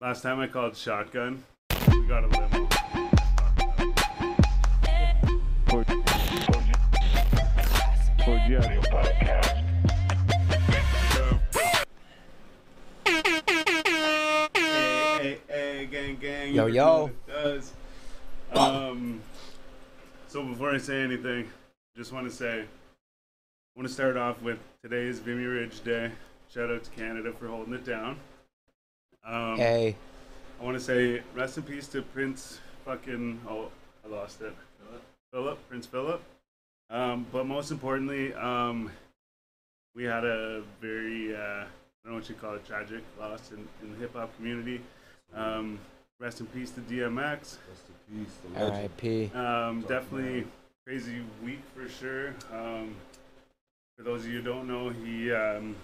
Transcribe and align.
Last 0.00 0.22
time 0.22 0.40
I 0.40 0.48
called 0.48 0.76
shotgun, 0.76 1.44
we 1.88 2.06
got 2.06 2.24
a 2.24 2.26
limo. 2.26 2.68
Hey, 14.56 15.22
hey, 15.22 15.38
hey, 15.48 15.86
gang, 15.86 16.16
gang. 16.16 16.54
Yo, 16.54 16.66
you 16.66 16.74
yo. 16.74 16.84
know 16.84 17.02
what 17.02 17.10
it 17.10 17.26
does. 17.44 17.72
Um, 18.52 19.22
so 20.26 20.42
before 20.42 20.74
I 20.74 20.78
say 20.78 21.02
anything, 21.02 21.48
just 21.96 22.12
want 22.12 22.28
to 22.28 22.34
say, 22.34 22.62
I 22.62 22.66
want 23.76 23.86
to 23.86 23.94
start 23.94 24.16
off 24.16 24.42
with 24.42 24.58
today's 24.82 25.20
Vimy 25.20 25.44
Ridge 25.44 25.84
Day. 25.84 26.10
Shout 26.52 26.70
out 26.70 26.82
to 26.82 26.90
Canada 26.90 27.32
for 27.32 27.46
holding 27.46 27.74
it 27.74 27.84
down. 27.84 28.18
Um, 29.26 29.56
Hey, 29.56 29.96
I 30.60 30.64
want 30.64 30.76
to 30.78 30.84
say 30.84 31.22
rest 31.34 31.56
in 31.56 31.62
peace 31.62 31.88
to 31.88 32.02
Prince 32.02 32.60
fucking 32.84 33.40
oh 33.48 33.70
I 34.04 34.08
lost 34.08 34.42
it 34.42 34.54
Philip 35.32 35.58
Prince 35.68 35.86
Philip. 35.86 36.22
Um, 36.90 37.26
but 37.32 37.46
most 37.46 37.70
importantly, 37.70 38.32
um, 38.34 38.90
we 39.94 40.04
had 40.04 40.24
a 40.24 40.62
very 40.80 41.34
uh, 41.34 41.38
I 41.38 41.64
don't 42.04 42.12
know 42.12 42.14
what 42.14 42.28
you 42.28 42.34
call 42.34 42.54
it 42.54 42.66
tragic 42.66 43.02
loss 43.18 43.50
in, 43.50 43.66
in 43.82 43.92
the 43.92 43.98
hip 43.98 44.14
hop 44.14 44.34
community. 44.36 44.80
Um, 45.34 45.78
rest 46.20 46.40
in 46.40 46.46
peace 46.46 46.70
to 46.72 46.80
DMX. 46.82 47.38
Rest 47.38 47.58
in 47.88 48.24
peace, 48.24 48.34
the 48.44 48.58
legend. 48.60 48.76
R.I.P. 48.76 49.30
Um, 49.34 49.80
definitely 49.88 50.46
crazy 50.86 51.22
week 51.42 51.62
for 51.74 51.88
sure. 51.88 52.28
Um, 52.52 52.94
for 53.96 54.02
those 54.02 54.20
of 54.24 54.28
you 54.28 54.40
who 54.40 54.44
don't 54.44 54.68
know, 54.68 54.90
he 54.90 55.32
um, 55.32 55.74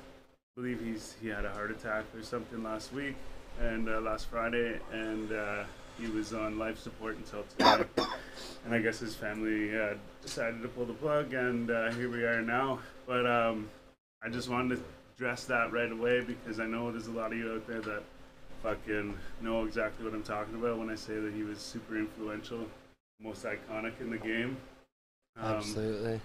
I 0.61 0.63
believe 0.63 0.81
he's 0.85 1.17
he 1.23 1.29
had 1.29 1.47
a 1.47 1.51
heart 1.53 1.71
attack 1.71 2.05
or 2.15 2.23
something 2.23 2.63
last 2.63 2.93
week 2.93 3.15
and 3.63 3.89
uh, 3.89 3.99
last 4.03 4.27
Friday, 4.27 4.79
and 4.93 5.33
uh, 5.33 5.65
he 5.99 6.07
was 6.09 6.35
on 6.35 6.59
life 6.59 6.79
support 6.79 7.17
until 7.17 7.45
today. 7.45 8.05
and 8.67 8.75
I 8.75 8.79
guess 8.79 8.99
his 8.99 9.15
family 9.15 9.75
uh, 9.75 9.95
decided 10.21 10.61
to 10.61 10.69
pull 10.69 10.85
the 10.85 10.93
plug, 10.93 11.33
and 11.33 11.71
uh, 11.71 11.91
here 11.93 12.11
we 12.11 12.25
are 12.25 12.43
now. 12.43 12.79
But 13.07 13.27
um, 13.27 13.71
I 14.23 14.29
just 14.29 14.51
wanted 14.51 14.77
to 14.77 14.83
address 15.17 15.45
that 15.45 15.73
right 15.73 15.91
away 15.91 16.21
because 16.21 16.61
I 16.61 16.67
know 16.67 16.93
there's 16.93 17.07
a 17.07 17.13
lot 17.13 17.33
of 17.33 17.39
you 17.39 17.55
out 17.55 17.67
there 17.67 17.81
that 17.81 18.03
fucking 18.63 19.17
know 19.41 19.65
exactly 19.65 20.05
what 20.05 20.13
I'm 20.13 20.23
talking 20.23 20.57
about 20.57 20.77
when 20.77 20.91
I 20.91 20.95
say 20.95 21.19
that 21.19 21.33
he 21.33 21.43
was 21.43 21.59
super 21.59 21.97
influential, 21.97 22.67
most 23.19 23.47
iconic 23.47 23.99
in 23.99 24.11
the 24.11 24.19
game. 24.19 24.59
Um, 25.39 25.55
Absolutely. 25.55 26.21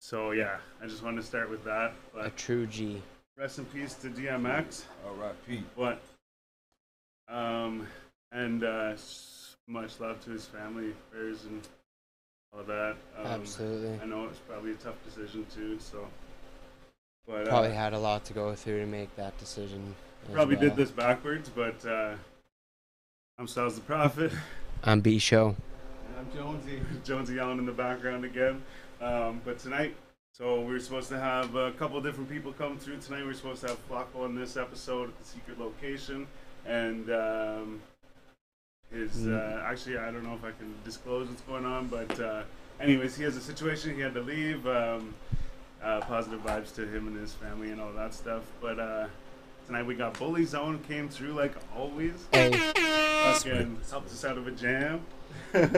So 0.00 0.32
yeah, 0.32 0.56
I 0.82 0.88
just 0.88 1.04
wanted 1.04 1.20
to 1.20 1.26
start 1.26 1.48
with 1.48 1.62
that. 1.62 1.92
A 2.18 2.30
true 2.30 2.66
G. 2.66 3.00
rest 3.36 3.58
in 3.58 3.64
peace 3.66 3.94
to 3.94 4.08
DMX. 4.08 4.84
R.I.P. 5.06 5.62
But 5.76 6.00
um, 7.28 7.86
and 8.32 8.64
uh, 8.64 8.94
much 9.66 10.00
love 10.00 10.22
to 10.24 10.30
his 10.30 10.44
family, 10.46 10.92
prayers 11.10 11.44
and 11.44 11.66
all 12.52 12.64
that. 12.64 12.96
Um, 13.18 13.26
Absolutely. 13.26 13.98
I 14.02 14.06
know 14.06 14.24
it's 14.26 14.38
probably 14.40 14.72
a 14.72 14.76
tough 14.76 15.02
decision 15.04 15.46
too. 15.54 15.78
So, 15.78 16.06
but 17.26 17.46
Probably 17.46 17.70
uh, 17.70 17.74
had 17.74 17.92
a 17.92 17.98
lot 17.98 18.24
to 18.26 18.32
go 18.32 18.54
through 18.54 18.80
to 18.80 18.86
make 18.86 19.14
that 19.16 19.38
decision. 19.38 19.94
probably 20.32 20.56
well. 20.56 20.64
did 20.64 20.76
this 20.76 20.90
backwards. 20.90 21.48
But 21.48 21.84
uh, 21.86 22.14
I'm 23.38 23.46
Styles 23.46 23.76
the 23.76 23.82
Prophet. 23.82 24.32
I'm 24.82 25.00
B 25.00 25.18
Show. 25.18 25.48
And 25.48 26.18
I'm 26.18 26.36
Jonesy. 26.36 26.80
Jonesy 27.04 27.34
yelling 27.34 27.58
in 27.58 27.66
the 27.66 27.72
background 27.72 28.24
again. 28.24 28.62
Um, 29.00 29.40
but 29.44 29.58
tonight, 29.58 29.94
so 30.32 30.60
we 30.62 30.74
are 30.74 30.80
supposed 30.80 31.08
to 31.10 31.18
have 31.18 31.54
a 31.54 31.72
couple 31.72 32.00
different 32.00 32.30
people 32.30 32.52
come 32.52 32.78
through 32.78 32.98
tonight. 32.98 33.24
We 33.24 33.30
are 33.30 33.34
supposed 33.34 33.62
to 33.62 33.68
have 33.68 33.88
Flacco 33.88 34.24
on 34.24 34.34
this 34.34 34.56
episode 34.56 35.08
at 35.10 35.18
the 35.18 35.24
secret 35.24 35.58
location, 35.60 36.26
and 36.66 37.10
um, 37.10 37.80
his 38.92 39.26
uh, 39.26 39.62
actually 39.66 39.98
I 39.98 40.10
don't 40.10 40.24
know 40.24 40.34
if 40.34 40.44
I 40.44 40.52
can 40.52 40.74
disclose 40.84 41.28
what's 41.28 41.42
going 41.42 41.64
on, 41.66 41.88
but 41.88 42.18
uh, 42.20 42.42
anyways, 42.80 43.16
he 43.16 43.24
has 43.24 43.36
a 43.36 43.40
situation. 43.40 43.94
He 43.94 44.00
had 44.00 44.14
to 44.14 44.22
leave. 44.22 44.66
Um, 44.66 45.14
uh, 45.82 46.00
positive 46.00 46.44
vibes 46.44 46.74
to 46.74 46.86
him 46.86 47.06
and 47.06 47.16
his 47.16 47.32
family 47.32 47.70
and 47.70 47.80
all 47.80 47.92
that 47.92 48.12
stuff. 48.12 48.42
But 48.60 48.78
uh, 48.78 49.06
tonight 49.66 49.84
we 49.84 49.94
got 49.94 50.18
Bully 50.18 50.44
Zone 50.44 50.78
came 50.86 51.08
through 51.08 51.32
like 51.32 51.54
always. 51.76 52.12
Hey, 52.32 52.50
Fucking 52.52 53.78
helped 53.90 54.10
us 54.10 54.24
out 54.24 54.36
of 54.38 54.46
a 54.46 54.50
jam. 54.50 55.00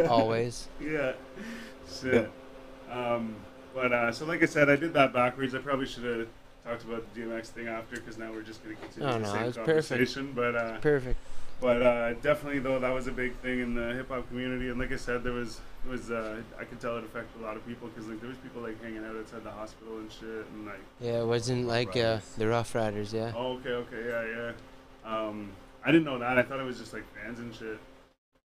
always. 0.08 0.68
Yeah. 0.80 1.12
Shit. 2.00 2.30
Um, 2.90 3.36
but 3.74 3.92
uh, 3.92 4.12
so 4.12 4.24
like 4.26 4.42
I 4.42 4.46
said, 4.46 4.68
I 4.70 4.76
did 4.76 4.94
that 4.94 5.12
backwards. 5.12 5.54
I 5.54 5.58
probably 5.58 5.86
should 5.86 6.04
have 6.04 6.28
talked 6.64 6.84
about 6.84 7.12
the 7.14 7.20
DMX 7.20 7.46
thing 7.48 7.68
after 7.68 7.96
because 7.96 8.18
now 8.18 8.30
we're 8.32 8.42
just 8.42 8.62
gonna 8.62 8.76
continue 8.76 9.08
No, 9.08 9.14
the 9.14 9.18
no, 9.20 9.32
same 9.32 9.42
it 9.42 9.46
was 9.46 9.56
perfect. 9.56 9.88
conversation. 9.88 10.32
But 10.34 10.54
uh, 10.56 10.78
Perfect. 10.78 11.18
but 11.60 11.82
uh, 11.82 12.12
definitely 12.14 12.60
though 12.60 12.78
that 12.78 12.92
was 12.94 13.06
a 13.08 13.12
big 13.12 13.34
thing 13.36 13.60
in 13.60 13.74
the 13.74 13.94
hip 13.94 14.08
hop 14.08 14.28
community. 14.28 14.68
And 14.68 14.78
like 14.78 14.92
I 14.92 14.96
said, 14.96 15.24
there 15.24 15.32
was 15.32 15.60
it 15.84 15.90
was 15.90 16.10
uh, 16.10 16.40
I 16.58 16.64
could 16.64 16.80
tell 16.80 16.96
it 16.98 17.04
affected 17.04 17.40
a 17.40 17.44
lot 17.44 17.56
of 17.56 17.66
people 17.66 17.88
because 17.88 18.08
like 18.08 18.20
there 18.20 18.28
was 18.28 18.38
people 18.38 18.62
like 18.62 18.80
hanging 18.82 19.04
out 19.04 19.16
outside 19.16 19.42
the 19.44 19.50
hospital 19.50 19.98
and 19.98 20.10
shit 20.12 20.46
and 20.54 20.66
like 20.66 20.80
Yeah, 21.00 21.20
it 21.22 21.26
wasn't 21.26 21.66
like 21.66 21.96
uh, 21.96 22.18
the 22.38 22.46
Ruff 22.48 22.74
Ryders, 22.74 23.12
yeah. 23.12 23.32
oh 23.36 23.54
okay 23.54 23.70
okay 23.70 24.08
yeah 24.08 24.24
yeah. 24.36 24.52
Um, 25.04 25.50
I 25.84 25.90
didn't 25.90 26.04
know 26.04 26.18
that. 26.20 26.38
I 26.38 26.42
thought 26.44 26.60
it 26.60 26.64
was 26.64 26.78
just 26.78 26.92
like 26.92 27.02
fans 27.16 27.40
and 27.40 27.52
shit. 27.52 27.78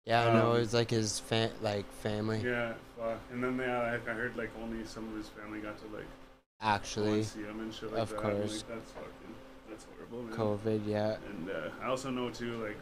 Yeah, 0.08 0.26
I 0.28 0.32
know. 0.32 0.50
um, 0.52 0.56
It 0.56 0.60
was 0.60 0.72
like 0.74 0.90
his 0.90 1.20
fa- 1.20 1.50
like 1.60 1.84
family. 2.00 2.40
Yeah, 2.42 2.72
fuck. 2.98 3.18
And 3.30 3.44
then 3.44 3.58
they, 3.58 3.66
uh, 3.66 3.92
like, 3.92 4.08
I 4.08 4.14
heard 4.14 4.36
like 4.36 4.50
only 4.62 4.84
some 4.86 5.06
of 5.08 5.14
his 5.16 5.28
family 5.28 5.60
got 5.60 5.78
to 5.80 5.86
like 5.94 6.06
Actually, 6.62 7.22
see 7.24 7.42
him 7.42 7.60
and 7.60 7.72
shit 7.74 7.92
like 7.92 8.00
of 8.00 8.08
that. 8.10 8.18
course. 8.18 8.64
like, 8.66 8.68
that's 8.78 8.90
fucking 8.92 9.34
that's 9.68 9.86
horrible, 9.94 10.22
man. 10.22 10.34
COVID, 10.36 10.80
yeah. 10.86 11.16
And 11.28 11.50
uh, 11.50 11.68
I 11.82 11.88
also 11.88 12.08
know 12.10 12.30
too, 12.30 12.54
like 12.64 12.76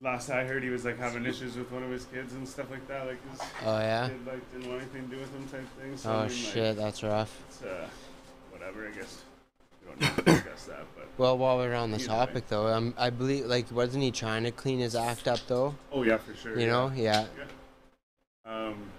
last 0.00 0.30
I 0.30 0.44
heard, 0.44 0.62
he 0.62 0.68
was 0.70 0.84
like 0.84 0.98
having 0.98 1.26
issues 1.26 1.56
with 1.56 1.70
one 1.72 1.82
of 1.82 1.90
his 1.90 2.04
kids 2.06 2.32
and 2.34 2.46
stuff 2.48 2.70
like 2.70 2.86
that. 2.88 3.06
Like 3.08 3.18
his 3.32 3.40
Oh 3.66 3.78
yeah. 3.78 4.08
kid 4.08 4.24
like 4.26 4.52
didn't 4.52 4.68
want 4.70 4.82
anything 4.82 5.08
to 5.10 5.16
do 5.16 5.20
with 5.20 5.34
him 5.34 5.48
type 5.48 5.68
thing. 5.80 5.96
So, 5.96 6.10
I 6.10 6.14
Oh 6.14 6.20
mean, 6.20 6.28
shit, 6.30 6.76
Like, 6.76 6.76
that's 6.76 7.02
rough. 7.02 7.36
it's 7.48 7.62
uh, 7.62 7.88
whatever. 8.52 8.86
I 8.86 8.90
guess 8.92 9.22
don't 10.00 10.16
need 10.16 10.16
to 10.16 10.22
discuss 10.32 10.64
that, 10.66 10.84
but 10.96 11.08
Well, 11.18 11.38
while 11.38 11.56
we're 11.58 11.74
on 11.74 11.90
the 11.90 11.96
Either 11.98 12.02
way. 12.12 12.16
topic 12.18 12.48
though, 12.48 12.66
um, 12.68 12.94
I 12.98 13.10
believe 13.10 13.46
like 13.46 13.70
wasn't 13.70 14.02
he 14.04 14.10
trying 14.10 14.44
to 14.44 14.50
clean 14.50 14.78
his 14.78 14.94
act 14.94 15.28
up 15.28 15.40
though? 15.46 15.74
oh 15.92 16.02
yeah, 16.02 16.18
for 16.18 16.34
sure. 16.34 16.54
You 16.58 16.66
yeah. 16.66 16.72
know, 16.72 16.92
yeah. 16.94 17.26
Um, 18.44 18.90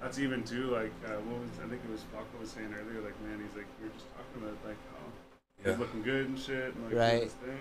that's 0.00 0.18
even 0.18 0.42
too 0.44 0.66
like 0.70 0.92
uh, 1.06 1.10
what 1.26 1.40
was 1.40 1.50
I 1.64 1.68
think 1.68 1.82
it 1.84 1.90
was 1.90 2.00
Flacco 2.14 2.40
was 2.40 2.50
saying 2.50 2.72
earlier. 2.72 3.00
Like 3.02 3.20
man, 3.22 3.40
he's 3.46 3.56
like 3.56 3.66
we 3.80 3.88
were 3.88 3.94
just 3.94 4.06
talking 4.16 4.42
about 4.48 4.56
like 4.66 4.76
how 4.92 5.64
Yeah. 5.64 5.70
he's 5.72 5.80
looking 5.80 6.02
good 6.02 6.26
and 6.28 6.38
shit 6.38 6.74
and 6.74 6.82
like 6.84 6.90
doing 6.92 7.02
Right. 7.02 7.22
his 7.24 7.32
thing. 7.34 7.58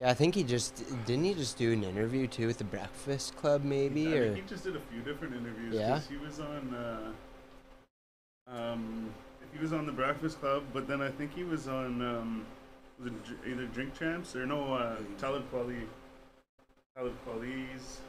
Yeah, 0.00 0.10
I 0.10 0.14
think 0.14 0.34
he 0.34 0.44
just 0.44 0.82
didn't 1.04 1.24
he 1.24 1.34
just 1.34 1.58
do 1.58 1.72
an 1.72 1.84
interview 1.84 2.26
too 2.26 2.46
with 2.46 2.56
the 2.56 2.64
Breakfast 2.64 3.36
Club 3.36 3.64
maybe 3.64 4.06
I 4.14 4.16
or 4.16 4.32
think 4.32 4.44
he 4.44 4.48
just 4.48 4.64
did 4.64 4.76
a 4.76 4.80
few 4.90 5.00
different 5.02 5.34
interviews. 5.34 5.74
Yeah? 5.74 5.90
'cause 5.90 6.06
he 6.08 6.16
was 6.16 6.40
on. 6.40 6.74
Uh, 6.74 7.12
um, 8.50 9.12
he 9.52 9.58
was 9.58 9.72
on 9.72 9.86
the 9.86 9.92
Breakfast 9.92 10.40
Club, 10.40 10.62
but 10.72 10.86
then 10.86 11.00
I 11.02 11.10
think 11.10 11.34
he 11.34 11.44
was 11.44 11.68
on 11.68 12.00
um, 12.02 12.46
was 12.98 13.08
it 13.08 13.14
either 13.48 13.64
Drink 13.66 13.98
Champs 13.98 14.34
or 14.36 14.46
no 14.46 14.74
uh, 14.74 14.96
Talib 15.18 15.50
Kweli. 15.52 15.82
Talib 16.96 17.14
Kweli's. 17.26 18.00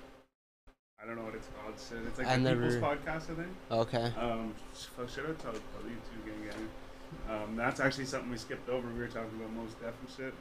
I 1.02 1.06
don't 1.08 1.16
know 1.16 1.24
what 1.24 1.34
it's 1.36 1.48
called. 1.60 1.74
Shit. 1.80 2.08
It's 2.08 2.20
like 2.20 2.28
I 2.28 2.38
the 2.38 2.52
People's 2.52 2.76
Podcast, 2.76 3.32
I 3.32 3.36
think. 3.36 3.48
okay. 3.72 4.12
Um, 4.20 4.54
shout 4.76 5.26
out 5.28 5.40
Talib 5.40 5.62
too, 5.74 6.30
gang 6.32 6.50
gang. 6.50 6.70
Um, 7.44 7.56
that's 7.56 7.80
actually 7.80 8.06
something 8.06 8.30
we 8.30 8.38
skipped 8.38 8.70
over. 8.70 8.88
We 8.88 9.00
were 9.00 9.08
talking 9.08 9.32
about 9.40 9.52
Mos 9.54 9.74
Def 9.82 9.94
and 10.00 10.10
shit. 10.16 10.34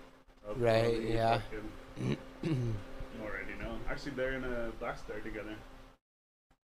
Talib 0.44 0.60
Right, 0.62 1.00
Kweli, 1.00 1.14
yeah. 1.14 1.40
fucking- 1.40 2.16
already 3.22 3.54
know. 3.60 3.76
Actually, 3.88 4.12
they're 4.12 4.32
in 4.34 4.44
a 4.44 4.70
Black 4.78 4.98
Star 4.98 5.18
together. 5.20 5.54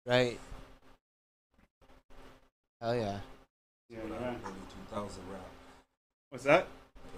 right. 0.06 0.38
Hell 2.82 2.94
yeah. 2.94 3.18
Yeah, 3.90 3.98
When 4.00 4.12
Early 4.12 4.34
2000 4.90 5.22
rap. 5.32 5.40
What's 6.30 6.44
that? 6.44 6.66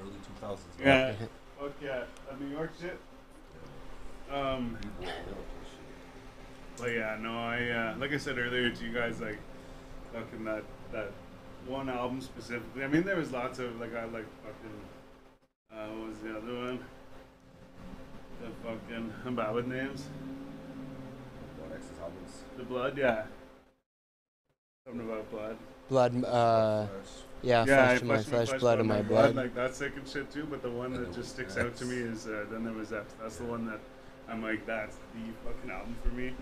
Early 0.03 0.13
2000s 0.43 0.59
rap. 0.85 0.85
Yeah. 0.85 1.13
Fuck 1.59 1.73
yeah. 1.83 2.05
That 2.29 2.41
New 2.41 2.49
York 2.49 2.71
shit. 2.81 2.99
Um, 4.31 4.77
People 5.01 5.07
were 5.07 5.07
built 5.25 5.37
and 5.37 5.67
shit. 5.67 6.77
but 6.77 6.91
yeah, 6.93 7.17
no, 7.21 7.31
I 7.39 7.69
uh, 7.71 7.99
like 7.99 8.13
I 8.13 8.19
said 8.19 8.37
earlier 8.39 8.69
to 8.71 8.85
you 8.85 8.93
guys, 8.93 9.21
like 9.21 9.39
fucking 10.13 10.45
that 10.45 10.63
that 10.93 11.11
one 11.67 11.89
album 11.89 12.21
specifically. 12.21 12.85
I 12.85 12.89
mean, 12.89 13.05
there 13.05 13.17
was 13.17 13.33
lots 13.33 13.59
of 13.59 13.81
like 13.81 13.95
I 13.95 14.05
like 14.05 14.27
fucking. 14.45 14.81
Uh, 15.73 15.87
what 15.97 16.09
was 16.11 16.19
the 16.19 16.31
other 16.37 16.55
one? 16.67 16.79
The 18.43 18.49
fucking 18.69 19.13
I'm 19.25 19.35
bad 19.35 19.55
with 19.55 19.67
names. 19.67 20.05
One 21.59 21.73
X's 21.75 21.99
albums. 22.01 22.43
The 22.59 22.65
blood, 22.65 22.99
yeah. 22.99 23.25
Something 24.89 25.07
about 25.07 25.31
blood. 25.31 25.57
Blood 25.89 26.25
uh 26.25 26.87
Fresh. 26.87 27.05
yeah, 27.43 27.65
flesh 27.65 28.01
of 28.01 28.07
my 28.07 28.23
flesh, 28.23 28.53
blood 28.61 28.81
of 28.81 28.87
my 28.87 29.03
blood. 29.03 29.35
Like 29.35 29.55
that's 29.55 29.77
sick 29.79 29.93
and 29.97 30.09
shit 30.09 30.31
too. 30.31 30.47
But 30.51 30.63
the 30.63 30.71
one 30.71 30.93
that 30.95 31.13
just 31.15 31.31
sticks 31.31 31.57
out 31.59 31.77
to 31.77 31.85
me 31.85 31.97
is 31.97 32.27
uh, 32.27 32.47
then 32.51 32.65
there 32.65 32.73
was 32.73 32.93
X. 32.93 33.15
That's 33.21 33.37
the 33.37 33.45
one 33.45 33.67
that 33.67 33.81
I'm 34.29 34.43
like, 34.43 34.65
that's 34.67 34.97
the 35.15 35.21
fucking 35.45 35.71
album 35.71 35.95
for 36.03 36.09
me. 36.11 36.33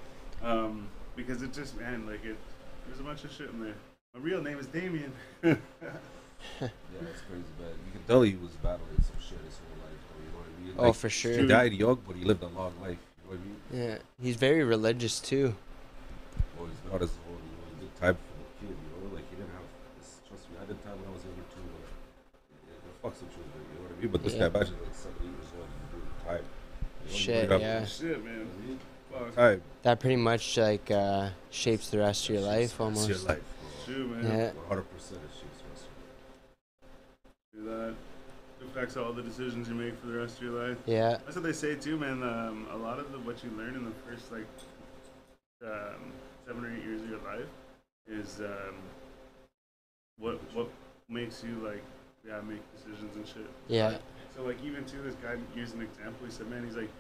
Um, 0.45 0.89
because 1.17 1.43
it 1.43 1.53
just 1.53 1.77
man, 1.79 2.07
like 2.07 2.25
it. 2.25 2.37
There's 2.87 3.01
a 3.01 3.03
bunch 3.03 3.25
of 3.25 3.33
shit 3.33 3.51
in 3.51 3.61
there. 3.61 3.75
My 4.15 4.21
real 4.21 4.41
name 4.43 4.59
is 4.59 4.67
Damien. 4.67 5.13
Yeah, 6.61 6.69
that's 7.01 7.23
crazy, 7.29 7.45
but 7.59 7.73
You 7.87 7.93
can 7.93 8.03
tell 8.07 8.23
he 8.23 8.37
was 8.37 8.53
battling 8.63 9.01
some 9.01 9.17
shit 9.19 9.39
his 9.45 9.57
whole 9.57 9.81
life, 9.83 9.99
though, 10.07 10.21
you 10.23 10.31
know 10.31 10.39
what 10.39 10.47
I 10.47 10.85
mean? 10.85 10.91
Oh, 10.91 10.93
for 10.93 11.09
sure. 11.09 11.33
He 11.33 11.47
died 11.47 11.73
young, 11.73 11.99
but 12.07 12.15
he 12.15 12.25
lived 12.25 12.43
a 12.43 12.49
long 12.49 12.73
life. 12.81 12.99
You 13.01 13.25
know 13.25 13.31
what 13.31 13.39
I 13.41 13.43
mean? 13.43 13.89
Yeah, 13.89 13.99
he's 14.23 14.37
very 14.37 14.63
religious 14.63 15.19
too. 15.19 15.57
Well, 16.57 16.69
he's 16.69 16.93
not 16.93 17.01
his 17.01 17.11
own. 17.27 17.41
You 17.41 17.57
know, 17.57 17.67
he 17.73 17.81
did 17.87 17.97
time 17.97 18.15
for 18.15 18.37
the 18.37 18.47
kid. 18.61 18.77
You 18.77 19.09
know, 19.09 19.15
like 19.17 19.25
he 19.31 19.37
didn't 19.37 19.51
have. 19.57 19.67
This, 19.99 20.21
trust 20.29 20.45
me, 20.53 20.57
I 20.61 20.67
did 20.69 20.79
time 20.85 20.97
when 21.01 21.09
I 21.09 21.13
was 21.17 21.25
younger 21.25 21.47
too. 21.51 21.65
But 21.73 21.89
it, 21.89 22.77
it 22.85 22.95
fucks 23.07 23.21
with 23.23 23.33
you, 23.33 23.43
you 23.43 23.75
know 23.75 23.83
what 23.83 23.97
I 23.99 24.01
mean? 24.03 24.11
But 24.11 24.23
this 24.25 24.33
Yeah. 24.35 24.39
guy, 24.41 24.47
imagine 24.61 24.75
like 24.83 24.95
seven, 24.95 25.17
eight 25.21 25.25
years 25.27 25.53
old, 25.57 25.69
and 25.69 25.91
doing 25.91 26.13
time. 26.27 26.45
You 27.05 27.13
know, 27.13 27.17
Shit, 27.17 27.49
bring 27.49 27.61
yeah. 27.61 27.85
Shit, 27.85 28.25
man. 28.25 28.49
Fuck. 29.13 29.35
Time. 29.35 29.63
That 29.83 30.01
pretty 30.01 30.17
much 30.17 30.57
like 30.59 30.91
uh, 30.91 31.31
shapes 31.51 31.91
the 31.91 31.99
rest 31.99 32.29
of 32.29 32.35
your 32.35 32.45
life 32.45 32.73
It's 32.73 32.81
almost. 32.81 33.09
your 33.09 33.19
life, 33.19 33.43
bro. 33.87 33.97
Man. 33.97 34.25
Yeah. 34.25 34.51
100% 34.69 34.81
it 34.81 34.91
shapes 35.01 35.13
the 35.13 35.69
rest 35.71 35.85
of 37.55 37.63
your 37.65 37.65
life. 37.65 37.87
Do 37.89 37.93
that. 37.93 37.95
Affects 38.69 38.97
all 38.99 39.13
the 39.13 39.23
decisions 39.23 39.69
you 39.69 39.75
make 39.75 39.99
for 40.01 40.09
the 40.09 40.19
rest 40.19 40.37
of 40.39 40.43
your 40.43 40.69
life. 40.69 40.77
Yeah, 40.85 41.17
That's 41.25 41.37
what 41.37 41.45
they 41.45 41.53
say 41.55 41.77
too, 41.77 41.97
man. 41.97 42.23
Um, 42.23 42.67
a 42.71 42.77
lot 42.77 42.99
of 42.99 43.11
the, 43.13 43.19
what 43.21 43.43
you 43.43 43.51
learn 43.57 43.75
in 43.75 43.85
the 43.87 43.93
first 44.07 44.31
like 44.31 44.45
um, 45.65 46.13
seven 46.47 46.63
or 46.65 46.71
eight 46.77 46.83
years 46.85 47.01
of 47.01 47.09
your 47.09 47.21
life 47.21 47.47
is 48.07 48.41
um, 48.41 48.75
what 50.19 50.39
what 50.55 50.69
makes 51.09 51.43
you 51.43 51.55
like 51.67 51.83
yeah 52.27 52.41
make 52.49 52.61
decisions 52.75 53.15
and 53.17 53.27
shit. 53.27 53.47
yeah, 53.69 53.99
So 54.35 54.43
like 54.43 54.59
even 54.65 54.85
too, 54.85 55.01
this 55.03 55.15
guy 55.23 55.37
used 55.55 55.75
an 55.75 55.83
example. 55.83 56.27
He 56.27 56.33
said, 56.33 56.49
"Man, 56.51 56.65
he's 56.65 56.77
like, 56.77 56.91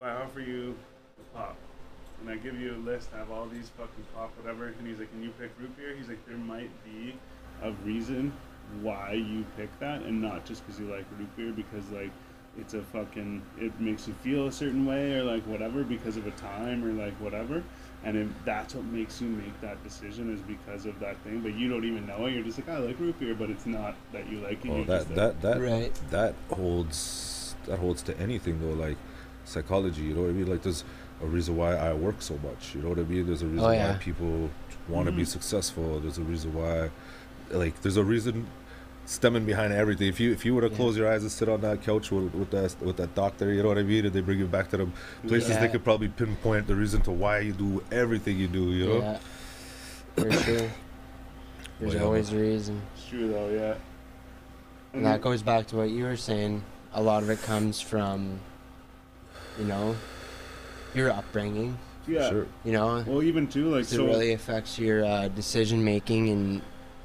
if 0.00 0.02
I 0.02 0.10
offer 0.10 0.40
you 0.40 0.74
a 1.20 1.36
pop, 1.36 1.56
and 2.20 2.30
I 2.30 2.36
give 2.36 2.58
you 2.58 2.74
a 2.74 2.80
list, 2.88 3.10
I 3.14 3.18
have 3.18 3.30
all 3.30 3.46
these 3.46 3.70
fucking 3.76 4.04
pop, 4.14 4.30
whatever, 4.40 4.66
and 4.66 4.86
he's 4.86 4.98
like, 4.98 5.10
can 5.10 5.22
you 5.22 5.30
pick 5.38 5.50
root 5.60 5.76
beer? 5.76 5.94
He's 5.96 6.08
like, 6.08 6.24
there 6.26 6.36
might 6.38 6.70
be 6.84 7.14
a 7.62 7.72
reason 7.84 8.32
why 8.80 9.12
you 9.12 9.44
pick 9.56 9.68
that, 9.80 10.02
and 10.02 10.20
not 10.22 10.44
just 10.44 10.64
because 10.64 10.80
you 10.80 10.86
like 10.90 11.04
root 11.18 11.36
beer, 11.36 11.52
because 11.52 11.88
like 11.90 12.10
it's 12.58 12.74
a 12.74 12.82
fucking 12.82 13.42
it 13.60 13.78
makes 13.80 14.06
you 14.08 14.14
feel 14.14 14.46
a 14.46 14.52
certain 14.52 14.86
way 14.86 15.14
or 15.14 15.24
like 15.24 15.42
whatever 15.44 15.82
because 15.84 16.16
of 16.16 16.26
a 16.26 16.30
time 16.32 16.84
or 16.84 16.92
like 16.92 17.14
whatever." 17.20 17.62
And 18.04 18.16
if 18.18 18.28
that's 18.44 18.74
what 18.74 18.84
makes 18.84 19.20
you 19.22 19.28
make 19.28 19.58
that 19.62 19.82
decision 19.82 20.32
is 20.32 20.40
because 20.40 20.84
of 20.84 20.98
that 21.00 21.16
thing, 21.24 21.40
but 21.40 21.54
you 21.54 21.70
don't 21.70 21.84
even 21.84 22.06
know 22.06 22.26
it. 22.26 22.32
You're 22.32 22.44
just 22.44 22.58
like, 22.58 22.68
I 22.68 22.78
like 22.78 23.00
root 23.00 23.18
beer, 23.18 23.34
but 23.34 23.48
it's 23.48 23.64
not 23.64 23.94
that 24.12 24.28
you 24.30 24.40
like 24.40 24.62
it. 24.64 24.70
Oh, 24.70 24.84
that 24.84 25.08
that 25.14 25.40
that 25.40 25.60
right. 25.60 25.92
that 26.10 26.34
holds 26.50 27.54
that 27.66 27.78
holds 27.78 28.02
to 28.02 28.18
anything 28.20 28.60
though, 28.60 28.74
like 28.74 28.98
psychology. 29.46 30.02
You 30.02 30.14
know 30.14 30.22
what 30.22 30.30
I 30.30 30.34
mean? 30.34 30.46
Like 30.50 30.62
there's 30.62 30.84
a 31.22 31.26
reason 31.26 31.56
why 31.56 31.74
I 31.76 31.94
work 31.94 32.16
so 32.20 32.38
much. 32.44 32.74
You 32.74 32.82
know 32.82 32.90
what 32.90 32.98
I 32.98 33.04
mean? 33.04 33.26
There's 33.26 33.42
a 33.42 33.46
reason 33.46 33.64
Oh, 33.64 33.70
yeah. 33.70 33.92
why 33.92 33.98
people 33.98 34.50
want 34.88 35.06
to 35.06 35.12
be 35.12 35.22
Mhm. 35.22 35.26
successful. 35.28 35.98
There's 36.00 36.18
a 36.18 36.22
reason 36.22 36.52
why, 36.52 36.90
like, 37.50 37.80
there's 37.80 37.96
a 37.96 38.04
reason 38.04 38.46
stemming 39.06 39.44
behind 39.44 39.72
everything. 39.72 40.08
If 40.08 40.18
you 40.20 40.32
if 40.32 40.44
you 40.44 40.54
were 40.54 40.62
to 40.62 40.68
Yeah. 40.68 40.76
close 40.76 40.96
your 40.96 41.10
eyes 41.12 41.22
and 41.22 41.30
sit 41.30 41.48
on 41.48 41.60
that 41.62 41.82
couch 41.82 42.10
with, 42.10 42.32
with 42.34 42.50
that 42.50 42.74
with 42.80 42.96
that 42.96 43.14
doctor, 43.14 43.52
you 43.52 43.62
know 43.62 43.68
what 43.68 43.78
I 43.78 43.82
mean, 43.82 44.04
and 44.06 44.14
they 44.14 44.20
bring 44.20 44.38
you 44.38 44.46
back 44.46 44.70
to 44.70 44.76
the 44.78 44.88
places 45.26 45.50
Yeah. 45.50 45.60
they 45.60 45.68
could 45.68 45.84
probably 45.84 46.08
pinpoint 46.08 46.66
the 46.66 46.74
reason 46.74 47.00
to 47.02 47.10
why 47.12 47.40
you 47.40 47.52
do 47.52 47.82
everything 47.92 48.38
you 48.38 48.48
do. 48.48 48.72
You 48.72 48.86
know? 48.86 48.98
Yeah, 49.00 49.18
for 50.16 50.32
sure. 50.32 50.56
There's 51.80 51.92
Well, 51.92 51.94
yeah, 51.94 52.02
always 52.02 52.32
a 52.32 52.36
reason. 52.36 52.80
It's 52.96 53.06
true 53.06 53.28
though, 53.28 53.48
yeah. 53.50 53.74
And 54.92 55.04
that 55.06 55.20
goes 55.20 55.42
back 55.42 55.66
to 55.68 55.76
what 55.76 55.90
you 55.90 56.04
were 56.04 56.16
saying. 56.16 56.62
A 56.94 57.02
lot 57.02 57.22
of 57.24 57.28
it 57.30 57.42
comes 57.42 57.80
from, 57.80 58.38
you 59.58 59.64
know, 59.64 59.96
your 60.94 61.10
upbringing. 61.10 61.76
yeah. 62.06 62.28
Sure. 62.30 62.46
You 62.64 62.72
know, 62.72 63.02
Well, 63.06 63.22
even 63.24 63.48
too, 63.48 63.70
like 63.70 63.80
'cause 63.80 63.88
so. 63.96 64.04
it 64.04 64.08
really 64.08 64.32
affects 64.32 64.78
your 64.78 65.04
uh, 65.04 65.26
decision 65.28 65.82
making 65.82 66.28
and, 66.28 66.62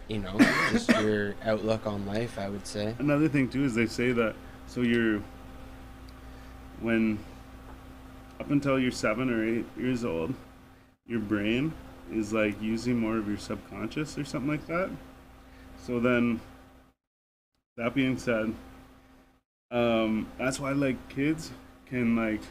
you 0.10 0.18
know, 0.18 0.36
just 0.72 0.90
your 1.02 1.36
outlook 1.46 1.88
on 1.88 2.06
life. 2.06 2.38
I 2.38 2.50
would 2.50 2.68
say. 2.68 2.96
Another 3.00 3.30
thing 3.30 3.48
too 3.48 3.64
is 3.64 3.76
they 3.76 3.88
say 3.88 4.12
that 4.12 4.36
so 4.68 4.82
you're 4.82 5.22
when 6.82 7.20
up 8.40 8.50
until 8.50 8.80
you're 8.80 8.92
seven 8.92 9.30
or 9.30 9.44
eight 9.48 9.66
years 9.78 10.04
old, 10.04 10.34
your 11.08 11.20
brain 11.20 11.74
is 12.12 12.34
like 12.34 12.62
using 12.62 12.98
more 12.98 13.18
of 13.18 13.28
your 13.28 13.38
subconscious 13.38 14.18
or 14.18 14.26
something 14.26 14.50
like 14.50 14.66
that. 14.68 14.90
So 15.86 16.00
then, 16.00 16.40
that 17.78 17.94
being 17.94 18.18
said, 18.18 18.54
um, 19.72 20.28
that's 20.38 20.60
why 20.60 20.72
like 20.72 21.10
kids 21.10 21.52
can 21.86 22.16
like 22.16 22.42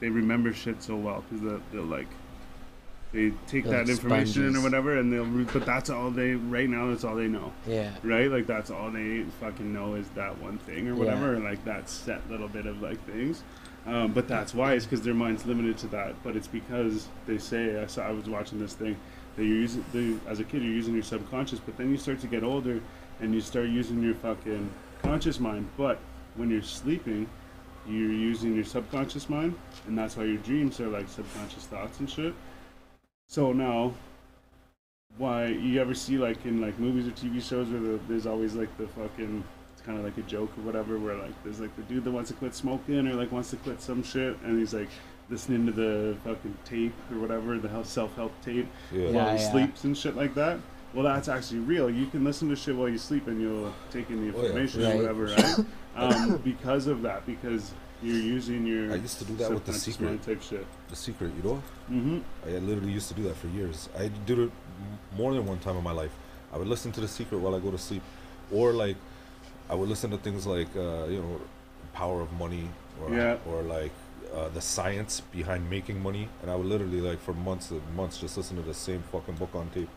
they 0.00 0.08
remember 0.08 0.52
shit 0.52 0.82
so 0.82 0.96
well 0.96 1.24
because 1.28 1.44
they'll, 1.44 1.62
they'll 1.72 1.82
like 1.82 2.08
they 3.12 3.32
take 3.46 3.64
They're 3.64 3.72
that 3.72 3.78
like 3.80 3.88
information 3.88 4.54
or 4.56 4.60
whatever 4.62 4.98
and 4.98 5.10
they'll 5.12 5.24
re- 5.24 5.46
but 5.50 5.64
that's 5.64 5.88
all 5.88 6.10
they 6.10 6.34
right 6.34 6.68
now 6.68 6.88
that's 6.88 7.04
all 7.04 7.16
they 7.16 7.28
know 7.28 7.52
Yeah. 7.66 7.90
right? 8.02 8.30
Like 8.30 8.46
that's 8.46 8.70
all 8.70 8.90
they 8.90 9.24
fucking 9.40 9.72
know 9.72 9.94
is 9.94 10.08
that 10.10 10.38
one 10.42 10.58
thing 10.58 10.88
or 10.88 10.92
Yeah. 10.92 10.98
whatever, 10.98 11.34
and 11.34 11.44
like 11.44 11.64
that 11.64 11.88
set 11.88 12.28
little 12.30 12.48
bit 12.48 12.66
of 12.66 12.82
like 12.82 13.02
things. 13.06 13.42
Um, 13.86 14.12
but 14.12 14.28
that's 14.28 14.52
why 14.54 14.74
it's 14.74 14.84
because 14.84 15.00
their 15.02 15.14
mind's 15.14 15.46
limited 15.46 15.78
to 15.78 15.86
that. 15.88 16.22
But 16.22 16.36
it's 16.36 16.48
because 16.48 17.08
they 17.26 17.38
say 17.38 17.80
I 17.82 17.86
saw 17.86 18.02
I 18.06 18.10
was 18.10 18.28
watching 18.28 18.58
this 18.58 18.74
thing 18.74 18.96
that 19.36 19.44
you're 19.44 19.56
using 19.56 19.84
they, 19.92 20.14
as 20.30 20.40
a 20.40 20.44
kid 20.44 20.62
you're 20.62 20.72
using 20.72 20.92
your 20.92 21.02
subconscious, 21.02 21.60
but 21.60 21.78
then 21.78 21.90
you 21.90 21.96
start 21.96 22.20
to 22.20 22.26
get 22.26 22.42
older 22.44 22.80
and 23.20 23.34
you 23.34 23.40
start 23.40 23.68
using 23.68 24.02
your 24.02 24.14
fucking 24.16 24.68
conscious 25.02 25.40
mind. 25.40 25.66
But 25.78 25.98
when 26.36 26.50
you're 26.50 26.60
sleeping, 26.62 27.26
you're 27.86 28.12
using 28.12 28.54
your 28.54 28.64
subconscious 28.64 29.30
mind, 29.30 29.54
and 29.86 29.96
that's 29.96 30.14
why 30.16 30.24
your 30.24 30.36
dreams 30.36 30.78
are 30.80 30.88
like 30.88 31.08
subconscious 31.08 31.64
thoughts 31.64 32.00
and 32.00 32.10
shit. 32.10 32.34
So 33.28 33.52
now 33.52 33.92
why 35.18 35.46
you 35.46 35.80
ever 35.80 35.94
see 35.94 36.16
like 36.16 36.44
in 36.46 36.60
like 36.60 36.78
movies 36.78 37.06
or 37.06 37.10
TV 37.10 37.42
shows 37.42 37.68
where 37.68 37.80
the, 37.80 38.00
there's 38.08 38.26
always 38.26 38.54
like 38.54 38.74
the 38.78 38.86
fucking 38.88 39.44
it's 39.72 39.82
kind 39.82 39.98
of 39.98 40.04
like 40.04 40.16
a 40.16 40.22
joke 40.22 40.50
or 40.56 40.62
whatever 40.62 40.98
where 40.98 41.16
like 41.16 41.32
there's 41.44 41.60
like 41.60 41.74
the 41.76 41.82
dude 41.82 42.04
that 42.04 42.10
wants 42.10 42.30
to 42.30 42.36
quit 42.36 42.54
smoking 42.54 43.06
or 43.06 43.14
like 43.14 43.30
wants 43.30 43.50
to 43.50 43.56
quit 43.56 43.82
some 43.82 44.02
shit 44.02 44.36
and 44.44 44.58
he's 44.58 44.72
like 44.72 44.88
listening 45.28 45.66
to 45.66 45.72
the 45.72 46.16
fucking 46.24 46.56
tape 46.64 46.94
or 47.12 47.18
whatever 47.18 47.58
the 47.58 47.82
self 47.84 48.14
help 48.16 48.32
tape 48.42 48.66
Yeah. 48.92 49.10
while 49.10 49.10
he 49.10 49.16
Yeah, 49.16 49.32
yeah. 49.34 49.50
sleeps 49.50 49.84
and 49.84 49.96
shit 49.96 50.16
like 50.16 50.34
that. 50.34 50.58
Well, 50.94 51.04
that's 51.04 51.28
actually 51.28 51.58
real. 51.60 51.90
You 51.90 52.06
can 52.06 52.24
listen 52.24 52.48
to 52.48 52.56
shit 52.56 52.74
while 52.74 52.88
you 52.88 52.96
sleep 52.96 53.26
and 53.26 53.38
you'll 53.42 53.74
take 53.90 54.08
in 54.08 54.26
the 54.26 54.34
Oh, 54.34 54.40
yeah. 54.40 54.46
information 54.48 54.82
Right. 54.84 54.94
or 54.94 54.96
whatever, 54.96 55.24
right? 55.96 56.14
um, 56.14 56.36
because 56.38 56.86
of 56.86 57.02
that, 57.02 57.26
because 57.26 57.72
you're 58.02 58.16
using 58.36 58.66
your 58.66 58.92
I 58.92 58.96
used 58.96 59.18
to 59.18 59.24
do 59.24 59.34
that 59.36 59.50
with 59.50 59.64
The 59.64 59.72
Secret. 59.72 60.22
type 60.22 60.42
shit. 60.42 60.66
The 60.88 60.96
secret, 60.96 61.32
you 61.36 61.42
know. 61.48 61.62
Mm-hmm. 61.90 62.18
I 62.48 62.58
literally 62.58 62.92
used 62.92 63.08
to 63.08 63.14
do 63.14 63.22
that 63.24 63.36
for 63.36 63.48
years. 63.48 63.88
I 63.98 64.08
did 64.26 64.38
it 64.38 64.50
more 65.16 65.32
than 65.34 65.44
one 65.46 65.58
time 65.58 65.76
in 65.76 65.82
my 65.84 65.92
life. 65.92 66.12
I 66.52 66.56
would 66.58 66.68
listen 66.68 66.92
to 66.92 67.00
The 67.00 67.08
Secret 67.08 67.38
while 67.38 67.54
I 67.54 67.58
go 67.60 67.70
to 67.70 67.78
sleep, 67.78 68.02
or 68.52 68.72
like 68.72 68.96
I 69.68 69.74
would 69.74 69.88
listen 69.88 70.10
to 70.12 70.16
things 70.18 70.46
like 70.46 70.68
uh, 70.76 71.06
you 71.08 71.20
know, 71.20 71.40
Power 71.92 72.20
of 72.22 72.32
Money, 72.32 72.68
or 73.02 73.10
Yeah. 73.14 73.36
or 73.46 73.62
like 73.62 73.92
uh, 74.34 74.48
the 74.50 74.60
science 74.60 75.20
behind 75.32 75.68
making 75.68 76.02
money, 76.02 76.28
and 76.42 76.50
I 76.50 76.54
would 76.56 76.66
literally 76.66 77.00
like 77.00 77.20
for 77.20 77.34
months 77.34 77.70
and 77.70 77.82
months 77.96 78.18
just 78.18 78.36
listen 78.36 78.56
to 78.56 78.62
the 78.62 78.74
same 78.74 79.02
fucking 79.12 79.34
book 79.36 79.50
on 79.54 79.68
tape 79.70 79.88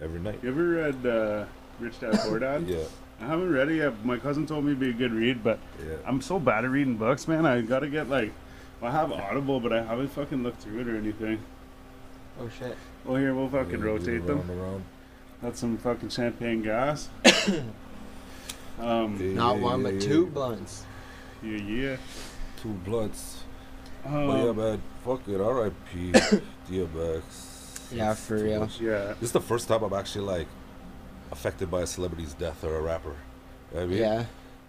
every 0.00 0.20
night. 0.20 0.38
You 0.42 0.50
ever 0.50 0.64
read 0.68 1.06
uh, 1.06 1.44
Rich 1.78 2.00
Dad 2.00 2.14
Poor 2.24 2.38
Dad? 2.38 2.62
Yeah, 2.68 2.84
I 3.20 3.26
haven't 3.26 3.52
read 3.52 3.68
it 3.68 3.76
yet. 3.76 4.04
My 4.04 4.16
cousin 4.18 4.46
told 4.46 4.64
me 4.64 4.70
it'd 4.70 4.80
be 4.80 4.90
a 4.90 4.92
good 4.94 5.12
read, 5.12 5.44
but 5.44 5.58
yeah. 5.86 5.96
I'm 6.06 6.20
so 6.22 6.38
bad 6.38 6.64
at 6.64 6.70
reading 6.70 6.96
books, 6.96 7.28
man. 7.28 7.44
I 7.44 7.60
gotta 7.60 7.88
get 7.88 8.08
like, 8.08 8.32
I 8.82 8.90
have 8.90 9.12
Audible, 9.12 9.60
but 9.60 9.72
I 9.72 9.82
haven't 9.82 10.08
fucking 10.08 10.42
looked 10.42 10.62
through 10.62 10.80
it 10.80 10.88
or 10.88 10.96
anything. 10.96 11.38
Oh 12.40 12.48
shit. 12.48 12.76
Well, 13.04 13.16
here 13.16 13.34
we'll 13.34 13.48
fucking 13.50 13.78
Yeah, 13.80 13.84
rotate 13.84 14.26
them. 14.26 14.38
around, 14.50 14.58
around. 14.60 14.84
That's 15.42 15.60
some 15.60 15.76
fucking 15.78 16.08
champagne 16.08 16.62
gas. 16.62 17.10
um, 18.78 19.16
Yeah, 19.20 19.34
Not 19.34 19.58
one, 19.58 19.82
but 19.82 20.00
two 20.00 20.26
blunts. 20.26 20.84
yeah, 21.42 21.58
yeah. 21.58 21.96
Two 22.62 22.70
bloods. 22.84 23.42
Um, 24.04 24.26
but 24.26 24.44
yeah, 24.44 24.52
man. 24.52 24.82
Fuck 25.04 25.28
it. 25.28 25.40
R.I.P. 25.40 26.12
DMX. 26.70 27.92
Yeah, 27.92 28.14
for 28.14 28.38
Too 28.38 28.44
real. 28.44 28.68
yeah. 28.80 29.06
This 29.14 29.24
is 29.24 29.32
the 29.32 29.40
first 29.40 29.68
time 29.68 29.82
I'm 29.82 29.92
actually 29.92 30.24
like 30.26 30.46
affected 31.30 31.70
by 31.70 31.82
a 31.82 31.86
celebrity's 31.86 32.34
death 32.34 32.64
or 32.64 32.76
a 32.76 32.80
rapper. 32.80 33.14
You 33.72 33.76
know 33.76 33.82
I 33.82 33.86
mean? 33.86 33.98
Yeah. 33.98 34.24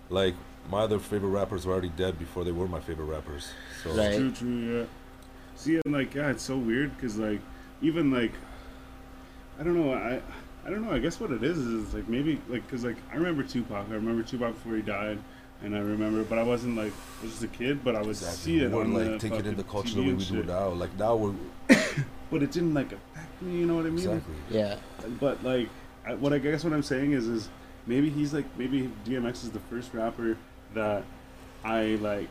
Like 0.09 0.35
my 0.69 0.79
other 0.81 0.99
favorite 0.99 1.29
rappers 1.29 1.65
were 1.65 1.73
already 1.73 1.89
dead 1.89 2.19
before 2.19 2.43
they 2.43 2.51
were 2.51 2.67
my 2.67 2.79
favorite 2.79 3.05
rappers. 3.05 3.51
So 3.83 3.91
Right. 3.91 4.15
True, 4.15 4.31
true, 4.31 4.79
yeah. 4.79 4.85
See, 5.55 5.79
and 5.83 5.93
like, 5.93 6.13
yeah, 6.15 6.31
it's 6.31 6.43
so 6.43 6.57
weird 6.57 6.95
because, 6.95 7.17
like, 7.17 7.39
even 7.81 8.11
like, 8.11 8.31
I 9.59 9.63
don't 9.63 9.75
know, 9.75 9.93
I, 9.93 10.21
I 10.65 10.69
don't 10.69 10.83
know. 10.83 10.91
I 10.91 10.99
guess 10.99 11.19
what 11.19 11.31
it 11.31 11.43
is 11.43 11.57
is 11.57 11.93
like 11.93 12.07
maybe 12.07 12.39
like 12.47 12.65
because 12.65 12.83
like 12.83 12.97
I 13.11 13.15
remember 13.15 13.43
Tupac. 13.43 13.87
I 13.89 13.93
remember 13.93 14.23
Tupac 14.23 14.53
before 14.53 14.75
he 14.75 14.81
died, 14.81 15.17
and 15.63 15.75
I 15.75 15.79
remember, 15.79 16.23
but 16.23 16.37
I 16.37 16.43
wasn't 16.43 16.77
like 16.77 16.93
I 17.19 17.23
was 17.23 17.31
just 17.31 17.43
a 17.43 17.47
kid, 17.47 17.83
but 17.83 17.95
I 17.95 18.01
was 18.01 18.19
see 18.19 18.59
it 18.59 18.71
we 18.71 18.81
on 18.81 18.93
weren't 18.93 18.93
the 18.93 19.11
like 19.11 19.19
taking 19.19 19.45
in 19.45 19.55
the 19.55 19.63
fucking 19.63 19.71
culture 19.71 19.89
TV 19.89 19.95
the 19.95 20.01
way 20.01 20.07
we 20.13 20.17
do 20.17 20.23
shit. 20.23 20.37
it 20.37 20.47
now. 20.47 20.69
Like 20.69 20.97
now 20.97 21.15
we're 21.15 21.33
But 22.31 22.43
it 22.43 22.51
didn't 22.51 22.73
like 22.73 22.91
affect 22.91 23.41
me. 23.41 23.57
You 23.59 23.65
know 23.65 23.75
what 23.75 23.85
I 23.85 23.89
mean? 23.89 23.97
exactly. 23.97 24.35
Yeah. 24.49 24.77
But 25.19 25.43
like, 25.43 25.69
I, 26.05 26.15
what 26.15 26.33
I 26.33 26.37
guess 26.37 26.63
what 26.63 26.73
I'm 26.73 26.83
saying 26.83 27.13
is, 27.13 27.27
is 27.27 27.49
maybe 27.85 28.09
he's 28.09 28.33
like 28.33 28.45
maybe 28.57 28.91
DMX 29.05 29.43
is 29.43 29.51
the 29.51 29.59
first 29.59 29.93
rapper 29.93 30.37
that 30.73 31.03
I 31.63 31.97
like 32.01 32.29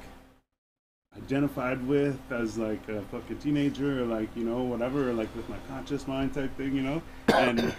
identified 1.16 1.84
with 1.86 2.18
as 2.30 2.56
like 2.56 2.88
a 2.88 3.02
fucking 3.02 3.38
teenager 3.38 4.02
or 4.02 4.06
like 4.06 4.28
you 4.36 4.44
know 4.44 4.62
whatever 4.62 5.10
or 5.10 5.12
like 5.12 5.34
with 5.34 5.48
my 5.48 5.56
conscious 5.68 6.06
mind 6.06 6.34
type 6.34 6.56
thing, 6.56 6.74
you 6.74 6.82
know. 6.82 7.02
And 7.34 7.74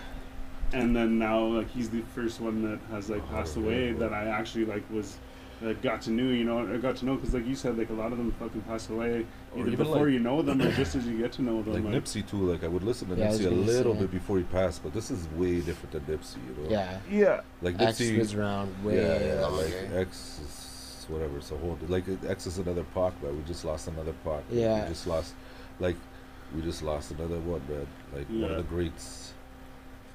and 0.74 0.96
then 0.96 1.20
now 1.20 1.44
like 1.44 1.70
he's 1.70 1.90
the 1.90 2.02
first 2.16 2.40
one 2.40 2.62
that 2.64 2.80
has 2.90 3.10
like 3.10 3.28
passed 3.30 3.58
away 3.58 3.94
that 3.94 4.14
I 4.14 4.26
actually 4.26 4.66
like 4.66 4.84
was. 4.92 5.18
Uh, 5.64 5.74
got 5.74 6.02
to 6.02 6.10
know 6.10 6.24
you 6.24 6.44
know 6.44 6.74
I 6.74 6.78
got 6.78 6.96
to 6.98 7.06
know 7.06 7.16
because 7.16 7.34
like 7.36 7.46
you 7.46 7.54
said 7.56 7.78
like 7.78 7.92
a 7.92 7.94
lot 7.94 8.12
of 8.12 8.18
them 8.18 8.32
fucking 8.40 8.62
pass 8.62 8.90
away 8.90 9.28
Or 9.56 9.68
either 9.68 9.78
before 9.78 10.06
like- 10.06 10.14
you 10.14 10.20
know 10.20 10.42
them 10.42 10.60
or 10.60 10.72
just 10.72 10.96
as 10.96 11.06
you 11.06 11.20
get 11.20 11.32
to 11.34 11.44
know 11.44 11.62
them 11.62 11.74
Like 11.74 11.84
like, 11.84 12.04
Nipsey 12.04 12.28
too. 12.28 12.38
Like 12.52 12.64
I 12.64 12.68
would 12.68 12.82
listen 12.84 13.10
to 13.10 13.16
Yeah, 13.16 13.28
Nipsey 13.28 13.46
a 13.46 13.50
little 13.52 13.94
bit 13.94 14.10
before 14.10 14.38
he 14.38 14.44
passed, 14.46 14.82
but 14.82 14.92
this 14.92 15.12
is 15.12 15.28
way 15.36 15.62
different 15.62 15.92
than 15.92 16.18
Nipsey. 16.18 16.38
You 16.48 16.64
know. 16.64 16.70
Yeah. 16.70 17.00
yeah 17.12 17.42
Like 17.62 17.80
X 17.80 18.00
Nipsey. 18.00 18.18
was 18.18 18.34
around 18.34 18.74
way 18.84 18.96
yeah, 18.98 19.40
yeah, 19.40 19.46
like 19.46 19.74
X 19.94 20.40
is 20.44 21.06
whatever. 21.10 21.38
It's 21.38 21.52
a 21.52 21.58
whole 21.58 21.78
like 21.88 22.06
X 22.28 22.48
is 22.48 22.58
another 22.58 22.84
Pac, 22.96 23.14
but 23.22 23.32
we 23.34 23.44
just 23.44 23.64
lost 23.64 23.88
another 23.88 24.14
Pac. 24.24 24.44
Yeah. 24.50 24.84
We 24.84 24.90
just 24.90 25.06
lost, 25.06 25.36
like, 25.80 25.96
we 26.56 26.62
just 26.62 26.82
lost 26.82 27.12
another 27.12 27.38
one, 27.40 27.62
man. 27.70 27.88
Like 28.16 28.28
one 28.30 28.52
of 28.52 28.58
the 28.58 28.64
greats. 28.64 29.34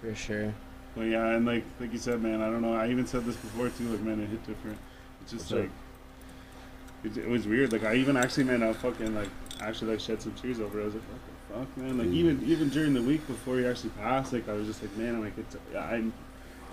for 0.00 0.14
sure. 0.14 0.52
But 0.96 1.02
yeah, 1.02 1.34
and 1.36 1.44
like 1.46 1.64
like 1.78 1.92
you 1.92 1.98
said, 1.98 2.22
man, 2.22 2.40
I 2.40 2.46
don't 2.46 2.62
know. 2.62 2.74
I 2.74 2.88
even 2.88 3.06
said 3.06 3.24
this 3.26 3.36
before 3.36 3.68
too. 3.68 3.84
Like, 3.88 4.00
man, 4.00 4.20
it 4.20 4.28
hit 4.28 4.44
different. 4.46 4.78
It's 5.26 5.32
just 5.32 5.50
like 5.50 5.70
it, 7.02 7.16
it 7.16 7.28
was 7.28 7.46
weird. 7.48 7.72
Like, 7.72 7.84
I 7.84 7.96
even 7.96 8.16
actually, 8.16 8.44
man, 8.44 8.62
I 8.62 8.72
fucking 8.72 9.12
like 9.14 9.28
actually 9.60 9.90
like 9.92 10.00
shed 10.00 10.22
some 10.22 10.32
tears 10.34 10.60
over. 10.60 10.78
it. 10.78 10.82
I 10.82 10.86
was 10.86 10.94
like, 10.94 11.02
what 11.02 11.66
the 11.66 11.66
fuck, 11.66 11.76
man. 11.76 11.98
Like, 11.98 12.06
Yeah. 12.06 12.12
even 12.12 12.42
even 12.46 12.68
during 12.68 12.94
the 12.94 13.02
week 13.02 13.26
before 13.26 13.58
he 13.58 13.66
actually 13.66 13.90
passed, 13.90 14.32
like 14.32 14.48
I 14.48 14.52
was 14.52 14.66
just 14.68 14.82
like, 14.82 14.96
man, 14.96 15.16
I'm 15.16 15.20
like, 15.24 15.36
it's 15.36 15.56
I. 15.76 16.04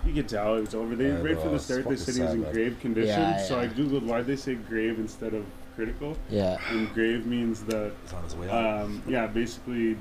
You 0.05 0.13
could 0.13 0.27
tell 0.27 0.57
it 0.57 0.61
was 0.61 0.75
over. 0.75 0.95
They 0.97 1.11
I 1.11 1.15
right 1.21 1.33
know, 1.35 1.41
from 1.41 1.51
the 1.53 1.59
start 1.59 1.87
they 1.87 1.95
said 1.95 2.15
he 2.15 2.21
was 2.21 2.33
in 2.33 2.41
man. 2.41 2.51
grave 2.53 2.77
condition. 2.81 3.07
Yeah, 3.21 3.37
So 3.41 3.57
I 3.59 3.67
googled 3.69 4.03
why 4.03 4.21
they 4.21 4.35
say 4.35 4.53
grave 4.55 4.99
instead 4.99 5.33
of 5.33 5.45
critical, 5.75 6.17
Yeah. 6.29 6.57
and 6.71 6.93
grave 6.93 7.25
means 7.25 7.63
that 7.63 7.93
It's 8.03 8.13
on 8.13 8.23
his 8.25 8.35
way 8.35 8.49
out. 8.49 8.81
um, 8.83 9.01
yeah, 9.07 9.27
basically 9.27 9.95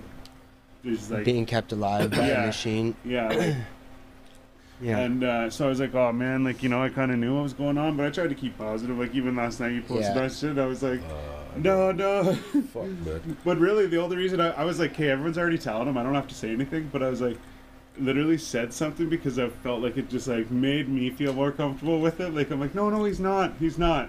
there's 0.83 1.09
like 1.09 1.25
Being 1.25 1.47
kept 1.47 1.71
alive 1.71 2.11
by 2.11 2.27
Yeah. 2.27 2.43
a 2.43 2.47
machine. 2.47 2.97
yeah, 3.05 3.29
like, 3.29 3.55
Yeah. 4.83 4.99
And 4.99 5.23
uh, 5.23 5.49
so 5.51 5.67
I 5.67 5.69
was 5.69 5.79
like, 5.81 5.95
oh 5.95 6.13
man, 6.13 6.43
like 6.45 6.63
you 6.63 6.69
know, 6.69 6.83
I 6.83 6.89
kind 6.89 7.11
of 7.13 7.19
knew 7.19 7.35
what 7.37 7.45
was 7.45 7.53
going 7.53 7.79
on, 7.79 7.97
but 7.97 8.05
I 8.07 8.11
tried 8.11 8.31
to 8.31 8.35
keep 8.35 8.59
positive. 8.59 8.99
Like 8.99 9.15
even 9.15 9.37
last 9.37 9.61
night, 9.61 9.73
you 9.73 9.81
posted 9.83 10.15
Yeah. 10.15 10.23
that 10.23 10.33
shit. 10.33 10.59
I 10.59 10.67
was 10.67 10.83
like, 10.83 11.01
Uh, 11.03 11.57
no, 11.59 11.93
no. 11.93 12.35
Fuck, 12.73 12.87
man. 13.05 13.37
but 13.45 13.59
really, 13.59 13.87
the 13.87 13.99
only 14.03 14.17
reason 14.17 14.41
I, 14.41 14.51
I 14.51 14.65
was 14.65 14.79
like, 14.81 14.93
okay, 14.93 15.11
everyone's 15.11 15.39
already 15.39 15.59
telling 15.59 15.87
him. 15.89 15.97
I 15.97 16.03
don't 16.03 16.15
have 16.15 16.29
to 16.29 16.35
say 16.35 16.51
anything. 16.53 16.89
But 16.93 17.03
I 17.03 17.09
was 17.11 17.21
like, 17.21 17.39
literally 17.99 18.39
said 18.39 18.73
something 18.73 19.09
because 19.09 19.39
I 19.39 19.49
felt 19.51 19.83
like 19.83 19.97
it 19.99 20.09
just 20.09 20.27
like 20.27 20.51
made 20.51 20.89
me 20.89 21.11
feel 21.11 21.33
more 21.33 21.53
comfortable 21.53 22.01
with 22.01 22.21
it. 22.21 22.35
Like 22.35 22.51
I'm 22.51 22.59
like, 22.61 22.75
no, 22.75 22.91
no, 22.91 23.05
he's 23.05 23.21
not. 23.21 23.53
He's 23.61 23.79
not. 23.79 24.09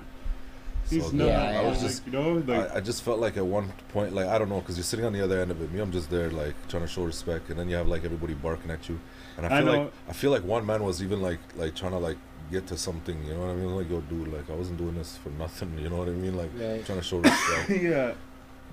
He's 0.89 1.05
So, 1.05 1.11
not. 1.15 1.27
Yeah, 1.27 1.41
I 1.43 1.47
was 1.51 1.55
I 1.57 1.69
was 1.69 1.81
just, 1.81 2.05
you 2.07 2.11
know, 2.13 2.33
like 2.47 2.71
I, 2.71 2.77
I 2.77 2.79
just 2.81 3.03
felt 3.03 3.19
like 3.19 3.37
at 3.37 3.45
one 3.45 3.71
point, 3.89 4.13
like 4.13 4.27
I 4.27 4.37
don't 4.37 4.49
know, 4.49 4.59
because 4.59 4.75
you're 4.77 4.83
sitting 4.83 5.05
on 5.05 5.13
the 5.13 5.23
other 5.23 5.39
end 5.39 5.51
of 5.51 5.61
it. 5.61 5.71
Me, 5.71 5.79
I'm 5.79 5.91
just 5.91 6.09
there, 6.09 6.29
like 6.31 6.55
trying 6.67 6.83
to 6.83 6.87
show 6.89 7.03
respect, 7.03 7.49
and 7.49 7.59
then 7.59 7.69
you 7.69 7.75
have 7.75 7.87
like 7.87 8.03
everybody 8.05 8.33
barking 8.33 8.71
at 8.71 8.89
you, 8.89 8.99
and 9.37 9.45
I 9.45 9.57
I 9.57 9.61
feel 9.61 9.65
know. 9.73 9.81
like 9.83 9.93
I 10.09 10.13
feel 10.13 10.31
like 10.31 10.43
one 10.43 10.65
man 10.65 10.83
was 10.83 11.01
even 11.03 11.21
like 11.21 11.39
like 11.55 11.75
trying 11.75 11.91
to 11.91 11.97
like 11.99 12.17
get 12.51 12.67
to 12.67 12.77
something. 12.77 13.17
You 13.25 13.33
know 13.33 13.39
what 13.41 13.49
I 13.49 13.55
mean? 13.55 13.75
Like, 13.75 13.89
yo, 13.89 14.01
dude, 14.01 14.31
like 14.33 14.49
I 14.49 14.53
wasn't 14.53 14.77
doing 14.77 14.95
this 14.95 15.17
for 15.17 15.29
nothing. 15.29 15.77
You 15.81 15.89
know 15.89 15.97
what 15.97 16.07
I 16.07 16.11
mean? 16.11 16.35
Like 16.37 16.51
Right. 16.55 16.85
trying 16.85 16.99
to 16.99 17.03
show 17.03 17.17
respect, 17.17 17.69
yeah, 17.81 18.13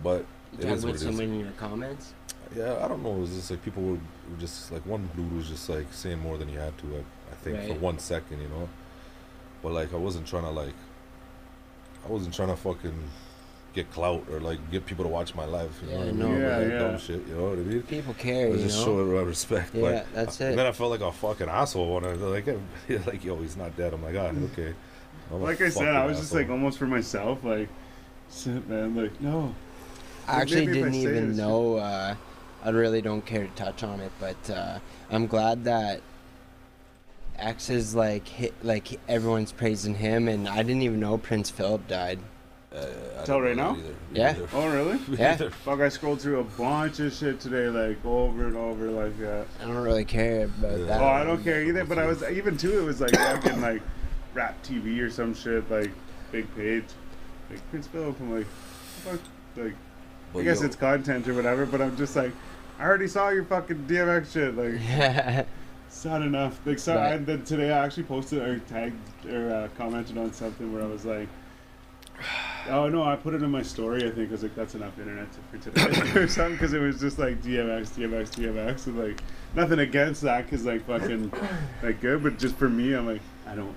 but 0.02 0.24
it 0.52 0.60
That 0.62 0.72
is 0.72 0.84
what 0.84 0.92
with 0.92 1.02
it 1.02 1.06
is. 1.08 1.16
someone 1.16 1.34
in 1.34 1.40
your 1.40 1.52
comments. 1.52 2.14
Yeah, 2.56 2.84
I 2.84 2.88
don't 2.88 3.02
know. 3.04 3.14
It 3.14 3.20
was 3.20 3.34
just 3.34 3.50
like 3.50 3.62
people 3.64 3.82
were, 3.82 3.92
were 4.30 4.40
just 4.40 4.72
like 4.72 4.84
one 4.84 5.08
dude 5.14 5.34
was 5.36 5.48
just 5.48 5.68
like 5.68 5.86
saying 5.92 6.18
more 6.18 6.36
than 6.36 6.48
he 6.48 6.54
had 6.56 6.76
to. 6.78 6.86
I, 6.96 6.98
I 7.32 7.34
think 7.42 7.68
for 7.68 7.74
one 7.80 7.98
second, 8.00 8.40
you 8.42 8.48
know. 8.48 8.68
But 9.62 9.72
like 9.72 9.92
I 9.94 9.96
wasn't 9.96 10.26
trying 10.26 10.42
to 10.44 10.50
like, 10.50 10.74
I 12.04 12.08
wasn't 12.10 12.34
trying 12.34 12.48
to 12.48 12.56
fucking 12.56 12.98
get 13.72 13.90
clout 13.92 14.24
or 14.30 14.40
like 14.40 14.58
get 14.70 14.84
people 14.86 15.04
to 15.04 15.08
watch 15.10 15.34
my 15.34 15.44
life. 15.44 15.80
You 15.82 15.90
know 15.92 15.98
what 15.98 16.02
I 16.02 16.06
Yeah, 16.08 16.12
mean? 16.12 16.40
Yeah, 16.40 16.56
like, 16.56 16.68
yeah. 16.68 16.78
dumb 16.78 16.98
shit. 16.98 17.26
You 17.28 17.34
know 17.36 17.42
what 17.50 17.58
I 17.58 17.62
mean? 17.62 17.82
People 17.82 18.14
I 18.18 18.22
care, 18.22 18.48
was 18.50 18.62
just 18.62 18.78
know. 18.78 18.84
showing 18.84 19.26
respect. 19.26 19.74
Yeah, 19.74 19.82
like, 19.82 20.12
that's 20.12 20.40
And 20.40 20.52
it. 20.52 20.56
then 20.56 20.66
I 20.66 20.72
felt 20.72 20.90
like 20.90 21.00
a 21.00 21.12
fucking 21.12 21.48
asshole 21.48 21.94
when 21.94 22.04
I 22.04 22.12
was 22.12 22.20
like, 22.20 22.46
like 23.06 23.24
yo, 23.24 23.36
he's 23.36 23.56
not 23.56 23.76
dead. 23.76 23.94
I'm 23.94 24.02
like, 24.02 24.16
ah, 24.16 24.32
okay. 24.52 24.74
I'm 25.32 25.42
like 25.42 25.60
I 25.60 25.68
said, 25.68 25.94
I 25.94 26.06
was 26.06 26.18
just 26.18 26.34
like 26.34 26.50
almost 26.50 26.78
for 26.78 26.86
myself, 26.86 27.44
like, 27.44 27.68
shit, 28.32 28.68
man, 28.68 28.96
like 28.96 29.20
no. 29.20 29.54
I 30.26 30.40
actually 30.42 30.66
maybe 30.66 30.78
didn't 30.78 30.92
say 30.94 31.00
even 31.02 31.28
this- 31.28 31.36
know. 31.38 31.76
Uh, 31.76 32.14
I 32.62 32.70
really 32.70 33.00
don't 33.00 33.24
care 33.24 33.46
to 33.46 33.54
touch 33.54 33.82
on 33.82 34.00
it, 34.00 34.12
but 34.20 34.50
uh, 34.50 34.78
I'm 35.10 35.26
glad 35.26 35.64
that 35.64 36.02
X 37.36 37.70
is 37.70 37.94
like 37.94 38.28
hit, 38.28 38.54
like 38.64 39.00
everyone's 39.08 39.50
praising 39.52 39.94
him, 39.94 40.28
and 40.28 40.46
I 40.48 40.58
didn't 40.62 40.82
even 40.82 41.00
know 41.00 41.16
Prince 41.16 41.48
Philip 41.48 41.88
died. 41.88 42.18
Uh, 42.74 42.86
I 43.20 43.24
Tell 43.24 43.40
right 43.40 43.56
now? 43.56 43.74
either. 43.76 43.94
Yeah. 44.12 44.30
either. 44.30 44.48
Oh 44.54 44.68
really? 44.70 44.98
Yeah. 45.10 45.36
Fuck, 45.64 45.80
I 45.80 45.88
scrolled 45.88 46.20
through 46.20 46.38
a 46.40 46.44
bunch 46.44 47.00
of 47.00 47.12
shit 47.12 47.40
today, 47.40 47.66
like 47.68 48.04
over 48.04 48.46
and 48.46 48.56
over, 48.56 48.90
like 48.90 49.18
that. 49.18 49.46
I 49.60 49.64
don't 49.64 49.76
really 49.76 50.04
care 50.04 50.44
about 50.44 50.78
Yeah. 50.78 50.84
that. 50.86 51.00
Oh, 51.00 51.06
I 51.06 51.24
don't 51.24 51.42
care 51.42 51.62
either. 51.64 51.84
But 51.84 51.98
I 51.98 52.06
was 52.06 52.22
even 52.22 52.56
too. 52.56 52.78
It 52.78 52.84
was 52.84 53.00
like 53.00 53.10
fucking 53.16 53.60
like 53.60 53.82
rap 54.34 54.62
TV 54.62 55.00
or 55.00 55.10
some 55.10 55.34
shit, 55.34 55.68
like 55.68 55.90
big 56.30 56.46
page, 56.54 56.84
like 57.50 57.70
Prince 57.70 57.88
Philip. 57.88 58.18
I'm 58.20 58.36
like, 58.36 58.46
fuck, 59.04 59.18
like 59.56 59.74
But 60.32 60.40
I 60.40 60.42
guess 60.44 60.60
yo, 60.60 60.66
it's 60.66 60.76
content 60.76 61.26
or 61.26 61.34
whatever. 61.34 61.66
But 61.66 61.82
I'm 61.82 61.96
just 61.96 62.14
like, 62.14 62.30
I 62.78 62.84
already 62.84 63.08
saw 63.08 63.30
your 63.30 63.44
fucking 63.44 63.86
DMX 63.88 64.32
shit. 64.32 64.56
Like, 64.56 64.74
Yeah. 64.88 65.44
it's 65.88 66.04
not 66.04 66.22
enough. 66.22 66.60
Like, 66.64 66.78
so 66.78 66.94
Right. 66.94 67.14
and 67.14 67.26
then 67.26 67.42
today 67.44 67.72
I 67.72 67.84
actually 67.84 68.04
posted 68.04 68.40
or 68.42 68.60
tagged 68.60 68.94
or 69.28 69.52
uh, 69.52 69.68
commented 69.76 70.16
on 70.18 70.32
something 70.32 70.72
where 70.72 70.84
I 70.84 70.86
was 70.86 71.04
like. 71.04 71.28
Oh 72.68 72.88
no! 72.88 73.02
I 73.02 73.16
put 73.16 73.32
it 73.34 73.42
in 73.42 73.50
my 73.50 73.62
story. 73.62 74.06
I 74.06 74.10
think 74.10 74.28
I 74.28 74.32
was 74.32 74.42
like, 74.42 74.54
"That's 74.54 74.74
enough 74.74 74.96
internet 74.98 75.28
for 75.50 75.56
today" 75.58 76.10
or 76.20 76.28
something, 76.28 76.52
because 76.52 76.74
it 76.74 76.78
was 76.78 77.00
just 77.00 77.18
like 77.18 77.42
DMX, 77.42 77.88
DMX, 77.96 78.30
DMX, 78.36 78.86
and 78.86 78.98
like 78.98 79.18
nothing 79.54 79.78
against 79.78 80.20
that, 80.22 80.44
because 80.44 80.66
like 80.66 80.84
fucking 80.86 81.32
like 81.82 82.00
good, 82.02 82.22
but 82.22 82.38
just 82.38 82.56
for 82.56 82.68
me, 82.68 82.92
I'm 82.92 83.06
like, 83.06 83.22
I 83.46 83.54
don't, 83.54 83.74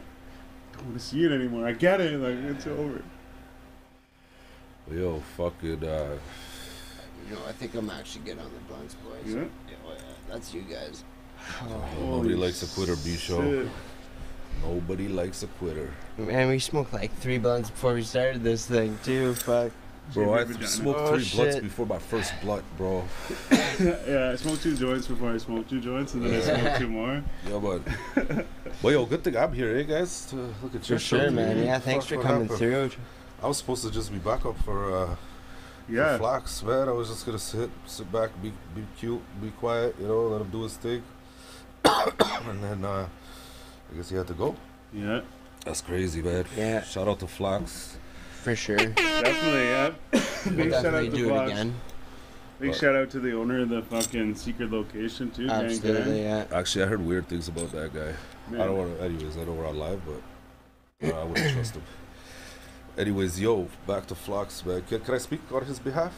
don't 0.74 0.84
want 0.86 1.00
to 1.00 1.04
see 1.04 1.24
it 1.24 1.32
anymore. 1.32 1.66
I 1.66 1.72
get 1.72 2.02
it, 2.02 2.20
like 2.20 2.36
it's 2.56 2.68
over. 2.68 3.02
yo, 4.92 5.20
fucking. 5.38 5.84
Uh, 5.84 6.18
You 7.30 7.36
know, 7.36 7.42
I 7.48 7.54
think 7.54 7.74
I'm 7.76 7.90
actually 7.90 8.26
good 8.26 8.38
on 8.38 8.52
the 8.54 8.74
blunts, 8.74 8.96
boys. 8.96 9.34
Yeah. 9.34 9.46
Yeah, 9.70 9.96
that's 10.30 10.54
you 10.54 10.62
guys. 10.62 11.06
Nobody 11.62 11.96
Holy 12.06 12.36
likes 12.36 12.62
a 12.64 12.68
quitter, 12.76 12.98
B 12.98 13.16
show. 13.16 13.68
Shit. 14.62 14.70
Nobody 14.70 15.08
likes 15.08 15.44
a 15.44 15.48
quitter. 15.48 15.92
Man, 16.18 16.50
we 16.50 16.60
smoked 16.60 16.94
like 16.94 17.12
three 17.18 17.38
blunts 17.38 17.70
before 17.70 17.94
we 17.94 18.04
started 18.04 18.44
this 18.44 18.66
thing, 18.66 18.98
too. 19.04 19.34
Fuck. 19.36 19.72
Bro, 20.14 20.34
I 20.34 20.46
smoked 20.66 21.00
Oh, 21.00 21.18
three 21.18 21.30
blunts 21.34 21.60
before 21.62 21.86
my 21.86 21.98
first 21.98 22.34
blunt, 22.42 22.66
bro. 22.78 23.04
yeah, 23.80 24.32
I 24.34 24.36
smoked 24.36 24.62
two 24.62 24.76
joints 24.76 25.08
before 25.08 25.32
I 25.34 25.38
smoked 25.38 25.70
two 25.70 25.80
joints, 25.80 26.14
and 26.14 26.24
then 26.26 26.34
I 26.34 26.42
smoked 26.42 26.78
two 26.80 26.90
more. 26.90 27.24
Yeah, 27.50 27.60
but. 28.28 28.46
well, 28.84 28.94
yo, 28.94 29.06
good 29.06 29.24
thing 29.24 29.38
I'm 29.38 29.54
here, 29.54 29.78
eh, 29.78 29.84
guys? 29.84 30.26
To 30.26 30.36
look 30.62 30.76
at 30.76 30.86
For 30.86 30.94
your 30.94 31.00
show. 31.00 31.20
sure, 31.20 31.32
man. 31.32 31.58
Yeah, 31.64 31.80
thanks 31.80 32.06
Fuck, 32.06 32.18
for 32.18 32.24
coming 32.24 32.42
happened? 32.50 32.60
through. 32.60 32.90
I 33.42 33.48
was 33.48 33.58
supposed 33.58 33.84
to 33.86 33.92
just 33.92 34.12
be 34.12 34.18
back 34.20 34.46
up 34.46 34.58
for, 34.64 34.94
uh, 34.96 35.16
Yeah, 35.90 36.14
for 36.18 36.24
Flax, 36.24 36.64
man. 36.64 36.90
I 36.90 36.92
was 36.92 37.08
just 37.08 37.26
gonna 37.26 37.40
sit, 37.40 37.70
sit 37.86 38.12
back, 38.12 38.30
be, 38.42 38.52
be 38.76 38.84
cute, 38.98 39.22
be 39.42 39.52
quiet, 39.52 39.96
you 40.00 40.08
know, 40.08 40.28
let 40.28 40.42
him 40.42 40.50
do 40.50 40.64
his 40.64 40.76
thing. 40.76 41.02
and 41.86 42.62
then, 42.64 42.84
uh, 42.86 43.08
I 43.92 43.96
guess 43.96 44.10
he 44.10 44.16
had 44.16 44.28
to 44.28 44.34
go. 44.34 44.56
yeah, 44.94 45.22
That's 45.66 45.82
crazy, 45.82 46.22
man. 46.22 46.46
Yeah. 46.58 46.82
Shout 46.84 47.08
out 47.08 47.20
to 47.20 47.28
Flax. 47.28 47.98
For 48.42 48.56
sure. 48.56 48.78
definitely. 48.78 49.64
Yeah, 49.64 49.94
We'll 50.46 50.56
big 50.56 50.72
shout 50.72 50.86
out 50.86 50.92
definitely 51.04 51.10
to 51.10 51.16
do 51.16 51.36
it 51.36 51.46
again. 51.52 51.76
Big 52.60 52.72
But- 52.72 52.80
shout 52.80 52.96
out 52.96 53.10
to 53.12 53.20
the 53.20 53.34
owner 53.34 53.62
of 53.62 53.70
the 53.70 53.82
fucking 53.84 54.36
secret 54.36 54.72
location 54.72 55.32
too. 55.32 55.48
Absolutely, 55.50 56.24
yeah. 56.24 56.46
Actually, 56.52 56.84
I 56.86 56.88
heard 56.88 57.02
weird 57.06 57.28
things 57.28 57.48
about 57.48 57.72
that 57.72 57.94
guy. 57.94 58.14
Man. 58.50 58.62
I 58.62 58.66
don't 58.66 58.78
want 58.78 58.98
to. 58.98 59.04
Anyways, 59.06 59.38
I 59.38 59.44
know 59.46 59.54
we're 59.54 59.68
on 59.68 59.78
live, 59.80 60.02
but 60.06 61.08
uh, 61.14 61.22
I 61.22 61.24
wouldn't 61.24 61.54
trust 61.54 61.76
him. 61.76 61.84
Anyways, 62.98 63.40
yo, 63.40 63.68
back 63.88 64.06
to 64.08 64.16
Flux, 64.16 64.66
man. 64.66 64.82
Can, 64.84 65.00
can 65.00 65.16
I 65.16 65.18
speak 65.18 65.40
on 65.52 65.66
his 65.66 65.80
behalf? 65.80 66.14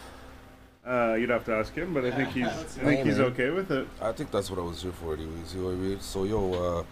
Uh, 0.85 1.13
you'd 1.19 1.29
have 1.29 1.45
to 1.45 1.53
ask 1.53 1.73
him, 1.73 1.93
but 1.93 2.05
I 2.05 2.11
think 2.11 2.29
he's, 2.29 2.45
I 2.47 2.51
think 2.63 3.05
he's 3.07 3.19
okay 3.19 3.49
with 3.49 3.71
it. 3.71 3.87
I 4.01 4.11
think 4.11 4.29
that's 4.31 4.49
what 4.51 4.59
I 4.59 4.61
was 4.63 4.81
here 4.83 4.91
for, 4.91 5.13
anyways. 5.13 5.55
You 5.55 5.61
know 5.61 5.67
what 5.67 5.73
I 5.73 5.77
mean? 5.77 5.99
So, 6.01 6.25
yo, 6.25 6.53
uh, 6.53 6.83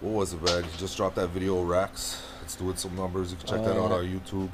what 0.00 0.12
was 0.12 0.32
it, 0.32 0.42
man? 0.42 0.64
He 0.64 0.78
just 0.78 0.96
dropped 0.96 1.16
that 1.16 1.28
video, 1.28 1.62
Racks. 1.62 2.22
It's 2.42 2.56
doing 2.56 2.76
some 2.76 2.96
numbers. 2.96 3.30
You 3.30 3.36
can 3.36 3.46
check 3.46 3.62
that 3.64 3.76
Oh, 3.76 3.84
out 3.86 3.92
on 3.92 4.04
YouTube. 4.04 4.50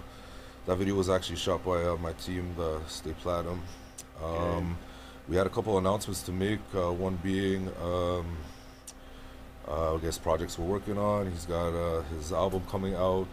That 0.67 0.76
video 0.76 0.95
was 0.95 1.09
actually 1.09 1.37
shot 1.37 1.65
by 1.65 1.85
uh, 1.85 1.97
my 1.97 2.12
team, 2.15 2.53
the 2.57 2.81
Stay 2.88 3.12
Platinum. 3.12 3.62
Um, 4.23 4.76
we 5.29 5.37
had 5.37 5.47
a 5.47 5.50
couple 5.50 5.79
announcements 5.79 6.23
to 6.23 6.33
make. 6.33 6.59
Uh, 6.75 6.91
one 6.93 7.17
being, 7.23 7.69
um, 7.83 8.37
uh, 9.69 9.95
I 9.95 9.99
guess, 9.99 10.19
projects 10.19 10.59
we're 10.59 10.67
working 10.67 10.99
on. 10.99 11.31
He's 11.31 11.45
got 11.47 11.69
uh, 11.75 12.03
his 12.15 12.33
album 12.33 12.62
coming 12.69 12.95
out 12.95 13.29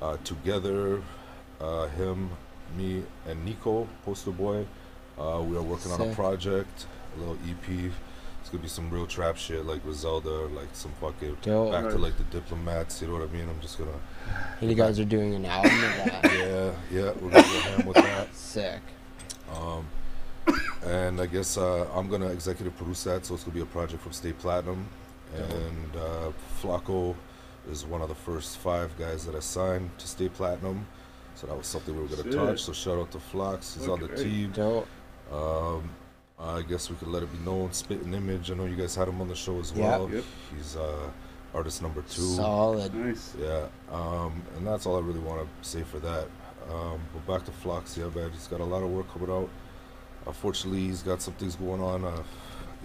uh, 0.00 0.16
together. 0.24 1.02
Uh, 1.60 1.86
him, 1.88 2.30
me, 2.76 3.04
and 3.28 3.44
Nico, 3.44 3.88
Poster 4.04 4.32
Boy. 4.32 4.66
Uh, 5.18 5.42
we 5.46 5.56
are 5.56 5.62
working 5.62 5.92
on 5.92 6.00
a 6.00 6.14
project, 6.14 6.86
a 7.16 7.20
little 7.20 7.38
EP. 7.48 7.92
It's 8.52 8.58
gonna 8.58 8.64
be 8.64 8.68
some 8.68 8.90
real 8.90 9.06
trap 9.06 9.38
shit 9.38 9.64
like 9.64 9.82
Griselda, 9.82 10.28
like 10.28 10.68
some 10.74 10.92
fucking 11.00 11.38
Dope. 11.40 11.72
back 11.72 11.84
to 11.88 11.96
like 11.96 12.18
the 12.18 12.24
diplomats. 12.24 13.00
You 13.00 13.08
know 13.08 13.14
what 13.14 13.22
I 13.22 13.32
mean? 13.32 13.48
I'm 13.48 13.58
just 13.62 13.78
gonna, 13.78 13.90
You 14.60 14.74
guys 14.74 15.00
are 15.00 15.06
doing 15.06 15.34
an 15.34 15.46
album 15.46 15.72
of 15.72 15.80
that. 15.80 16.20
yeah, 16.24 16.72
yeah, 16.90 17.12
we're 17.18 17.30
gonna 17.30 17.42
go 17.44 17.60
ham 17.60 17.86
with 17.86 17.96
that. 17.96 18.34
Sick. 18.34 18.82
Um, 19.54 19.86
and 20.84 21.18
I 21.18 21.24
guess 21.24 21.56
uh, 21.56 21.86
I'm 21.94 22.10
gonna 22.10 22.26
executive 22.26 22.76
produce 22.76 23.04
that, 23.04 23.24
so 23.24 23.32
it's 23.36 23.42
gonna 23.44 23.54
be 23.54 23.62
a 23.62 23.64
project 23.64 24.02
from 24.02 24.12
Stay 24.12 24.34
Platinum. 24.34 24.86
and 25.34 25.96
uh, 25.96 26.30
Flacco 26.60 27.14
is 27.70 27.86
one 27.86 28.02
of 28.02 28.10
the 28.10 28.14
first 28.14 28.58
five 28.58 28.94
guys 28.98 29.24
that 29.24 29.34
I 29.34 29.40
signed 29.40 29.88
to 29.96 30.06
stay 30.06 30.28
platinum. 30.28 30.86
So 31.36 31.46
that 31.46 31.56
was 31.56 31.66
something 31.66 31.96
we 31.96 32.02
were 32.02 32.08
gonna 32.08 32.24
Shit. 32.24 32.32
touch. 32.34 32.62
So 32.64 32.74
shout 32.74 32.98
out 32.98 33.10
to 33.12 33.18
Flox, 33.18 33.78
he's 33.78 33.88
on 33.88 34.00
the 34.00 34.08
team. 34.08 34.50
Dope. 34.50 34.86
Um, 35.32 35.88
I 36.44 36.62
guess 36.62 36.90
we 36.90 36.96
could 36.96 37.08
let 37.08 37.22
it 37.22 37.30
be 37.32 37.38
known. 37.44 37.72
Spit 37.72 38.02
an 38.02 38.14
image. 38.14 38.50
I 38.50 38.54
know 38.54 38.64
you 38.64 38.74
guys 38.76 38.94
had 38.94 39.08
him 39.08 39.20
on 39.20 39.28
the 39.28 39.34
show 39.34 39.58
as 39.60 39.72
Yeah. 39.72 39.88
well. 39.98 40.10
Yep. 40.10 40.24
He's 40.56 40.76
uh, 40.76 41.08
artist 41.54 41.82
number 41.82 42.02
two. 42.02 42.22
Solid. 42.22 42.92
Nice. 42.94 43.34
Yeah, 43.40 43.66
um, 43.90 44.42
and 44.56 44.66
that's 44.66 44.86
all 44.86 44.96
I 44.96 45.00
really 45.00 45.20
want 45.20 45.40
to 45.62 45.68
say 45.68 45.82
for 45.82 45.98
that. 46.00 46.26
Um, 46.70 47.00
but 47.12 47.26
back 47.32 47.44
to 47.46 47.50
Flox, 47.52 47.96
yeah, 47.96 48.04
man, 48.18 48.30
he's 48.32 48.46
got 48.48 48.60
a 48.60 48.64
lot 48.64 48.82
of 48.82 48.90
work 48.90 49.12
coming 49.12 49.30
out. 49.30 49.48
Unfortunately, 50.26 50.80
he's 50.80 51.02
got 51.02 51.20
some 51.20 51.34
things 51.34 51.56
going 51.56 51.80
on, 51.80 52.04
uh, 52.04 52.22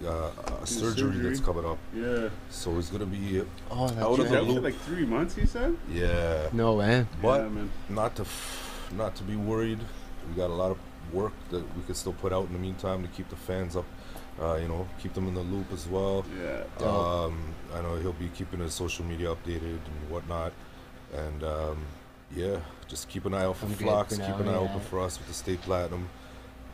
uh, 0.04 0.30
a 0.46 0.60
His 0.60 0.78
surgery, 0.78 1.16
that's 1.18 1.40
coming 1.40 1.64
up. 1.64 1.78
Yeah. 1.94 2.28
So 2.50 2.74
he's 2.74 2.90
gonna 2.90 3.06
be, 3.06 3.42
Oh, 3.70 3.86
that's 3.88 3.98
Out 4.00 4.10
of 4.12 4.16
the 4.18 4.24
right. 4.24 4.32
out 4.34 4.46
for 4.46 4.52
loop. 4.52 4.64
like 4.64 4.74
three 4.80 5.06
months. 5.06 5.34
He 5.36 5.46
said. 5.46 5.76
yeah, 5.92 6.48
No 6.52 6.76
man. 6.76 7.08
but 7.22 7.42
yeah, 7.42 7.48
man. 7.48 7.70
not 7.88 8.16
to, 8.16 8.22
f- 8.22 8.92
not 8.96 9.14
to 9.16 9.22
be 9.24 9.36
worried. 9.36 9.78
We 10.28 10.34
got 10.34 10.50
a 10.50 10.54
lot 10.54 10.72
of 10.72 10.78
work 11.12 11.32
that 11.50 11.62
we 11.76 11.82
could 11.82 11.96
still 11.96 12.12
put 12.12 12.32
out 12.32 12.46
in 12.46 12.52
the 12.52 12.58
meantime 12.58 13.02
to 13.02 13.08
keep 13.08 13.28
the 13.28 13.36
fans 13.36 13.76
up. 13.76 13.84
Uh, 14.40 14.54
you 14.54 14.68
know, 14.68 14.86
keep 15.02 15.14
them 15.14 15.26
in 15.26 15.34
the 15.34 15.40
loop 15.40 15.72
as 15.72 15.88
well. 15.88 16.24
Yeah. 16.40 16.86
Um, 16.86 17.54
I 17.74 17.82
know 17.82 17.96
he'll 17.96 18.12
be 18.12 18.28
keeping 18.28 18.60
his 18.60 18.72
social 18.72 19.04
media 19.04 19.34
updated 19.34 19.80
and 19.84 20.10
whatnot, 20.10 20.52
and 21.12 21.42
um, 21.42 21.78
yeah, 22.36 22.58
just 22.86 23.08
keep 23.08 23.24
an 23.24 23.34
eye 23.34 23.44
out 23.44 23.56
for 23.56 23.66
I'm 23.66 23.72
Flocks. 23.72 24.16
keep 24.16 24.26
an 24.26 24.48
eye 24.48 24.52
yeah. 24.52 24.58
open 24.58 24.80
for 24.80 25.00
us 25.00 25.18
with 25.18 25.26
the 25.26 25.34
state 25.34 25.60
platinum, 25.62 26.08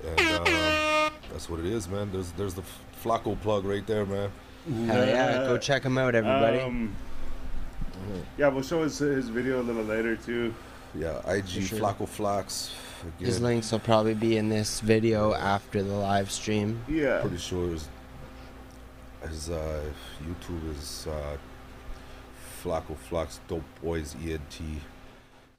and 0.07 0.21
um, 0.21 1.13
that's 1.33 1.49
what 1.49 1.59
it 1.59 1.67
is, 1.67 1.89
man. 1.89 2.13
There's 2.13 2.33
there's 2.33 2.53
the 2.53 2.65
Flacco 3.03 3.41
plug 3.41 3.65
right 3.65 3.87
there, 3.87 4.05
man. 4.05 4.31
Hell 4.87 5.07
yeah. 5.07 5.47
Go 5.47 5.57
check 5.57 5.85
him 5.85 5.97
out, 5.97 6.15
everybody. 6.15 6.61
Um, 6.61 6.95
yeah, 8.39 8.49
we'll 8.49 8.63
show 8.63 8.83
his, 8.83 8.99
his 8.99 9.29
video 9.29 9.61
a 9.61 9.65
little 9.65 9.85
later 9.85 10.17
too. 10.17 10.55
Yeah, 10.95 11.21
IG 11.31 11.49
sure. 11.49 11.79
Flacco 11.79 12.09
Flocks. 12.09 12.73
His 13.19 13.41
links 13.41 13.73
will 13.73 13.79
probably 13.79 14.15
be 14.15 14.37
in 14.37 14.49
this 14.49 14.81
video 14.81 15.35
after 15.35 15.83
the 15.83 15.95
live 15.95 16.31
stream. 16.31 16.83
Yeah. 16.89 17.21
pretty 17.21 17.39
sure 17.39 17.71
his, 17.71 17.89
his 19.29 19.51
uh, 19.51 19.83
YouTube 20.27 20.77
is 20.77 21.07
uh, 21.07 21.37
Flacco 22.63 22.97
Flocks 22.97 23.41
Dope 23.49 23.63
Boys 23.83 24.15
ENT, 24.25 24.61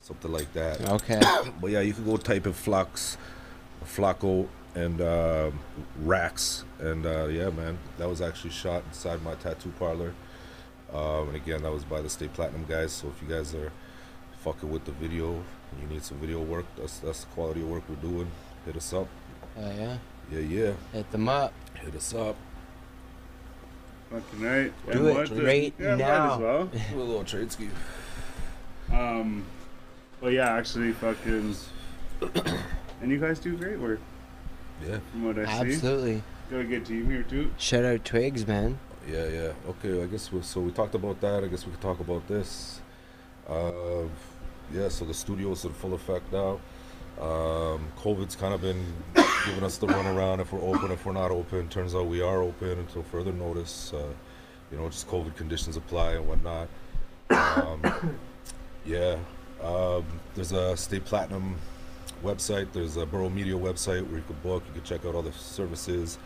something 0.02 0.32
like 0.32 0.52
that. 0.54 0.82
Okay. 0.90 1.22
But 1.62 1.72
yeah, 1.72 1.82
you 1.82 1.94
can 1.94 2.06
go 2.06 2.18
type 2.18 2.46
in 2.48 2.54
Flux, 2.54 3.18
Flacco, 3.86 4.48
and 4.74 5.02
um 5.02 5.60
Rax, 6.04 6.66
and 6.80 7.06
uh, 7.06 7.28
yeah, 7.28 7.50
man, 7.50 7.78
that 7.98 8.10
was 8.10 8.22
actually 8.22 8.50
shot 8.50 8.84
inside 8.88 9.24
my 9.24 9.36
tattoo 9.36 9.72
parlor. 9.80 10.14
Um, 10.94 11.28
and 11.30 11.36
again, 11.36 11.64
that 11.64 11.72
was 11.72 11.84
by 11.84 12.02
the 12.02 12.10
State 12.10 12.34
Platinum 12.34 12.66
guys. 12.68 12.92
So 12.92 13.08
if 13.08 13.22
you 13.22 13.34
guys 13.34 13.54
are 13.56 13.72
fucking 14.46 14.72
with 14.72 14.86
the 14.86 14.92
video, 14.94 15.44
you 15.82 15.88
need 15.90 16.04
some 16.04 16.18
video 16.20 16.40
work, 16.40 16.66
that's 16.78 17.00
that's 17.00 17.22
the 17.24 17.30
quality 17.34 17.62
of 17.62 17.68
work 17.70 17.84
we're 17.90 17.96
doing. 17.96 18.30
Hit 18.66 18.78
us 18.78 18.94
up. 18.94 19.08
Hell 19.56 19.74
yeah. 19.78 19.98
Yeah, 20.32 20.40
yeah. 20.40 20.72
Hit 20.94 21.12
them 21.12 21.28
up. 21.28 21.52
Hit 21.84 21.96
us 21.96 22.14
up. 22.14 22.36
Fucking 24.12 24.42
right. 24.42 24.72
Do 24.86 24.92
And 24.92 25.08
it 25.08 25.14
what 25.16 25.30
the- 25.30 25.44
right 25.44 25.74
yeah, 25.80 25.90
might 25.90 25.98
now. 25.98 26.34
as 26.36 26.40
well. 26.40 26.66
Do 26.92 27.00
a 27.02 27.04
little 27.04 27.24
trade 27.24 27.52
ski. 27.52 27.70
Um, 28.94 29.46
but 30.22 30.32
yeah, 30.34 30.52
actually, 30.54 30.92
fucking. 30.94 31.56
and 33.02 33.12
you 33.12 33.20
guys 33.20 33.40
do 33.40 33.58
great 33.58 33.78
work, 33.80 34.00
Yeah, 34.88 35.00
from 35.12 35.25
what 35.25 35.40
I 35.40 35.46
see. 35.46 35.74
Absolutely. 35.74 36.24
Got 36.52 36.60
a 36.62 36.64
good 36.64 36.86
team 36.86 37.10
here 37.10 37.24
too. 37.24 37.52
Shout 37.58 37.84
out 37.84 38.06
Twigs, 38.06 38.48
man. 38.48 38.80
yeah, 39.10 39.28
yeah. 39.28 39.52
Okay, 39.70 40.02
I 40.02 40.06
guess 40.06 40.32
we 40.32 40.42
so 40.44 40.62
we 40.62 40.72
talked 40.72 40.96
about 40.96 41.20
that. 41.22 41.44
I 41.44 41.48
guess 41.48 41.66
we 41.66 41.72
could 41.72 41.82
talk 41.82 42.00
about 42.00 42.28
this. 42.28 42.80
Uh, 43.50 44.04
yeah, 44.74 44.90
so 44.90 45.06
the 45.06 45.14
studio's 45.14 45.66
in 45.66 45.74
full 45.74 45.94
effect 45.94 46.32
now. 46.32 46.60
Um, 47.20 47.88
COVID's 47.98 48.36
kind 48.36 48.54
of 48.54 48.62
been 48.62 48.84
giving 49.46 49.64
us 49.64 49.78
the 49.78 49.88
runaround 49.88 50.40
if 50.40 50.51
we're 50.51 50.62
open, 50.62 50.92
if 50.92 51.06
we're 51.06 51.14
not 51.14 51.32
open. 51.32 51.70
Turns 51.70 51.96
out 51.96 52.08
we 52.08 52.22
are 52.22 52.42
open 52.42 52.80
until 52.80 53.04
further 53.04 53.32
notice. 53.32 53.94
Uh, 53.94 54.08
you 54.72 54.78
know, 54.78 54.90
just 54.90 55.08
COVID 55.08 55.36
conditions 55.36 55.78
apply 55.78 56.14
and 56.14 56.28
whatnot. 56.28 56.68
Um, 57.30 58.20
yeah, 58.86 59.18
um, 59.64 60.06
there's 60.34 60.51
a 60.51 60.75
state 60.75 61.06
platinum 61.06 61.56
website. 62.24 62.72
There's 62.74 62.98
a 62.98 63.06
Borough 63.06 63.30
Media 63.30 63.54
website 63.54 64.06
where 64.08 64.18
you 64.18 64.24
can 64.25 64.36
book. 64.44 64.64
You 64.68 64.74
can 64.74 64.84
check 64.84 65.06
out 65.06 65.16
all 65.16 65.22
the 65.22 65.32
services. 65.32 66.18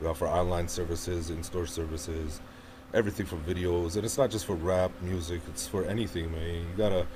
We 0.00 0.06
offer 0.06 0.26
online 0.26 0.68
services, 0.68 1.30
in-store 1.30 1.66
services, 1.66 2.40
everything 2.92 3.26
from 3.26 3.42
videos, 3.44 3.94
and 3.96 4.04
it's 4.04 4.18
not 4.18 4.30
just 4.30 4.44
for 4.44 4.56
rap 4.56 4.90
music. 5.00 5.40
It's 5.48 5.66
for 5.66 5.84
anything, 5.84 6.32
man. 6.32 6.54
You 6.54 6.76
gotta, 6.76 7.06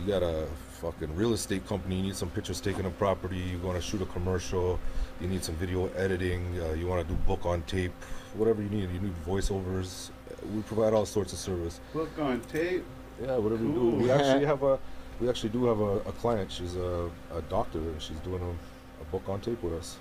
you 0.00 0.06
got 0.12 0.22
a 0.22 0.46
fucking 0.80 1.14
real 1.14 1.32
estate 1.34 1.66
company. 1.66 1.96
You 1.96 2.02
need 2.02 2.16
some 2.16 2.30
pictures 2.30 2.60
taken 2.60 2.86
of 2.86 2.96
property. 2.98 3.36
You 3.36 3.58
want 3.58 3.76
to 3.76 3.82
shoot 3.82 4.00
a 4.02 4.06
commercial. 4.06 4.78
You 5.20 5.28
need 5.28 5.44
some 5.44 5.54
video 5.56 5.88
editing. 5.96 6.58
Uh, 6.60 6.72
you 6.72 6.86
want 6.86 7.06
to 7.06 7.14
do 7.14 7.18
book 7.22 7.44
on 7.44 7.62
tape. 7.62 7.92
Whatever 8.34 8.62
you 8.62 8.68
need. 8.70 8.90
You 8.92 9.00
need 9.00 9.14
voiceovers. 9.26 10.10
We 10.54 10.62
provide 10.62 10.94
all 10.94 11.06
sorts 11.06 11.32
of 11.32 11.38
service. 11.38 11.80
Book 11.92 12.10
on 12.18 12.40
tape. 12.42 12.84
Yeah, 13.22 13.36
whatever 13.36 13.62
you 13.62 13.72
do. 13.72 13.90
We 13.90 14.10
actually 14.10 14.46
have 14.46 14.62
a, 14.62 14.78
we 15.20 15.28
actually 15.28 15.50
do 15.50 15.66
have 15.66 15.80
a, 15.80 15.96
a 16.08 16.12
client. 16.12 16.50
She's 16.50 16.76
a, 16.76 17.10
a 17.34 17.42
doctor 17.50 17.78
and 17.78 18.00
she's 18.00 18.18
doing 18.20 18.42
a, 18.42 19.02
a 19.02 19.04
book 19.10 19.28
on 19.28 19.40
tape 19.40 19.62
with 19.62 19.74
us. 19.74 19.98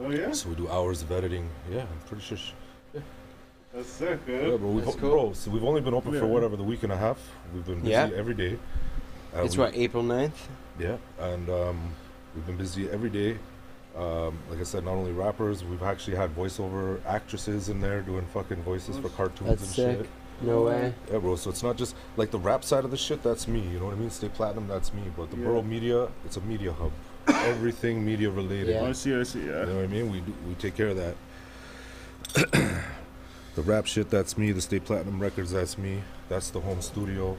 Oh 0.00 0.10
yeah, 0.10 0.32
So 0.32 0.48
we 0.48 0.54
do 0.54 0.70
hours 0.70 1.02
of 1.02 1.12
editing. 1.12 1.50
Yeah, 1.70 1.80
I'm 1.82 2.08
pretty 2.08 2.22
sure. 2.22 2.38
She, 2.38 2.54
that's 3.74 3.88
sick, 3.88 4.18
yeah, 4.28 4.56
bro, 4.56 4.68
we've, 4.68 4.84
That's 4.84 4.96
cool. 4.98 5.10
bro, 5.10 5.32
so 5.32 5.50
we've 5.50 5.64
only 5.64 5.80
been 5.80 5.94
open 5.94 6.12
Yeah. 6.12 6.20
for 6.20 6.26
whatever 6.26 6.56
the 6.56 6.62
week 6.62 6.82
and 6.82 6.92
a 6.92 6.96
half. 6.96 7.18
We've 7.54 7.64
been 7.64 7.80
busy 7.80 7.90
Yeah. 7.92 8.10
every 8.14 8.34
day. 8.34 8.58
Uh, 9.34 9.42
It's 9.44 9.56
we- 9.56 9.64
what, 9.64 9.76
April 9.76 10.02
9th? 10.02 10.32
Yeah, 10.78 10.96
and 11.20 11.48
um, 11.50 11.94
we've 12.34 12.46
been 12.46 12.56
busy 12.56 12.88
every 12.90 13.10
day. 13.10 13.38
Um, 13.96 14.38
like 14.48 14.58
I 14.58 14.62
said, 14.62 14.84
not 14.84 14.92
only 14.94 15.12
rappers, 15.12 15.62
we've 15.64 15.82
actually 15.82 16.16
had 16.16 16.34
voiceover 16.34 16.98
actresses 17.06 17.68
in 17.68 17.80
there 17.80 18.00
doing 18.00 18.24
fucking 18.32 18.62
voices 18.62 18.96
for 18.98 19.10
cartoons 19.10 19.50
That's 19.50 19.62
and 19.62 19.70
sick. 19.70 19.98
shit. 19.98 20.08
No 20.40 20.62
way. 20.62 20.94
Yeah, 21.10 21.18
bro. 21.18 21.36
So 21.36 21.50
it's 21.50 21.62
not 21.62 21.76
just 21.76 21.94
like 22.16 22.30
the 22.30 22.38
rap 22.38 22.64
side 22.64 22.84
of 22.84 22.90
the 22.90 22.96
shit. 22.96 23.22
That's 23.22 23.46
me. 23.46 23.60
You 23.60 23.78
know 23.78 23.84
what 23.86 23.94
I 23.94 23.98
mean? 23.98 24.10
State 24.10 24.32
Platinum. 24.34 24.66
That's 24.66 24.92
me. 24.94 25.02
But 25.14 25.30
the 25.30 25.36
Yeah. 25.36 25.44
Borough 25.44 25.62
Media, 25.62 26.08
it's 26.24 26.36
a 26.38 26.40
media 26.40 26.72
hub. 26.72 26.90
Everything 27.46 28.04
media 28.04 28.30
related. 28.30 28.68
Yeah. 28.70 28.80
Oh, 28.80 28.88
I 28.88 28.92
see, 28.92 29.14
I 29.14 29.22
see, 29.24 29.40
Yeah. 29.40 29.60
You 29.60 29.66
know 29.66 29.76
what 29.76 29.84
I 29.84 29.88
mean? 29.88 30.10
We 30.10 30.20
do, 30.20 30.34
we 30.48 30.54
take 30.54 30.74
care 30.74 30.88
of 30.88 30.96
that. 30.96 31.14
the 33.54 33.62
rap 33.62 33.86
shit, 33.86 34.08
that's 34.10 34.36
me. 34.38 34.52
The 34.52 34.60
State 34.62 34.84
Platinum 34.86 35.20
Records, 35.20 35.52
that's 35.52 35.76
me. 35.76 36.02
That's 36.30 36.48
the 36.50 36.60
home 36.60 36.80
studio. 36.80 37.36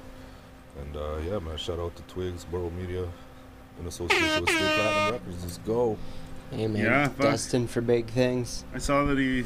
And 0.79 0.95
uh, 0.97 1.17
yeah, 1.27 1.39
man, 1.39 1.57
shout 1.57 1.79
out 1.79 1.95
to 1.95 2.03
Twigs, 2.03 2.45
Borough 2.45 2.69
Media, 2.71 3.07
in 3.79 3.87
association 3.87 4.41
with 4.41 4.49
State 4.49 4.75
Platinum 4.75 5.13
Records. 5.13 5.43
Let's 5.43 5.57
go. 5.59 5.97
Hey, 6.51 6.67
man. 6.67 6.83
Yeah, 6.83 7.07
fuck. 7.07 7.17
Destined 7.31 7.69
for 7.69 7.81
big 7.81 8.07
things. 8.07 8.63
I 8.73 8.77
saw 8.77 9.05
that 9.05 9.17
he 9.17 9.43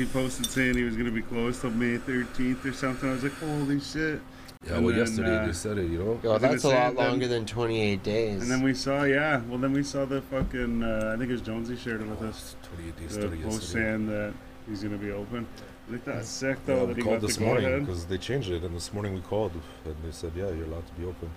he 0.00 0.06
posted 0.10 0.46
saying 0.46 0.76
he 0.76 0.82
was 0.84 0.96
gonna 0.96 1.10
be 1.10 1.22
closed 1.22 1.60
till 1.60 1.70
May 1.70 1.98
13th 1.98 2.64
or 2.64 2.72
something. 2.72 3.08
I 3.08 3.12
was 3.12 3.22
like, 3.22 3.32
holy 3.38 3.80
shit. 3.80 4.20
Yeah, 4.66 4.76
And 4.76 4.86
well, 4.86 4.94
then, 4.94 5.06
yesterday 5.06 5.36
uh, 5.36 5.46
they 5.46 5.52
said 5.52 5.76
it, 5.78 5.90
you 5.90 5.98
know? 5.98 6.20
Yo, 6.22 6.38
that's 6.38 6.54
a 6.54 6.58
say, 6.60 6.74
lot 6.74 6.96
then- 6.96 7.06
longer 7.08 7.28
than 7.28 7.44
28 7.44 8.02
days. 8.02 8.40
And 8.42 8.50
then 8.50 8.62
we 8.62 8.72
saw, 8.72 9.02
yeah. 9.04 9.42
Well, 9.48 9.58
then 9.58 9.72
we 9.72 9.82
saw 9.82 10.06
the 10.06 10.22
fucking. 10.22 10.82
Uh, 10.82 11.12
I 11.14 11.18
think 11.18 11.28
it 11.28 11.32
was 11.34 11.42
Jonesy 11.42 11.76
shared 11.76 12.00
it 12.00 12.06
with 12.08 12.22
us. 12.22 12.56
28 12.74 12.96
days 12.96 13.08
The 13.08 13.14
started 13.14 13.42
post 13.42 13.54
yesterday. 13.62 13.82
saying 13.84 14.06
that 14.08 14.34
he's 14.68 14.82
gonna 14.82 14.96
be 14.96 15.10
open. 15.10 15.46
I 15.86 15.90
think 15.90 16.04
that's 16.04 16.28
sick 16.28 16.58
Yeah, 16.66 16.74
though 16.76 16.80
we 16.86 16.86
that 16.94 16.96
he 16.96 17.02
called 17.02 17.20
this 17.20 17.38
morning 17.38 17.80
because 17.84 18.06
they 18.06 18.16
changed 18.18 18.50
it, 18.50 18.62
and 18.62 18.74
this 18.74 18.92
morning 18.92 19.14
we 19.14 19.20
called, 19.20 19.52
and 19.84 19.94
they 20.04 20.12
said, 20.12 20.32
yeah, 20.34 20.48
you're 20.50 20.64
allowed 20.64 20.86
to 20.86 20.92
be 20.94 21.04
open. 21.04 21.30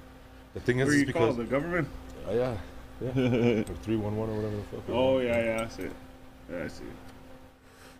The 0.53 0.59
thing 0.61 0.79
is, 0.79 0.85
Where 0.87 0.93
is 0.95 1.01
you 1.01 1.05
because 1.07 1.35
called 1.35 1.37
the 1.37 1.43
government? 1.43 1.87
Uh, 2.27 2.31
yeah, 2.31 2.57
yeah, 3.01 3.09
or 3.69 3.75
three 3.83 3.97
one 3.97 4.15
one 4.15 4.29
or 4.29 4.35
whatever 4.35 4.55
the 4.55 4.63
fuck. 4.63 4.83
Oh 4.89 5.19
yeah, 5.19 5.43
yeah. 5.43 5.63
I 5.65 5.67
see. 5.67 5.83
it. 5.83 5.91
Yeah, 6.49 6.63
I 6.63 6.67
see. 6.67 6.83
it. 6.83 6.89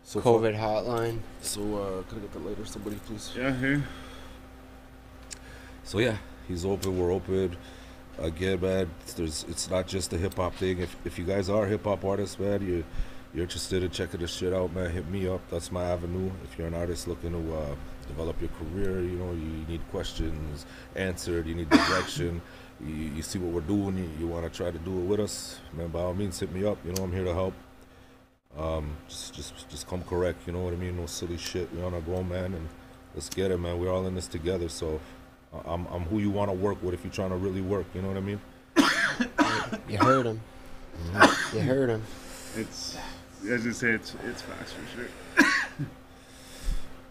So 0.03 0.21
fuck- 0.21 0.33
COVID 0.35 0.57
hotline. 0.57 1.19
So 1.41 1.61
uh, 1.61 2.03
can 2.09 2.19
I 2.19 2.21
get 2.21 2.31
that 2.33 2.45
later, 2.45 2.65
somebody, 2.65 2.95
please? 3.05 3.33
Yeah, 3.37 3.53
here. 3.55 3.83
So 5.83 5.99
yeah, 5.99 6.17
he's 6.47 6.65
open. 6.65 6.97
We're 6.97 7.11
open. 7.11 7.57
Again, 8.17 8.59
man, 8.61 8.81
it's- 9.01 9.13
there's 9.13 9.45
it's 9.49 9.69
not 9.69 9.85
just 9.87 10.11
a 10.13 10.17
hip 10.17 10.35
hop 10.35 10.55
thing. 10.55 10.79
If 10.79 10.95
if 11.05 11.19
you 11.19 11.25
guys 11.25 11.49
are 11.49 11.65
hip 11.67 11.83
hop 11.83 12.03
artists, 12.05 12.39
man, 12.39 12.65
you 12.65 12.83
you're 13.33 13.43
interested 13.43 13.83
in 13.83 13.91
checking 13.91 14.19
this 14.19 14.33
shit 14.33 14.53
out, 14.53 14.73
man, 14.73 14.89
hit 14.89 15.07
me 15.09 15.27
up. 15.27 15.41
That's 15.49 15.71
my 15.71 15.83
avenue. 15.83 16.31
If 16.43 16.57
you're 16.57 16.67
an 16.67 16.73
artist 16.73 17.07
looking 17.07 17.31
to 17.31 17.55
uh, 17.55 17.75
develop 18.07 18.39
your 18.41 18.49
career, 18.59 19.01
you 19.01 19.17
know, 19.17 19.31
you 19.31 19.65
need 19.67 19.81
questions 19.91 20.65
answered, 20.95 21.45
you 21.45 21.55
need 21.55 21.69
direction. 21.87 22.41
You, 22.79 22.93
you 22.93 23.21
see 23.21 23.39
what 23.39 23.51
we're 23.51 23.67
doing, 23.67 23.97
you, 23.97 24.09
you 24.19 24.27
want 24.27 24.51
to 24.51 24.55
try 24.55 24.71
to 24.71 24.77
do 24.79 24.99
it 24.99 25.03
with 25.05 25.19
us, 25.19 25.59
man. 25.73 25.89
By 25.89 26.01
all 26.01 26.13
means, 26.13 26.39
hit 26.39 26.51
me 26.51 26.65
up. 26.65 26.77
You 26.85 26.93
know, 26.93 27.03
I'm 27.03 27.11
here 27.11 27.25
to 27.25 27.33
help. 27.33 27.53
Um, 28.57 28.95
just 29.07 29.35
just 29.35 29.69
just 29.69 29.87
come 29.87 30.03
correct. 30.03 30.47
You 30.47 30.53
know 30.53 30.61
what 30.61 30.73
I 30.73 30.77
mean? 30.77 30.97
No 30.97 31.05
silly 31.05 31.37
shit. 31.37 31.71
We're 31.73 31.85
on 31.85 31.93
a 31.93 32.01
grown 32.01 32.27
man, 32.29 32.53
and 32.55 32.67
let's 33.13 33.29
get 33.29 33.51
it, 33.51 33.59
man. 33.59 33.79
We're 33.79 33.91
all 33.91 34.05
in 34.07 34.15
this 34.15 34.27
together. 34.27 34.69
So 34.69 34.99
uh, 35.53 35.59
I'm 35.65 35.85
I'm 35.87 36.03
who 36.03 36.19
you 36.19 36.31
want 36.31 36.49
to 36.49 36.55
work 36.55 36.81
with 36.81 36.93
if 36.93 37.03
you're 37.03 37.13
trying 37.13 37.29
to 37.29 37.35
really 37.35 37.61
work. 37.61 37.85
You 37.93 38.01
know 38.01 38.07
what 38.07 38.17
I 38.17 38.21
mean? 38.21 38.41
You 39.89 39.97
heard 39.97 40.25
him. 40.25 40.41
You 41.53 41.59
heard 41.59 41.89
him. 41.89 42.03
It's 42.55 42.97
as 43.49 43.65
you 43.65 43.73
say, 43.73 43.91
it's 43.91 44.15
it's 44.25 44.41
fast 44.41 44.73
for 44.73 44.97
sure. 44.97 45.47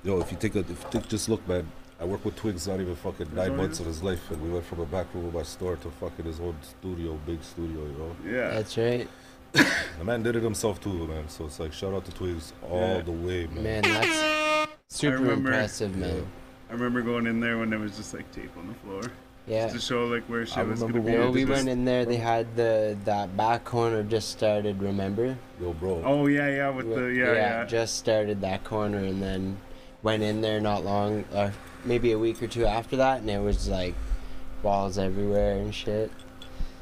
Yo, 0.04 0.20
if 0.20 0.30
you 0.30 0.38
take 0.38 0.54
a, 0.54 0.60
if 0.60 0.68
you 0.70 0.76
take, 0.90 1.08
just 1.08 1.28
look, 1.28 1.46
man. 1.48 1.66
I 1.98 2.04
work 2.04 2.24
with 2.26 2.36
Twigs 2.36 2.68
not 2.68 2.78
even 2.80 2.94
fucking 2.94 3.34
nine 3.34 3.52
all 3.52 3.56
months 3.56 3.80
of 3.80 3.86
his 3.86 4.02
life, 4.02 4.30
and 4.30 4.40
we 4.42 4.50
went 4.50 4.66
from 4.66 4.80
a 4.80 4.84
back 4.86 5.06
room 5.14 5.26
of 5.26 5.34
my 5.34 5.42
store 5.42 5.76
to 5.76 5.90
fucking 5.92 6.26
his 6.26 6.38
own 6.40 6.54
studio, 6.62 7.18
big 7.24 7.42
studio, 7.42 7.80
you 7.86 7.92
know. 7.98 8.16
Yeah. 8.24 8.50
That's 8.50 8.76
right. 8.76 9.08
The 9.98 10.04
man 10.04 10.22
did 10.22 10.36
it 10.36 10.42
himself 10.42 10.78
too, 10.80 11.06
man. 11.06 11.26
So 11.30 11.46
it's 11.46 11.58
like 11.58 11.72
shout 11.72 11.94
out 11.94 12.04
to 12.04 12.12
Twigs 12.12 12.52
all 12.70 12.78
Yeah. 12.96 13.00
the 13.00 13.12
way, 13.12 13.46
man. 13.46 13.62
Man, 13.62 13.82
that's 13.82 14.68
super 14.88 15.14
remember- 15.16 15.48
impressive, 15.52 15.96
man. 15.96 16.26
I 16.68 16.72
remember 16.74 17.00
going 17.00 17.26
in 17.26 17.40
there 17.40 17.56
when 17.58 17.70
there 17.70 17.78
was 17.78 17.96
just 17.96 18.12
like 18.12 18.30
tape 18.32 18.50
on 18.58 18.68
the 18.68 18.74
floor 18.74 19.00
Yeah. 19.46 19.68
to 19.68 19.78
show 19.78 20.06
like 20.06 20.24
where 20.24 20.44
shit 20.44 20.58
I 20.58 20.62
was 20.64 20.80
gonna 20.80 20.94
remember 20.94 21.06
be. 21.06 21.12
You 21.12 21.18
know, 21.18 21.24
when 21.26 21.34
we 21.34 21.40
did 21.44 21.48
went 21.50 21.68
in 21.68 21.84
there. 21.84 22.04
They 22.04 22.16
had 22.16 22.56
the 22.56 22.96
that 23.04 23.36
back 23.36 23.64
corner 23.64 24.02
just 24.02 24.30
started. 24.30 24.82
Remember? 24.82 25.38
Yo, 25.60 25.72
bro. 25.72 26.02
Oh 26.04 26.26
yeah, 26.26 26.48
yeah, 26.48 26.70
with 26.70 26.92
the 26.92 27.06
yeah, 27.06 27.32
yeah. 27.32 27.64
Just 27.64 27.96
started 27.96 28.40
that 28.40 28.64
corner, 28.64 28.98
and 28.98 29.22
then 29.22 29.58
went 30.02 30.22
in 30.22 30.40
there 30.40 30.60
not 30.60 30.84
long, 30.84 31.24
or 31.32 31.52
maybe 31.84 32.12
a 32.12 32.18
week 32.18 32.42
or 32.42 32.48
two 32.48 32.66
after 32.66 32.96
that, 32.96 33.20
and 33.20 33.30
it 33.30 33.40
was 33.40 33.68
like 33.68 33.94
balls 34.62 34.98
everywhere 34.98 35.58
and 35.58 35.72
shit. 35.72 36.10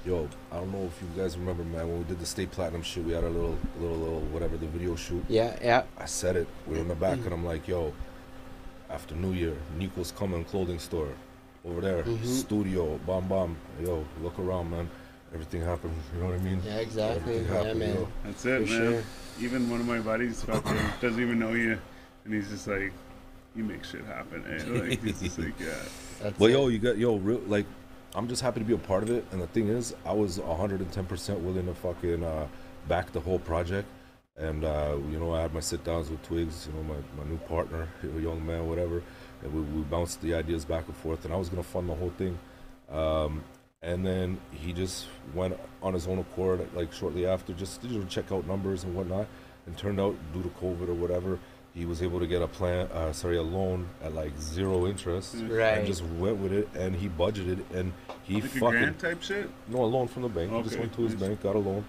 Yo, 0.06 0.28
I 0.52 0.56
don't 0.56 0.72
know 0.72 0.84
if 0.84 1.00
you 1.00 1.08
guys 1.22 1.36
remember, 1.36 1.64
man. 1.64 1.88
When 1.88 1.98
we 1.98 2.04
did 2.04 2.20
the 2.20 2.26
state 2.26 2.50
platinum 2.50 2.82
shit, 2.82 3.04
we 3.04 3.12
had 3.12 3.24
a 3.24 3.28
little, 3.28 3.58
little, 3.80 3.96
little 3.96 4.20
whatever 4.20 4.58
the 4.58 4.66
video 4.66 4.96
shoot. 4.96 5.24
Yeah, 5.28 5.56
yeah. 5.62 5.84
I 5.96 6.04
said 6.04 6.36
it. 6.36 6.46
We 6.66 6.74
were 6.74 6.80
in 6.80 6.88
the 6.88 6.94
back, 6.94 7.18
and 7.24 7.32
I'm 7.32 7.44
like, 7.44 7.66
yo, 7.66 7.92
after 8.90 9.14
New 9.14 9.32
Year, 9.32 9.56
Nico's 9.78 10.12
coming 10.12 10.44
clothing 10.44 10.78
store 10.78 11.08
over 11.64 11.80
there, 11.80 12.02
Mhm. 12.02 12.24
studio, 12.24 12.98
bam 13.06 13.26
bam. 13.28 13.56
Yo, 13.82 14.04
look 14.22 14.38
around, 14.38 14.70
man. 14.70 14.88
Everything 15.32 15.62
happened. 15.62 15.94
You 16.14 16.20
know 16.20 16.26
what 16.28 16.34
I 16.36 16.42
mean? 16.42 16.60
Yeah, 16.64 16.76
exactly. 16.76 17.16
Everything 17.38 17.44
Yeah, 17.52 17.56
happened, 17.58 17.78
man. 17.80 17.94
yo. 17.94 18.08
That's 18.24 18.44
it, 18.44 18.66
For 18.68 18.72
man. 18.72 18.92
sure. 18.92 19.02
Even 19.40 19.70
one 19.70 19.80
of 19.80 19.86
my 19.86 19.98
buddies 19.98 20.42
fucking 20.44 20.76
doesn't 21.00 21.20
even 21.20 21.38
know 21.38 21.52
you, 21.52 21.78
and 22.24 22.34
he's 22.34 22.48
just 22.50 22.68
like, 22.68 22.92
"You 23.56 23.64
make 23.64 23.84
shit 23.84 24.04
happen." 24.04 24.44
Eh? 24.46 24.62
Like 24.88 25.02
he's 25.02 25.20
just 25.20 25.38
like, 25.38 25.58
"Yeah." 25.58 25.74
That's 26.22 26.38
Well, 26.38 26.50
it. 26.50 26.52
yo, 26.52 26.68
you 26.68 26.78
got 26.78 26.98
yo, 26.98 27.16
real 27.16 27.40
like, 27.48 27.66
I'm 28.14 28.28
just 28.28 28.42
happy 28.42 28.60
to 28.60 28.66
be 28.66 28.74
a 28.74 28.78
part 28.78 29.02
of 29.02 29.10
it. 29.10 29.24
And 29.32 29.42
the 29.42 29.48
thing 29.48 29.68
is, 29.68 29.94
I 30.06 30.12
was 30.12 30.38
110 30.38 31.04
percent 31.06 31.40
willing 31.40 31.66
to 31.66 31.74
fucking 31.74 32.22
uh, 32.22 32.46
back 32.88 33.10
the 33.12 33.20
whole 33.20 33.40
project. 33.40 33.88
And 34.36 34.64
uh, 34.64 34.96
you 35.10 35.18
know, 35.18 35.32
I 35.34 35.42
had 35.42 35.52
my 35.54 35.60
sit 35.60 35.82
downs 35.84 36.10
with 36.10 36.22
Twigs, 36.22 36.68
you 36.68 36.72
know, 36.74 36.82
my, 36.94 37.24
my 37.24 37.28
new 37.28 37.38
partner, 37.38 37.88
young 38.20 38.44
man, 38.46 38.68
whatever. 38.68 39.02
And 39.44 39.52
we, 39.52 39.60
we 39.60 39.82
bounced 39.82 40.20
the 40.22 40.34
ideas 40.34 40.64
back 40.64 40.86
and 40.86 40.96
forth. 40.96 41.24
And 41.24 41.32
I 41.32 41.36
was 41.36 41.48
gonna 41.48 41.62
fund 41.62 41.88
the 41.88 41.94
whole 41.94 42.12
thing. 42.18 42.38
Um, 42.90 43.44
and 43.82 44.04
then 44.06 44.40
he 44.50 44.72
just 44.72 45.06
went 45.34 45.58
on 45.82 45.92
his 45.94 46.06
own 46.08 46.18
accord, 46.18 46.66
like 46.74 46.92
shortly 46.92 47.26
after, 47.26 47.52
just 47.52 47.84
you 47.84 47.98
know, 47.98 48.06
check 48.06 48.32
out 48.32 48.46
numbers 48.46 48.84
and 48.84 48.94
whatnot. 48.94 49.26
And 49.66 49.76
turned 49.76 50.00
out, 50.00 50.14
due 50.32 50.42
to 50.42 50.48
COVID 50.50 50.88
or 50.88 50.94
whatever, 50.94 51.38
he 51.74 51.86
was 51.86 52.02
able 52.02 52.20
to 52.20 52.26
get 52.26 52.40
a 52.40 52.46
plan, 52.46 52.86
uh, 52.92 53.12
sorry, 53.12 53.36
a 53.36 53.42
loan 53.42 53.88
at 54.02 54.14
like 54.14 54.32
zero 54.38 54.86
interest 54.86 55.34
Right. 55.48 55.78
and 55.78 55.86
just 55.86 56.04
went 56.04 56.36
with 56.36 56.52
it 56.52 56.68
and 56.74 56.94
he 56.94 57.08
budgeted 57.08 57.58
and 57.74 57.92
he 58.22 58.34
Like 58.34 58.44
a 58.44 58.48
fucking 58.48 58.68
grant 58.70 58.98
type 59.00 59.22
shit. 59.22 59.50
no 59.68 59.82
a 59.82 59.86
loan 59.86 60.06
from 60.08 60.22
the 60.22 60.28
bank. 60.28 60.52
He 60.52 60.62
just 60.62 60.78
went 60.78 60.94
to 60.94 61.02
his 61.02 61.14
nice. 61.14 61.22
bank, 61.30 61.42
got 61.42 61.56
a 61.56 61.58
loan, 61.58 61.84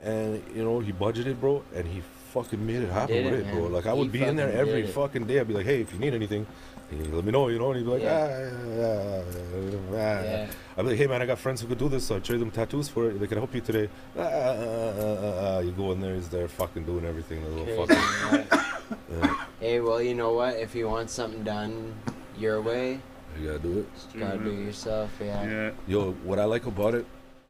and 0.00 0.42
you 0.54 0.62
know 0.62 0.78
he 0.80 0.92
budgeted, 0.92 1.40
bro, 1.40 1.64
and 1.74 1.86
he 1.86 2.00
fucking 2.32 2.64
made 2.64 2.82
it 2.82 2.90
happen 2.90 3.16
Did 3.16 3.24
with 3.32 3.40
it, 3.40 3.46
it, 3.48 3.52
bro. 3.54 3.62
Like 3.66 3.86
I 3.86 3.92
He 3.94 3.98
would 3.98 4.12
be 4.12 4.22
in 4.22 4.36
there 4.36 4.52
every 4.52 4.86
fucking 4.86 5.24
day. 5.26 5.40
I'd 5.40 5.48
be 5.48 5.54
like, 5.54 5.66
hey, 5.66 5.80
if 5.80 5.92
you 5.92 5.98
need 5.98 6.14
anything, 6.14 6.46
hey, 6.46 6.77
let 6.90 7.24
me 7.24 7.32
know, 7.32 7.48
you 7.48 7.58
know. 7.58 7.70
And 7.72 7.78
he'd 7.78 7.84
be 7.84 7.90
like, 7.90 8.02
Yeah. 8.02 8.28
ah, 8.30 8.80
ah, 8.80 9.22
ah, 9.34 9.92
ah. 9.92 9.92
Yeah. 9.92 10.50
I'd 10.76 10.82
be 10.82 10.88
like, 10.90 10.98
hey 10.98 11.06
man, 11.06 11.22
I 11.22 11.26
got 11.26 11.38
friends 11.38 11.60
who 11.60 11.66
could 11.68 11.78
do 11.78 11.88
this, 11.88 12.04
so 12.06 12.16
I 12.16 12.20
trade 12.20 12.40
them 12.40 12.50
tattoos 12.50 12.88
for 12.88 13.10
it. 13.10 13.18
They 13.20 13.26
can 13.26 13.38
help 13.38 13.54
you 13.54 13.60
today. 13.60 13.88
Ah, 14.16 14.22
ah, 14.22 14.56
ah, 14.58 14.94
ah, 15.00 15.56
ah. 15.56 15.58
You 15.60 15.72
go 15.72 15.92
in 15.92 16.00
there, 16.00 16.14
he's 16.14 16.28
there, 16.28 16.48
fucking 16.48 16.84
doing 16.84 17.04
everything. 17.04 17.42
The 17.44 17.50
little 17.50 17.86
Crazy, 17.86 18.02
fucking. 18.28 18.58
Yeah, 19.12 19.44
Hey, 19.60 19.80
well, 19.80 20.00
you 20.00 20.14
know 20.14 20.32
what? 20.32 20.54
If 20.56 20.74
you 20.74 20.88
want 20.88 21.10
something 21.10 21.42
done 21.44 21.94
your 22.38 22.62
way, 22.62 23.00
you 23.38 23.46
gotta 23.48 23.58
do 23.58 23.80
it. 23.80 23.86
It's 23.94 24.06
gotta 24.18 24.38
do 24.38 24.50
it 24.50 24.54
man. 24.54 24.66
yourself. 24.66 25.10
Yeah. 25.20 25.44
Yeah. 25.44 25.70
Yo, 25.86 26.12
what 26.24 26.38
I 26.38 26.44
like 26.44 26.64
about 26.66 26.94
it 26.94 27.04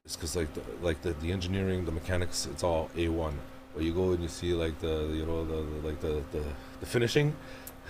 is 0.05 0.17
because 0.17 0.35
like 0.35 0.53
the, 0.55 0.63
like 0.83 1.01
the, 1.03 1.13
the 1.15 1.31
engineering, 1.31 1.85
the 1.85 1.93
mechanics, 1.93 2.47
it's 2.51 2.65
all 2.65 2.91
A 2.97 3.09
one. 3.09 3.39
But 3.75 3.85
you 3.85 3.95
go 3.95 4.11
and 4.13 4.23
you 4.23 4.29
see 4.29 4.53
like 4.55 4.81
the 4.81 5.09
you 5.13 5.25
know 5.27 5.45
the, 5.45 5.57
the 5.63 5.87
like 5.87 6.01
the, 6.01 6.23
the 6.33 6.43
the 6.81 6.87
finishing, 6.87 7.37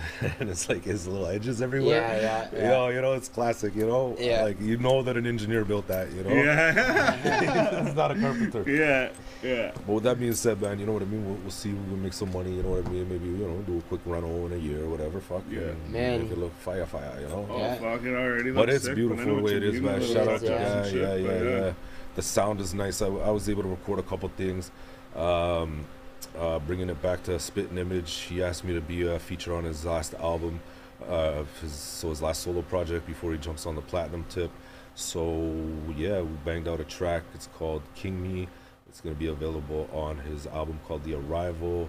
and 0.41 0.49
it's 0.49 0.69
like 0.69 0.85
his 0.85 1.07
little 1.07 1.27
edges 1.27 1.61
everywhere. 1.61 2.01
Yeah, 2.21 2.49
yeah, 2.53 2.63
You 2.63 2.69
know, 2.69 2.89
you 2.89 3.01
know, 3.01 3.13
it's 3.15 3.29
classic. 3.29 3.75
You 3.75 3.87
know, 3.87 4.17
Yeah. 4.19 4.45
like 4.45 4.61
you 4.61 4.77
know 4.79 5.03
that 5.03 5.17
an 5.17 5.27
engineer 5.27 5.65
built 5.65 5.87
that. 5.89 6.11
You 6.13 6.23
know, 6.25 6.31
Yeah. 6.31 7.83
it's 7.87 7.97
not 7.97 8.11
a 8.11 8.15
carpenter. 8.15 8.65
yeah. 8.67 9.11
Yeah. 9.43 9.73
But 9.87 9.93
with 9.93 10.05
that 10.05 10.19
being 10.19 10.33
said, 10.35 10.61
man, 10.61 10.79
you 10.79 10.87
know 10.87 10.93
what 10.93 11.03
I 11.03 11.07
mean. 11.07 11.25
We'll, 11.25 11.37
we'll 11.37 11.51
see. 11.51 11.73
We'll 11.73 11.97
make 11.97 12.13
some 12.13 12.33
money. 12.33 12.55
You 12.55 12.63
know 12.63 12.71
what 12.71 12.87
I 12.87 12.89
mean. 12.91 13.09
Maybe 13.09 13.27
you 13.27 13.37
know 13.47 13.57
do 13.63 13.79
a 13.79 13.83
quick 13.83 14.01
reno 14.05 14.47
in 14.47 14.53
a 14.53 14.57
year 14.57 14.85
or 14.85 14.89
whatever. 14.89 15.21
Fuck 15.21 15.43
Yeah. 15.51 15.61
and 15.61 15.91
Man. 15.93 16.23
Make 16.23 16.33
it 16.33 16.39
look 16.39 16.55
fire, 16.61 16.87
fire. 16.87 17.13
You 17.21 17.29
know. 17.29 17.47
Oh, 17.51 17.59
Yeah. 17.59 17.75
fuck 17.77 18.05
it 18.05 18.15
already. 18.15 18.51
But 18.51 18.69
it's 18.71 18.85
sick, 18.85 18.95
beautiful 18.97 19.23
I 19.23 19.27
know 19.27 19.37
the 19.37 19.43
way 19.43 19.55
it 19.55 19.63
is, 19.65 19.81
man. 19.81 20.03
Shout 20.03 20.29
out 20.29 20.41
to 20.41 20.47
yeah, 20.47 20.87
yeah, 20.87 21.15
yeah, 21.15 21.43
yeah. 21.43 21.73
The 22.17 22.23
sound 22.23 22.61
is 22.61 22.75
nice. 22.75 23.01
I, 23.03 23.07
I 23.07 23.31
was 23.31 23.49
able 23.49 23.63
to 23.63 23.69
record 23.69 23.99
a 24.01 24.03
couple 24.03 24.29
things. 24.31 24.71
Um, 25.15 25.85
uh, 26.39 26.59
bringing 26.61 26.89
it 26.89 27.01
back 27.03 27.23
to 27.25 27.39
Spit 27.39 27.71
and 27.71 27.79
Image, 27.79 28.13
he 28.21 28.43
asked 28.43 28.65
me 28.65 28.75
to 28.75 28.81
be 28.81 29.07
a 29.07 29.19
feature 29.19 29.55
on 29.55 29.65
his 29.65 29.85
last 29.85 30.15
album, 30.15 30.61
uh, 31.09 31.43
his, 31.61 31.73
so 31.73 32.11
his 32.11 32.23
last 32.23 32.43
solo 32.43 32.63
project 32.63 33.07
before 33.07 33.33
he 33.33 33.39
jumps 33.39 33.67
on 33.67 33.75
the 33.75 33.81
platinum 33.83 34.25
tip. 34.29 34.51
So 34.95 35.53
yeah, 35.97 36.21
we 36.21 36.31
banged 36.45 36.69
out 36.69 36.81
a 36.81 36.85
track. 36.85 37.23
It's 37.35 37.49
called 37.49 37.83
King 37.95 38.23
Me. 38.23 38.49
It's 38.89 39.01
gonna 39.01 39.15
be 39.15 39.29
available 39.29 39.89
on 39.93 40.19
his 40.19 40.47
album 40.47 40.81
called 40.87 41.05
The 41.05 41.15
Arrival. 41.15 41.89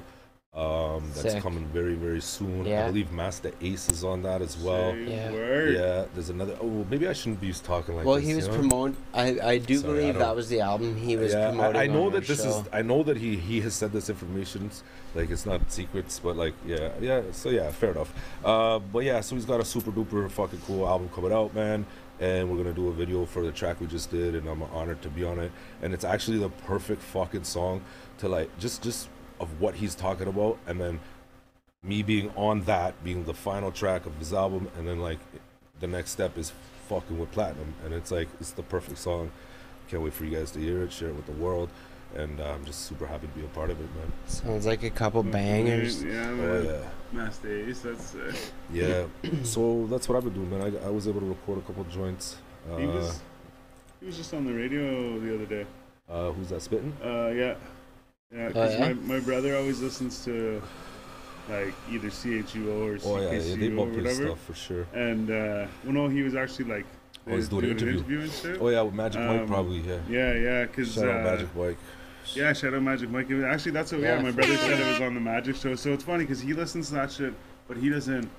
Um, 0.60 1.04
that's 1.16 1.34
Sick. 1.34 1.42
coming 1.44 1.66
very 1.68 1.94
very 1.96 2.20
soon. 2.20 2.68
I 2.68 2.88
believe 2.88 3.12
Masta 3.14 3.54
Ace 3.62 3.90
is 3.90 4.04
on 4.04 4.24
that 4.24 4.42
as 4.42 4.58
well. 4.58 4.92
Say 4.92 5.04
Yeah. 5.16 5.32
Word. 5.32 5.74
Yeah, 5.76 6.06
there's 6.14 6.30
another. 6.30 6.58
Oh, 6.62 6.86
maybe 6.90 7.08
I 7.08 7.14
shouldn't 7.14 7.40
be 7.40 7.54
talking 7.54 7.96
like 7.96 8.04
this. 8.04 8.08
well, 8.08 8.16
this. 8.18 8.26
he 8.28 8.36
was 8.36 8.46
you 8.48 8.52
know? 8.52 8.58
promoting. 8.60 8.98
I 9.14 9.40
I 9.42 9.58
do 9.60 9.78
Sorry, 9.78 9.94
believe 9.94 10.14
don't- 10.16 10.20
that 10.24 10.36
was 10.36 10.50
the 10.50 10.60
album 10.60 10.98
he 10.98 11.16
was 11.16 11.32
yeah, 11.32 11.50
promoting. 11.50 11.78
I, 11.80 11.84
I 11.84 11.88
know 11.88 12.08
on 12.08 12.12
that 12.14 12.28
this 12.28 12.44
show. 12.44 12.60
is. 12.60 12.64
I 12.74 12.82
know 12.82 13.04
that 13.04 13.16
he 13.16 13.38
he 13.38 13.62
has 13.62 13.74
said 13.74 13.94
this 13.94 14.10
information, 14.10 14.70
like 15.16 15.30
it's 15.30 15.46
not 15.46 15.72
secrets, 15.72 16.20
but 16.20 16.36
like 16.36 16.56
yeah, 16.66 16.90
yeah. 17.00 17.22
So 17.32 17.50
yeah, 17.50 17.72
fair 17.72 17.92
enough. 17.92 18.14
Uh, 18.44 18.80
but 18.80 19.06
yeah, 19.06 19.22
so 19.22 19.36
he's 19.36 19.46
got 19.46 19.62
a 19.62 19.66
super 19.66 19.92
duper 19.92 20.30
fucking 20.30 20.62
cool 20.68 20.86
album 20.86 21.10
coming 21.16 21.32
out, 21.32 21.54
man. 21.56 21.86
And 22.20 22.52
we're 22.52 22.58
gonna 22.58 22.74
do 22.74 22.90
a 22.90 22.92
video 22.92 23.24
for 23.26 23.44
the 23.46 23.52
track 23.54 23.80
we 23.80 23.88
just 23.88 24.12
did, 24.12 24.36
and 24.36 24.46
I'm 24.50 24.62
honored 24.64 25.02
to 25.04 25.10
be 25.10 25.24
on 25.24 25.40
it. 25.40 25.54
And 25.82 25.94
it's 25.94 26.04
actually 26.04 26.40
the 26.40 26.50
perfect 26.50 27.02
fucking 27.02 27.46
song 27.46 27.82
to 28.18 28.28
like 28.28 28.50
just 28.60 28.82
just 28.84 29.08
of 29.40 29.60
what 29.62 29.76
he's 29.76 29.96
talking 29.96 30.28
about, 30.28 30.58
and 30.68 30.80
then 30.80 31.00
me 31.84 32.04
being 32.04 32.32
on 32.36 32.62
that 32.64 33.02
being 33.04 33.24
the 33.24 33.34
final 33.34 33.72
track 33.72 34.06
of 34.06 34.16
his 34.18 34.34
album, 34.34 34.70
and 34.78 34.88
then 34.88 35.00
like 35.00 35.20
the 35.80 35.88
next 35.88 36.12
step 36.12 36.38
is 36.38 36.52
fucking 36.88 37.18
with 37.20 37.32
platinum, 37.32 37.74
and 37.86 37.94
it's 37.94 38.12
like 38.12 38.28
it's 38.40 38.52
the 38.52 38.64
perfect 38.64 38.98
song. 38.98 39.32
Can't 39.90 40.04
wait 40.04 40.14
for 40.14 40.26
you 40.26 40.38
guys 40.38 40.52
to 40.52 40.60
hear 40.60 40.84
it, 40.84 40.92
share 40.92 41.10
it 41.10 41.16
with 41.16 41.26
the 41.26 41.32
world, 41.34 41.70
and 42.16 42.40
uh, 42.40 42.52
I'm 42.54 42.64
just 42.66 42.86
super 42.86 43.08
happy 43.08 43.28
to 43.28 43.34
be 43.34 43.44
a 43.44 43.48
part 43.50 43.70
of 43.70 43.80
it, 43.80 43.88
man. 43.96 44.12
Sounds 44.28 44.66
like 44.66 44.84
a 44.84 44.90
couple 44.90 45.24
bangers. 45.24 46.04
Yeah, 46.04 46.28
Oh 46.30 46.36
man. 46.36 46.66
yeah, 46.66 46.82
Masta 47.12 47.68
Ace, 47.70 47.80
that's 47.82 48.04
sick. 48.12 48.36
yeah. 48.72 49.06
so 49.44 49.88
that's 49.90 50.08
what 50.10 50.18
I've 50.18 50.24
been 50.26 50.34
doing, 50.34 50.50
man. 50.52 50.62
I, 50.84 50.88
I 50.88 50.90
was 50.90 51.08
able 51.08 51.22
to 51.22 51.26
record 51.28 51.58
a 51.60 51.62
couple 51.62 51.84
joints. 51.86 52.38
Uh, 52.72 52.78
He 52.78 52.86
was 52.86 53.20
he 54.00 54.06
was 54.06 54.16
just 54.18 54.34
on 54.34 54.46
the 54.46 54.54
radio 54.54 55.20
the 55.20 55.34
other 55.36 55.46
day. 55.46 55.66
uh, 56.10 56.32
who's 56.32 56.50
that 56.50 56.62
spitting? 56.62 56.94
Uh, 57.04 57.28
yeah, 57.30 57.56
yeah. 58.34 58.44
Oh, 58.44 58.48
Because 58.50 58.74
yeah? 58.74 58.80
my, 58.80 58.94
my 58.94 59.20
brother 59.20 59.56
always 59.56 59.82
listens 59.82 60.24
to 60.26 60.62
like 61.50 61.74
either 61.92 62.10
CHUO 62.10 62.68
or 62.68 63.00
Oh 63.10 63.20
yeah, 63.22 63.32
yeah, 63.32 63.40
CKCU 63.40 63.60
they 63.60 63.68
or 63.72 63.76
bump 63.76 63.96
his 63.96 64.04
whatever. 64.04 64.26
stuff 64.28 64.44
for 64.46 64.54
sure. 64.54 64.88
And 64.94 65.30
uh, 65.32 65.68
well, 65.84 65.94
no, 65.94 66.08
he 66.08 66.22
was 66.22 66.36
actually 66.36 66.66
like 66.66 66.86
Oh, 67.28 67.36
he's 67.36 67.48
uh, 67.48 67.50
doing 67.60 67.66
an 67.66 67.72
interview. 67.72 68.22
and 68.22 68.32
shit. 68.32 68.58
Oh 68.62 68.70
yeah, 68.70 68.82
with 68.82 68.94
Magic 68.94 69.22
Mike 69.22 69.42
Um, 69.42 69.48
probably. 69.48 69.80
Yeah. 69.80 70.00
Yeah, 70.10 70.34
yeah, 70.34 70.66
because 70.66 70.94
Shout 70.94 71.06
out 71.08 71.26
uh, 71.26 71.32
Magic 71.32 71.56
Mike. 71.56 71.78
yeah, 72.34 72.54
shout 72.54 72.74
out 72.74 72.82
Magic 72.82 73.10
Mike. 73.10 73.30
Actually, 73.32 73.72
that's 73.72 73.92
what 73.92 74.02
yeah, 74.02 74.16
Yeah, 74.18 74.22
my 74.22 74.32
brother 74.32 74.56
said 74.58 74.80
it 74.80 74.88
was 74.92 75.02
on 75.02 75.14
the 75.16 75.20
Magic 75.20 75.56
show. 75.56 75.76
So 75.76 75.92
it's 75.94 76.04
funny 76.04 76.24
because 76.24 76.40
he 76.40 76.54
listens 76.54 76.90
to 76.90 76.96
that 76.96 77.12
shit, 77.12 77.34
but 77.68 77.78
he 77.78 77.90
doesn't 77.90 78.30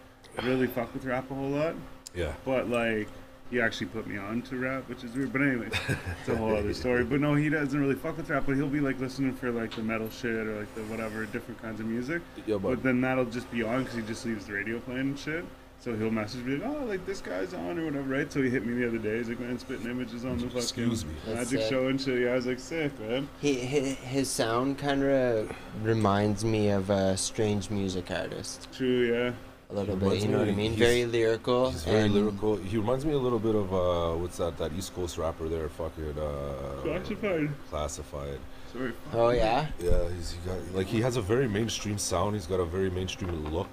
really 0.42 0.66
fuck 0.68 0.92
with 0.94 1.04
rap 1.04 1.30
a 1.30 1.34
whole 1.34 1.50
lot. 1.50 1.74
Yeah. 2.14 2.32
But 2.44 2.68
like, 2.68 3.08
he 3.50 3.60
actually 3.60 3.88
put 3.88 4.06
me 4.06 4.16
on 4.16 4.42
to 4.42 4.56
rap, 4.56 4.88
which 4.88 5.02
is 5.04 5.14
weird. 5.14 5.32
But 5.32 5.42
anyway, 5.42 5.68
it's 5.70 6.28
a 6.28 6.36
whole 6.36 6.56
other 6.56 6.72
story. 6.72 7.04
But 7.04 7.20
no, 7.20 7.34
he 7.34 7.48
doesn't 7.48 7.78
really 7.78 7.94
fuck 7.96 8.16
with 8.16 8.30
rap. 8.30 8.44
But 8.46 8.56
he'll 8.56 8.68
be 8.68 8.80
like 8.80 8.98
listening 9.00 9.34
for 9.34 9.50
like 9.50 9.74
the 9.74 9.82
metal 9.82 10.08
shit 10.10 10.46
or 10.46 10.60
like 10.60 10.74
the 10.74 10.82
whatever 10.82 11.26
different 11.26 11.60
kinds 11.60 11.80
of 11.80 11.86
music. 11.86 12.22
Yeah, 12.46 12.56
But 12.56 12.70
but 12.76 12.82
then 12.82 13.00
that'll 13.00 13.24
just 13.24 13.50
be 13.50 13.62
on 13.62 13.82
because 13.82 13.96
he 13.96 14.02
just 14.02 14.24
leaves 14.24 14.46
the 14.46 14.52
radio 14.52 14.78
playing 14.80 15.00
and 15.00 15.18
shit. 15.18 15.44
So 15.80 15.96
he'll 15.96 16.10
message 16.10 16.44
me 16.44 16.58
like, 16.58 16.68
oh, 16.68 16.84
like 16.84 17.06
this 17.06 17.22
guy's 17.22 17.54
on 17.54 17.78
or 17.78 17.86
whatever, 17.86 18.06
right? 18.06 18.30
So 18.30 18.42
he 18.42 18.50
hit 18.50 18.66
me 18.66 18.74
the 18.74 18.86
other 18.86 18.98
day. 18.98 19.16
He's 19.16 19.30
like, 19.30 19.40
man, 19.40 19.58
spitting 19.58 19.86
images 19.90 20.26
on 20.26 20.36
the 20.36 20.44
fucking 20.44 20.58
excuse 20.58 21.06
me. 21.06 21.14
That's 21.24 21.50
magic 21.50 21.60
sick. 21.60 21.70
show 21.70 21.86
and 21.88 21.98
shit. 21.98 22.20
Yeah, 22.20 22.32
I 22.32 22.34
was 22.34 22.46
like, 22.46 22.58
sick, 22.60 23.00
man. 23.00 23.26
He, 23.40 23.54
his, 23.54 23.96
his 23.96 24.28
sound 24.28 24.76
kind 24.76 25.02
of 25.02 25.50
reminds 25.82 26.44
me 26.44 26.68
of 26.68 26.90
a 26.90 27.16
strange 27.16 27.70
music 27.70 28.10
artist 28.10 28.68
True, 28.74 29.10
yeah. 29.10 29.32
A 29.70 29.74
little 29.74 29.96
He 29.96 30.08
bit. 30.08 30.22
You 30.22 30.28
know 30.28 30.38
what 30.38 30.48
I 30.48 30.52
mean? 30.52 30.74
Very 30.74 31.04
lyrical. 31.06 31.70
He's 31.70 31.84
very 31.84 32.08
lyrical. 32.08 32.56
He 32.56 32.76
reminds 32.76 33.04
me 33.04 33.12
a 33.12 33.18
little 33.18 33.38
bit 33.38 33.54
of 33.54 33.72
uh, 33.72 34.16
what's 34.18 34.36
that? 34.38 34.56
That 34.58 34.72
East 34.72 34.94
Coast 34.94 35.18
rapper 35.18 35.48
there, 35.48 35.68
fucking 35.68 36.18
uh, 36.18 36.82
Classified. 36.82 37.50
classified. 37.68 38.38
Sorry. 38.72 38.92
Oh 39.12 39.30
yeah. 39.30 39.66
Yeah, 39.78 40.08
he's 40.10 40.32
he 40.32 40.38
got 40.48 40.58
like 40.74 40.86
he 40.86 41.00
has 41.00 41.16
a 41.16 41.22
very 41.22 41.48
mainstream 41.48 41.98
sound. 41.98 42.34
He's 42.34 42.46
got 42.46 42.60
a 42.60 42.64
very 42.64 42.90
mainstream 42.90 43.32
look. 43.52 43.68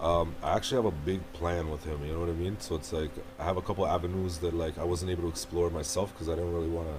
um, 0.00 0.34
I 0.42 0.56
actually 0.56 0.82
have 0.82 0.92
a 0.92 0.96
big 1.04 1.20
plan 1.32 1.70
with 1.70 1.84
him. 1.84 2.04
You 2.06 2.12
know 2.14 2.20
what 2.20 2.28
I 2.28 2.32
mean? 2.32 2.56
So 2.60 2.74
it's 2.76 2.92
like 2.92 3.10
I 3.38 3.44
have 3.44 3.56
a 3.56 3.62
couple 3.62 3.86
avenues 3.86 4.38
that 4.38 4.54
like 4.54 4.78
I 4.78 4.84
wasn't 4.84 5.10
able 5.10 5.22
to 5.24 5.28
explore 5.28 5.70
myself 5.70 6.12
because 6.12 6.28
I 6.28 6.34
didn't 6.34 6.52
really 6.54 6.68
want 6.68 6.88
to 6.88 6.98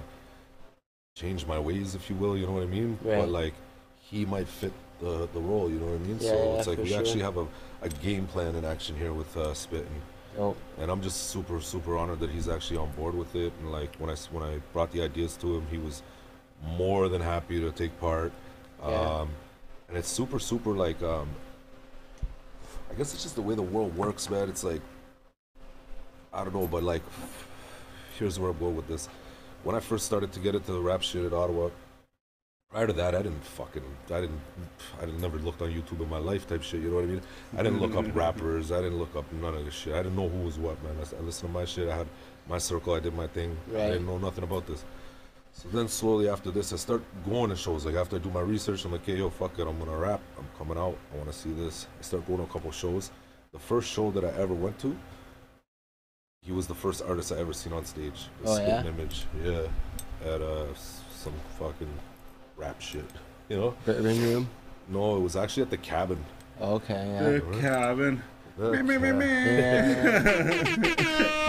change 1.20 1.46
my 1.46 1.58
ways, 1.58 1.94
if 1.94 2.10
you 2.10 2.16
will. 2.16 2.36
You 2.36 2.46
know 2.46 2.52
what 2.52 2.62
I 2.62 2.66
mean? 2.66 2.98
Right. 3.02 3.18
But 3.20 3.28
like 3.28 3.54
he 4.00 4.24
might 4.26 4.48
fit 4.48 4.72
the 5.00 5.28
the 5.32 5.40
role. 5.40 5.70
You 5.70 5.78
know 5.80 5.86
what 5.86 5.94
I 5.94 6.06
mean? 6.06 6.18
Yeah, 6.20 6.28
so 6.30 6.34
yeah, 6.36 6.58
it's 6.58 6.66
like 6.66 6.78
we 6.78 6.88
sure. 6.88 6.98
actually 7.00 7.22
have 7.22 7.36
a, 7.36 7.46
a 7.84 7.88
game 7.88 8.26
plan 8.26 8.56
in 8.56 8.64
action 8.64 8.96
here 8.96 9.12
with 9.12 9.36
uh, 9.36 9.54
Spit, 9.54 9.80
and, 9.82 10.02
Oh, 10.36 10.56
and 10.78 10.90
I'm 10.90 11.00
just 11.00 11.28
super 11.28 11.60
super 11.60 11.96
honored 11.96 12.18
that 12.20 12.30
he's 12.30 12.48
actually 12.48 12.78
on 12.78 12.90
board 12.92 13.14
with 13.14 13.36
it. 13.36 13.52
And 13.60 13.70
like 13.70 13.94
when 13.96 14.10
I 14.10 14.16
when 14.32 14.42
I 14.42 14.58
brought 14.72 14.90
the 14.90 15.02
ideas 15.02 15.36
to 15.38 15.56
him, 15.56 15.66
he 15.70 15.78
was 15.78 16.02
more 16.76 17.08
than 17.08 17.20
happy 17.20 17.60
to 17.60 17.70
take 17.70 17.98
part. 18.00 18.32
Yeah. 18.80 18.88
Um, 18.88 19.28
and 19.88 19.96
it's 19.96 20.08
super 20.08 20.40
super 20.40 20.72
like 20.72 21.00
um, 21.02 21.28
I 22.90 22.94
guess 22.94 23.14
it's 23.14 23.22
just 23.22 23.36
the 23.36 23.42
way 23.42 23.54
the 23.54 23.62
world 23.62 23.96
works, 23.96 24.28
man. 24.28 24.48
It's 24.48 24.64
like 24.64 24.80
I 26.32 26.42
don't 26.42 26.54
know, 26.54 26.66
but 26.66 26.82
like 26.82 27.02
here's 28.18 28.38
where 28.40 28.50
I'm 28.50 28.58
going 28.58 28.74
with 28.74 28.88
this. 28.88 29.08
When 29.62 29.76
I 29.76 29.80
first 29.80 30.04
started 30.04 30.32
to 30.32 30.40
get 30.40 30.56
into 30.56 30.72
the 30.72 30.80
rap 30.80 31.02
shit 31.02 31.24
at 31.24 31.32
Ottawa, 31.32 31.70
prior 32.74 32.88
to 32.88 32.92
that, 32.92 33.14
I 33.14 33.22
didn't 33.22 33.44
fucking, 33.44 33.84
I 34.10 34.22
didn't, 34.22 34.40
I 35.00 35.06
never 35.20 35.38
looked 35.38 35.62
on 35.62 35.70
YouTube 35.70 36.00
in 36.00 36.08
my 36.08 36.18
life 36.18 36.48
type 36.48 36.64
shit. 36.64 36.80
You 36.82 36.88
know 36.90 36.96
what 36.96 37.04
I 37.04 37.06
mean? 37.06 37.22
I 37.56 37.62
didn't 37.62 37.80
look 37.80 37.94
up 37.94 38.04
rappers. 38.16 38.72
I 38.72 38.80
didn't 38.82 38.98
look 38.98 39.14
up 39.14 39.32
none 39.34 39.54
of 39.54 39.64
this 39.64 39.74
shit. 39.74 39.94
I 39.94 39.98
didn't 39.98 40.16
know 40.16 40.28
who 40.28 40.40
was 40.40 40.58
what, 40.58 40.82
man. 40.82 40.96
I 40.96 41.22
listened 41.22 41.52
to 41.52 41.58
my 41.60 41.64
shit. 41.64 41.88
I 41.88 41.96
had 41.98 42.08
my 42.48 42.58
circle. 42.58 42.94
I 42.94 42.98
did 42.98 43.14
my 43.14 43.28
thing. 43.28 43.56
I 43.70 43.90
didn't 43.90 44.06
know 44.06 44.18
nothing 44.18 44.42
about 44.42 44.66
this. 44.66 44.84
So 45.52 45.68
then 45.68 45.86
slowly 45.86 46.28
after 46.28 46.50
this, 46.50 46.72
I 46.72 46.76
start 46.76 47.04
going 47.24 47.50
to 47.50 47.56
shows. 47.56 47.86
Like 47.86 47.94
after 47.94 48.16
I 48.16 48.18
do 48.18 48.28
my 48.30 48.40
research, 48.40 48.84
I'm 48.84 48.90
like, 48.90 49.06
hey, 49.06 49.18
yo, 49.18 49.30
fuck 49.30 49.56
it. 49.56 49.68
I'm 49.68 49.78
gonna 49.78 49.96
rap. 49.96 50.20
I'm 50.36 50.48
coming 50.58 50.76
out. 50.76 50.98
I 51.12 51.16
want 51.16 51.30
to 51.30 51.38
see 51.38 51.52
this. 51.52 51.86
I 52.00 52.02
start 52.02 52.26
going 52.26 52.38
to 52.38 52.44
a 52.44 52.48
couple 52.48 52.72
shows. 52.72 53.12
The 53.52 53.60
first 53.60 53.88
show 53.88 54.10
that 54.10 54.24
I 54.24 54.32
ever 54.36 54.52
went 54.52 54.80
to, 54.80 54.96
he 56.42 56.50
was 56.50 56.66
the 56.66 56.74
first 56.74 57.02
artist 57.02 57.30
I 57.30 57.38
ever 57.38 57.52
seen 57.52 57.72
on 57.72 57.84
stage. 57.84 58.26
Oh, 58.44 58.58
yeah? 58.58 58.84
Image. 58.84 59.26
Yeah. 59.44 59.68
At 60.24 60.42
uh, 60.42 60.74
some 60.74 61.34
fucking 61.60 61.94
rap 62.56 62.80
shit. 62.80 63.04
You 63.48 63.56
know? 63.56 63.74
Bourbon 63.84 64.22
Room. 64.22 64.48
No, 64.88 65.16
it 65.16 65.20
was 65.20 65.36
actually 65.36 65.62
at 65.64 65.70
the 65.70 65.76
cabin. 65.78 66.24
Okay, 66.60 67.06
yeah. 67.12 67.22
The 67.30 67.58
cabin. 67.60 68.22
The 68.56 68.70
Me, 68.70 68.82
me, 68.82 68.98
me, 68.98 69.12
me. 69.12 69.26
Yeah. 69.26 70.20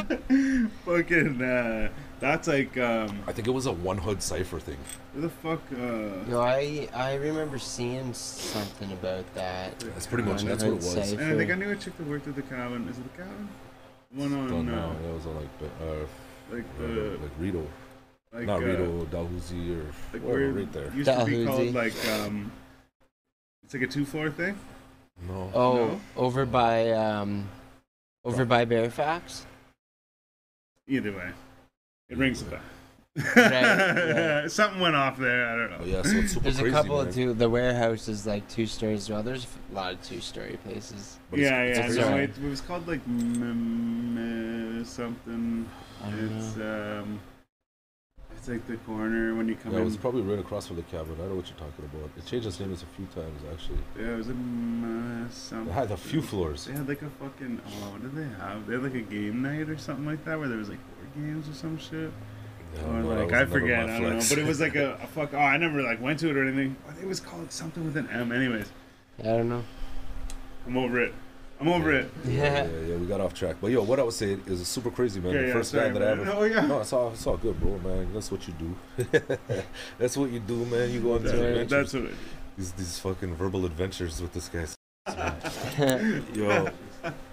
Fucking, 0.85 1.41
uh, 1.41 1.89
that's 2.19 2.47
like, 2.47 2.75
um, 2.77 3.19
I 3.27 3.31
think 3.31 3.47
it 3.47 3.51
was 3.51 3.67
a 3.67 3.71
one 3.71 3.97
hood 3.99 4.23
cipher 4.23 4.59
thing. 4.59 4.77
who 5.13 5.21
the 5.21 5.29
fuck, 5.29 5.61
uh, 5.73 6.29
Yo, 6.31 6.41
I 6.41 6.89
I 6.93 7.15
remember 7.15 7.59
seeing 7.59 8.13
something 8.13 8.91
about 8.93 9.31
that. 9.35 9.77
That's 9.79 10.07
pretty 10.07 10.23
much 10.27 10.43
that's 10.43 10.63
what 10.63 10.71
it 10.73 10.75
was. 10.77 10.93
Cypher. 10.93 11.21
and 11.21 11.33
I 11.33 11.37
think 11.37 11.51
I 11.51 11.55
knew 11.55 11.69
a 11.71 11.75
chick 11.75 11.95
that 11.97 12.07
worked 12.07 12.27
at 12.27 12.35
the 12.35 12.41
cabin. 12.41 12.87
Is 12.89 12.97
it 12.97 13.03
the 13.15 13.23
cabin? 13.23 13.49
One 14.13 14.33
on, 14.33 14.47
Don't 14.47 14.69
uh. 14.69 14.95
That 15.03 15.13
was 15.13 15.25
on 15.27 15.35
like 15.35 15.49
uh, 15.61 16.05
like 16.51 16.65
uh, 16.79 16.87
the, 16.87 17.19
like 17.21 17.31
Rideau, 17.39 17.67
like, 18.35 18.45
not 18.45 18.61
uh, 18.61 18.65
Rideau, 18.65 19.05
Dalhousie 19.05 19.73
or 19.73 19.83
like 20.13 20.21
whatever, 20.23 20.29
where 20.29 20.49
right 20.51 20.71
there. 20.73 20.85
it 20.85 20.93
used 20.93 21.09
to 21.09 21.25
be 21.25 21.43
Dalhousie. 21.43 21.45
called 21.45 21.73
like, 21.73 22.07
um, 22.09 22.51
it's 23.63 23.73
like 23.73 23.83
a 23.83 23.87
two 23.87 24.05
floor 24.05 24.29
thing. 24.29 24.57
No. 25.27 25.49
Oh, 25.53 25.75
No? 25.75 26.01
over 26.17 26.45
by 26.45 26.91
um, 26.91 27.47
over 28.23 28.45
by 28.45 28.65
Bearfax. 28.65 29.45
Either 30.87 31.11
way, 31.13 31.29
it 32.09 32.17
rings 32.17 32.41
a 32.41 32.45
bell. 32.45 32.59
right. 33.37 34.45
Something 34.51 34.81
went 34.81 34.95
off 34.95 35.17
there. 35.17 35.47
I 35.47 35.55
don't 35.55 35.71
know. 35.71 35.77
But 35.79 35.87
yeah, 35.87 36.01
so 36.01 36.17
it's 36.17 36.33
super 36.33 36.43
There's 36.43 36.57
crazy, 36.59 36.69
a 36.69 36.73
couple 36.73 36.97
man. 36.97 37.07
of 37.07 37.15
two. 37.15 37.33
The 37.33 37.49
warehouse 37.49 38.09
is 38.09 38.27
like 38.27 38.45
two 38.49 38.65
stories 38.65 39.03
as 39.03 39.09
well. 39.09 39.23
There's 39.23 39.47
a 39.71 39.73
lot 39.75 39.93
of 39.93 40.01
two 40.03 40.19
story 40.19 40.59
places. 40.65 41.17
But 41.31 41.39
it's- 41.39 41.49
yeah, 41.49 41.61
it's 41.61 41.77
yeah. 41.79 41.85
crazy. 41.85 41.99
No, 42.01 42.17
it, 42.17 42.31
it 42.45 42.49
was 42.49 42.59
called 42.61 42.87
like 42.89 42.99
m- 43.07 44.17
m- 44.17 44.85
something. 44.85 45.65
I 46.03 46.09
don't 46.09 46.19
It's 46.37 46.55
know. 46.57 47.01
um, 47.03 47.19
it's 48.45 48.51
like 48.51 48.67
the 48.67 48.77
corner 48.85 49.33
when 49.35 49.47
you 49.47 49.55
come 49.55 49.73
Yeah, 49.73 49.79
it 49.79 49.85
was 49.85 49.97
probably 49.97 50.21
right 50.21 50.37
across 50.39 50.67
from 50.67 50.75
the 50.75 50.83
cabin. 50.83 51.15
I 51.19 51.25
know 51.27 51.35
what 51.35 51.49
you're 51.49 51.57
talking 51.57 51.85
about. 51.85 52.09
It 52.15 52.25
changed 52.25 52.45
its 52.47 52.59
name 52.59 52.71
as 52.71 52.83
a 52.83 52.85
few 52.85 53.05
times 53.07 53.41
actually. 53.51 53.79
yeah, 53.99 54.13
it 54.13 54.17
was 54.17 54.27
a 54.27 54.31
m- 54.31 55.27
something. 55.31 55.67
It 55.69 55.73
had 55.73 55.91
a 55.91 55.97
few 55.97 56.21
floors. 56.21 56.65
They 56.65 56.73
had 56.73 56.87
like 56.87 57.01
a 57.01 57.09
fucking. 57.09 57.61
Oh, 57.65 57.91
what 57.91 58.01
did 58.03 58.15
they 58.15 58.37
have? 58.37 58.67
They 58.67 58.73
had 58.73 58.83
like 58.83 58.93
a 58.93 59.01
game 59.01 59.41
night 59.41 59.67
or 59.69 59.77
something 59.77 60.05
like 60.05 60.23
that, 60.25 60.37
where 60.37 60.47
there 60.47 60.57
was 60.57 60.69
like 60.69 60.79
board 60.95 61.25
games 61.25 61.49
or 61.49 61.53
some 61.53 61.77
shit. 61.77 62.11
Yeah, 62.75 62.99
or 62.99 63.01
like 63.03 63.33
I 63.33 63.39
never 63.39 63.59
forget, 63.59 63.89
I 63.89 63.99
don't 63.99 64.17
know. 64.17 64.25
But 64.29 64.37
it 64.37 64.45
was 64.45 64.59
like 64.59 64.75
a, 64.75 64.93
a 65.03 65.07
fuck. 65.07 65.33
Oh, 65.33 65.37
I 65.39 65.57
never 65.57 65.81
like 65.81 66.01
went 66.01 66.19
to 66.19 66.29
it 66.29 66.37
or 66.37 66.47
anything. 66.47 66.75
It 67.01 67.07
was 67.07 67.19
called 67.19 67.51
something 67.51 67.83
with 67.83 67.97
an 67.97 68.07
M. 68.09 68.31
Anyways, 68.31 68.71
I 69.19 69.23
don't 69.23 69.49
know. 69.49 69.63
I'm 70.67 70.77
over 70.77 71.01
it. 71.01 71.13
I'm 71.59 71.69
over 71.69 71.93
it. 71.93 72.11
yeah, 72.25 72.33
Yeah. 72.33 72.65
yeah, 72.65 72.79
yeah, 72.87 72.95
we 72.97 73.05
got 73.05 73.21
off 73.21 73.33
track. 73.33 73.55
But 73.61 73.71
yo, 73.71 73.81
what 73.83 73.99
I 73.99 74.03
was 74.03 74.15
saying 74.17 74.43
is 74.45 74.67
super 74.67 74.91
crazy, 74.91 75.19
man. 75.21 75.33
Yeah, 75.33 75.41
the 75.41 75.47
yeah, 75.47 75.53
first 75.53 75.71
sorry, 75.71 75.85
band 75.85 75.95
that 75.95 76.03
I 76.03 76.11
ever 76.11 76.33
Oh 76.35 76.43
yeah. 76.43 76.65
No, 76.65 76.81
it's 76.81 76.91
all 76.93 77.11
it's 77.11 77.25
all 77.25 77.37
good, 77.37 77.59
bro, 77.59 77.77
man. 77.79 78.13
That's 78.13 78.29
what 78.31 78.45
you 78.47 78.53
do. 78.59 78.75
That's 79.97 80.17
what 80.17 80.29
you 80.31 80.39
do, 80.39 80.65
man. 80.65 80.91
You 80.91 80.99
go 80.99 81.13
on 81.13 81.23
these 81.23 81.31
That's, 81.31 81.43
adventures. 81.43 81.69
that's 81.69 81.93
what. 81.93 82.03
It, 82.03 82.15
these 82.57 82.71
these 82.73 82.99
fucking 82.99 83.35
verbal 83.35 83.65
adventures 83.65 84.21
with 84.21 84.33
this 84.33 84.49
guy. 84.49 84.65
Yo, 86.33 86.69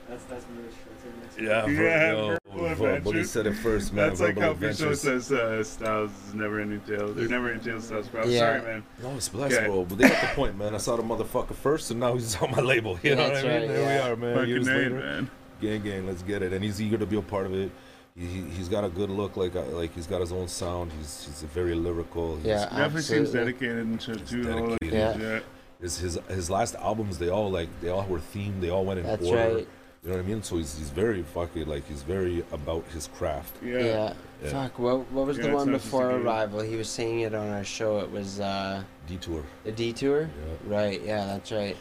That's 0.09 0.25
that's 0.25 0.45
merch. 0.55 0.75
That's 0.89 1.05
our 1.07 1.23
next 1.23 1.32
yeah, 1.43 1.67
ver- 1.67 1.73
Yeah, 1.73 2.13
yo, 2.13 2.39
verbal 2.47 2.59
ver- 2.61 2.77
Buddy 2.77 2.97
adventures. 2.97 3.31
said 3.31 3.47
it 3.47 3.55
first, 3.55 3.93
man. 3.93 4.09
that's 4.09 4.21
like 4.21 4.39
how 4.39 4.55
Fish 4.55 4.81
adventures. 4.81 5.01
says 5.01 5.33
uh, 5.33 5.63
Styles 5.65 6.11
is 6.29 6.35
never 6.35 6.61
ending 6.61 6.81
tales. 6.81 7.17
They're 7.17 7.29
never 7.29 7.49
ending 7.51 7.65
tales, 7.65 7.87
Styles. 7.87 8.09
Bro. 8.09 8.25
Yeah. 8.27 8.39
Sorry, 8.39 8.61
man. 8.63 8.85
No, 9.03 9.11
it's 9.17 9.29
blessed, 9.29 9.55
Okay. 9.57 9.67
bro. 9.67 9.85
But 9.85 9.99
they 9.99 10.09
got 10.09 10.21
the 10.21 10.27
point, 10.29 10.57
man. 10.59 10.75
I 10.75 10.79
saw 10.79 10.97
the 10.97 11.03
motherfucker 11.03 11.55
first, 11.55 11.91
and 11.91 12.01
now 12.01 12.15
he's 12.15 12.37
on 12.43 12.51
my 12.53 12.61
label. 12.61 12.99
You 13.03 13.17
know 13.17 13.29
That's 13.29 13.43
what 13.43 13.53
I 13.53 13.59
mean? 13.59 13.61
right, 13.61 13.69
there 13.77 13.83
yeah. 13.99 14.05
we 14.07 14.13
are, 14.13 14.17
man. 14.17 14.35
Fucking 14.37 14.49
Years 14.51 14.69
A, 14.69 14.71
later, 14.73 14.91
man. 14.95 15.31
gang, 15.61 15.83
gang, 15.83 16.07
let's 16.07 16.23
get 16.23 16.43
it. 16.43 16.53
And 16.53 16.63
he's 16.65 16.81
eager 16.81 16.99
to 16.99 17.07
be 17.07 17.17
a 17.17 17.23
part 17.23 17.47
of 17.47 17.55
it. 17.55 17.71
He, 18.15 18.27
he, 18.27 18.43
he's 18.51 18.69
got 18.69 18.85
a 18.85 18.91
good 18.91 19.09
look, 19.09 19.39
like 19.39 19.57
uh, 19.57 19.63
like 19.69 19.95
he's 19.95 20.07
got 20.07 20.21
his 20.21 20.33
own 20.33 20.47
sound. 20.47 20.93
He's 20.99 21.25
he's 21.25 21.43
very 21.51 21.75
lyrical. 21.75 22.37
He's, 22.37 22.45
Yeah. 22.47 22.67
Definitely 22.67 23.01
seems 23.03 23.31
dedicated 23.33 23.79
and 23.79 24.03
shit 24.03 24.21
He's 24.21 24.29
too. 24.31 24.43
though, 24.45 24.65
Like. 24.65 24.79
Yeah. 24.83 25.41
his 25.81 25.97
his 25.99 26.19
his 26.29 26.51
last 26.51 26.75
albums, 26.75 27.17
they 27.19 27.31
all 27.31 27.51
like 27.51 27.69
they 27.81 27.89
all 27.89 28.05
were 28.05 28.19
themed. 28.19 28.61
They 28.61 28.69
all 28.69 28.85
went 28.85 29.01
in 29.01 29.07
That's 29.07 29.25
order. 29.27 29.55
right. 29.55 29.69
You 30.03 30.11
know 30.11 30.17
what 30.17 30.25
I 30.25 30.29
mean? 30.29 30.43
So 30.43 30.57
he's 30.57 30.77
he's 30.77 30.91
very 30.91 31.23
fucking 31.23 31.67
like 31.69 31.87
he's 31.87 32.03
very 32.03 32.45
about 32.51 32.85
his 32.89 33.07
craft. 33.07 33.55
Yeah. 33.63 33.79
Yeah. 33.79 34.13
Yeah. 34.43 34.51
Fuck. 34.51 34.79
What 34.81 35.11
what 35.13 35.27
was 35.27 35.39
Yeah, 35.39 35.47
the 35.49 35.55
one 35.55 35.71
not 35.71 35.75
just 35.75 35.87
a 35.87 35.91
before. 35.91 36.11
Arrival? 36.11 36.61
He 36.61 36.75
was 36.75 36.89
saying 36.89 37.21
it 37.21 37.35
on 37.35 37.49
our 37.51 37.63
show. 37.63 38.01
It 38.01 38.11
was 38.11 38.41
uh 38.41 38.83
Detour. 39.07 39.45
the 39.63 39.71
Detour. 39.71 40.23
Yeah. 40.23 40.55
Right. 40.77 41.01
Yeah. 41.03 41.27
That's 41.27 41.53
right. 41.53 41.77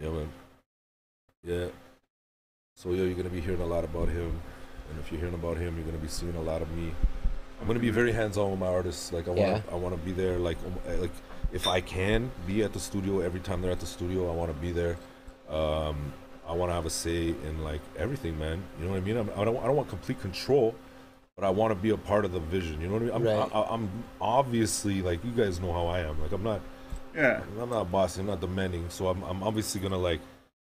Yeah, 0.00 0.08
man. 0.08 0.28
Yeah. 1.44 1.66
So 2.76 2.92
yeah, 2.92 3.02
you're 3.04 3.14
gonna 3.14 3.28
be 3.28 3.42
hearing 3.42 3.60
a 3.60 3.66
lot 3.66 3.84
about 3.84 4.08
him, 4.08 4.40
and 4.88 4.98
if 4.98 5.12
you're 5.12 5.20
hearing 5.20 5.34
about 5.34 5.58
him, 5.58 5.76
you're 5.76 5.84
gonna 5.84 5.98
be 5.98 6.08
seeing 6.08 6.34
a 6.36 6.40
lot 6.42 6.62
of 6.62 6.70
me. 6.70 6.94
I'm 7.60 7.66
gonna 7.66 7.78
be 7.78 7.90
very 7.90 8.10
hands-on 8.12 8.50
with 8.52 8.58
my 8.60 8.68
artists. 8.68 9.12
Like 9.12 9.26
I 9.26 9.32
want, 9.32 9.40
Yeah. 9.40 9.58
to 9.58 9.72
I 9.72 9.74
want 9.74 9.94
to 9.94 10.00
be 10.00 10.12
there. 10.12 10.38
Like, 10.38 10.56
um, 10.64 10.98
like 10.98 11.12
if 11.52 11.66
I 11.66 11.82
can 11.82 12.30
be 12.46 12.62
at 12.62 12.72
the 12.72 12.80
studio 12.80 13.20
every 13.20 13.40
time 13.40 13.60
they're 13.60 13.70
at 13.70 13.80
the 13.80 13.86
studio, 13.86 14.30
I 14.32 14.34
want 14.34 14.50
to 14.50 14.58
be 14.58 14.72
there. 14.72 14.96
Um, 15.50 16.14
I 16.50 16.54
want 16.54 16.70
to 16.70 16.74
have 16.74 16.84
a 16.86 16.90
say 16.90 17.28
in 17.28 17.62
like 17.62 17.80
everything, 17.96 18.38
man. 18.38 18.62
You 18.78 18.86
know 18.86 18.90
what 18.92 18.96
I 18.98 19.00
mean? 19.00 19.16
I'm, 19.16 19.30
I 19.36 19.44
don't, 19.44 19.56
I 19.58 19.66
don't 19.66 19.76
want 19.76 19.88
complete 19.88 20.20
control, 20.20 20.74
but 21.36 21.44
I 21.44 21.50
want 21.50 21.70
to 21.70 21.76
be 21.76 21.90
a 21.90 21.96
part 21.96 22.24
of 22.24 22.32
the 22.32 22.40
vision. 22.40 22.80
You 22.80 22.88
know 22.88 22.94
what 22.94 23.02
I 23.02 23.04
mean? 23.06 23.14
I'm, 23.14 23.22
Right. 23.22 23.50
I, 23.54 23.62
I'm 23.74 23.88
obviously 24.20 25.00
like 25.00 25.24
you 25.24 25.30
guys 25.30 25.60
know 25.60 25.72
how 25.72 25.86
I 25.86 26.00
am. 26.00 26.20
Like 26.20 26.32
I'm 26.32 26.42
not. 26.42 26.60
Yeah. 27.14 27.40
I'm 27.60 27.70
not 27.70 27.90
bossy. 27.92 28.20
I'm 28.20 28.26
not 28.26 28.40
demanding. 28.40 28.86
So 28.90 29.08
I'm, 29.08 29.22
I'm 29.22 29.42
obviously 29.42 29.80
gonna 29.80 29.96
like 29.98 30.20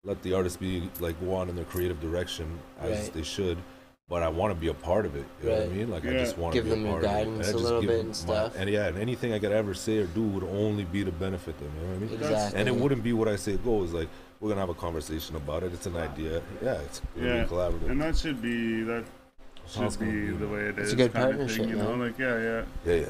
let 0.04 0.22
the 0.22 0.32
artists 0.34 0.56
be 0.56 0.90
like 1.00 1.18
go 1.20 1.34
on 1.34 1.48
in 1.48 1.56
their 1.56 1.64
creative 1.64 2.00
direction 2.00 2.58
as 2.80 3.02
Right. 3.04 3.12
they 3.14 3.22
should. 3.22 3.58
But 4.08 4.22
I 4.22 4.28
want 4.28 4.54
to 4.54 4.58
be 4.58 4.68
a 4.68 4.74
part 4.74 5.04
of 5.04 5.16
it. 5.16 5.24
You 5.42 5.50
know 5.50 5.56
what 5.56 5.64
I 5.64 5.68
mean? 5.68 5.90
Like 5.90 6.06
I 6.06 6.12
just 6.12 6.38
want 6.38 6.54
to 6.54 6.58
Give 6.58 6.64
be 6.64 6.70
them 6.70 6.86
a 6.86 6.88
your 6.88 6.92
part 6.92 7.02
guidance 7.02 7.34
of 7.36 7.40
it. 7.40 7.44
a 7.44 7.48
I 7.48 7.52
just 7.52 7.64
little 7.64 7.82
bit 7.82 8.04
and 8.06 8.16
stuff. 8.16 8.54
and 8.56 8.70
yeah, 8.70 8.86
and 8.86 8.96
anything 8.98 9.34
I 9.34 9.38
could 9.38 9.52
ever 9.52 9.74
say 9.74 9.98
or 9.98 10.06
do 10.06 10.22
would 10.22 10.44
only 10.44 10.84
be 10.84 11.04
to 11.04 11.12
benefit 11.12 11.58
them. 11.58 11.70
You 11.78 11.86
know 11.86 11.92
what 11.92 11.96
I 11.96 12.00
mean? 12.06 12.14
Exactly. 12.14 12.58
And 12.60 12.68
it 12.68 12.74
wouldn't 12.74 13.02
be 13.02 13.12
what 13.12 13.28
I 13.28 13.36
say 13.36 13.56
goes. 13.58 13.92
Like 13.92 14.08
we're 14.40 14.48
gonna 14.48 14.62
have 14.62 14.70
a 14.70 14.74
conversation 14.74 15.36
about 15.36 15.62
it. 15.62 15.74
It's 15.74 15.84
an 15.86 15.96
idea. 15.96 16.40
Yeah, 16.62 16.72
it's 16.80 17.02
gonna 17.16 17.26
Yeah. 17.28 17.42
be 17.44 17.48
collaborative. 17.50 17.90
And 17.90 18.00
that 18.00 18.16
should 18.16 18.40
be 18.40 18.82
that 18.84 19.04
That's 19.56 19.74
how 19.76 19.84
it's 19.84 19.96
should 19.96 20.00
gonna 20.06 20.12
be 20.12 20.30
the 20.30 20.48
way 20.48 20.60
it 20.60 20.78
is. 20.78 20.84
It's 20.84 20.92
a 20.94 20.96
good 20.96 21.12
kind 21.12 21.24
of 21.30 21.36
partnership, 21.36 21.60
thing, 21.66 21.68
you 21.68 21.76
know. 21.76 21.90
man. 21.96 22.00
Like 22.00 22.18
yeah, 22.18 22.38
yeah. 22.40 22.62
yeah, 22.86 22.94
yeah. 22.94 23.06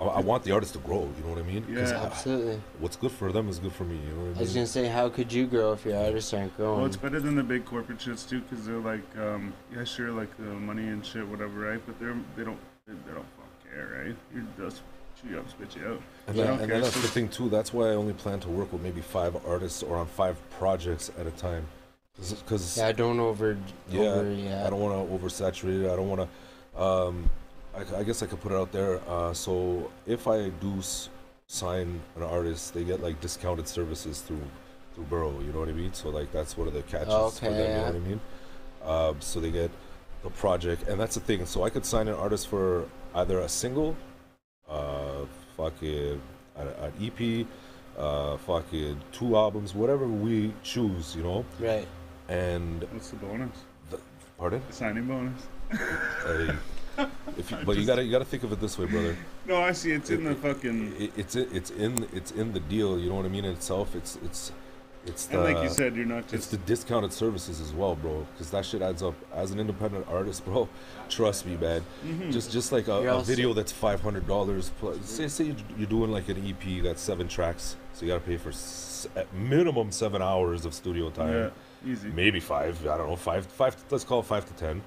I, 0.00 0.04
I 0.04 0.20
want 0.20 0.44
the 0.44 0.52
artists 0.52 0.72
to 0.74 0.78
grow. 0.80 1.00
You 1.16 1.24
know 1.24 1.30
what 1.34 1.38
I 1.38 1.42
mean? 1.46 1.64
Yeah. 1.68 1.80
I- 2.00 2.06
Absolutely. 2.06 2.60
what's 2.78 2.96
good 2.96 3.10
for 3.12 3.32
them 3.32 3.48
is 3.48 3.58
good 3.58 3.72
for 3.72 3.84
me. 3.84 3.96
You 3.96 4.10
know 4.14 4.16
what 4.16 4.22
I 4.22 4.28
mean? 4.28 4.36
I 4.36 4.40
was 4.40 4.54
gonna 4.54 4.66
say, 4.66 4.86
how 4.86 5.08
could 5.08 5.32
you 5.32 5.46
grow 5.46 5.72
if 5.72 5.84
your 5.84 5.96
artists 5.96 6.32
aren't 6.32 6.56
growing? 6.56 6.76
Well, 6.78 6.86
it's 6.86 6.96
better 6.96 7.20
than 7.20 7.34
the 7.36 7.42
big 7.42 7.64
corporate 7.64 7.98
shits 7.98 8.28
too, 8.28 8.40
because 8.40 8.66
they're 8.66 8.78
like, 8.78 9.02
um, 9.18 9.52
yeah, 9.74 9.84
sure, 9.84 10.10
like 10.12 10.34
the 10.36 10.44
money 10.44 10.88
and 10.88 11.04
shit, 11.04 11.26
whatever, 11.26 11.58
right? 11.70 11.80
But 11.86 11.98
they're 12.00 12.16
they 12.36 12.44
don't 12.44 12.58
they, 12.86 12.94
they 13.06 13.12
don't 13.14 13.26
fuck 13.36 13.72
care, 13.72 14.04
right? 14.04 14.16
You're 14.34 14.68
just 14.70 14.82
chew 15.20 15.30
you 15.30 15.38
up, 15.38 15.50
spit 15.50 15.74
you 15.76 15.84
out. 15.86 16.02
And, 16.28 16.36
Yeah. 16.36 16.44
that, 16.44 16.52
Okay, 16.54 16.62
and 16.74 16.84
that's 16.84 16.94
so- 16.94 17.00
the 17.00 17.08
thing 17.08 17.28
too. 17.28 17.48
That's 17.48 17.72
why 17.72 17.86
I 17.86 17.94
only 17.94 18.12
plan 18.14 18.38
to 18.40 18.48
work 18.48 18.72
with 18.72 18.82
maybe 18.82 19.00
five 19.00 19.36
artists 19.46 19.82
or 19.82 19.96
on 19.96 20.06
five 20.06 20.36
projects 20.50 21.10
at 21.18 21.26
a 21.26 21.30
time. 21.32 21.66
Because 22.16 22.76
yeah, 22.78 22.88
I 22.88 22.92
don't 22.92 23.20
over. 23.20 23.56
Yeah, 23.90 24.00
over 24.00 24.30
yeah. 24.32 24.66
I 24.66 24.70
don't 24.70 24.80
want 24.80 25.08
to 25.08 25.14
oversaturate 25.16 25.84
it. 25.84 25.92
I 25.92 25.94
don't 25.94 26.08
want 26.08 26.28
to. 26.76 26.82
Um, 26.82 27.30
I, 27.74 27.98
I 28.00 28.02
guess 28.02 28.22
I 28.22 28.26
could 28.26 28.40
put 28.40 28.52
it 28.52 28.56
out 28.56 28.72
there. 28.72 29.00
Uh, 29.08 29.32
so 29.32 29.90
if 30.06 30.26
I 30.26 30.48
do 30.48 30.78
s- 30.78 31.08
sign 31.46 32.00
an 32.16 32.22
artist, 32.22 32.74
they 32.74 32.84
get 32.84 33.02
like 33.02 33.20
discounted 33.20 33.68
services 33.68 34.20
through 34.20 34.42
through 34.94 35.04
Burrow. 35.04 35.38
You 35.40 35.52
know 35.52 35.60
what 35.60 35.68
I 35.68 35.72
mean? 35.72 35.92
So 35.92 36.08
like 36.08 36.32
that's 36.32 36.56
one 36.56 36.66
of 36.68 36.74
the 36.74 36.82
catches 36.82 37.08
for 37.38 37.46
Okay, 37.46 37.48
them. 37.52 37.70
You 37.70 37.76
know 37.76 37.84
what 37.86 37.94
I 37.94 37.98
mean? 37.98 38.20
Um, 38.84 39.20
so 39.20 39.40
they 39.40 39.50
get 39.50 39.70
the 40.22 40.30
project, 40.30 40.88
and 40.88 40.98
that's 41.00 41.14
the 41.14 41.20
thing. 41.20 41.44
So 41.46 41.62
I 41.64 41.70
could 41.70 41.84
sign 41.84 42.08
an 42.08 42.14
artist 42.14 42.48
for 42.48 42.88
either 43.14 43.40
a 43.40 43.48
single, 43.48 43.96
uh, 44.68 45.24
fucking 45.56 46.20
an, 46.56 46.68
an 46.80 46.92
EP, 47.00 47.46
uh, 47.98 48.36
fucking 48.38 49.00
two 49.12 49.36
albums, 49.36 49.74
whatever 49.74 50.06
we 50.06 50.52
choose. 50.62 51.14
You 51.16 51.22
know, 51.22 51.44
Right. 51.60 51.86
and 52.28 52.82
What's 52.92 53.10
the 53.10 53.16
bonus? 53.16 53.50
pardon. 54.38 54.62
The 54.68 54.72
signing 54.72 55.06
bonus. 55.06 55.42
If 57.36 57.50
you, 57.50 57.56
I 57.58 57.64
but 57.64 57.76
you 57.76 57.86
gotta 57.86 58.04
you 58.04 58.10
gotta 58.10 58.24
think 58.24 58.42
of 58.42 58.52
it 58.52 58.60
this 58.60 58.78
way, 58.78 58.86
brother. 58.86 59.16
No, 59.46 59.56
I 59.62 59.72
see. 59.72 59.92
It's 59.92 60.10
in 60.10 60.24
the 60.24 60.34
fucking. 60.34 60.94
It, 61.00 61.12
it's 61.16 61.36
in, 61.36 61.48
it's 61.54 61.70
in 61.70 62.06
it's 62.12 62.30
in 62.32 62.52
the 62.52 62.60
deal. 62.60 62.98
You 62.98 63.08
know 63.10 63.16
what 63.16 63.24
I 63.24 63.28
mean? 63.28 63.44
In 63.44 63.52
itself, 63.52 63.94
it's 63.94 64.16
it's 64.24 64.52
it's 65.06 65.26
the 65.26 65.42
And 65.42 65.54
like 65.54 65.62
you 65.62 65.70
said, 65.70 65.96
you're 65.96 66.04
not 66.04 66.24
it's 66.24 66.32
just. 66.32 66.50
the 66.50 66.56
discounted 66.58 67.12
services 67.12 67.60
as 67.60 67.72
well, 67.72 67.94
bro. 67.94 68.26
Because 68.32 68.50
that 68.50 68.66
shit 68.66 68.82
adds 68.82 69.02
up. 69.02 69.14
As 69.32 69.52
an 69.52 69.60
independent 69.60 70.06
artist, 70.08 70.44
bro, 70.46 70.68
trust 71.08 71.46
me, 71.46 71.56
man. 71.56 71.82
Mhm. 72.04 72.32
Just 72.32 72.50
just 72.52 72.72
like 72.72 72.88
a, 72.88 72.94
a 73.16 73.22
video 73.22 73.52
that's 73.54 73.72
five 73.72 74.00
hundred 74.00 74.26
dollars 74.26 74.70
plus. 74.80 74.98
Say 75.08 75.28
say 75.28 75.44
you're- 75.44 75.64
you're 75.78 75.86
doing 75.88 76.10
like 76.10 76.28
an 76.28 76.44
EP 76.46 76.82
that's 76.82 77.00
seven 77.00 77.28
tracks, 77.28 77.76
so 77.94 78.04
you 78.04 78.12
gotta 78.12 78.24
pay 78.24 78.36
for 78.36 78.50
s- 78.50 79.08
at 79.16 79.32
minimum 79.32 79.92
seven 79.92 80.20
hours 80.20 80.64
of 80.64 80.74
studio 80.74 81.08
time. 81.10 81.32
yeah, 81.32 81.90
easy. 81.92 82.08
Maybe 82.08 82.40
five. 82.40 82.84
I 82.86 82.96
don't 82.98 83.08
know. 83.08 83.16
Five 83.16 83.46
five. 83.46 83.76
Let's 83.90 84.04
call 84.04 84.20
it 84.20 84.26
five 84.26 84.44
to 84.46 84.52
ten. 84.54 84.82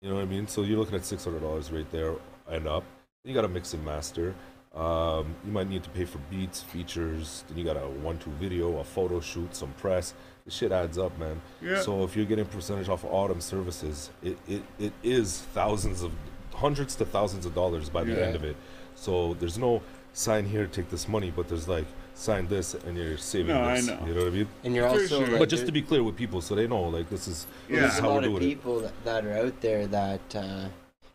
You 0.00 0.08
know 0.10 0.14
what 0.16 0.22
I 0.22 0.26
mean? 0.26 0.46
So 0.46 0.62
you're 0.62 0.78
looking 0.78 0.94
at 0.94 1.04
six 1.04 1.24
hundred 1.24 1.40
dollars 1.40 1.72
right 1.72 1.90
there 1.90 2.14
and 2.48 2.66
up. 2.68 2.84
You 3.24 3.34
got 3.34 3.42
to 3.42 3.48
mix 3.48 3.74
and 3.74 3.84
master. 3.84 4.34
Um, 4.74 5.34
you 5.44 5.50
might 5.50 5.68
need 5.68 5.82
to 5.82 5.90
pay 5.90 6.04
for 6.04 6.18
beats, 6.30 6.62
features. 6.62 7.42
Then 7.48 7.58
you 7.58 7.64
got 7.64 7.76
a 7.76 7.80
one-two 7.88 8.30
video, 8.32 8.78
a 8.78 8.84
photo 8.84 9.18
shoot, 9.18 9.56
some 9.56 9.72
press. 9.72 10.14
The 10.44 10.50
shit 10.52 10.70
adds 10.70 10.98
up, 10.98 11.18
man. 11.18 11.40
Yeah. 11.60 11.80
So 11.80 12.04
if 12.04 12.14
you're 12.16 12.26
getting 12.26 12.44
percentage 12.44 12.88
off 12.88 13.04
all 13.04 13.26
them 13.26 13.40
services, 13.40 14.10
it, 14.22 14.38
it, 14.46 14.62
it 14.78 14.92
is 15.02 15.40
thousands 15.52 16.02
of, 16.02 16.12
hundreds 16.54 16.94
to 16.96 17.04
thousands 17.04 17.44
of 17.44 17.54
dollars 17.54 17.88
by 17.88 18.04
the 18.04 18.12
Yeah. 18.12 18.18
end 18.26 18.36
of 18.36 18.44
it. 18.44 18.56
So 18.94 19.34
there's 19.34 19.58
no 19.58 19.82
sign 20.12 20.44
here, 20.44 20.66
take 20.66 20.90
this 20.90 21.08
money, 21.08 21.32
but 21.34 21.48
there's 21.48 21.66
like 21.66 21.86
sign 22.18 22.48
this 22.48 22.74
and 22.74 22.96
you're 22.96 23.16
saving 23.16 23.54
No, 23.54 23.62
I 23.62 23.76
this. 23.76 23.86
know. 23.86 23.98
You 24.06 24.14
know 24.14 24.20
what 24.24 24.32
I 24.32 24.36
mean? 24.36 24.48
And 24.64 24.74
you're 24.74 24.88
For 24.88 25.00
also. 25.00 25.18
sure. 25.20 25.28
Like, 25.28 25.38
but 25.38 25.48
just 25.48 25.66
to 25.66 25.72
be 25.72 25.82
clear 25.82 26.02
with 26.02 26.16
people, 26.16 26.40
so 26.40 26.54
they 26.56 26.66
know, 26.66 26.82
like 26.82 27.08
this 27.08 27.28
is 27.28 27.46
Yeah. 27.68 27.82
this 27.82 27.92
is 27.94 27.98
a 28.00 28.02
how 28.02 28.08
lot 28.08 28.14
we're 28.14 28.18
of 28.18 28.24
doing 28.24 28.36
it. 28.42 28.46
people 28.56 28.80
that, 28.80 29.04
that 29.04 29.24
are 29.24 29.36
out 29.46 29.60
there 29.60 29.86
that 29.86 30.34
uh, 30.34 30.64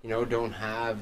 you 0.01 0.09
know 0.09 0.23
don't 0.23 0.53
have 0.53 0.97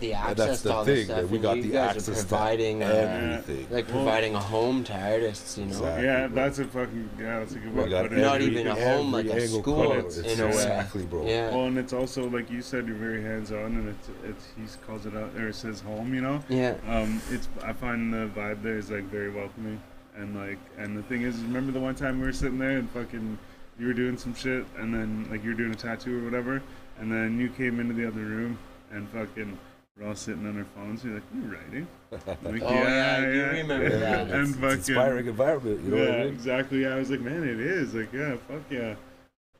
the 0.00 0.14
And 0.14 0.28
access 0.30 0.46
that's 0.46 0.62
to 0.62 0.68
the 0.68 0.74
all 0.74 0.84
thing 0.84 0.94
this 0.96 1.06
that 1.08 1.28
we 1.28 1.38
got 1.38 1.56
you 1.56 1.62
the 1.64 1.68
guys 1.70 1.96
access 1.96 2.08
are 2.08 2.14
to 2.22 2.28
providing 2.28 2.82
uh, 2.82 2.86
everything. 2.86 3.66
like 3.70 3.86
Well- 3.88 3.96
providing 3.96 4.34
a 4.34 4.40
home 4.40 4.82
to 4.84 4.92
artists. 4.94 5.58
You 5.58 5.66
know. 5.66 5.70
Exactly. 5.72 6.04
yeah, 6.04 6.26
bro. 6.26 6.34
that's 6.42 6.58
a 6.58 6.64
fucking. 6.64 7.10
Yeah, 7.18 7.38
that's 7.40 7.52
a 7.54 7.58
good 7.58 7.74
way 7.74 7.78
We 7.78 7.84
to 7.84 7.90
got 7.90 8.08
put 8.08 8.18
it. 8.18 8.20
Not 8.20 8.34
every- 8.40 8.46
even 8.52 8.66
a 8.66 8.74
home, 8.74 9.12
like 9.12 9.26
a 9.26 9.46
school 9.48 9.62
cut 10.02 10.16
in 10.26 10.40
a 10.40 10.44
way. 10.44 10.48
Exactly, 10.50 11.02
bro. 11.04 11.26
Yeah. 11.26 11.50
Well, 11.50 11.66
and 11.66 11.78
it's 11.78 11.92
also 11.92 12.28
like 12.28 12.50
you 12.50 12.62
said, 12.62 12.86
you're 12.86 12.96
very 12.96 13.22
hands-on, 13.22 13.60
and 13.76 13.88
it's 13.88 14.08
it's 14.24 14.46
he 14.56 14.86
calls 14.86 15.06
it 15.06 15.14
out 15.16 15.30
or 15.36 15.48
it 15.48 15.54
says 15.54 15.80
home. 15.80 16.14
You 16.14 16.22
know, 16.22 16.42
Yeah. 16.48 16.74
um, 16.88 17.20
it's 17.30 17.48
I 17.62 17.72
find 17.72 18.12
the 18.12 18.28
vibe 18.34 18.62
there 18.62 18.78
is 18.78 18.90
like 18.90 19.04
very 19.04 19.30
welcoming, 19.30 19.80
and 20.16 20.34
like 20.36 20.58
and 20.78 20.96
the 20.96 21.02
thing 21.04 21.22
is, 21.22 21.36
remember 21.42 21.72
the 21.72 21.80
one 21.80 21.94
time 21.94 22.20
we 22.20 22.26
were 22.26 22.32
sitting 22.32 22.58
there 22.58 22.78
and 22.78 22.90
fucking 22.90 23.38
you 23.78 23.86
were 23.86 23.92
doing 23.94 24.16
some 24.18 24.34
shit, 24.34 24.64
and 24.78 24.92
then 24.94 25.26
like 25.30 25.42
you 25.44 25.50
were 25.50 25.56
doing 25.56 25.72
a 25.72 25.74
tattoo 25.74 26.20
or 26.20 26.24
whatever, 26.24 26.62
and 26.98 27.10
then 27.10 27.38
you 27.40 27.48
came 27.48 27.80
into 27.80 27.94
the 27.94 28.06
other 28.06 28.20
room 28.20 28.58
and 28.92 29.08
fucking. 29.10 29.56
We're 30.00 30.08
all 30.08 30.14
sitting 30.14 30.46
on 30.46 30.56
our 30.56 30.64
phones. 30.74 31.04
You're 31.04 31.14
like, 31.14 31.22
"You 31.34 31.42
writing?" 31.42 31.86
Like, 32.42 32.62
Oh, 32.62 32.72
yeah, 32.74 32.88
yeah, 32.88 33.16
I 33.16 33.20
do 33.20 33.58
remember 33.58 33.98
that. 33.98 34.30
and 34.30 34.48
It's, 34.48 34.52
fucking, 34.52 34.64
it's 34.78 34.88
inspiring 34.88 35.26
environment. 35.26 35.84
You 35.84 35.90
know 35.90 35.96
yeah, 36.02 36.10
I 36.10 36.24
mean? 36.24 36.28
exactly. 36.28 36.82
Yeah, 36.82 36.94
I 36.94 36.98
was 36.98 37.10
like, 37.10 37.20
man, 37.20 37.44
it 37.44 37.60
is. 37.60 37.94
Like, 37.94 38.12
yeah, 38.12 38.36
fuck 38.48 38.62
yeah. 38.70 38.94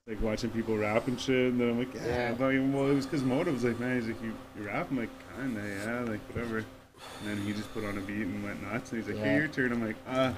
Like 0.07 0.21
watching 0.23 0.51
people 0.51 0.77
rap 0.79 1.07
and 1.09 1.21
shit, 1.21 1.53
and 1.53 1.61
then 1.61 1.69
I'm 1.71 1.79
like, 1.79 1.95
yeah. 1.95 2.31
Yeah. 2.35 2.61
Well, 2.73 2.89
it 2.91 2.95
was 2.95 3.05
because 3.07 3.23
Moto 3.23 3.53
was 3.53 3.65
like, 3.65 3.79
man, 3.79 3.97
he's 4.01 4.09
like, 4.09 4.23
you, 4.23 4.33
you 4.59 4.67
rap? 4.67 4.89
I'm 4.91 4.97
like, 4.97 5.11
kinda, 5.37 5.61
yeah, 5.85 6.01
like 6.11 6.21
whatever. 6.35 6.59
And 6.59 7.29
then 7.29 7.47
he 7.47 7.53
just 7.53 7.73
put 7.75 7.85
on 7.85 7.97
a 7.97 8.01
beat 8.01 8.23
and 8.23 8.43
went 8.43 8.63
nuts. 8.63 8.93
And 8.93 9.03
he's 9.03 9.15
like, 9.15 9.23
hey, 9.23 9.37
your 9.37 9.49
turn. 9.49 9.73
I'm 9.73 9.87
like, 9.87 9.97
ah, 10.09 10.35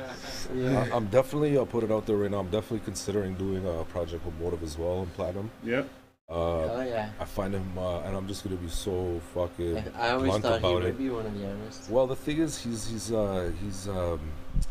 Yeah. 0.55 0.87
I'm 0.93 1.07
definitely. 1.07 1.57
I'll 1.57 1.65
put 1.67 1.85
it 1.85 1.91
out 1.93 2.07
there 2.07 2.17
right 2.17 2.31
now. 2.31 2.41
I'm 2.41 2.51
definitely 2.51 2.81
considering 2.85 3.35
doing 3.35 3.65
a 3.67 3.85
project 3.85 4.25
with 4.27 4.35
Motive 4.41 4.63
as 4.65 4.77
well 4.77 5.03
in 5.03 5.07
platinum. 5.11 5.51
yep. 5.65 5.89
Uh, 6.33 6.35
oh 6.35 6.81
yeah. 6.81 7.11
I 7.21 7.25
find 7.27 7.53
him, 7.53 7.77
uh, 7.77 8.01
and 8.01 8.17
I'm 8.17 8.27
just 8.27 8.43
gonna 8.43 8.57
be 8.57 8.69
so 8.71 9.21
fucking. 9.35 9.77
I, 9.77 9.85
I 10.09 10.11
always 10.13 10.31
blunt 10.31 10.43
thought 10.45 10.61
he 10.61 10.67
about 10.67 10.75
would 10.77 10.85
it. 10.85 10.97
be 10.97 11.11
one 11.11 11.27
of 11.27 11.39
the 11.39 11.47
artists. 11.47 11.91
Well, 11.91 12.07
the 12.07 12.17
thing 12.17 12.39
is, 12.39 12.57
he's 12.57 12.89
he's 12.89 13.13
uh, 13.13 13.53
he's 13.63 13.87
um, 13.87 14.19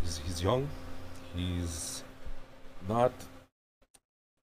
he's 0.02 0.17
he's 0.26 0.41
young. 0.41 0.67
He's 1.36 2.04
not 2.89 3.13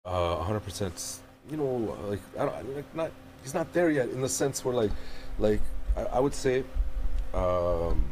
uh, 0.05 0.45
100%. 0.45 1.19
You 1.51 1.57
know, 1.57 1.97
like 2.09 2.21
I 2.39 2.45
don't 2.45 2.77
like 2.77 2.95
not. 2.95 3.11
He's 3.43 3.55
not 3.55 3.73
there 3.73 3.91
yet 3.91 4.11
in 4.11 4.21
the 4.21 4.29
sense 4.29 4.63
where 4.63 4.75
like, 4.75 4.91
like 5.39 5.61
I, 5.97 6.03
I 6.03 6.21
would 6.21 6.35
say, 6.35 6.65
um, 7.33 8.05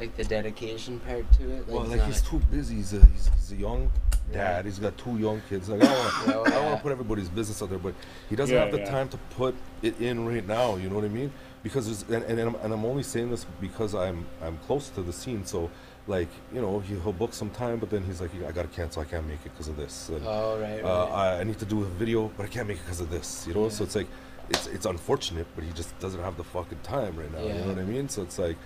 Like 0.00 0.16
the 0.16 0.24
dedication 0.24 0.98
part 1.00 1.30
to 1.34 1.50
it. 1.50 1.68
Like, 1.68 1.76
well, 1.76 1.84
like 1.84 2.02
he's 2.04 2.22
too 2.22 2.40
busy. 2.50 2.76
He's 2.76 2.92
a 2.92 3.06
he's, 3.06 3.30
he's 3.36 3.52
a 3.52 3.56
young. 3.56 3.92
Dad. 4.32 4.64
He's 4.64 4.78
got 4.78 4.96
two 4.98 5.16
young 5.18 5.42
kids. 5.48 5.68
Like 5.68 5.82
I 5.82 5.86
don't 5.86 5.98
want 5.98 6.14
Yeah, 6.26 6.32
I 6.46 6.50
don't 6.54 6.64
want 6.64 6.70
yeah. 6.70 6.76
to 6.76 6.82
put 6.82 6.92
everybody's 6.92 7.28
business 7.28 7.62
out 7.62 7.70
there, 7.70 7.78
but 7.78 7.94
he 8.28 8.36
doesn't 8.36 8.54
Yeah, 8.54 8.60
have 8.60 8.70
the 8.72 8.78
yeah. 8.78 8.90
time 8.90 9.08
to 9.10 9.18
put 9.36 9.54
it 9.82 10.00
in 10.00 10.26
right 10.26 10.46
now. 10.46 10.76
You 10.76 10.88
know 10.88 10.96
what 10.96 11.04
I 11.04 11.08
mean? 11.08 11.32
Because 11.62 11.86
there's, 11.86 12.02
and, 12.22 12.24
and, 12.30 12.40
I'm, 12.40 12.54
and 12.56 12.72
I'm 12.72 12.84
only 12.84 13.02
saying 13.02 13.30
this 13.30 13.44
because 13.60 13.94
I'm 13.94 14.26
I'm 14.42 14.58
close 14.58 14.88
to 14.90 15.02
the 15.02 15.12
scene. 15.12 15.44
So 15.44 15.70
like 16.06 16.28
you 16.52 16.60
know 16.60 16.80
he, 16.80 16.94
he'll 16.94 17.12
book 17.12 17.34
some 17.34 17.50
time, 17.50 17.78
but 17.78 17.90
then 17.90 18.02
he's 18.04 18.20
like 18.20 18.30
I 18.46 18.52
gotta 18.52 18.68
cancel. 18.68 19.02
I 19.02 19.04
can't 19.04 19.26
make 19.26 19.40
it 19.44 19.52
because 19.52 19.68
of 19.68 19.76
this. 19.76 20.08
And, 20.08 20.22
Oh 20.26 20.58
right. 20.60 20.82
right. 20.82 20.84
uh, 20.84 21.06
I, 21.06 21.40
I 21.40 21.44
need 21.44 21.58
to 21.58 21.66
do 21.66 21.82
a 21.82 21.86
video, 21.86 22.28
but 22.36 22.44
I 22.44 22.48
can't 22.48 22.68
make 22.68 22.78
it 22.78 22.84
because 22.84 23.00
of 23.00 23.10
this. 23.10 23.46
You 23.46 23.54
know, 23.54 23.68
so 23.68 23.84
it's 23.84 23.94
like, 23.96 24.08
it's 24.48 24.66
it's 24.68 24.86
unfortunate, 24.86 25.46
but 25.54 25.64
he 25.64 25.72
just 25.72 25.98
doesn't 26.00 26.22
have 26.22 26.36
the 26.36 26.44
fucking 26.44 26.80
time 26.82 27.16
right 27.16 27.30
now. 27.32 27.42
You 27.42 27.54
know 27.54 27.66
what 27.68 27.78
I 27.78 27.84
mean? 27.84 28.08
So 28.08 28.22
it's 28.22 28.38
like, 28.38 28.56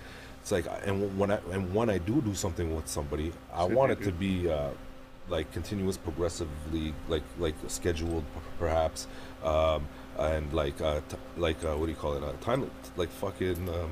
it's 0.41 0.53
like, 0.53 0.67
and 0.87 1.19
when 1.19 1.31
I 1.33 1.39
and 1.51 1.75
when 1.75 1.91
I 1.91 1.99
do 1.99 2.21
do 2.23 2.35
something 2.35 2.75
with 2.77 2.87
somebody, 2.89 3.33
I 3.53 3.67
Should 3.67 3.75
want 3.75 3.93
it 3.93 4.03
to 4.03 4.13
be 4.13 4.49
uh, 4.49 4.71
like 5.29 5.51
continuous, 5.53 5.97
progressively, 5.97 6.95
like 7.09 7.23
like 7.39 7.55
scheduled, 7.69 8.25
p- 8.35 8.41
perhaps, 8.59 9.07
um, 9.43 9.87
and 10.19 10.53
like 10.53 10.81
uh, 10.81 11.01
t- 11.09 11.17
like 11.37 11.63
uh, 11.65 11.75
what 11.77 11.87
do 11.87 11.93
you 11.93 11.97
call 11.99 12.15
it? 12.15 12.23
Uh, 12.23 12.33
time, 12.41 12.71
like 12.97 13.11
fucking. 13.11 13.69
Um, 13.69 13.91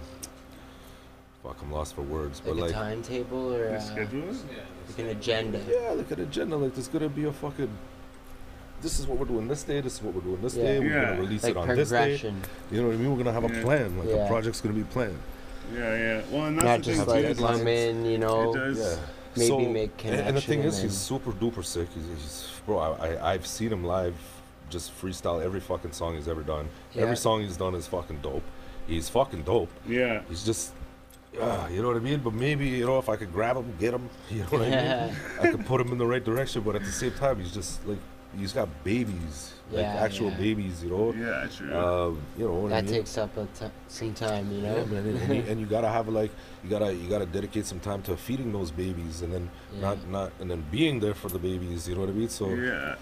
Fuck, 1.43 1.57
I'm 1.61 1.73
lost 1.73 1.97
for 1.97 2.03
words, 2.03 2.41
like 2.47 2.55
but 2.55 2.61
a 2.61 2.65
like, 2.67 2.73
timetable 2.73 3.53
or 3.53 3.71
The 3.71 3.75
uh, 3.77 3.81
schedule 3.81 4.29
is? 4.29 4.45
like 4.89 4.99
an 5.01 5.07
agenda. 5.09 5.61
yeah, 5.69 5.91
like 5.91 6.09
an 6.13 6.21
agenda. 6.21 6.57
Like 6.57 6.73
there's 6.75 6.87
gonna 6.87 7.09
be 7.09 7.25
a 7.25 7.33
fucking. 7.33 7.69
This 8.81 9.01
is 9.01 9.09
what 9.09 9.19
we're 9.19 9.25
doing 9.27 9.49
this 9.49 9.65
day. 9.65 9.81
This 9.81 9.95
is 9.95 10.03
what 10.03 10.15
we're 10.15 10.21
doing 10.21 10.41
this 10.41 10.55
Yeah. 10.55 10.63
day. 10.63 10.79
We're 10.79 10.93
Yeah. 11.01 11.05
gonna 11.07 11.21
release 11.21 11.43
Like 11.43 11.51
it 11.51 11.57
on 11.57 11.69
this 11.69 11.91
day. 11.91 12.17
You 12.71 12.81
know 12.83 12.87
what 12.89 12.95
I 12.95 12.97
mean? 12.97 13.11
We're 13.11 13.17
gonna 13.25 13.33
have 13.33 13.43
a 13.43 13.61
plan. 13.61 13.99
Like 13.99 14.09
Yeah. 14.09 14.23
the 14.23 14.27
project's 14.29 14.61
gonna 14.61 14.77
be 14.77 14.85
planned. 14.85 15.19
Yeah, 15.75 15.81
yeah. 15.97 16.23
Well, 16.31 16.45
and 16.47 16.59
that's 16.59 16.65
Not 16.65 16.79
the 16.79 16.85
just 16.85 16.99
thing 16.99 17.09
like 17.09 17.25
too. 17.25 17.31
is 17.33 17.39
come 17.41 17.67
in, 17.67 18.05
you 18.07 18.19
know. 18.19 18.55
It 18.55 18.59
does. 18.75 18.99
Yeah. 19.35 19.41
Maybe 19.41 19.47
so, 19.49 19.61
make 19.61 20.05
and, 20.05 20.15
and 20.15 20.37
the 20.37 20.41
thing 20.41 20.61
connection 20.61 20.87
is, 20.87 20.93
he's 20.93 20.99
super 20.99 21.33
duper 21.33 21.65
sick. 21.65 21.89
He's, 21.95 22.05
he's 22.05 22.51
bro. 22.67 22.79
I, 22.79 23.09
I 23.09 23.33
I've 23.33 23.47
seen 23.47 23.73
him 23.73 23.85
live, 23.85 24.15
just 24.69 24.93
freestyle 25.01 25.43
every 25.43 25.61
fucking 25.61 25.93
song 25.93 26.17
he's 26.17 26.29
ever 26.29 26.43
done. 26.43 26.69
Yeah. 26.95 27.03
Every 27.03 27.17
song 27.17 27.43
he's 27.43 27.57
done 27.57 27.75
is 27.75 27.87
fucking 27.87 28.21
dope. 28.21 28.43
He's 28.87 29.09
fucking 29.09 29.43
dope. 29.43 29.71
Yeah. 29.87 30.23
He's 30.29 30.45
just. 30.45 30.73
Uh, 31.41 31.67
you 31.73 31.81
know 31.81 31.89
what 31.89 31.97
I 31.97 32.01
mean? 32.01 32.21
But 32.21 32.35
maybe 32.35 32.69
you 32.69 32.85
know 32.85 32.99
if 32.99 33.09
I 33.09 33.17
could 33.17 33.33
grab 33.33 33.57
him, 33.57 33.73
get 33.81 33.95
him. 33.95 34.11
You 34.31 34.41
know 34.41 34.47
what 34.47 34.63
I 34.63 34.69
mean? 34.69 35.17
I 35.41 35.51
could 35.51 35.65
put 35.65 35.81
him 35.81 35.91
in 35.93 35.99
the 35.99 36.07
right 36.07 36.23
direction. 36.23 36.63
But 36.63 36.77
at 36.77 36.83
the 36.83 36.93
same 36.93 37.13
time, 37.13 37.41
he's 37.41 37.53
just 37.53 37.87
like 37.87 37.99
he's 38.39 38.53
got 38.53 38.69
babies, 38.85 39.55
like 39.71 39.81
Yeah, 39.83 39.95
actual 39.95 40.31
yeah. 40.31 40.37
babies. 40.39 40.83
You 40.85 40.91
know. 40.91 41.15
Yeah, 41.15 41.47
true. 41.55 41.75
Um, 41.77 42.21
you 42.37 42.45
know 42.47 42.55
what 42.55 42.73
I 42.73 42.81
that 42.81 42.85
mean? 42.91 42.95
takes 42.95 43.17
up 43.19 43.37
a 43.37 43.47
t- 43.59 43.67
some 43.89 44.13
time, 44.15 44.51
you 44.53 44.61
know. 44.63 44.77
Yeah, 44.77 44.85
man, 44.85 45.07
and, 45.07 45.19
and, 45.19 45.35
you, 45.37 45.43
and 45.51 45.61
you 45.61 45.67
gotta 45.67 45.89
have 45.89 46.09
like 46.09 46.31
you 46.65 46.71
gotta 46.71 46.93
you 46.95 47.09
gotta 47.09 47.27
dedicate 47.27 47.67
some 47.67 47.81
time 47.81 48.03
to 48.03 48.17
feeding 48.17 48.53
those 48.53 48.71
babies, 48.71 49.23
and 49.23 49.33
then 49.33 49.51
Yeah. 49.75 49.81
not 49.81 50.09
not 50.09 50.33
and 50.41 50.51
then 50.51 50.65
being 50.71 51.01
there 51.01 51.15
for 51.15 51.29
the 51.29 51.39
babies. 51.39 51.89
You 51.89 51.95
know 51.95 52.01
what 52.03 52.11
I 52.11 52.13
mean? 52.13 52.29
So 52.29 52.49
yeah. 52.51 52.97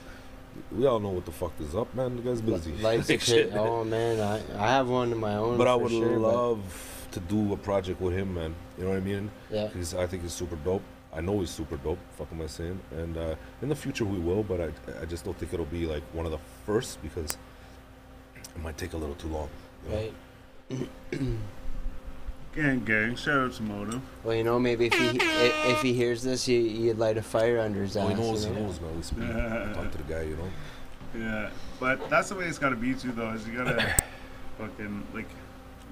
we 0.73 0.87
all 0.87 1.01
know 1.01 1.11
what 1.11 1.25
the 1.25 1.33
fuck 1.33 1.53
is 1.61 1.75
up, 1.75 1.93
man. 1.95 2.17
The 2.17 2.23
guy's 2.23 2.41
busy. 2.41 2.73
Life's 2.77 3.09
Like 3.09 3.21
shit. 3.33 3.53
Oh 3.55 3.85
man, 3.85 4.21
I 4.21 4.37
I 4.63 4.69
have 4.69 4.89
one 4.89 5.11
of 5.13 5.19
my 5.19 5.35
own. 5.37 5.57
but 5.57 5.67
I 5.69 5.75
would 5.75 5.91
sure, 5.91 6.19
but- 6.21 6.35
love 6.35 6.97
to 7.13 7.19
do 7.21 7.53
a 7.53 7.57
project 7.57 8.01
with 8.01 8.15
him, 8.15 8.35
man. 8.35 8.55
You 8.79 8.85
know 8.85 8.91
what 8.91 8.99
I 8.99 9.01
mean? 9.01 9.31
Yeah. 9.51 9.67
Because 9.67 9.95
I 9.95 10.07
think 10.07 10.23
he's 10.23 10.33
super 10.33 10.55
dope. 10.57 10.83
I 11.15 11.21
know 11.21 11.41
he's 11.41 11.51
super 11.51 11.77
dope. 11.77 11.99
Fuck 12.17 12.29
am 12.33 12.41
I 12.43 12.47
saying? 12.47 12.79
And 12.93 13.17
uh, 13.17 13.35
in 13.63 13.69
the 13.69 13.75
future 13.77 14.05
we 14.05 14.19
will, 14.19 14.43
but 14.43 14.61
I 14.61 14.71
I 15.03 15.05
just 15.07 15.25
don't 15.25 15.37
think 15.39 15.53
it'll 15.53 15.67
be 15.67 15.87
like 15.87 16.03
one 16.13 16.25
of 16.27 16.33
the 16.33 16.39
first 16.67 17.03
because 17.03 17.37
it 18.55 18.63
might 18.63 18.77
take 18.79 18.93
a 18.93 18.97
little 18.97 19.17
too 19.17 19.29
long. 19.29 19.49
you 19.89 19.91
know? 19.93 20.79
Right. 21.11 21.21
Gang, 22.53 22.81
gang. 22.85 23.15
Shout 23.15 23.39
out 23.39 23.53
to 23.55 23.63
Moto. 23.63 24.03
Well, 24.25 24.35
you 24.35 24.43
know, 24.43 24.59
maybe 24.59 24.87
if 24.87 24.95
he 24.95 25.19
if 25.71 25.83
he 25.83 25.93
hears 25.93 26.23
this, 26.25 26.49
you 26.49 26.59
you'd 26.59 26.99
light 26.99 27.17
a 27.17 27.23
fire 27.23 27.61
under 27.61 27.83
his 27.83 27.97
Oh, 27.97 28.01
ass. 28.03 28.09
he 28.09 28.15
knows, 28.17 28.45
you 28.45 28.53
he 28.53 28.59
know? 28.59 28.67
knows, 28.67 28.81
man. 28.81 28.97
We 28.97 29.03
speak. 29.03 29.75
Talk 29.75 29.93
to 29.93 29.99
the 29.99 30.05
guy, 30.05 30.23
you 30.23 30.37
know. 30.37 30.51
Yeah, 31.17 31.51
but 31.79 32.11
that's 32.11 32.29
the 32.31 32.35
way 32.35 32.47
it's 32.47 32.59
gotta 32.59 32.75
be 32.75 32.93
too, 32.95 33.13
though. 33.13 33.31
Is 33.31 33.47
you 33.47 33.57
gotta 33.57 33.95
fucking 34.59 35.07
like 35.15 35.29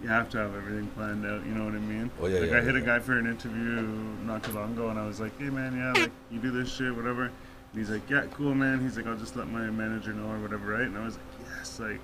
you 0.03 0.09
have 0.09 0.31
to 0.31 0.39
have 0.39 0.55
everything 0.55 0.87
planned 0.89 1.27
out. 1.27 1.45
You 1.45 1.53
know 1.53 1.65
what 1.65 1.75
I 1.75 1.79
mean? 1.79 2.11
Oh, 2.21 2.27
yeah, 2.27 2.41
Like 2.41 2.51
yeah, 2.51 2.59
I 2.59 2.61
hit 2.61 2.77
a 2.77 2.81
guy 2.81 2.99
for 2.99 3.19
an 3.19 3.27
interview 3.27 3.83
not 4.25 4.43
too 4.45 4.53
long 4.53 4.73
ago, 4.73 4.89
and 4.89 4.99
I 4.99 5.07
was 5.07 5.21
like, 5.21 5.37
"Hey 5.39 5.51
man, 5.51 5.77
yeah, 5.77 6.01
like 6.01 6.13
you 6.31 6.39
do 6.39 6.51
this 6.51 6.73
shit, 6.75 6.95
whatever." 6.95 7.25
And 7.25 7.33
he's 7.75 7.91
like, 7.91 8.09
"Yeah, 8.09 8.25
cool, 8.33 8.55
man." 8.55 8.81
He's 8.81 8.97
like, 8.97 9.07
"I'll 9.07 9.17
just 9.17 9.37
let 9.37 9.49
my 9.49 9.63
manager 9.71 10.13
know 10.13 10.31
or 10.31 10.39
whatever, 10.39 10.73
right?" 10.73 10.83
And 10.83 10.97
I 10.97 11.05
was 11.05 11.17
like, 11.17 11.49
"Yes, 11.57 11.81
like 11.81 12.01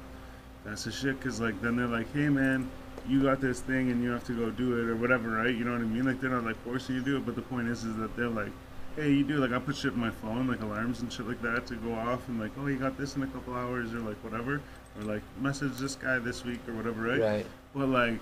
that's 0.65 0.85
the 0.85 0.93
shit," 0.93 1.19
because 1.19 1.41
like 1.41 1.61
then 1.61 1.77
they're 1.77 1.87
like, 1.87 2.13
"Hey 2.13 2.29
man." 2.29 2.69
You 3.07 3.23
got 3.23 3.39
this 3.39 3.61
thing 3.61 3.91
and 3.91 4.03
you 4.03 4.11
have 4.13 4.25
to 4.25 4.33
go 4.33 4.49
do 4.51 4.79
it 4.79 4.89
or 4.89 4.97
whatever, 4.97 5.29
right? 5.29 5.55
You 5.55 5.63
know 5.63 5.73
what 5.73 5.83
I 5.83 5.85
mean? 5.85 6.07
Like 6.07 6.23
they're 6.23 6.31
not 6.31 6.45
like 6.45 6.57
forcing 6.65 6.95
you 6.95 7.03
to 7.03 7.05
do 7.05 7.17
it, 7.19 7.27
but 7.27 7.35
the 7.35 7.43
point 7.43 7.69
is, 7.69 7.85
is 7.85 7.95
that 7.97 8.17
they're 8.17 8.31
like, 8.31 8.51
hey, 8.97 9.11
you 9.11 9.25
do 9.25 9.37
like 9.37 9.53
I 9.53 9.59
put 9.59 9.77
shit 9.77 9.93
in 9.93 10.01
my 10.01 10.11
phone, 10.11 10.49
like 10.49 10.63
alarms 10.63 11.01
and 11.01 11.13
shit 11.13 11.29
like 11.29 11.43
that, 11.43 11.67
to 11.67 11.75
go 11.75 11.93
off 11.93 12.27
and 12.29 12.41
like, 12.41 12.53
oh, 12.59 12.67
you 12.67 12.77
got 12.79 12.97
this 12.97 13.15
in 13.15 13.23
a 13.23 13.27
couple 13.27 13.53
hours 13.55 13.93
or 13.93 13.99
like 14.01 14.17
whatever, 14.25 14.63
or 14.97 15.03
like 15.03 15.21
message 15.39 15.77
this 15.77 15.97
guy 15.97 16.19
this 16.19 16.45
week 16.47 16.61
or 16.67 16.73
whatever, 16.73 17.03
right? 17.03 17.21
Right. 17.21 17.47
But 17.75 17.89
like 17.89 18.19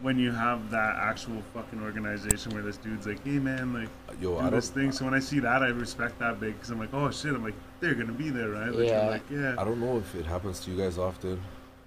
when 0.00 0.18
you 0.18 0.32
have 0.32 0.70
that 0.70 0.96
actual 0.96 1.40
fucking 1.54 1.80
organization 1.80 2.52
where 2.52 2.62
this 2.62 2.76
dude's 2.76 3.06
like, 3.06 3.24
hey 3.24 3.38
man, 3.38 3.72
like 3.72 3.88
Yo, 4.20 4.34
do 4.34 4.38
I 4.38 4.50
this 4.50 4.68
thing. 4.68 4.90
So 4.90 5.04
when 5.04 5.14
I 5.14 5.20
see 5.20 5.38
that, 5.40 5.62
I 5.62 5.68
respect 5.68 6.18
that 6.18 6.40
big 6.40 6.54
because 6.54 6.70
I'm 6.70 6.80
like, 6.80 6.92
oh 6.92 7.10
shit, 7.10 7.34
I'm 7.34 7.44
like 7.44 7.54
they're 7.80 7.94
gonna 7.94 8.12
be 8.12 8.30
there, 8.30 8.50
right? 8.50 8.72
Like, 8.72 8.88
Yeah. 8.88 9.00
I'm 9.00 9.06
like 9.08 9.22
yeah. 9.30 9.54
I 9.58 9.64
don't 9.64 9.80
know 9.80 9.98
if 9.98 10.14
it 10.14 10.26
happens 10.26 10.60
to 10.60 10.70
you 10.70 10.76
guys 10.76 10.98
often, 10.98 11.40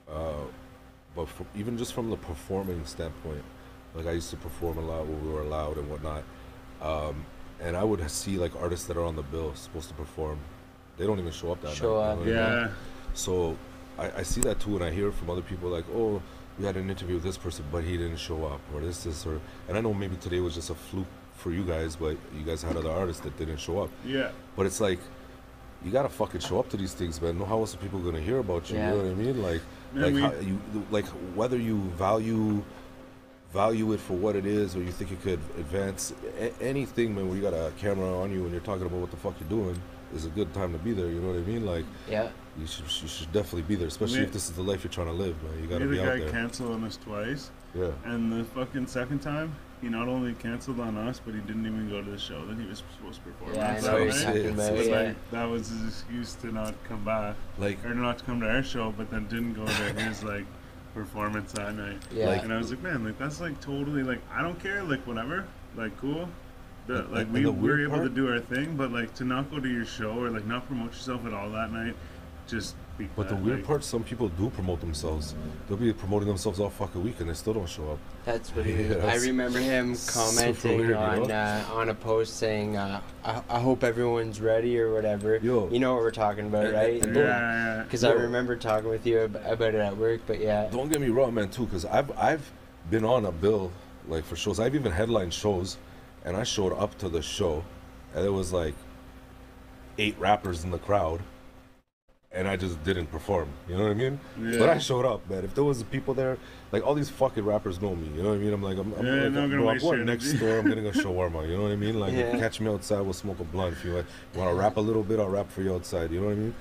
uh, 0.09 0.33
but 1.15 1.27
for, 1.27 1.45
even 1.55 1.77
just 1.77 1.93
from 1.93 2.09
the 2.09 2.17
performing 2.17 2.85
standpoint, 2.85 3.43
like 3.93 4.07
I 4.07 4.11
used 4.11 4.29
to 4.29 4.37
perform 4.37 4.77
a 4.77 4.81
lot 4.81 5.05
when 5.05 5.25
we 5.25 5.31
were 5.31 5.41
allowed 5.41 5.77
and 5.77 5.89
whatnot, 5.89 6.23
um, 6.81 7.25
and 7.61 7.75
I 7.75 7.83
would 7.83 8.09
see 8.09 8.37
like 8.37 8.55
artists 8.61 8.87
that 8.87 8.95
are 8.97 9.05
on 9.05 9.15
the 9.15 9.23
bill 9.23 9.53
supposed 9.55 9.89
to 9.89 9.93
perform, 9.95 10.39
they 10.97 11.05
don't 11.05 11.19
even 11.19 11.31
show 11.31 11.51
up 11.51 11.61
that 11.61 11.73
Show 11.75 11.99
night. 11.99 12.11
up, 12.11 12.25
you 12.25 12.33
know 12.33 12.41
what 12.41 12.49
I 12.49 12.55
mean? 12.55 12.63
Yeah, 12.67 12.73
So 13.13 13.57
I, 13.97 14.11
I 14.19 14.23
see 14.23 14.41
that 14.41 14.59
too, 14.59 14.75
and 14.75 14.83
I 14.85 14.91
hear 14.91 15.11
from 15.11 15.29
other 15.29 15.41
people 15.41 15.69
like, 15.69 15.85
oh, 15.93 16.21
we 16.59 16.65
had 16.65 16.77
an 16.77 16.89
interview 16.89 17.15
with 17.15 17.23
this 17.23 17.37
person, 17.37 17.65
but 17.71 17.83
he 17.83 17.97
didn't 17.97 18.17
show 18.17 18.45
up, 18.45 18.61
or 18.73 18.79
this, 18.81 19.03
this, 19.03 19.25
or. 19.25 19.39
And 19.67 19.77
I 19.77 19.81
know 19.81 19.93
maybe 19.93 20.15
today 20.17 20.39
was 20.39 20.55
just 20.55 20.69
a 20.69 20.75
fluke 20.75 21.07
for 21.35 21.51
you 21.51 21.63
guys, 21.63 21.95
but 21.95 22.15
you 22.37 22.43
guys 22.45 22.61
had 22.63 22.77
other 22.77 22.91
artists 22.91 23.21
that 23.23 23.37
didn't 23.37 23.57
show 23.57 23.81
up. 23.81 23.89
yeah, 24.05 24.31
But 24.55 24.65
it's 24.65 24.79
like, 24.79 24.99
you 25.83 25.91
gotta 25.91 26.09
fucking 26.09 26.39
show 26.39 26.59
up 26.59 26.69
to 26.69 26.77
these 26.77 26.93
things, 26.93 27.21
man. 27.21 27.37
No, 27.37 27.45
how 27.45 27.59
else 27.59 27.75
are 27.75 27.77
people 27.77 27.99
gonna 27.99 28.21
hear 28.21 28.39
about 28.39 28.69
you? 28.71 28.77
Yeah. 28.77 28.91
You 28.93 28.97
know 28.97 29.03
what 29.03 29.11
I 29.11 29.13
mean? 29.15 29.43
Like, 29.43 29.61
Yeah, 29.93 30.01
like 30.05 30.13
we- 30.13 30.21
how, 30.21 30.33
you 30.33 30.59
like 30.91 31.05
whether 31.35 31.57
you 31.57 31.77
value 31.97 32.63
value 33.53 33.93
it 33.93 33.99
for 33.99 34.13
what 34.13 34.35
it 34.35 34.45
is, 34.45 34.75
or 34.75 34.79
you 34.81 34.91
think 34.91 35.11
you 35.11 35.17
could 35.17 35.39
advance 35.57 36.13
a- 36.39 36.51
anything, 36.61 37.13
man. 37.15 37.27
Where 37.27 37.35
you 37.37 37.41
got 37.43 37.53
a 37.53 37.71
camera 37.77 38.17
on 38.19 38.31
you 38.31 38.43
and 38.43 38.51
you're 38.51 38.61
talking 38.61 38.85
about 38.85 38.99
what 38.99 39.11
the 39.11 39.17
fuck 39.17 39.35
you're 39.39 39.49
doing, 39.49 39.79
is 40.13 40.25
a 40.25 40.29
good 40.29 40.53
time 40.53 40.71
to 40.73 40.79
be 40.79 40.93
there. 40.93 41.07
You 41.07 41.21
know 41.21 41.27
what 41.29 41.37
I 41.37 41.41
mean? 41.41 41.65
Like, 41.65 41.85
Yeah. 42.09 42.29
You 42.57 42.65
should 42.67 42.85
you 43.01 43.07
should 43.07 43.31
definitely 43.31 43.63
be 43.63 43.75
there, 43.75 43.87
especially 43.87 44.19
We- 44.19 44.25
if 44.25 44.31
this 44.33 44.45
is 44.49 44.55
the 44.55 44.61
life 44.63 44.83
you're 44.83 44.91
trying 44.91 45.07
to 45.07 45.13
live, 45.13 45.35
man. 45.43 45.61
You 45.61 45.67
gotta 45.67 45.81
had 45.81 45.89
be 45.91 45.97
a 45.99 46.01
out 46.03 46.07
guy 46.13 46.19
there. 46.19 46.29
cancel 46.31 46.71
on 46.73 46.83
us 46.83 46.97
twice, 46.97 47.51
Yeah. 47.73 47.91
and 48.05 48.31
the 48.31 48.43
fucking 48.45 48.87
second 48.87 49.19
time. 49.19 49.53
He 49.81 49.89
not 49.89 50.07
only 50.07 50.33
canceled 50.33 50.79
on 50.79 50.97
us, 50.97 51.19
but 51.23 51.35
he 51.35 51.41
didn't 51.41 51.65
even 51.65 51.89
go 51.89 52.01
to 52.01 52.09
the 52.09 52.17
show 52.17 52.43
that 52.45 52.57
he 52.57 52.65
was 52.65 52.81
supposed 52.97 53.19
to 53.23 53.29
perform 53.29 53.53
Yeah, 53.53 53.59
I 53.59 53.71
at 53.75 53.81
that 53.83 53.91
what 53.91 53.99
you're 53.99 54.07
night. 54.07 54.15
It's- 54.15 54.23
talking 54.23 54.39
it's- 54.45 54.67
about. 54.69 54.77
But 54.77 54.85
Yeah. 54.87 55.07
like 55.07 55.31
that 55.31 55.43
was 55.49 55.67
his 55.69 55.83
excuse 55.89 56.33
to 56.35 56.47
not 56.51 56.73
come 56.87 57.03
back 57.03 57.35
Like, 57.59 57.85
or 57.85 57.93
not 57.93 58.17
to 58.19 58.23
come 58.23 58.39
to 58.39 58.49
our 58.49 58.63
show, 58.63 58.93
but 58.97 59.11
then 59.11 59.27
didn't 59.27 59.53
go 59.53 59.65
to 59.65 59.71
his 59.71 60.23
like 60.23 60.45
performance 60.95 61.51
that 61.51 61.75
night. 61.75 62.01
Yeah. 62.11 62.27
Like- 62.29 62.43
and 62.43 62.53
I 62.53 62.57
was 62.57 62.71
like, 62.71 62.81
man, 62.81 63.03
like 63.03 63.19
that's 63.19 63.41
like 63.41 63.59
totally 63.61 64.01
like 64.01 64.21
I 64.33 64.41
don't 64.41 64.57
care, 64.59 64.81
like 64.81 65.05
whatever, 65.05 65.45
like 65.75 65.95
cool. 65.99 66.29
The, 66.87 66.99
And- 67.03 67.11
like 67.13 67.31
we 67.33 67.45
were 67.45 67.51
weird 67.51 67.81
able 67.81 68.01
to 68.01 68.09
do 68.09 68.31
our 68.31 68.39
thing, 68.39 68.75
but 68.77 68.91
like 68.91 69.13
to 69.15 69.25
not 69.25 69.51
go 69.51 69.59
to 69.59 69.67
your 69.67 69.85
show 69.85 70.11
or 70.23 70.29
like 70.29 70.45
not 70.47 70.65
promote 70.67 70.93
yourself 70.93 71.25
at 71.25 71.33
all 71.33 71.49
that 71.51 71.71
night, 71.73 71.95
just 72.47 72.75
be 72.97 73.09
but 73.15 73.27
the 73.27 73.35
weird 73.35 73.57
like, 73.57 73.67
part, 73.67 73.83
some 73.83 74.03
people 74.03 74.29
do 74.29 74.49
promote 74.51 74.79
themselves. 74.79 75.35
They'll 75.67 75.77
be 75.77 75.91
promoting 75.91 76.27
themselves 76.29 76.59
all 76.61 76.69
fucking 76.69 77.03
week 77.03 77.19
and 77.19 77.29
they 77.29 77.33
still 77.33 77.53
don't 77.53 77.67
show 77.67 77.91
up. 77.91 77.99
That's 78.23 78.49
what 78.55 78.65
Yeah, 78.65 78.75
he 78.75 78.87
was. 78.95 79.03
I 79.03 79.15
remember 79.27 79.59
him 79.59 79.95
commenting 80.07 80.77
weird, 80.77 80.89
you 80.91 80.95
on 80.95 81.27
know? 81.27 81.33
uh, 81.33 81.63
on 81.73 81.89
a 81.89 81.93
post 81.93 82.37
saying, 82.37 82.77
uh, 82.77 83.01
I, 83.25 83.41
"I 83.49 83.59
hope 83.59 83.83
everyone's 83.83 84.39
ready" 84.39 84.79
or 84.79 84.93
whatever. 84.93 85.37
Yo. 85.43 85.69
You 85.69 85.79
know 85.79 85.93
what 85.95 86.03
we're 86.03 86.11
talking 86.11 86.47
about, 86.47 86.65
And- 86.65 86.73
right? 86.73 87.03
and 87.03 87.15
Yeah, 87.15 87.21
yeah. 87.77 87.83
Because 87.83 88.03
I 88.05 88.11
remember 88.13 88.55
talking 88.55 88.89
with 88.89 89.05
you 89.05 89.19
about 89.21 89.73
it 89.73 89.75
at 89.75 89.97
work, 89.97 90.21
but 90.25 90.39
yeah. 90.39 90.69
Don't 90.71 90.89
get 90.89 91.01
me 91.01 91.09
wrong, 91.09 91.33
man, 91.33 91.49
too, 91.49 91.65
because 91.65 91.83
I've 91.85 92.17
I've 92.17 92.49
been 92.89 93.03
on 93.03 93.25
a 93.25 93.31
bill 93.31 93.71
like 94.07 94.23
for 94.23 94.35
shows. 94.37 94.59
I've 94.59 94.75
even 94.75 94.91
headlined 94.93 95.33
shows, 95.33 95.77
and 96.23 96.37
I 96.37 96.43
showed 96.43 96.71
up 96.73 96.97
to 96.99 97.09
the 97.09 97.21
show, 97.21 97.63
and 98.13 98.23
there 98.23 98.31
was 98.31 98.53
like 98.53 98.75
eight 99.97 100.17
rappers 100.19 100.63
in 100.63 100.71
the 100.71 100.77
crowd, 100.79 101.21
and 102.35 102.47
I 102.47 102.57
just 102.57 102.83
didn't 102.83 103.07
perform. 103.07 103.47
You 103.67 103.77
know 103.77 103.83
what 103.83 103.91
I 103.91 103.95
mean? 103.95 104.19
Yeah. 104.41 104.59
But 104.59 104.69
I 104.69 104.77
showed 104.77 105.05
up, 105.05 105.27
man. 105.29 105.45
If 105.45 105.55
there 105.55 105.63
was 105.63 105.81
people 105.83 106.13
there, 106.13 106.37
like 106.71 106.85
all 106.85 106.93
these 106.93 107.09
fucking 107.09 107.45
rappers 107.45 107.81
know 107.81 107.95
me. 107.95 108.09
You 108.15 108.23
know 108.23 108.29
what 108.29 108.35
I 108.35 108.39
mean? 108.39 108.53
I'm 108.53 108.61
like, 108.61 108.77
I'm, 108.77 108.93
I'm, 108.93 109.05
Yeah, 109.05 109.11
like, 109.23 109.31
not 109.31 109.41
gonna 109.41 109.47
bro, 109.47 109.59
I'm 109.69 109.73
waste 109.75 109.83
going 109.85 110.05
next 110.05 110.33
door. 110.33 110.59
I'm 110.59 110.67
getting 110.67 110.85
a 110.87 110.91
shawarma. 110.91 111.47
You 111.47 111.57
know 111.57 111.63
what 111.63 111.71
I 111.71 111.77
mean? 111.77 111.99
Like, 111.99 112.13
Yeah. 112.13 112.37
catch 112.37 112.59
me 112.59 112.69
outside. 112.69 113.01
We'll 113.01 113.13
smoke 113.13 113.39
a 113.39 113.45
blunt. 113.45 113.73
If 113.73 113.85
you 113.85 113.93
like, 113.93 114.05
want 114.35 114.49
to 114.49 114.55
rap 114.55 114.75
a 114.77 114.81
little 114.81 115.03
bit, 115.03 115.19
I'll 115.19 115.29
rap 115.29 115.49
for 115.49 115.61
you 115.61 115.73
outside. 115.73 116.11
You 116.11 116.19
know 116.19 116.27
what 116.27 116.33
I 116.33 116.35
mean? 116.35 116.55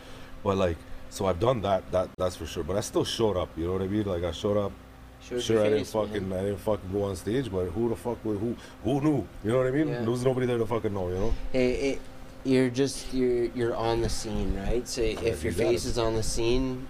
But 0.44 0.56
like, 0.56 0.76
so 1.10 1.26
I've 1.26 1.40
done 1.40 1.60
that. 1.62 1.90
That 1.92 2.08
that's 2.16 2.36
for 2.36 2.46
sure. 2.46 2.62
But 2.64 2.76
I 2.76 2.80
still 2.80 3.04
showed 3.04 3.36
up. 3.36 3.48
You 3.56 3.66
know 3.66 3.72
what 3.72 3.82
I 3.82 3.86
mean? 3.88 4.04
Like 4.04 4.24
I 4.24 4.30
showed 4.30 4.56
up. 4.56 4.72
Showed 5.22 5.42
sure, 5.42 5.60
I 5.60 5.70
didn't 5.70 5.84
face, 5.86 5.94
man. 5.94 6.06
fucking, 6.06 6.32
I 6.32 6.42
didn't 6.42 6.58
fucking 6.58 6.92
go 6.92 7.04
on 7.04 7.16
stage. 7.16 7.50
But 7.50 7.66
who 7.66 7.88
the 7.88 7.96
fuck 7.96 8.22
would 8.24 8.38
who 8.38 8.56
who 8.84 9.00
knew? 9.00 9.26
You 9.42 9.52
know 9.52 9.58
what 9.58 9.66
I 9.66 9.70
mean? 9.70 9.88
Yeah. 9.88 10.00
There 10.02 10.10
was 10.10 10.24
nobody 10.24 10.46
there 10.46 10.58
to 10.58 10.66
fucking 10.66 10.92
know. 10.92 11.08
You 11.08 11.14
know? 11.14 11.34
Hey, 11.52 11.72
it, 11.92 12.00
you're 12.44 12.68
just 12.70 13.12
you're 13.14 13.46
you're 13.46 13.74
on 13.74 14.00
the 14.02 14.08
scene, 14.08 14.56
right? 14.56 14.86
So 14.86 15.00
if 15.02 15.42
you 15.44 15.50
your 15.50 15.52
face 15.52 15.84
is 15.84 15.98
on 15.98 16.14
the 16.14 16.22
scene, 16.22 16.86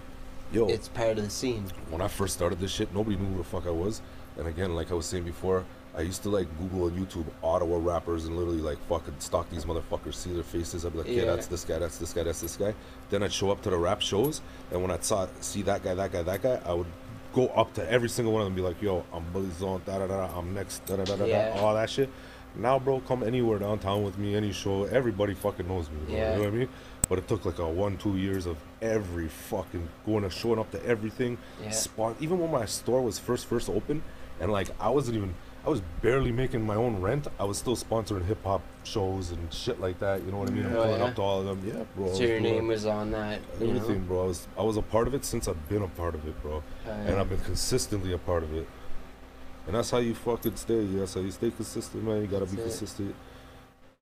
Yo, 0.51 0.67
it's 0.67 0.87
part 0.89 1.17
of 1.17 1.23
the 1.23 1.29
scene. 1.29 1.65
when 1.89 2.01
I 2.01 2.07
first 2.07 2.33
started 2.33 2.59
this 2.59 2.71
shit, 2.71 2.93
nobody 2.93 3.15
knew 3.15 3.25
who 3.27 3.37
the 3.37 3.43
fuck 3.43 3.65
I 3.65 3.71
was. 3.71 4.01
And 4.37 4.47
again, 4.47 4.75
like 4.75 4.91
I 4.91 4.93
was 4.95 5.05
saying 5.05 5.23
before, 5.23 5.63
I 5.97 6.01
used 6.01 6.23
to 6.23 6.29
like 6.29 6.47
Google 6.59 6.87
and 6.87 6.97
YouTube 7.07 7.25
Ottawa 7.41 7.77
rappers 7.81 8.25
and 8.25 8.35
literally 8.37 8.59
like 8.61 8.77
fucking 8.89 9.15
stalk 9.19 9.49
these 9.49 9.63
motherfuckers, 9.65 10.15
see 10.15 10.33
their 10.33 10.43
faces. 10.43 10.85
I'd 10.85 10.91
be 10.91 10.97
like, 10.99 11.07
yeah, 11.07 11.21
Yeah. 11.23 11.25
that's 11.35 11.47
this 11.47 11.63
guy, 11.63 11.79
that's 11.79 11.97
this 11.97 12.11
guy, 12.13 12.23
that's 12.23 12.41
this 12.41 12.57
guy. 12.57 12.73
Then 13.09 13.23
I'd 13.23 13.31
show 13.31 13.49
up 13.49 13.61
to 13.61 13.69
the 13.69 13.77
rap 13.77 14.01
shows, 14.01 14.41
and 14.71 14.81
when 14.81 14.91
I 14.91 14.99
saw 14.99 15.27
see 15.39 15.61
that 15.63 15.83
guy, 15.83 15.93
that 15.95 16.11
guy, 16.11 16.21
that 16.23 16.41
guy, 16.41 16.59
I 16.65 16.73
would 16.73 16.87
go 17.33 17.47
up 17.47 17.73
to 17.75 17.89
every 17.91 18.09
single 18.09 18.33
one 18.33 18.41
of 18.41 18.45
them 18.45 18.53
and 18.53 18.55
be 18.57 18.61
like, 18.61 18.81
yo, 18.81 19.05
I'm 19.13 19.23
Bully 19.31 19.49
Zone, 19.57 19.81
da 19.85 19.99
da 19.99 20.07
da, 20.07 20.37
I'm 20.37 20.53
next, 20.53 20.85
da 20.85 20.97
da 20.97 21.03
da, 21.05 21.15
da, 21.15 21.51
all 21.61 21.73
that 21.75 21.89
shit. 21.89 22.09
Now, 22.57 22.79
bro, 22.79 22.99
come 23.01 23.23
anywhere 23.23 23.59
downtown 23.59 24.03
with 24.03 24.17
me, 24.17 24.35
any 24.35 24.51
show, 24.51 24.85
everybody 24.85 25.33
fucking 25.33 25.67
knows 25.67 25.89
me. 25.89 25.97
Bro, 26.07 26.15
Yeah. 26.15 26.31
You 26.31 26.37
know 26.37 26.43
what 26.45 26.53
I 26.53 26.57
mean? 26.57 26.69
But 27.09 27.19
it 27.19 27.27
took 27.27 27.45
like 27.45 27.59
a 27.59 27.67
one, 27.67 27.97
two 27.97 28.17
years 28.17 28.45
of 28.45 28.57
every 28.81 29.27
fucking 29.27 29.87
going 30.05 30.23
to 30.23 30.29
showing 30.29 30.59
up 30.59 30.71
to 30.71 30.83
everything. 30.85 31.37
Yeah. 31.61 31.69
Spon- 31.71 32.15
even 32.19 32.39
when 32.39 32.51
my 32.51 32.65
store 32.65 33.01
was 33.01 33.19
first 33.19 33.45
first 33.45 33.69
open, 33.69 34.01
and 34.39 34.51
like 34.51 34.69
I 34.79 34.89
wasn't 34.89 35.17
even, 35.17 35.35
I 35.65 35.69
was 35.69 35.81
barely 36.01 36.31
making 36.31 36.65
my 36.65 36.73
own 36.75 37.01
rent. 37.01 37.27
I 37.39 37.43
was 37.43 37.57
still 37.59 37.75
sponsoring 37.75 38.25
hip 38.25 38.43
hop 38.43 38.61
shows 38.83 39.29
and 39.31 39.53
shit 39.53 39.79
like 39.79 39.99
that. 39.99 40.23
You 40.23 40.31
know 40.31 40.37
what 40.39 40.49
I 40.49 40.53
mean? 40.53 40.65
I'm 40.65 40.73
Oh, 40.75 40.83
pulling 40.83 40.99
yeah? 40.99 41.05
up 41.05 41.15
to 41.15 41.21
all 41.21 41.39
of 41.41 41.45
them. 41.45 41.61
Yeah, 41.77 41.83
bro. 41.95 42.13
So 42.13 42.23
your 42.23 42.39
name 42.39 42.67
was 42.67 42.85
on 42.87 43.11
that. 43.11 43.39
You 43.59 43.67
know? 43.67 43.75
everything, 43.75 44.03
bro. 44.05 44.23
I 44.23 44.27
was 44.27 44.47
I 44.57 44.63
was 44.63 44.77
a 44.77 44.81
part 44.81 45.07
of 45.07 45.13
it 45.13 45.25
since 45.25 45.47
I've 45.47 45.69
been 45.69 45.83
a 45.83 45.87
part 45.89 46.15
of 46.15 46.27
it, 46.27 46.41
bro. 46.41 46.63
Uh, 46.87 46.89
And 46.91 47.19
I've 47.19 47.29
been 47.29 47.39
consistently 47.41 48.13
a 48.13 48.17
part 48.17 48.41
of 48.41 48.51
it. 48.55 48.67
And 49.67 49.75
that's 49.75 49.89
how 49.91 49.97
you 49.97 50.13
fucking 50.13 50.55
stay. 50.55 50.85
That's 50.85 51.13
how 51.15 51.21
you 51.21 51.31
stay 51.31 51.51
consistent, 51.51 52.03
man. 52.03 52.21
You 52.21 52.27
gotta 52.27 52.45
be 52.45 52.57
it. 52.57 52.63
consistent. 52.63 53.15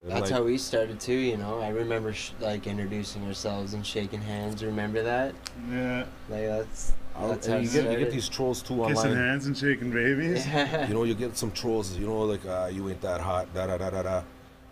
And 0.02 0.12
That's 0.12 0.24
like, 0.24 0.32
how 0.32 0.44
we 0.44 0.58
started 0.58 1.00
too, 1.00 1.14
you 1.14 1.38
know. 1.38 1.60
I 1.62 1.70
remember 1.70 2.12
sh- 2.12 2.32
like 2.42 2.68
introducing 2.68 3.26
ourselves 3.26 3.74
and 3.74 3.86
shaking 3.86 4.20
hands. 4.22 4.62
Remember 4.64 5.02
that? 5.04 5.34
Yeah, 5.72 6.04
Like 6.30 6.42
that's 6.48 6.92
I'll- 7.16 7.30
that's 7.30 7.48
how 7.48 7.56
you 7.58 7.70
get 7.70 7.90
you 7.90 8.00
get 8.00 8.12
these 8.12 8.28
trolls 8.28 8.62
too 8.62 8.84
kissing 8.88 9.12
online. 9.12 9.16
hands 9.16 9.46
and 9.46 9.58
shaking 9.58 9.92
babies. 9.92 10.46
you 10.90 10.94
know, 10.94 11.06
you 11.06 11.14
get 11.14 11.38
some 11.38 11.52
trolls, 11.52 11.96
you 11.98 12.06
know, 12.08 12.24
like 12.24 12.42
ah, 12.48 12.66
you 12.68 12.90
ain't 12.90 13.00
that 13.02 13.22
hot, 13.22 13.54
da 13.54 13.68
da 13.68 13.78
da 13.78 13.90
da 13.90 14.04
da. 14.04 14.24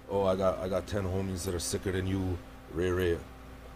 Oh, 0.10 0.26
I 0.26 0.36
got 0.36 0.60
I 0.60 0.68
got 0.68 0.86
ten 0.88 1.04
homies 1.04 1.46
that 1.46 1.56
are 1.56 1.60
sicker 1.60 1.94
than 1.94 2.08
you, 2.08 2.38
Ray 2.74 2.90
Ray. 2.92 3.18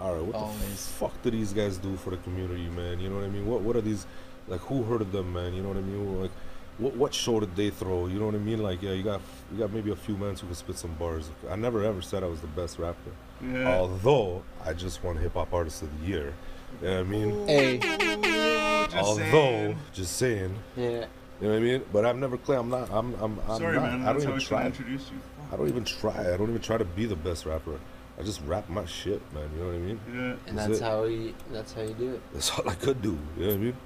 All 0.02 0.14
right, 0.16 0.26
what 0.26 0.34
the 0.60 0.66
fuck 0.76 1.14
do 1.24 1.32
these 1.32 1.54
guys 1.54 1.78
do 1.78 1.96
for 1.96 2.10
the 2.10 2.18
community, 2.18 2.68
man? 2.68 3.00
You 3.00 3.08
know 3.08 3.16
what 3.16 3.24
I 3.24 3.30
mean? 3.30 3.46
What 3.46 3.62
what 3.62 3.78
are 3.78 3.82
these, 3.82 4.06
like, 4.50 4.60
who 4.60 4.84
heard 4.84 5.00
of 5.00 5.14
them, 5.14 5.32
man? 5.32 5.54
You 5.54 5.62
know 5.62 5.70
what 5.70 5.78
I 5.78 5.82
mean? 5.82 6.22
Like, 6.22 6.32
what 6.78 6.96
what 6.96 7.14
show 7.14 7.40
did 7.40 7.56
they 7.56 7.70
throw? 7.70 8.08
You 8.08 8.20
know 8.20 8.26
what 8.26 8.36
I 8.36 8.40
mean? 8.40 8.62
Like, 8.62 8.82
yeah, 8.82 8.92
you 8.92 9.04
got 9.04 9.22
you 9.52 9.60
got 9.60 9.72
maybe 9.72 9.92
a 9.92 9.96
few 9.96 10.16
men 10.18 10.32
who 10.36 10.48
can 10.48 10.56
spit 10.56 10.78
some 10.78 10.94
bars. 10.96 11.30
I 11.50 11.56
never 11.56 11.84
ever 11.84 12.02
said 12.02 12.24
I 12.24 12.28
was 12.28 12.42
the 12.42 12.48
best 12.48 12.80
rapper, 12.80 13.12
Yeah. 13.42 13.76
although 13.78 14.44
I 14.66 14.74
just 14.74 15.04
won 15.04 15.18
Hip 15.18 15.34
Hop 15.34 15.54
Artist 15.54 15.82
of 15.84 16.00
the 16.02 16.08
Year. 16.08 16.34
You 16.82 16.88
know 16.88 16.94
what 16.98 17.00
I 17.00 17.04
mean? 17.04 17.48
hey, 17.48 17.78
Just 17.80 18.96
although, 18.98 19.24
saying. 19.24 19.78
just 19.94 20.18
saying. 20.18 20.56
yeah. 20.76 21.06
You 21.42 21.48
know 21.48 21.54
what 21.54 21.56
I 21.58 21.60
mean? 21.60 21.82
But 21.92 22.06
I've 22.06 22.16
never 22.18 22.38
claimed 22.38 22.62
I'm 22.62 22.70
not. 22.70 22.90
I'm. 22.92 23.14
I'm. 23.16 23.40
I'm 23.50 23.58
Sorry, 23.60 23.76
not, 23.76 23.84
man. 23.84 24.02
I 24.08 24.14
That's 24.14 24.24
don't 24.24 24.32
how 24.34 24.38
even 24.40 24.46
I 24.46 24.60
try. 24.62 24.66
introduce 24.68 25.12
you. 25.12 25.18
I 25.52 25.56
don't 25.58 25.68
even 25.68 25.84
try. 25.84 26.34
I 26.34 26.38
don't 26.38 26.50
even 26.50 26.62
try 26.62 26.78
to 26.78 26.86
be 26.86 27.06
the 27.06 27.16
best 27.16 27.46
rapper. 27.46 27.78
I 28.18 28.24
just 28.24 28.40
rap 28.46 28.70
my 28.70 28.86
shit, 28.86 29.22
man. 29.34 29.50
You 29.54 29.60
know 29.60 29.66
what 29.68 29.76
I 29.76 29.80
mean? 29.80 30.00
Yeah. 30.14 30.36
And 30.48 30.58
That's 30.58 30.68
that's 30.70 30.80
how 30.80 31.04
you 31.04 31.34
that's 31.52 31.74
how 31.74 31.82
you 31.82 31.94
do 31.94 32.14
it. 32.14 32.22
That's 32.34 32.52
all 32.58 32.70
I 32.70 32.76
could 32.76 33.02
do. 33.02 33.18
You 33.38 33.44
know 33.44 33.48
what 33.50 33.54
I 33.54 33.58
mean? 33.58 33.78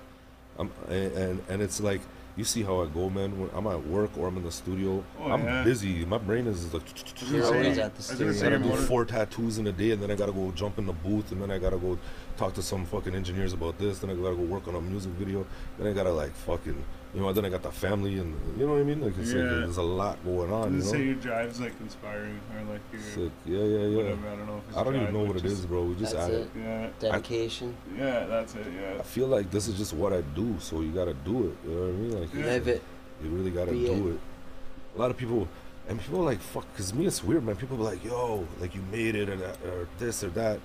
I'm, 0.59 0.71
and, 0.89 1.11
and 1.17 1.41
and 1.49 1.61
it's 1.63 1.81
like 1.81 2.01
you 2.39 2.45
see 2.45 2.63
how 2.63 2.81
I 2.81 2.87
go, 2.87 3.09
man. 3.09 3.37
When 3.39 3.49
I'm 3.53 3.67
at 3.67 3.85
work 3.85 4.17
or 4.17 4.27
I'm 4.29 4.37
in 4.37 4.43
the 4.43 4.51
studio, 4.51 5.03
Oh, 5.19 5.31
I'm 5.31 5.43
yeah. 5.43 5.63
busy. 5.63 6.05
My 6.05 6.17
brain 6.17 6.47
is 6.47 6.73
like. 6.73 6.81
You're 7.29 7.45
always 7.45 7.77
at 7.77 7.93
the 7.95 8.13
I 8.13 8.29
I 8.29 8.49
gotta 8.49 8.59
do 8.59 8.75
four 8.87 9.05
tattoos 9.05 9.57
in 9.59 9.67
a 9.67 9.71
day, 9.71 9.91
and 9.91 10.01
then 10.01 10.09
I 10.09 10.15
gotta 10.15 10.31
go 10.31 10.51
jump 10.55 10.79
in 10.79 10.85
the 10.87 10.93
booth, 10.93 11.31
and 11.33 11.41
then 11.41 11.51
I 11.51 11.59
gotta 11.59 11.77
go 11.77 11.99
talk 12.37 12.53
to 12.55 12.61
some 12.63 12.85
fucking 12.85 13.13
engineers 13.13 13.51
about 13.53 13.77
this. 13.77 13.99
Then 13.99 14.09
I 14.09 14.13
gotta 14.15 14.35
go 14.35 14.43
work 14.43 14.67
on 14.69 14.75
a 14.75 14.81
music 14.81 15.11
video. 15.13 15.45
Then 15.77 15.87
I 15.87 15.93
gotta 15.93 16.11
like 16.13 16.31
fucking, 16.33 16.81
you 17.13 17.21
know. 17.21 17.31
Then 17.33 17.45
I 17.45 17.49
got 17.49 17.63
the 17.63 17.71
family 17.71 18.17
and 18.19 18.35
you 18.57 18.65
know 18.65 18.73
what 18.73 18.81
I 18.81 18.83
mean. 18.83 19.01
Like 19.01 19.17
it's 19.17 19.31
Yeah. 19.33 19.41
like 19.43 19.49
there's 19.61 19.77
a 19.77 19.81
lot 19.83 20.23
going 20.25 20.51
on. 20.51 20.75
Does 20.75 20.85
it 20.85 20.85
You 20.85 20.91
say 20.91 20.97
know. 20.97 21.03
your 21.05 21.15
drive's 21.15 21.59
like 21.59 21.73
inspiring 21.81 22.39
or 22.55 22.73
like 22.73 22.81
your 22.91 23.01
Sick. 23.01 23.31
Yeah, 23.45 23.59
yeah, 23.59 23.87
yeah. 23.87 23.97
whatever? 23.97 24.27
I 24.27 24.35
don't 24.35 24.47
know. 24.47 24.57
If 24.57 24.67
it's 24.69 24.77
I 24.77 24.83
don't 24.83 24.95
even 24.95 25.13
know 25.13 25.23
what 25.23 25.35
it 25.37 25.45
is, 25.45 25.65
bro. 25.65 25.83
We 25.83 25.95
just 25.95 26.15
add 26.15 26.31
it. 26.31 26.33
it. 26.41 26.49
Yeah, 26.57 26.89
Dedication. 26.99 27.75
yeah, 27.97 28.25
that's 28.25 28.55
it. 28.55 28.67
Yeah. 28.75 28.97
I 28.99 29.03
feel 29.03 29.27
like 29.27 29.49
this 29.51 29.67
is 29.67 29.77
just 29.77 29.93
what 29.93 30.13
I 30.13 30.21
do, 30.21 30.55
so 30.59 30.81
you 30.81 30.91
gotta 30.91 31.13
do 31.13 31.47
it. 31.49 31.57
You 31.69 31.75
know 31.75 31.81
what 31.81 31.89
I 31.89 31.91
mean? 31.93 32.19
Like 32.21 32.33
Yeah. 32.33 32.45
Live 32.45 32.67
it. 32.67 32.81
You 33.23 33.29
really 33.29 33.51
gotta 33.51 33.71
Be 33.71 33.85
do 33.85 34.09
it. 34.09 34.19
A 34.95 34.99
lot 34.99 35.11
of 35.11 35.17
people, 35.17 35.47
and 35.87 35.99
people 35.99 36.19
are 36.21 36.25
like, 36.25 36.39
fuck, 36.41 36.65
because 36.73 36.93
me, 36.93 37.05
it's 37.05 37.23
weird, 37.23 37.43
man. 37.45 37.55
People 37.55 37.77
be 37.77 37.83
like, 37.83 38.03
yo, 38.03 38.47
like 38.59 38.73
you 38.75 38.81
made 38.91 39.15
it, 39.15 39.29
or, 39.29 39.33
uh, 39.43 39.69
or 39.69 39.87
this 39.97 40.23
or 40.23 40.29
that. 40.29 40.59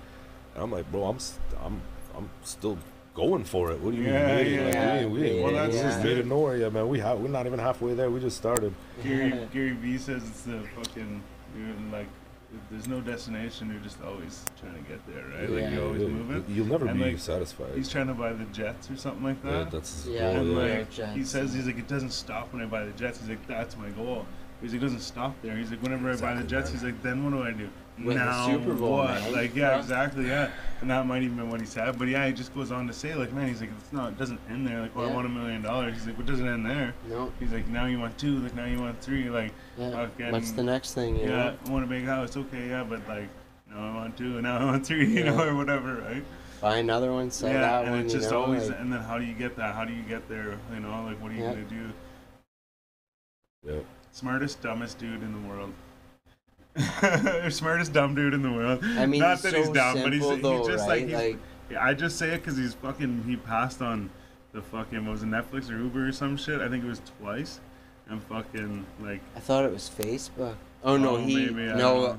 And 0.53 0.63
I'm 0.63 0.71
like, 0.71 0.89
bro, 0.91 1.05
I'm, 1.05 1.19
st- 1.19 1.39
I'm, 1.63 1.81
I'm 2.15 2.29
still 2.43 2.77
going 3.15 3.43
for 3.43 3.71
it. 3.71 3.79
What 3.79 3.91
do 3.95 3.97
you 4.01 4.03
Yeah, 4.09 4.27
mean? 4.27 4.35
made 4.35 4.51
yeah, 4.53 4.65
Like, 4.65 4.73
yeah. 4.73 4.95
we 4.95 4.99
ain't, 4.99 5.11
we 5.11 5.23
ain't, 5.23 5.43
Well, 5.43 5.51
we 5.53 5.57
that's 5.57 5.73
just 5.73 5.83
just 5.85 6.03
made 6.03 6.11
it. 6.17 6.19
it 6.19 6.27
nowhere 6.27 6.69
man. 6.69 6.87
We 6.87 6.99
ha- 6.99 7.15
we're 7.15 7.29
not 7.29 7.45
even 7.47 7.59
halfway 7.59 7.93
there. 7.93 8.11
We 8.11 8.19
just 8.19 8.37
started. 8.37 8.73
Gary 9.03 9.47
Gary 9.53 9.71
Vee 9.71 9.97
says 9.97 10.21
it's 10.27 10.41
the 10.41 10.61
fucking 10.75 11.23
you're 11.57 11.91
like 11.91 12.07
if 12.53 12.61
there's 12.69 12.87
no 12.87 13.01
destination. 13.01 13.69
You're 13.71 13.81
just 13.81 14.01
always 14.03 14.43
trying 14.59 14.75
to 14.75 14.81
get 14.89 14.99
there, 15.07 15.25
right? 15.37 15.49
Like 15.49 15.73
you're 15.73 15.85
always 15.85 16.01
Yeah, 16.03 16.07
moving. 16.09 16.45
You'll 16.49 16.67
never 16.67 16.85
And, 16.87 16.99
be 16.99 17.05
like, 17.05 17.19
satisfied. 17.19 17.73
He's 17.75 17.89
trying 17.89 18.07
to 18.07 18.13
buy 18.13 18.33
the 18.33 18.45
jets 18.45 18.91
or 18.91 18.97
something 18.97 19.23
like 19.23 19.37
yeah, 19.43 19.51
that. 19.51 19.71
that's 19.71 20.05
Yeah, 20.05 20.21
oh, 20.27 20.31
and 20.41 20.51
yeah. 20.51 20.57
like 20.57 20.91
Jets. 20.91 21.15
he 21.15 21.23
says, 21.23 21.53
he's 21.53 21.65
like, 21.65 21.77
it 21.77 21.87
doesn't 21.87 22.11
stop 22.11 22.51
when 22.53 22.61
I 22.61 22.65
buy 22.65 22.85
the 22.85 22.91
jets. 22.91 23.19
He's 23.19 23.29
like, 23.29 23.45
that's 23.47 23.75
my 23.77 23.89
goal. 23.89 24.25
He's 24.61 24.71
like, 24.73 24.81
it 24.81 24.85
doesn't 24.85 25.01
stop 25.01 25.35
there. 25.41 25.55
He's 25.57 25.69
like, 25.71 25.81
whenever 25.83 26.09
I 26.11 26.15
buy 26.17 26.33
the 26.33 26.43
jets, 26.47 26.69
man. 26.69 26.73
he's 26.79 26.83
like, 26.83 27.01
then 27.03 27.23
what 27.23 27.31
do 27.31 27.43
I 27.43 27.51
do? 27.51 27.69
Win 27.97 28.17
the 28.17 28.25
now 28.25 28.45
Super 28.47 28.73
Bowl, 28.73 28.97
what? 28.97 29.07
man. 29.09 29.31
Like, 29.33 29.55
yeah, 29.55 29.71
Yeah. 29.71 29.79
exactly, 29.79 30.27
yeah. 30.27 30.51
And 30.81 30.89
that 30.91 31.05
might 31.07 31.23
even 31.23 31.37
be 31.37 31.43
what 31.43 31.61
he 31.61 31.65
said. 31.65 31.97
But 31.97 32.09
yeah, 32.09 32.27
he 32.27 32.33
just 32.33 32.53
goes 32.53 32.71
on 32.71 32.87
to 32.87 32.93
say, 32.93 33.15
like, 33.15 33.31
man, 33.31 33.47
he's 33.47 33.61
like, 33.61 33.69
it's 33.79 33.93
not, 33.93 34.09
it 34.09 34.17
doesn't 34.17 34.39
end 34.49 34.67
there. 34.67 34.81
Like, 34.81 34.93
well, 34.95 35.09
I 35.09 35.13
want 35.13 35.25
a 35.25 35.29
million 35.29 35.61
dollars. 35.61 35.93
He's 35.93 36.05
like, 36.07 36.17
what 36.17 36.25
doesn't 36.25 36.47
end 36.47 36.65
there? 36.65 36.93
No. 37.09 37.31
He's 37.39 37.53
like, 37.53 37.67
now 37.69 37.85
you 37.85 37.97
want 37.99 38.17
two. 38.17 38.39
Like, 38.39 38.53
now 38.53 38.65
you 38.65 38.79
want 38.81 38.99
three. 39.01 39.29
Like, 39.29 39.53
Yeah. 39.77 39.91
Fucking- 39.91 40.31
What's 40.31 40.51
the 40.51 40.63
next 40.63 40.93
thing? 40.93 41.15
You 41.15 41.23
yeah, 41.23 41.29
know? 41.29 41.55
I 41.65 41.69
want 41.69 41.85
a 41.85 41.87
big 41.87 42.03
house. 42.03 42.35
Okay, 42.35 42.67
yeah, 42.67 42.83
but 42.83 43.07
like, 43.07 43.29
now 43.69 43.91
I 43.91 43.95
want 43.95 44.17
two, 44.17 44.33
and 44.33 44.43
now 44.43 44.57
I 44.59 44.65
want 44.65 44.85
three, 44.85 45.05
you 45.07 45.23
know, 45.23 45.41
or 45.41 45.55
whatever, 45.55 45.95
right? 45.95 46.23
Buy 46.61 46.77
another 46.77 47.13
one. 47.13 47.31
Sell 47.31 47.49
yeah, 47.49 47.61
that 47.61 47.83
and 47.83 47.91
one. 47.91 47.99
it's 48.01 48.13
you 48.13 48.19
just 48.19 48.31
know, 48.31 48.43
always, 48.43 48.69
like- 48.69 48.79
and 48.79 48.91
then 48.91 48.99
how 49.01 49.17
do 49.17 49.23
you 49.23 49.33
get 49.33 49.55
that? 49.55 49.73
How 49.73 49.85
do 49.85 49.93
you 49.93 50.03
get 50.03 50.27
there? 50.27 50.57
You 50.73 50.81
know, 50.81 51.03
like, 51.05 51.21
what 51.21 51.31
are 51.31 51.35
you 51.35 51.43
Yeah. 51.43 51.49
gonna 51.53 51.63
do? 51.63 51.93
Yeah. 53.65 53.79
Smartest, 54.11 54.61
dumbest 54.61 54.97
dude 54.99 55.23
in 55.23 55.31
the 55.31 55.47
world. 55.49 55.73
Smartest 57.49 57.93
dumb 57.93 58.15
dude 58.15 58.33
in 58.33 58.41
the 58.41 58.51
world. 58.51 58.83
I 58.83 59.05
mean, 59.05 59.21
Not 59.21 59.41
that 59.41 59.51
so 59.51 59.57
he's 59.57 59.69
dumb, 59.69 60.01
but 60.01 60.11
he's, 60.13 60.25
simple 60.25 60.57
he's 60.59 60.67
just 60.67 60.87
right? 60.87 61.07
like, 61.09 61.25
he's, 61.25 61.35
Yeah, 61.71 61.83
I 61.83 61.93
just 61.93 62.17
say 62.17 62.29
it 62.29 62.39
because 62.39 62.57
he's 62.57 62.73
fucking. 62.75 63.23
He 63.27 63.35
passed 63.37 63.81
on 63.81 64.09
the 64.51 64.61
fucking 64.61 65.05
what 65.05 65.13
was 65.13 65.23
it 65.23 65.27
Netflix 65.27 65.69
or 65.71 65.77
Uber 65.77 66.07
or 66.07 66.11
some 66.11 66.35
shit. 66.37 66.59
I 66.61 66.67
think 66.69 66.83
it 66.83 66.87
was 66.87 67.01
twice, 67.19 67.59
and 68.09 68.21
fucking 68.23 68.85
like. 69.01 69.21
I 69.35 69.39
thought 69.39 69.65
it 69.65 69.71
was 69.71 69.89
Facebook. 69.89 70.55
Oh 70.83 70.97
no, 70.97 71.15
oh, 71.15 71.17
he 71.17 71.49
maybe, 71.49 71.73
no. 71.77 72.17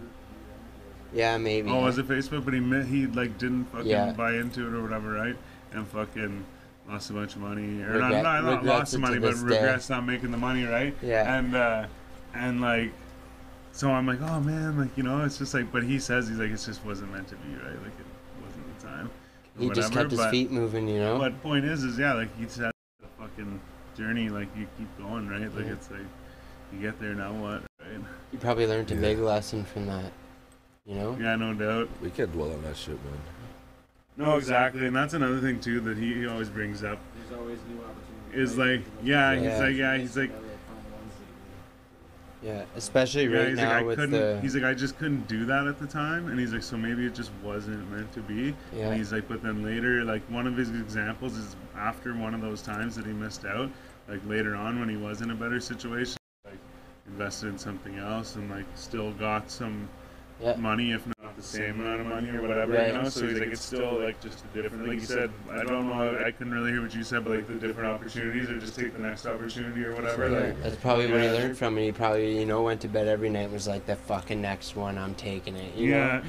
Yeah, 1.12 1.38
maybe. 1.38 1.70
Oh, 1.70 1.82
was 1.82 1.98
it 1.98 2.08
Facebook? 2.08 2.44
But 2.44 2.54
he 2.54 2.60
met, 2.60 2.86
he 2.86 3.06
like 3.06 3.38
didn't 3.38 3.66
fucking 3.66 3.86
Yeah. 3.86 4.12
buy 4.12 4.34
into 4.34 4.66
it 4.66 4.72
or 4.74 4.82
whatever, 4.82 5.12
right? 5.12 5.36
And 5.72 5.86
fucking 5.88 6.44
lost 6.88 7.10
a 7.10 7.12
bunch 7.12 7.34
of 7.36 7.42
money, 7.42 7.82
or 7.82 7.92
Regret- 7.92 8.22
not, 8.22 8.42
not, 8.42 8.44
not 8.44 8.64
lost 8.64 8.98
money, 8.98 9.18
but 9.18 9.32
this 9.32 9.42
day. 9.42 9.56
regrets 9.60 9.88
not 9.90 10.04
making 10.04 10.30
the 10.30 10.36
money, 10.38 10.64
right? 10.64 10.94
Yeah. 11.02 11.38
And 11.38 11.54
uh, 11.54 11.86
and 12.34 12.60
like, 12.60 12.92
so 13.76 13.90
I'm 13.90 14.06
like, 14.06 14.20
oh 14.22 14.40
man, 14.40 14.78
like 14.78 14.96
you 14.96 15.02
know, 15.02 15.24
it's 15.24 15.38
just 15.38 15.52
like, 15.54 15.70
but 15.70 15.82
he 15.82 15.98
says 15.98 16.28
he's 16.28 16.38
like, 16.38 16.50
it 16.50 16.56
just 16.64 16.84
wasn't 16.84 17.12
meant 17.12 17.28
to 17.28 17.36
be, 17.36 17.54
right? 17.56 17.66
Like 17.82 17.92
it 17.98 18.42
wasn't 18.44 18.78
the 18.78 18.86
time. 18.86 19.10
or 19.58 19.62
he 19.62 19.68
just 19.68 19.90
whatever, 19.90 19.94
kept 20.00 20.10
his 20.12 20.20
but- 20.20 20.30
feet 20.30 20.50
moving, 20.50 20.88
you 20.88 20.98
know. 20.98 21.18
But 21.18 21.40
point 21.42 21.64
is, 21.66 21.84
is 21.84 21.98
yeah, 21.98 22.14
like 22.14 22.28
you 22.40 22.48
said, 22.48 22.72
the 23.00 23.08
fucking 23.18 23.60
journey, 23.96 24.28
like 24.30 24.48
you 24.56 24.66
keep 24.78 24.88
going, 24.98 25.28
right? 25.28 25.54
Like 25.54 25.66
Yeah. 25.66 25.72
it's 25.72 25.90
like 25.90 26.00
you 26.72 26.80
get 26.80 26.98
there, 27.00 27.14
now 27.14 27.32
what, 27.32 27.62
right? 27.80 28.00
You 28.32 28.38
probably 28.38 28.66
learned 28.66 28.90
a 28.90 28.94
Yeah. 28.94 29.00
big 29.00 29.18
lesson 29.18 29.64
from 29.64 29.86
that. 29.86 30.10
You 30.86 30.94
know. 30.94 31.16
Yeah, 31.20 31.36
no 31.36 31.52
doubt. 31.52 31.88
We 32.00 32.10
can't 32.10 32.32
dwell 32.32 32.52
on 32.52 32.62
that 32.62 32.76
shit, 32.76 32.98
man. 33.04 33.18
No, 34.16 34.36
exactly, 34.36 34.86
and 34.86 34.96
that's 34.96 35.12
another 35.12 35.40
thing 35.40 35.60
too 35.60 35.80
that 35.80 35.98
he, 35.98 36.14
he 36.14 36.26
always 36.26 36.48
brings 36.48 36.82
up. 36.82 36.98
There's 37.28 37.38
always 37.38 37.58
new 37.68 37.78
opportunities. 37.84 38.52
Is 38.52 38.56
like, 38.56 38.80
yeah, 39.02 39.32
Yeah. 39.32 39.50
he's 39.50 39.60
like, 39.60 39.76
yeah, 39.76 39.96
he's 39.98 40.16
like, 40.16 40.30
Yeah, 42.42 42.64
especially 42.76 43.24
yeah, 43.24 43.38
right 43.38 43.48
he's 43.48 43.56
now 43.56 43.68
like, 43.68 43.76
I 43.76 43.82
with 43.82 43.98
couldn't. 43.98 44.10
the. 44.12 44.40
He's 44.40 44.54
like, 44.54 44.64
I 44.64 44.74
just 44.74 44.98
couldn't 44.98 45.26
do 45.26 45.44
that 45.46 45.66
at 45.66 45.78
the 45.78 45.86
time, 45.86 46.28
and 46.28 46.38
he's 46.38 46.52
like, 46.52 46.62
so 46.62 46.76
maybe 46.76 47.06
it 47.06 47.14
just 47.14 47.30
wasn't 47.42 47.90
meant 47.90 48.12
to 48.12 48.20
be. 48.20 48.54
yeah. 48.74 48.88
And 48.88 48.96
he's 48.96 49.12
like, 49.12 49.26
but 49.28 49.42
then 49.42 49.64
later, 49.64 50.04
like 50.04 50.22
one 50.30 50.46
of 50.46 50.56
his 50.56 50.70
examples 50.70 51.36
is 51.36 51.56
after 51.76 52.14
one 52.14 52.34
of 52.34 52.40
those 52.42 52.62
times 52.62 52.94
that 52.96 53.06
he 53.06 53.12
missed 53.12 53.44
out, 53.44 53.70
like 54.08 54.20
later 54.26 54.54
on 54.54 54.78
when 54.78 54.88
he 54.88 54.96
was 54.96 55.22
in 55.22 55.30
a 55.30 55.34
better 55.34 55.60
situation, 55.60 56.18
like 56.44 56.58
invested 57.06 57.48
in 57.48 57.58
something 57.58 57.96
else 57.98 58.36
and 58.36 58.50
like 58.50 58.66
still 58.74 59.12
got 59.12 59.50
some 59.50 59.88
yeah. 60.40 60.54
money, 60.56 60.92
if 60.92 61.06
not 61.06 61.15
the 61.36 61.42
same 61.42 61.80
amount 61.80 62.00
of 62.00 62.06
money 62.06 62.30
or 62.30 62.40
whatever, 62.40 62.72
Right. 62.72 62.88
you 62.88 62.94
know. 62.94 63.08
So 63.08 63.26
he's 63.28 63.38
like, 63.38 63.48
it's 63.50 63.60
still 63.60 64.00
like 64.00 64.20
just 64.20 64.42
a 64.44 64.62
different. 64.62 64.88
Like 64.88 65.00
you 65.00 65.06
said, 65.06 65.30
I 65.50 65.62
don't 65.64 65.88
know, 65.88 66.18
I 66.24 66.30
couldn't 66.30 66.52
really 66.52 66.70
hear 66.70 66.82
what 66.82 66.94
you 66.94 67.04
said, 67.04 67.24
but 67.24 67.36
like 67.36 67.46
the 67.46 67.54
different 67.54 67.90
opportunities, 67.90 68.48
or 68.48 68.58
just 68.58 68.74
take 68.74 68.92
the 68.92 68.98
next 68.98 69.26
opportunity 69.26 69.84
or 69.84 69.94
whatever. 69.94 70.28
Yeah, 70.30 70.38
Like, 70.38 70.62
that's 70.62 70.76
probably 70.76 71.10
what 71.10 71.20
he 71.20 71.28
learned 71.28 71.58
from 71.58 71.76
it. 71.78 71.84
He 71.84 71.92
probably, 71.92 72.38
you 72.38 72.46
know, 72.46 72.62
went 72.62 72.80
to 72.80 72.88
bed 72.88 73.06
every 73.06 73.28
night 73.28 73.44
and 73.44 73.52
was 73.52 73.68
like, 73.68 73.86
the 73.86 73.96
fucking 73.96 74.40
next 74.40 74.74
one, 74.76 74.98
I'm 74.98 75.14
taking 75.14 75.56
it. 75.56 75.74
You 75.76 75.90
yeah. 75.90 76.06
Know? 76.06 76.22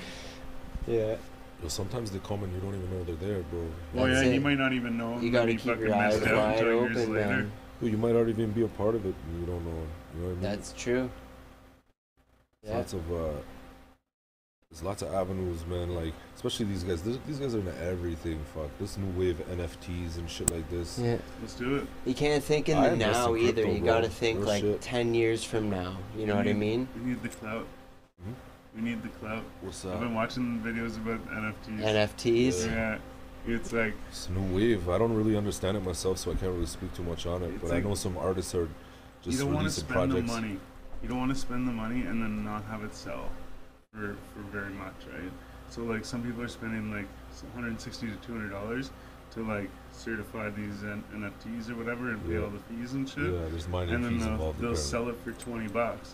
Yeah. 0.87 1.15
Yo, 1.63 1.69
sometimes 1.69 2.11
they 2.11 2.19
come 2.19 2.43
and 2.43 2.53
you 2.53 2.59
don't 2.59 2.75
even 2.75 2.89
know 2.91 3.03
they're 3.03 3.15
there, 3.15 3.41
bro. 3.43 3.65
Well, 3.93 4.07
yeah, 4.07 4.15
That's 4.15 4.27
you 4.27 4.41
might 4.41 4.59
not 4.59 4.73
even 4.73 4.97
know. 4.97 5.19
You 5.19 5.31
gotta 5.31 5.51
he 5.53 5.57
keep 5.57 5.79
your 5.79 5.95
eyes 5.95 6.21
wide 6.21 6.63
open, 6.63 7.13
man. 7.13 7.51
Yo, 7.81 7.87
you 7.87 7.97
might 7.97 8.13
not 8.13 8.27
even 8.27 8.51
be 8.51 8.63
a 8.63 8.67
part 8.67 8.93
of 8.93 9.05
it 9.05 9.15
and 9.27 9.39
you 9.39 9.45
don't 9.47 9.65
know. 9.65 9.71
You 10.15 10.21
know 10.21 10.27
what 10.27 10.31
I 10.31 10.33
mean? 10.33 10.41
That's 10.41 10.73
true. 10.73 11.09
Yeah. 12.63 12.77
Lots 12.77 12.93
of 12.93 13.11
uh, 13.11 13.29
there's 14.71 14.83
lots 14.83 15.01
of 15.01 15.13
avenues, 15.13 15.65
man. 15.65 15.95
Like 15.95 16.13
especially 16.35 16.65
these 16.65 16.83
guys. 16.83 17.01
This, 17.01 17.17
these 17.25 17.39
guys 17.39 17.55
are 17.55 17.59
into 17.59 17.77
everything. 17.81 18.39
Fuck 18.53 18.69
this 18.79 18.97
new 18.97 19.19
wave 19.19 19.39
of 19.39 19.47
NFTs 19.47 20.17
and 20.17 20.29
shit 20.29 20.51
like 20.51 20.69
this. 20.69 20.99
Yeah. 20.99 21.17
Let's 21.41 21.53
do 21.55 21.77
it. 21.77 21.87
You 22.05 22.13
can't 22.13 22.43
think 22.43 22.67
in 22.69 22.79
the 22.81 22.93
invest 22.93 23.13
now 23.19 23.33
in 23.33 23.41
either. 23.43 23.53
crypto, 23.63 23.71
You 23.73 23.79
bro. 23.79 23.93
gotta 23.93 24.09
think 24.09 24.39
Real 24.39 24.47
like 24.47 24.61
shit. 24.61 24.81
10 24.81 25.13
years 25.15 25.43
from 25.43 25.69
now. 25.69 25.97
You 26.17 26.25
know 26.27 26.35
what 26.35 26.47
I 26.47 26.53
mean? 26.53 26.87
We 26.99 27.09
need 27.11 27.23
the 27.23 27.29
clout. 27.29 27.65
Mhm. 28.21 28.33
We 28.75 28.81
need 28.81 29.01
the 29.03 29.09
clout. 29.09 29.43
What's 29.61 29.85
up? 29.85 29.93
I've 29.95 29.99
been 30.01 30.13
watching 30.13 30.61
videos 30.65 30.97
about 30.97 31.21
NFTs. 31.31 31.81
NFTs. 31.81 32.65
Yeah, 32.67 32.97
it's 33.47 33.71
like 33.71 33.93
It's 34.09 34.27
a 34.27 34.31
new 34.33 34.55
wave. 34.55 34.89
I 34.89 34.97
don't 34.97 35.13
really 35.15 35.37
understand 35.37 35.77
it 35.77 35.83
myself, 35.83 36.17
so 36.17 36.31
I 36.31 36.35
can't 36.35 36.51
really 36.51 36.65
speak 36.65 36.93
too 36.93 37.03
much 37.03 37.25
on 37.25 37.41
it. 37.41 37.51
It's 37.53 37.63
but 37.63 37.71
I 37.71 37.79
know 37.79 37.95
some 37.95 38.17
artists 38.17 38.53
are 38.53 38.67
just 39.23 39.39
you 39.39 39.45
don't 39.45 39.53
want 39.53 39.65
to 39.65 39.71
spend 39.71 39.93
projects. 39.93 40.27
the 40.29 40.41
money. 40.41 40.59
You 41.01 41.07
don't 41.09 41.19
want 41.19 41.31
to 41.33 41.39
spend 41.39 41.67
the 41.67 41.71
money 41.71 42.01
and 42.01 42.21
then 42.21 42.43
not 42.43 42.63
have 42.65 42.83
it 42.83 42.93
sell 42.93 43.29
for 43.97 44.15
for 44.33 44.41
very 44.51 44.71
much, 44.73 44.93
right? 45.11 45.31
So 45.69 45.81
like 45.83 46.05
some 46.05 46.23
people 46.23 46.43
are 46.43 46.47
spending 46.47 46.91
like 46.91 47.07
160 47.53 48.07
to 48.07 48.15
200 48.27 48.49
dollars 48.49 48.91
to 49.31 49.43
like 49.45 49.69
certify 49.91 50.49
these 50.49 50.83
N- 50.83 51.03
NFTs 51.13 51.69
or 51.69 51.75
whatever 51.75 52.09
and 52.11 52.25
pay 52.25 52.33
Yeah. 52.35 52.41
all 52.43 52.49
the 52.49 52.59
fees 52.73 52.93
and 52.93 53.07
shit. 53.09 53.23
Yeah, 53.33 53.39
there's 53.49 53.67
mining 53.67 53.95
and 53.95 54.03
then 54.05 54.13
fees 54.19 54.25
they'll, 54.25 54.53
they'll 54.53 54.75
sell 54.75 55.09
it 55.09 55.15
for 55.23 55.31
20 55.33 55.67
bucks 55.67 56.13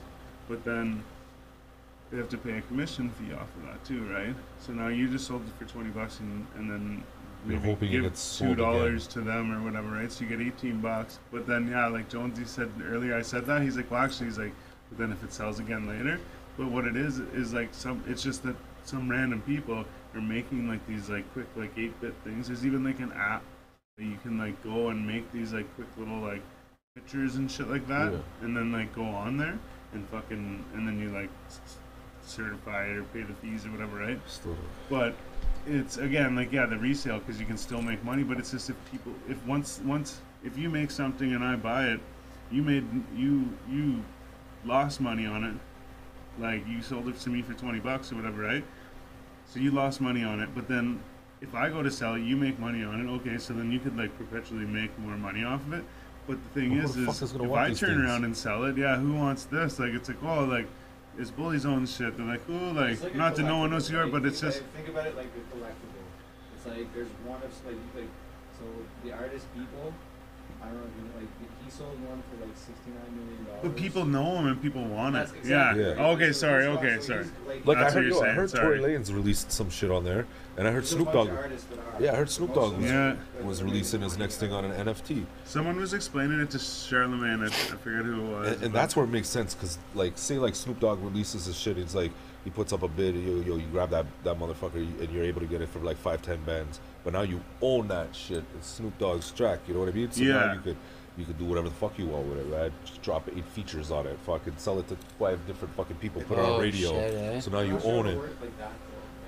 but 0.49 0.63
then 0.65 1.03
they 2.11 2.17
have 2.17 2.29
to 2.29 2.37
pay 2.37 2.57
a 2.57 2.61
commission 2.61 3.09
fee 3.11 3.33
off 3.33 3.47
of 3.57 3.63
that 3.67 3.83
too 3.85 4.03
right 4.11 4.35
so 4.59 4.73
now 4.73 4.87
you 4.87 5.07
just 5.07 5.27
sold 5.27 5.43
it 5.47 5.53
for 5.63 5.71
20 5.71 5.89
bucks 5.91 6.19
and, 6.21 6.45
and 6.57 6.69
then 6.69 7.03
You're 7.47 7.59
hoping 7.59 7.89
it 7.89 7.91
give 7.91 8.03
gets 8.03 8.19
sold 8.19 8.49
two 8.51 8.55
dollars 8.55 9.05
to 9.07 9.21
them 9.21 9.51
or 9.55 9.61
whatever 9.63 9.89
right 9.89 10.11
so 10.11 10.23
you 10.25 10.29
get 10.35 10.41
18 10.41 10.81
bucks 10.81 11.19
but 11.31 11.45
then 11.45 11.67
yeah 11.67 11.87
like 11.87 12.09
jonesy 12.09 12.45
said 12.45 12.69
earlier 12.83 13.15
i 13.15 13.21
said 13.21 13.45
that 13.45 13.61
he's 13.61 13.77
like 13.77 13.89
well 13.91 14.01
actually 14.01 14.25
he's 14.27 14.39
like 14.39 14.53
but 14.89 14.97
then 14.97 15.11
if 15.11 15.23
it 15.23 15.31
sells 15.31 15.59
again 15.59 15.87
later 15.87 16.19
but 16.57 16.67
what 16.67 16.85
it 16.85 16.95
is 16.95 17.19
is 17.19 17.53
like 17.53 17.69
some 17.73 18.03
it's 18.07 18.23
just 18.23 18.43
that 18.43 18.55
some 18.83 19.09
random 19.09 19.41
people 19.41 19.85
are 20.15 20.21
making 20.21 20.67
like 20.67 20.85
these 20.87 21.09
like 21.09 21.31
quick 21.33 21.47
like 21.55 21.75
8-bit 21.75 22.13
things. 22.23 22.47
There's 22.47 22.65
even 22.65 22.83
like 22.83 22.99
an 22.99 23.11
app 23.13 23.41
that 23.97 24.03
you 24.05 24.17
can 24.21 24.37
like 24.37 24.61
go 24.63 24.89
and 24.89 25.07
make 25.07 25.31
these 25.31 25.53
like 25.53 25.73
quick 25.75 25.87
little 25.97 26.19
like 26.19 26.41
pictures 26.95 27.35
and 27.35 27.49
shit 27.49 27.69
like 27.69 27.87
that 27.87 28.11
Yeah. 28.11 28.19
and 28.41 28.55
then 28.55 28.71
like 28.71 28.93
go 28.93 29.03
on 29.05 29.37
there 29.37 29.57
and 29.93 30.07
fucking 30.09 30.63
and 30.75 30.87
then 30.87 30.99
you 30.99 31.09
like 31.09 31.29
certify 32.25 32.85
it 32.85 32.97
or 32.97 33.03
pay 33.03 33.21
the 33.21 33.33
fees 33.35 33.65
or 33.65 33.69
whatever 33.71 33.97
right? 33.97 34.19
Still, 34.27 34.55
but 34.89 35.13
it's 35.65 35.97
again 35.97 36.35
like 36.35 36.51
yeah 36.51 36.65
the 36.65 36.77
resale 36.77 37.19
because 37.19 37.39
you 37.39 37.45
can 37.45 37.57
still 37.57 37.81
make 37.81 38.03
money 38.03 38.21
but 38.23 38.37
it's 38.37 38.51
just 38.51 38.69
if 38.69 38.75
people 38.91 39.13
if 39.29 39.43
once 39.45 39.79
once 39.85 40.19
if 40.43 40.57
you 40.57 40.69
make 40.69 40.91
something 40.91 41.33
and 41.33 41.41
i 41.41 41.55
buy 41.55 41.87
it 41.87 42.01
you 42.51 42.61
made 42.61 42.85
you 43.15 43.47
you 43.71 44.03
lost 44.65 44.99
money 44.99 45.25
on 45.25 45.43
it 45.45 45.55
like 46.39 46.67
you 46.67 46.81
sold 46.81 47.07
it 47.07 47.19
to 47.19 47.29
me 47.29 47.41
for 47.41 47.53
20 47.53 47.79
bucks 47.79 48.11
or 48.11 48.15
whatever 48.15 48.41
right 48.41 48.63
so 49.47 49.59
you 49.59 49.71
lost 49.71 50.01
money 50.01 50.23
on 50.23 50.39
it 50.39 50.49
but 50.55 50.67
then 50.67 50.99
if 51.41 51.53
i 51.53 51.69
go 51.69 51.83
to 51.83 51.91
sell 51.91 52.15
it 52.15 52.21
you 52.21 52.35
make 52.35 52.57
money 52.59 52.83
on 52.83 52.99
it 53.05 53.11
okay 53.11 53.37
so 53.37 53.53
then 53.53 53.71
you 53.71 53.79
could 53.79 53.95
like 53.97 54.15
perpetually 54.17 54.65
make 54.65 54.97
more 54.99 55.15
money 55.17 55.43
off 55.43 55.61
of 55.67 55.73
it 55.73 55.83
but 56.27 56.37
the 56.43 56.59
thing 56.59 56.71
Well, 56.71 56.79
who 56.81 56.85
is 56.87 56.95
the 56.95 57.09
is 57.09 57.21
is 57.21 57.33
if 57.35 57.51
i 57.51 57.67
turn 57.67 57.75
things? 57.75 57.89
around 58.03 58.23
and 58.25 58.35
sell 58.35 58.63
it 58.63 58.77
yeah 58.77 58.97
who 58.97 59.13
wants 59.13 59.45
this 59.45 59.77
like 59.79 59.93
it's 59.93 60.07
like 60.09 60.23
oh 60.23 60.43
like 60.45 60.67
it's 61.19 61.29
bully's 61.29 61.65
own 61.65 61.85
shit 61.85 62.17
they're 62.17 62.25
like 62.25 62.41
oh 62.49 62.71
like 62.71 63.01
like 63.03 63.15
not 63.15 63.35
that 63.35 63.43
no 63.43 63.59
one 63.59 63.69
knows 63.69 63.87
who 63.87 63.95
you 63.95 63.99
are 64.01 64.05
right? 64.05 64.11
but 64.13 64.25
it's 64.25 64.41
just 64.41 64.59
about 64.61 64.69
it- 64.69 64.75
Think 64.77 64.87
about 64.89 65.05
it 65.07 65.15
like 65.15 65.27
a 65.27 65.55
collectible. 65.55 66.01
It's 66.55 66.65
It's 66.65 66.77
like 66.77 66.93
there's 66.95 67.09
one 67.27 67.37
of 67.43 67.65
like 67.65 67.75
like 67.95 68.09
so 68.57 68.65
the 69.03 69.11
artist 69.13 69.45
people. 69.53 69.93
I 70.63 70.67
don't 70.67 70.75
know 70.75 70.81
if 70.87 70.95
you 70.97 71.03
know, 71.03 71.19
like 71.19 71.29
he 71.65 71.71
sold 71.71 71.99
one 72.07 72.23
for 72.31 72.45
like 72.45 72.55
sixty 72.55 72.91
nine 72.91 73.17
million 73.17 73.43
dollars. 73.45 73.59
But 73.63 73.75
people 73.75 74.05
know 74.05 74.37
him 74.37 74.47
and 74.47 74.61
people 74.61 74.83
want 74.85 75.15
it. 75.15 75.19
That's 75.19 75.31
Yeah. 75.47 75.71
exactly 75.71 75.83
Yeah. 75.83 75.89
right. 75.89 75.99
Okay, 76.15 76.31
So 76.31 76.39
sorry. 76.47 76.65
Okay, 76.67 76.99
sorry. 77.01 77.23
he's, 77.23 77.31
Like, 77.47 77.65
Like 77.65 77.77
I 77.77 77.91
heard, 77.91 78.05
you're 78.05 78.25
I 78.25 78.29
heard 78.31 78.49
sorry. 78.49 78.79
Tory 78.79 78.97
Lanez 78.97 79.13
released 79.13 79.51
some 79.51 79.69
shit 79.69 79.91
on 79.91 80.03
there, 80.03 80.25
and 80.57 80.67
I 80.67 80.71
heard 80.71 80.85
Snoop 80.85 81.11
Dogg. 81.13 81.29
artists 81.29 81.67
that 81.67 81.79
are. 81.79 82.01
Yeah, 82.03 82.13
I 82.13 82.15
heard 82.15 82.29
Snoop 82.29 82.53
Dogg 82.53 82.77
was, 82.77 82.85
Yeah. 82.85 83.15
was 83.43 83.61
releasing 83.63 84.01
his 84.01 84.17
next 84.17 84.37
thing 84.37 84.51
on 84.51 84.65
an 84.65 84.71
NFT, 84.87 85.25
Someone 85.45 85.77
was 85.77 85.93
explaining 85.93 86.39
it 86.39 86.49
to 86.51 86.59
Charlemagne. 86.59 87.41
I, 87.41 87.47
I 87.47 87.49
forget 87.49 88.05
who 88.05 88.25
it 88.25 88.29
was. 88.39 88.47
and, 88.53 88.63
and 88.63 88.73
that's 88.73 88.95
where 88.95 89.05
it 89.05 89.09
makes 89.11 89.29
sense. 89.29 89.53
Cause 89.55 89.77
like, 89.95 90.13
say 90.17 90.37
like 90.39 90.55
Snoop 90.55 90.79
Dogg 90.79 91.01
releases 91.03 91.45
his 91.45 91.57
shit, 91.57 91.77
it's 91.77 91.95
like 91.95 92.11
he 92.43 92.49
puts 92.49 92.73
up 92.73 92.83
a 92.83 92.87
bid, 92.87 93.15
yo, 93.15 93.35
yo, 93.41 93.55
you 93.57 93.67
grab 93.71 93.89
that 93.91 94.05
that 94.23 94.37
motherfucker, 94.37 94.75
and 94.75 95.09
you're 95.11 95.23
able 95.23 95.41
to 95.41 95.47
get 95.47 95.61
it 95.61 95.69
for 95.69 95.79
like 95.79 95.97
five, 95.97 96.21
ten 96.21 96.41
bands. 96.43 96.79
But 97.03 97.13
now 97.13 97.21
you 97.21 97.41
own 97.61 97.87
that 97.89 98.15
shit. 98.15 98.43
It's 98.57 98.67
Snoop 98.67 98.97
Dogg's 98.97 99.31
track. 99.31 99.59
You 99.67 99.73
know 99.73 99.81
what 99.81 99.89
I 99.89 99.93
mean? 99.93 100.11
So 100.11 100.23
Yeah. 100.23 100.33
now 100.47 100.53
you 100.53 100.59
could. 100.59 100.77
You 101.15 101.25
could 101.25 101.37
do 101.37 101.45
whatever 101.45 101.69
the 101.69 101.75
fuck 101.75 101.99
you 101.99 102.07
want 102.07 102.25
with 102.25 102.39
it, 102.39 102.51
right? 102.51 102.71
Just 102.85 102.99
drop 103.03 103.29
eight 103.37 103.45
features 103.49 103.91
on 103.91 104.07
it, 104.07 104.17
fucking 104.25 104.53
sell 104.57 104.79
it 104.79 104.87
to 104.87 104.97
five 105.19 105.39
different 105.45 105.75
fucking 105.75 105.97
people, 105.97 106.23
put 106.23 106.39
it 106.39 106.41
Oh, 106.41 106.55
on 106.55 106.61
radio. 106.61 106.89
shit, 106.89 107.13
eh? 107.13 107.39
So 107.39 107.51
now 107.51 107.59
I'm 107.59 107.67
you 107.71 107.79
sure 107.79 107.91
own 107.93 108.07
it'll 108.07 108.11
it. 108.23 108.29
work 108.29 108.37
Like 108.41 108.57
that. 108.57 108.71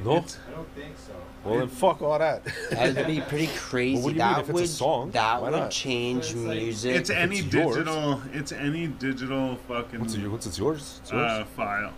No? 0.03 0.11
It's- 0.18 0.39
I 0.51 0.55
don't 0.55 0.68
think 0.76 0.93
so. 0.97 1.11
Well, 1.47 1.59
then 1.59 1.68
fuck 1.68 2.01
all 2.01 2.18
that. 2.18 2.41
That'd 2.72 3.05
be 3.16 3.22
pretty 3.22 3.51
crazy. 3.55 4.01
what 4.01 4.13
do 4.13 4.16
you 4.20 4.24
mean? 4.26 4.34
that 4.34 4.39
If 4.39 4.49
it's 4.49 4.49
a 4.49 4.53
would 4.53 4.68
song, 4.70 5.11
that 5.11 5.41
why 5.43 5.51
would 5.51 5.57
not? 5.59 5.70
change 5.70 6.24
So 6.26 6.32
it's 6.38 6.45
like- 6.47 6.57
music. 6.63 6.95
It's 6.95 7.09
any 7.11 7.38
it's 7.38 7.53
yours- 7.53 7.76
digital. 7.76 8.22
It's 8.34 8.51
any 8.51 8.88
digital 8.88 9.55
fucking 9.68 9.99
What's, 9.99 10.16
it, 10.16 10.28
what's 10.28 10.47
it's 10.47 10.57
yours? 10.57 10.99
It's 11.03 11.11
yours. 11.11 11.32
uh, 11.32 11.45
file. 11.55 11.93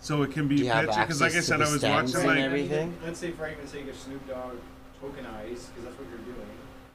So 0.00 0.22
it 0.22 0.32
can 0.32 0.48
be 0.48 0.56
Do 0.56 0.64
you 0.64 0.70
have 0.70 0.86
picture 0.86 1.00
because, 1.00 1.20
like 1.20 1.32
I 1.32 1.36
access 1.36 1.44
to 1.44 1.48
said, 1.52 1.60
the 1.60 1.64
I 1.64 1.72
was 1.72 1.80
stems 1.80 2.14
watching 2.14 2.30
and 2.30 2.38
like 2.40 2.44
everything? 2.44 2.96
Let's 3.04 3.20
say 3.20 3.30
for 3.32 3.44
argument's 3.44 3.72
sake, 3.72 3.86
if 3.86 4.00
Snoop 4.00 4.26
Dogg 4.26 4.56
tokenized, 4.96 5.68
because 5.68 5.84
that's 5.84 5.98
what 6.00 6.08
you're 6.08 6.24
doing, 6.24 6.52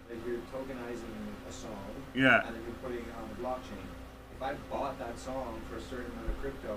like 0.09 0.21
you're 0.25 0.41
tokenizing 0.49 1.13
a 1.45 1.53
song, 1.53 1.93
yeah. 2.17 2.49
and 2.49 2.57
then 2.57 2.63
you're 2.65 2.81
putting 2.81 3.05
it 3.05 3.13
on 3.21 3.29
the 3.29 3.37
blockchain. 3.37 3.85
If 4.33 4.41
I 4.41 4.57
bought 4.73 4.97
that 4.97 5.17
song 5.19 5.61
for 5.69 5.77
a 5.77 5.81
certain 5.81 6.09
amount 6.17 6.33
of 6.33 6.37
crypto, 6.41 6.73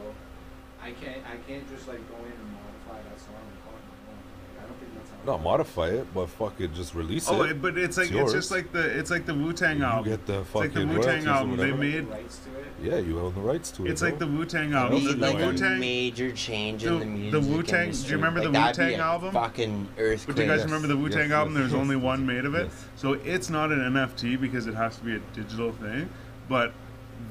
I 0.84 0.92
can't 0.92 1.24
I 1.24 1.40
can't 1.48 1.64
just 1.72 1.88
like 1.88 2.04
go 2.12 2.20
in 2.20 2.36
and 2.36 2.50
modify 2.52 3.00
that 3.08 3.18
song 3.18 3.40
and 3.40 3.58
call 3.64 3.72
it 3.72 3.84
my 3.88 3.98
own. 4.12 4.20
Like, 4.20 4.56
I 4.57 4.57
don't 4.68 4.78
think 4.78 4.94
that's 4.94 5.10
how. 5.10 5.16
it 5.16 5.26
Not 5.26 5.32
works. 5.38 5.44
modify 5.44 5.86
it, 5.88 6.14
but 6.14 6.28
fucking 6.28 6.74
just 6.74 6.94
release 6.94 7.28
Oh, 7.28 7.42
it. 7.42 7.50
it, 7.52 7.62
but 7.62 7.76
it's 7.76 7.96
like 7.96 8.10
It's 8.10 8.16
it's, 8.20 8.32
just 8.32 8.50
like 8.50 8.70
the 8.72 8.98
it's 8.98 9.10
like 9.10 9.26
the 9.26 9.34
Wu 9.34 9.52
Tang 9.52 9.82
album. 9.82 10.06
you 10.06 10.12
album. 10.12 10.12
get 10.12 10.26
the 10.26 10.40
It's 10.40 10.54
like 10.54 10.72
the 10.74 10.80
fucking 10.80 10.94
Wu 10.96 11.02
Tang 11.02 11.26
album. 11.26 11.56
They 11.56 11.72
made 11.72 12.06
The 12.06 12.10
rights 12.12 12.38
to 12.38 12.58
it. 12.60 12.64
Yeah, 12.80 12.98
you 12.98 13.18
own 13.18 13.34
the 13.34 13.40
rights 13.40 13.70
to 13.72 13.86
it. 13.86 13.90
it's 13.90 14.02
like 14.02 14.18
the 14.20 14.26
bro. 14.26 14.36
Wu 14.38 14.44
Tang 14.44 14.72
album. 14.72 14.98
be 15.00 15.06
The, 15.12 15.16
like 15.16 15.34
are 15.34 15.38
Wu 15.46 15.50
a 15.50 15.54
Tang. 15.58 15.80
major 15.80 16.30
change 16.32 16.82
the- 16.84 16.92
in 16.94 16.98
the 17.00 17.06
music. 17.06 17.32
the 17.32 17.40
Wu-Tang- 17.40 17.90
do 17.90 17.98
you 18.08 18.16
remember 18.16 18.40
the 18.40 18.46
like, 18.50 18.74
that'd 18.76 18.84
Wu-Tang 18.86 19.00
album? 19.00 19.32
Fucking 19.32 19.88
earthquake. 19.98 20.26
But 20.28 20.36
do 20.36 20.42
you 20.42 20.48
guys 20.48 20.64
remember 20.64 20.86
the 20.88 20.96
Wu 20.96 21.08
Tang 21.08 21.22
Yes, 21.30 21.32
album? 21.32 21.54
yes, 21.54 21.60
There's 21.62 21.72
yes, 21.72 21.80
only 21.80 21.96
yes, 21.96 22.04
one 22.04 22.26
made 22.26 22.44
of 22.44 22.54
it, 22.54 22.66
yes. 22.66 22.84
so 22.96 23.12
it's 23.14 23.50
not 23.50 23.72
an 23.72 23.80
NFT 23.80 24.36
because 24.40 24.66
it 24.68 24.74
has 24.74 24.96
to 24.98 25.04
be 25.04 25.16
a 25.16 25.20
digital 25.34 25.72
thing. 25.72 26.08
But 26.48 26.72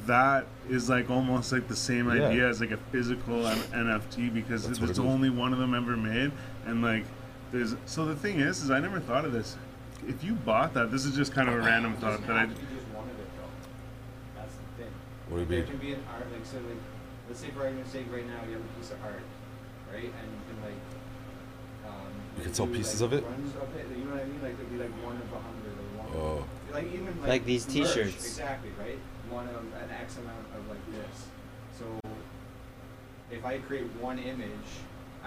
that 0.05 0.45
is 0.69 0.89
like 0.89 1.09
almost 1.09 1.51
like 1.53 1.67
the 1.69 1.75
same 1.75 2.07
Yeah. 2.13 2.27
idea 2.27 2.47
as 2.49 2.59
like 2.59 2.71
a 2.71 2.77
physical 2.91 3.47
N- 3.47 3.57
NFT 3.73 4.33
because 4.33 4.67
That's 4.67 4.79
what 4.79 4.88
there's 4.88 4.99
it 4.99 5.01
is. 5.03 5.07
only 5.07 5.29
one 5.29 5.53
of 5.53 5.59
them 5.59 5.73
ever 5.73 5.95
made, 5.95 6.31
and 6.65 6.81
like 6.81 7.05
there's. 7.51 7.75
So 7.85 8.05
the 8.05 8.15
thing 8.15 8.39
is, 8.39 8.61
is 8.63 8.71
I 8.71 8.79
never 8.79 8.99
thought 8.99 9.25
of 9.25 9.31
this. 9.31 9.55
If 10.07 10.23
you 10.23 10.33
bought 10.33 10.73
that, 10.75 10.91
this 10.91 11.05
is 11.05 11.15
just 11.15 11.33
kind 11.33 11.49
of 11.49 11.55
a 11.55 11.59
random 11.59 11.93
It 11.93 11.99
thought 11.99 12.25
that 12.27 12.35
I. 12.35 12.39
have 12.41 12.53
to 12.55 12.61
be 12.61 12.75
just 12.75 12.87
one 12.95 13.05
of 13.09 13.19
it 13.19 13.27
though. 13.37 14.39
That's 14.39 14.53
the 14.55 14.83
thing. 14.83 14.93
What 15.29 15.35
do 15.37 15.41
you 15.41 15.47
There 15.49 15.59
mean? 15.59 15.67
can 15.67 15.77
be 15.79 15.93
an 15.93 16.03
art 16.13 16.31
like 16.31 16.45
so 16.45 16.57
like 16.57 16.81
let's 17.27 17.39
say 17.41 17.49
for 17.51 17.63
argument's 17.63 17.91
sake 17.91 18.05
right 18.11 18.25
now 18.27 18.39
you 18.47 18.53
have 18.53 18.61
a 18.61 18.73
piece 18.79 18.91
of 18.91 19.03
art, 19.03 19.23
right? 19.91 20.05
And 20.07 20.27
you 20.31 20.41
can 20.47 20.57
like 20.63 20.81
um 21.91 22.11
You 22.37 22.43
can 22.43 22.53
sell 22.53 22.67
pieces 22.67 23.01
like, 23.01 23.11
of 23.11 23.17
it? 23.19 23.23
Runs 23.25 23.55
of 23.55 23.75
it. 23.75 23.85
You 23.97 24.05
know 24.05 24.11
what 24.15 24.23
I 24.23 24.25
mean? 24.25 24.41
Like 24.43 24.53
it'd 24.53 24.71
be 24.71 24.77
like 24.77 24.93
one 25.03 25.17
of 25.17 25.27
a 25.33 25.41
hundred 25.41 25.75
or 25.75 25.87
one 25.97 26.07
Oh. 26.15 26.45
like 26.73 26.87
even 26.93 27.11
like, 27.21 27.29
Like 27.29 27.45
these 27.45 27.65
merch, 27.67 27.73
t-shirts. 27.73 28.25
Exactly, 28.25 28.69
right? 28.79 28.99
One 29.29 29.47
of 29.49 29.59
an 29.81 29.89
X 29.99 30.15
amount 30.17 30.45
of 30.55 30.63
like 30.69 30.83
this. 30.93 31.27
So 31.77 31.85
if 33.29 33.43
I 33.43 33.57
create 33.57 33.87
one 33.99 34.19
image, 34.19 34.71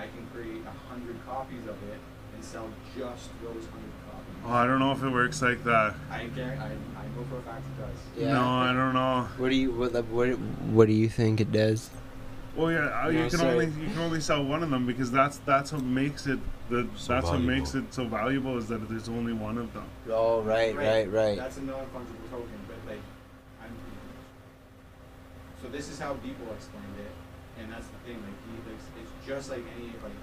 I 0.00 0.06
can 0.06 0.26
create 0.32 0.62
a 0.66 0.88
hundred 0.88 1.16
copies 1.26 1.64
of 1.64 1.76
it 1.92 2.00
and 2.34 2.42
sell 2.42 2.68
just 2.96 3.28
those 3.42 3.66
hundred 3.68 3.92
copies. 4.10 4.34
Oh, 4.46 4.52
I 4.52 4.66
don't 4.66 4.78
know 4.78 4.92
if 4.92 5.02
it 5.02 5.10
works 5.10 5.42
like 5.42 5.62
that. 5.64 5.94
I 6.10 6.24
guarantee, 6.28 6.62
I, 6.62 6.66
I 6.68 7.04
know 7.14 7.24
for 7.28 7.36
a 7.36 7.42
fact 7.42 7.62
it 7.66 7.82
does. 7.82 7.98
Yeah. 8.26 8.32
No, 8.32 8.42
I 8.48 8.72
don't 8.72 8.94
know. 8.94 9.28
What 9.36 9.50
do 9.50 9.56
you 9.56 9.72
what 9.72 9.92
what 10.06 10.28
what 10.72 10.86
do 10.88 10.94
you 10.94 11.10
think 11.10 11.40
it 11.42 11.52
does? 11.52 11.90
Well, 12.56 12.72
yeah, 12.72 12.78
uh, 12.98 13.04
No, 13.04 13.08
you 13.10 13.28
can 13.28 13.38
sorry. 13.38 13.52
only 13.52 13.66
you 13.66 13.88
can 13.92 13.98
only 13.98 14.20
sell 14.20 14.42
one 14.42 14.62
of 14.62 14.70
them 14.70 14.86
because 14.86 15.10
that's 15.10 15.36
that's 15.44 15.70
what 15.72 15.82
makes 15.82 16.26
it 16.26 16.38
the 16.70 16.88
So 16.96 17.12
that's 17.12 17.26
what 17.26 17.40
makes 17.42 17.72
valuable. 17.72 17.88
it 17.90 17.94
so 17.94 18.04
valuable 18.06 18.56
is 18.58 18.68
that 18.68 18.88
there's 18.88 19.08
only 19.10 19.34
one 19.34 19.58
of 19.58 19.72
them. 19.74 19.84
Oh 20.08 20.40
right 20.40 20.74
right 20.74 21.10
right. 21.12 21.36
That's 21.36 21.58
a 21.58 21.62
non-fungible 21.62 22.30
token, 22.30 22.58
but 22.66 22.76
like, 22.90 23.02
I'm. 23.62 23.76
So 25.62 25.68
this 25.68 25.90
is 25.90 25.98
how 25.98 26.14
people 26.14 26.46
explained 26.56 26.96
it, 26.98 27.12
and 27.60 27.70
that's 27.70 27.86
the 27.86 27.98
thing. 28.06 28.16
Like, 28.16 28.24
he 28.24 28.24
like 28.24 28.32
it's 28.32 28.39
just 29.30 29.46
like 29.54 29.62
any 29.78 29.94
like, 30.02 30.18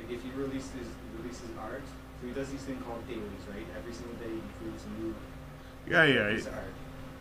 like 0.00 0.08
if 0.08 0.24
he 0.24 0.30
releases 0.32 0.88
releases 1.20 1.52
art, 1.60 1.84
so 1.84 2.20
he 2.24 2.32
does 2.32 2.48
these 2.48 2.64
thing 2.64 2.80
called 2.88 3.04
dailies, 3.04 3.44
right? 3.52 3.68
Every 3.76 3.92
single 3.92 4.16
day 4.16 4.32
he 4.32 4.40
creates 4.56 4.88
a 4.88 4.92
new 4.96 5.12
Yeah, 5.84 6.08
yeah. 6.08 6.32
piece 6.32 6.48
of 6.48 6.56
art, 6.56 6.72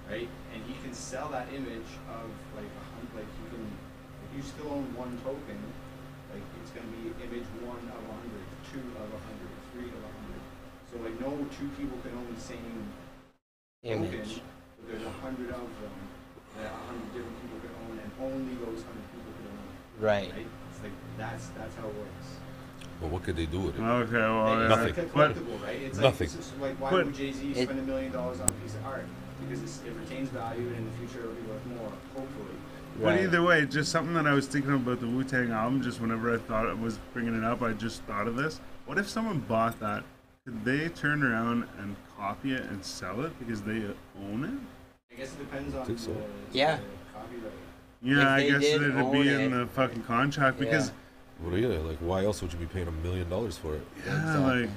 right? 0.07 0.29
And 0.55 0.59
he 0.63 0.79
can 0.79 0.95
sell 0.95 1.27
that 1.35 1.51
image 1.51 1.91
of 2.07 2.27
like 2.55 2.71
a 2.71 2.83
hundred. 2.95 3.11
Like 3.19 3.31
you 3.43 3.47
can, 3.51 3.63
if 3.67 4.29
you 4.31 4.41
still 4.47 4.71
own 4.71 4.87
one 4.95 5.11
token, 5.27 5.59
like 6.31 6.45
it's 6.63 6.71
gonna 6.71 6.87
be 6.95 7.11
image 7.19 7.47
one 7.67 7.83
of 7.83 7.99
a 7.99 8.13
hundred, 8.15 8.45
two 8.71 8.79
of 8.95 9.07
a 9.11 9.19
hundred, 9.27 9.51
three 9.75 9.91
of 9.91 9.99
a 9.99 10.11
hundred. 10.23 10.41
So 10.87 10.93
like 11.03 11.15
no 11.19 11.35
two 11.51 11.67
people 11.75 11.99
can 11.99 12.15
own 12.15 12.31
the 12.31 12.39
same 12.39 12.95
Image. 13.83 14.39
token, 14.39 14.47
but 14.79 14.83
there's 14.87 15.03
a 15.07 15.15
hundred 15.19 15.51
of 15.51 15.67
them 15.83 15.95
that 16.55 16.71
a 16.71 16.79
hundred 16.87 17.11
different 17.11 17.35
people 17.43 17.59
can 17.59 17.75
own, 17.83 17.95
and 17.99 18.11
only 18.23 18.55
those 18.63 18.87
hundred 18.87 19.07
people 19.11 19.31
can 19.35 19.47
own. 19.51 19.67
it, 19.67 19.99
Right. 19.99 20.31
Right? 20.31 20.47
It's 21.19 21.29
that's 21.31 21.47
that's 21.49 21.75
how 21.75 21.87
it 21.87 21.95
works. 21.95 22.27
But 23.01 23.09
what 23.09 23.23
could 23.23 23.35
they 23.35 23.45
do 23.45 23.59
with 23.61 23.77
it? 23.79 23.81
Okay, 23.81 24.11
well, 24.17 24.47
yeah. 24.47 24.61
it's 24.61 24.69
Nothing. 24.69 24.85
like 24.87 24.97
a 24.97 25.01
But 25.13 25.35
collectible, 25.35 25.63
right? 25.63 25.75
It's 25.81 25.97
Nothing. 25.97 26.03
Like, 26.03 26.21
it's 26.21 26.35
just 26.35 26.59
like 26.59 26.75
why 26.81 26.89
But- 26.91 27.05
would 27.07 27.15
Jay 27.15 27.31
Z 27.31 27.53
spend 27.53 27.79
a 27.79 27.83
million 27.83 28.11
dollars 28.11 28.39
on 28.41 28.49
a 28.49 28.51
piece 28.53 28.75
of 28.75 28.85
art? 28.85 29.05
Because 29.41 29.63
it's, 29.63 29.81
it 29.85 29.93
retains 29.93 30.29
value, 30.29 30.67
and 30.67 30.75
in 30.77 30.85
the 30.85 30.91
future 30.97 31.19
it'll 31.23 31.33
be 31.33 31.41
worth 31.43 31.65
more, 31.67 31.91
hopefully. 32.15 32.55
But 32.99 33.05
Right. 33.05 33.21
either 33.21 33.41
way, 33.41 33.65
just 33.65 33.91
something 33.91 34.13
that 34.15 34.27
I 34.27 34.33
was 34.33 34.47
thinking 34.47 34.73
about 34.73 34.99
the 34.99 35.07
Wu 35.07 35.23
Tang 35.23 35.51
album. 35.51 35.81
Just 35.81 36.01
whenever 36.01 36.33
I 36.33 36.37
thought 36.39 36.67
I 36.67 36.73
was 36.73 36.99
bringing 37.13 37.35
it 37.35 37.43
up, 37.45 37.61
I 37.61 37.71
just 37.73 38.01
thought 38.03 38.27
of 38.27 38.35
this. 38.35 38.59
What 38.85 38.97
if 38.97 39.07
someone 39.07 39.39
bought 39.39 39.79
that? 39.79 40.03
Could 40.45 40.65
they 40.65 40.89
turn 40.89 41.23
around 41.23 41.65
and 41.79 41.95
copy 42.17 42.53
it 42.53 42.63
and 42.63 42.83
sell 42.83 43.21
it 43.23 43.37
because 43.39 43.61
they 43.61 43.83
own 44.21 44.43
it? 44.43 45.13
I 45.13 45.17
guess 45.19 45.33
it 45.33 45.39
depends 45.39 45.73
on 45.75 45.85
Think 45.85 45.99
so. 45.99 46.11
the, 46.11 46.57
Yeah. 46.57 46.75
the 46.77 46.81
copyright. 47.13 47.53
Yeah, 48.01 48.21
If 48.21 48.27
I 48.27 48.49
guess 48.49 48.63
it'd 48.63 49.11
be 49.11 49.19
it- 49.29 49.39
in 49.39 49.51
the 49.51 49.67
fucking 49.67 50.03
contract 50.03 50.59
because 50.59 50.87
Yeah. 50.89 50.93
Well, 51.43 51.57
yeah, 51.57 51.67
like 51.79 51.97
why 51.99 52.25
else 52.25 52.41
would 52.41 52.51
you 52.53 52.59
be 52.59 52.65
paying 52.65 52.87
a 52.87 52.91
million 52.91 53.29
dollars 53.29 53.57
for 53.57 53.75
it? 53.75 53.81
yeah, 54.05 54.15
Exactly. 54.19 54.61
like 54.61 54.69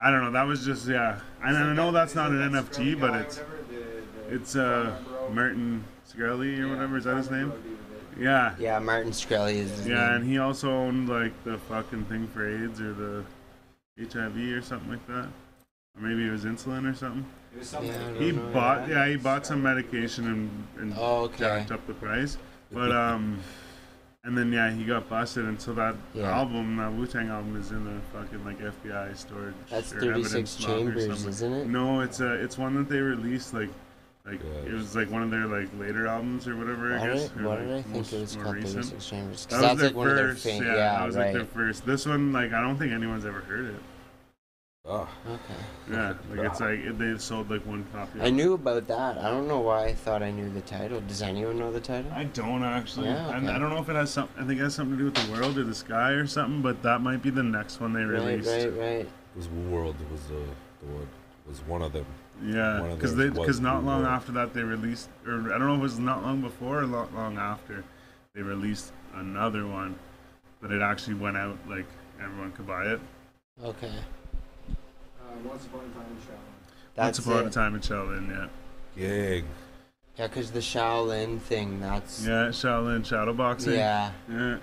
I 0.00 0.10
don't 0.10 0.22
know. 0.24 0.30
That 0.32 0.46
was 0.46 0.64
just 0.64 0.86
yeah. 0.88 1.20
And 1.42 1.56
It's 1.56 1.58
I 1.64 1.72
know 1.74 1.86
that- 1.86 1.92
that's 2.00 2.14
not 2.14 2.30
an 2.30 2.52
that 2.52 2.64
NFT, 2.64 2.94
Skrillex 2.96 3.00
but 3.00 3.14
it's 3.20 3.36
whatever, 3.38 3.62
the- 3.70 4.28
the 4.30 4.34
it's 4.34 4.56
uh 4.56 4.96
pharma 5.04 5.08
bro? 5.08 5.28
Martin 5.30 5.84
Shkreli 6.08 6.58
or 6.58 6.66
Yeah, 6.66 6.70
whatever. 6.70 6.96
Is 6.98 7.04
that 7.04 7.16
his 7.16 7.30
name? 7.30 7.48
bro 7.48 7.56
dude 7.58 7.64
with 7.72 8.18
it. 8.18 8.22
Yeah. 8.22 8.54
Yeah, 8.58 8.78
Martin 8.78 9.10
Shkreli 9.12 9.54
is 9.56 9.70
his 9.78 9.86
Yeah, 9.86 10.14
and 10.14 10.24
he 10.26 10.38
also 10.38 10.70
owned 10.70 11.08
like 11.08 11.32
the 11.44 11.58
fucking 11.58 12.04
thing 12.06 12.26
for 12.28 12.46
AIDS 12.46 12.80
or 12.80 12.92
the 12.92 13.24
HIV 13.98 14.52
or 14.52 14.62
something 14.62 14.90
like 14.90 15.06
that. 15.08 15.28
Or 15.96 16.00
maybe 16.02 16.26
it 16.26 16.30
was 16.30 16.44
insulin 16.44 16.90
or 16.90 16.94
something. 16.94 17.24
It 17.54 17.58
was 17.60 17.68
something 17.68 17.90
Yeah, 17.90 17.98
I 17.98 18.04
like 18.04 18.14
don't 18.14 18.22
He 18.22 18.32
know, 18.32 18.52
bought 18.52 18.88
yeah. 18.88 18.94
yeah, 19.06 19.08
he 19.12 19.16
bought 19.16 19.46
some 19.46 19.62
medication 19.62 20.26
and, 20.26 20.66
and 20.78 20.94
Oh, 20.98 21.22
okay. 21.24 21.38
jacked 21.38 21.72
up 21.72 21.86
the 21.86 21.94
price. 21.94 22.36
But 22.72 22.92
um 22.92 23.38
and 24.26 24.36
then 24.36 24.52
yeah, 24.52 24.70
he 24.72 24.84
got 24.84 25.08
busted 25.08 25.44
and 25.44 25.60
so 25.60 25.72
that 25.74 25.94
Yeah. 26.12 26.36
album, 26.36 26.76
that 26.76 26.92
Wu 26.92 27.06
Tang 27.06 27.28
album 27.28 27.56
is 27.56 27.70
in 27.70 27.84
the 27.84 28.00
fucking 28.12 28.44
like 28.44 28.58
FBI 28.60 29.16
storage 29.16 29.54
That's 29.70 29.92
36 29.92 30.04
evidence 30.26 30.60
locker 30.60 30.76
chambers, 30.78 31.26
isn't 31.26 31.52
it? 31.52 31.66
No, 31.68 32.00
it's 32.00 32.20
a 32.20 32.32
it's 32.34 32.58
one 32.58 32.74
that 32.74 32.88
they 32.88 32.98
released 32.98 33.54
like 33.54 33.70
like 34.26 34.40
Yeah. 34.42 34.70
it 34.70 34.72
was 34.72 34.96
like 34.96 35.08
one 35.10 35.22
of 35.22 35.30
their 35.30 35.46
like 35.46 35.68
later 35.78 36.08
albums 36.08 36.48
or 36.48 36.56
whatever. 36.56 36.98
I 36.98 37.06
guess. 37.06 37.28
did, 37.28 37.40
or, 37.42 37.48
why 37.48 37.54
like, 37.54 37.66
did 37.66 37.70
I 37.78 37.82
think 37.82 37.96
most 37.96 38.12
it 38.12 38.20
was 38.20 38.36
called 38.36 38.54
recent. 38.56 38.84
36 38.84 39.08
Chambers? 39.08 39.46
That 39.46 39.60
was 39.62 39.78
their 39.78 39.88
like 39.90 39.96
one 39.96 40.08
of 40.10 40.16
their 40.16 40.28
first, 40.32 40.44
fam- 40.44 40.62
yeah, 40.64 40.74
yeah, 40.74 40.98
that 40.98 41.06
was 41.06 41.16
right. 41.16 41.24
like 41.26 41.32
their 41.34 41.44
first. 41.44 41.86
This 41.86 42.06
one, 42.06 42.32
like, 42.32 42.52
I 42.52 42.60
don't 42.60 42.76
think 42.76 42.92
anyone's 42.92 43.24
ever 43.24 43.40
heard 43.42 43.66
it. 43.66 43.80
Ah, 44.88 45.08
Okay. 45.26 45.40
Yeah, 45.90 46.14
like 46.30 46.46
it's 46.46 46.60
like 46.60 46.78
it- 46.78 46.98
they 46.98 47.18
sold 47.18 47.50
like 47.50 47.66
one 47.66 47.84
copy. 47.92 48.20
I 48.20 48.30
knew 48.30 48.52
about 48.54 48.86
that. 48.86 49.18
I 49.18 49.30
don't 49.30 49.48
know 49.48 49.58
why 49.58 49.86
I 49.86 49.94
thought 49.94 50.22
I 50.22 50.30
knew 50.30 50.48
the 50.48 50.60
title. 50.60 51.00
Does 51.00 51.22
anyone 51.22 51.58
know 51.58 51.72
the 51.72 51.80
title? 51.80 52.10
I 52.14 52.24
don't 52.24 52.62
actually. 52.62 53.08
Yeah, 53.08 53.26
I, 53.28 53.38
okay. 53.38 53.48
I 53.48 53.58
don't 53.58 53.70
know 53.70 53.78
if 53.78 53.88
it 53.88 53.96
has 53.96 54.10
some. 54.10 54.28
I 54.38 54.44
think 54.44 54.60
it 54.60 54.62
has 54.62 54.74
something 54.74 54.96
to 54.96 54.98
do 54.98 55.04
with 55.06 55.14
the 55.14 55.32
world 55.32 55.58
or 55.58 55.64
the 55.64 55.74
sky 55.74 56.10
or 56.12 56.26
something. 56.28 56.62
But 56.62 56.82
that 56.82 57.00
might 57.00 57.20
be 57.20 57.30
the 57.30 57.42
next 57.42 57.80
one 57.80 57.92
they 57.94 58.04
released. 58.04 58.48
right, 58.48 58.78
right. 58.78 59.00
it 59.00 59.08
was 59.36 59.48
World 59.48 59.96
was 60.12 60.22
the 60.28 60.34
the 60.80 60.92
one 60.92 61.08
was 61.48 61.60
one 61.66 61.82
of 61.82 61.92
them. 61.92 62.06
Yeah, 62.44 62.86
because 62.94 63.16
they 63.16 63.28
because 63.30 63.60
not 63.60 63.82
long 63.84 64.02
World. 64.02 64.14
after 64.14 64.30
that 64.32 64.54
they 64.54 64.62
released, 64.62 65.08
or 65.26 65.34
I 65.52 65.58
don't 65.58 65.66
know 65.66 65.74
if 65.74 65.80
it 65.80 65.82
was 65.82 65.98
not 65.98 66.22
long 66.22 66.42
before 66.42 66.82
or 66.82 66.86
not 66.86 67.12
long 67.12 67.38
after, 67.38 67.82
they 68.34 68.42
released 68.42 68.92
another 69.14 69.66
one, 69.66 69.98
but 70.60 70.70
it 70.70 70.82
actually 70.82 71.14
went 71.14 71.36
out 71.36 71.58
like 71.68 71.86
everyone 72.22 72.52
could 72.52 72.66
buy 72.66 72.84
it. 72.84 73.00
Okay. 73.64 73.92
Once 75.44 75.66
Upon 75.66 75.80
a 75.80 75.88
Time 75.94 76.06
in 76.10 76.16
Shaolin. 76.16 76.94
That's 76.94 77.18
Once 77.18 77.26
upon 77.26 77.46
a 77.46 77.50
time 77.50 77.74
in 77.74 77.80
Shaolin, 77.80 78.28
yeah. 78.30 78.48
Gang. 78.96 79.44
Yeah, 80.16 80.26
because 80.28 80.50
the 80.50 80.60
Shaolin 80.60 81.40
thing, 81.40 81.80
that's. 81.80 82.26
Yeah, 82.26 82.48
Shaolin 82.48 83.04
shadow 83.04 83.34
boxing. 83.34 83.74
Yeah. 83.74 84.12
Yeah. 84.30 84.56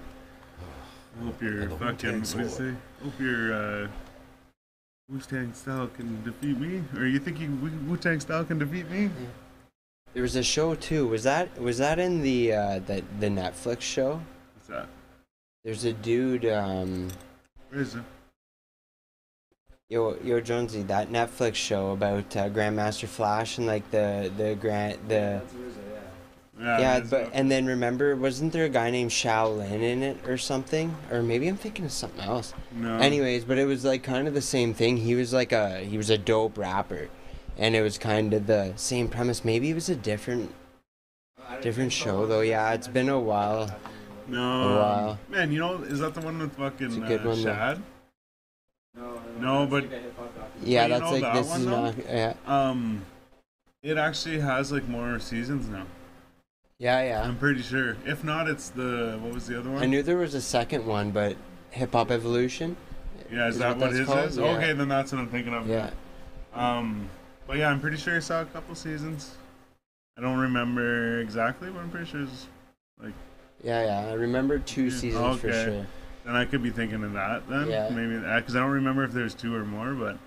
Hope 1.22 1.42
your 1.42 1.62
And 1.62 1.72
the 1.72 1.78
fucking 1.78 1.88
Wu-Tang 1.88 2.20
what 2.22 2.32
do 2.32 2.44
you 2.44 2.50
say? 2.50 2.74
Hope 3.04 3.20
your 3.20 3.54
uh, 3.54 3.88
Wu 5.10 5.20
Tang 5.20 5.54
style 5.54 5.88
can 5.88 6.24
defeat 6.24 6.58
me, 6.58 6.82
or 6.98 7.06
you 7.06 7.20
think 7.20 7.40
you 7.40 7.52
Wu 7.88 7.98
Tang 7.98 8.20
style 8.20 8.44
can 8.44 8.58
defeat 8.58 8.90
me? 8.90 9.12
There 10.14 10.24
was 10.24 10.36
a 10.36 10.44
show 10.44 10.74
too. 10.76 11.08
Was 11.08 11.24
that 11.24 11.60
was 11.60 11.78
that 11.78 12.00
in 12.00 12.22
the 12.22 12.54
uh, 12.54 12.80
the 12.80 13.04
the 13.20 13.28
Netflix 13.28 13.82
show? 13.82 14.22
What's 14.56 14.68
that? 14.70 14.88
There's 15.64 15.86
a 15.86 15.94
dude. 15.94 16.46
Um, 16.46 17.10
Where 17.70 17.82
is 17.82 17.96
it? 17.96 18.04
Yo 19.94 20.18
yo 20.24 20.42
Jonesy, 20.42 20.82
that 20.84 21.12
Netflix 21.12 21.56
show 21.56 21.92
about 21.92 22.36
uh, 22.36 22.50
Grandmaster 22.50 23.08
Flash 23.08 23.60
and 23.60 23.68
like 23.68 23.90
the 23.92 24.32
the 24.38 24.56
grand 24.56 24.98
the. 25.08 25.42
That's 25.42 25.54
yeah. 26.60 26.80
Yeah, 26.80 27.00
but 27.00 27.24
up. 27.24 27.30
and 27.34 27.52
then 27.52 27.66
remember, 27.66 28.16
wasn't 28.16 28.54
there 28.54 28.66
a 28.66 28.70
guy 28.70 28.92
named 28.92 29.10
Shaolin 29.10 29.82
in 29.82 30.04
it 30.04 30.18
or 30.28 30.38
something? 30.38 30.96
Or 31.12 31.24
maybe 31.24 31.48
I'm 31.48 31.58
thinking 31.58 31.84
of 31.86 31.92
something 31.92 32.22
else. 32.22 32.54
no. 32.72 32.98
Anyways, 32.98 33.44
but 33.44 33.58
it 33.58 33.66
was 33.66 33.84
like 33.84 34.04
kind 34.04 34.28
of 34.28 34.34
the 34.34 34.42
same 34.42 34.74
thing. 34.74 34.98
He 34.98 35.16
was 35.16 35.34
like 35.34 35.52
a 35.52 35.80
he 35.80 35.98
was 35.98 36.10
a 36.10 36.18
dope 36.18 36.58
rapper, 36.58 37.10
and 37.58 37.76
it 37.76 37.82
was 37.82 37.98
kind 37.98 38.34
of 38.34 38.48
the 38.48 38.74
same 38.76 39.08
premise. 39.08 39.46
Maybe 39.46 39.70
it 39.70 39.76
was 39.76 39.90
a 39.90 39.96
different. 39.96 40.54
Different 41.62 41.92
show, 41.92 42.24
so. 42.24 42.26
though. 42.26 42.42
Yeah, 42.42 42.74
it's 42.74 42.88
been 42.88 43.10
a 43.10 43.20
while. 43.20 43.70
no. 44.28 44.40
a 44.40 44.80
while. 44.80 45.20
Man, 45.30 45.52
you 45.52 45.60
know, 45.60 45.84
is 45.84 46.00
that 46.00 46.14
the 46.14 46.22
one 46.22 46.40
with 46.40 46.50
It's 46.50 46.58
a 46.58 46.62
fucking 46.62 47.06
good 47.06 47.22
uh, 47.22 47.30
one. 47.30 47.44
Shad? 47.44 47.78
No, 47.78 47.84
No, 49.44 49.66
but- 49.68 49.84
hip-hop. 49.84 50.32
Yeah, 50.64 50.88
that's 50.88 51.12
like 51.12 51.22
that 51.22 51.34
this 51.36 51.50
one, 51.50 51.60
is 51.60 51.66
though? 51.66 51.82
not. 51.86 51.96
Yeah, 52.08 52.34
Um, 52.48 53.02
it 53.82 53.98
actually 53.98 54.40
has 54.40 54.72
like 54.72 54.88
more 54.88 55.20
seasons 55.20 55.68
now. 55.68 55.86
yeah, 56.80 57.02
yeah. 57.04 57.24
I'm 57.24 57.38
pretty 57.38 57.62
sure. 57.62 57.98
If 58.06 58.24
not, 58.24 58.48
it's 58.48 58.70
the 58.70 59.20
what 59.22 59.34
was 59.34 59.46
the 59.48 59.60
other 59.60 59.70
one? 59.70 59.84
I 59.84 59.86
knew 59.86 60.02
there 60.02 60.18
was 60.18 60.34
a 60.36 60.42
second 60.42 60.86
one, 60.86 61.12
but 61.12 61.36
Hip 61.72 61.92
Hop 61.92 62.10
Evolution. 62.12 62.78
Yeah, 63.32 63.48
is, 63.48 63.56
is 63.56 63.60
that 63.60 63.78
what 63.78 63.88
what 63.88 63.92
his 63.94 64.08
called? 64.08 64.20
is? 64.30 64.38
Yeah. 64.38 64.46
Okay, 64.56 64.72
then 64.74 64.88
that's 64.88 65.12
what 65.12 65.20
I'm 65.20 65.28
thinking 65.30 65.54
of. 65.54 65.68
Yeah, 65.68 65.90
Um, 66.54 67.10
but 67.46 67.58
yeah, 67.58 67.70
I'm 67.70 67.82
pretty 67.82 67.98
sure 67.98 68.16
I 68.16 68.20
saw 68.20 68.42
a 68.42 68.46
couple 68.46 68.76
seasons. 68.76 69.36
I 70.18 70.22
don't 70.22 70.38
remember 70.40 71.20
exactly, 71.20 71.70
but 71.70 71.80
I'm 71.80 71.90
pretty 71.90 72.06
sure 72.10 72.22
it's 72.22 72.48
like. 73.02 73.14
yeah, 73.64 73.84
yeah. 73.84 74.10
I 74.12 74.14
remember 74.14 74.60
two 74.60 74.86
Yeah, 74.86 74.98
seasons 74.98 75.40
for 75.42 75.52
sure. 75.52 75.86
Then 76.26 76.36
I 76.36 76.46
could 76.46 76.64
be 76.64 76.70
thinking 76.70 77.04
of 77.04 77.14
that 77.14 77.48
then. 77.50 77.68
Yeah. 77.70 77.90
Maybe 77.90 78.18
because 78.18 78.56
I 78.56 78.60
don't 78.60 78.72
remember 78.72 79.04
if 79.04 79.12
there's 79.12 79.34
two 79.34 79.54
or 79.56 79.66
more, 79.66 79.94
but 79.94 80.18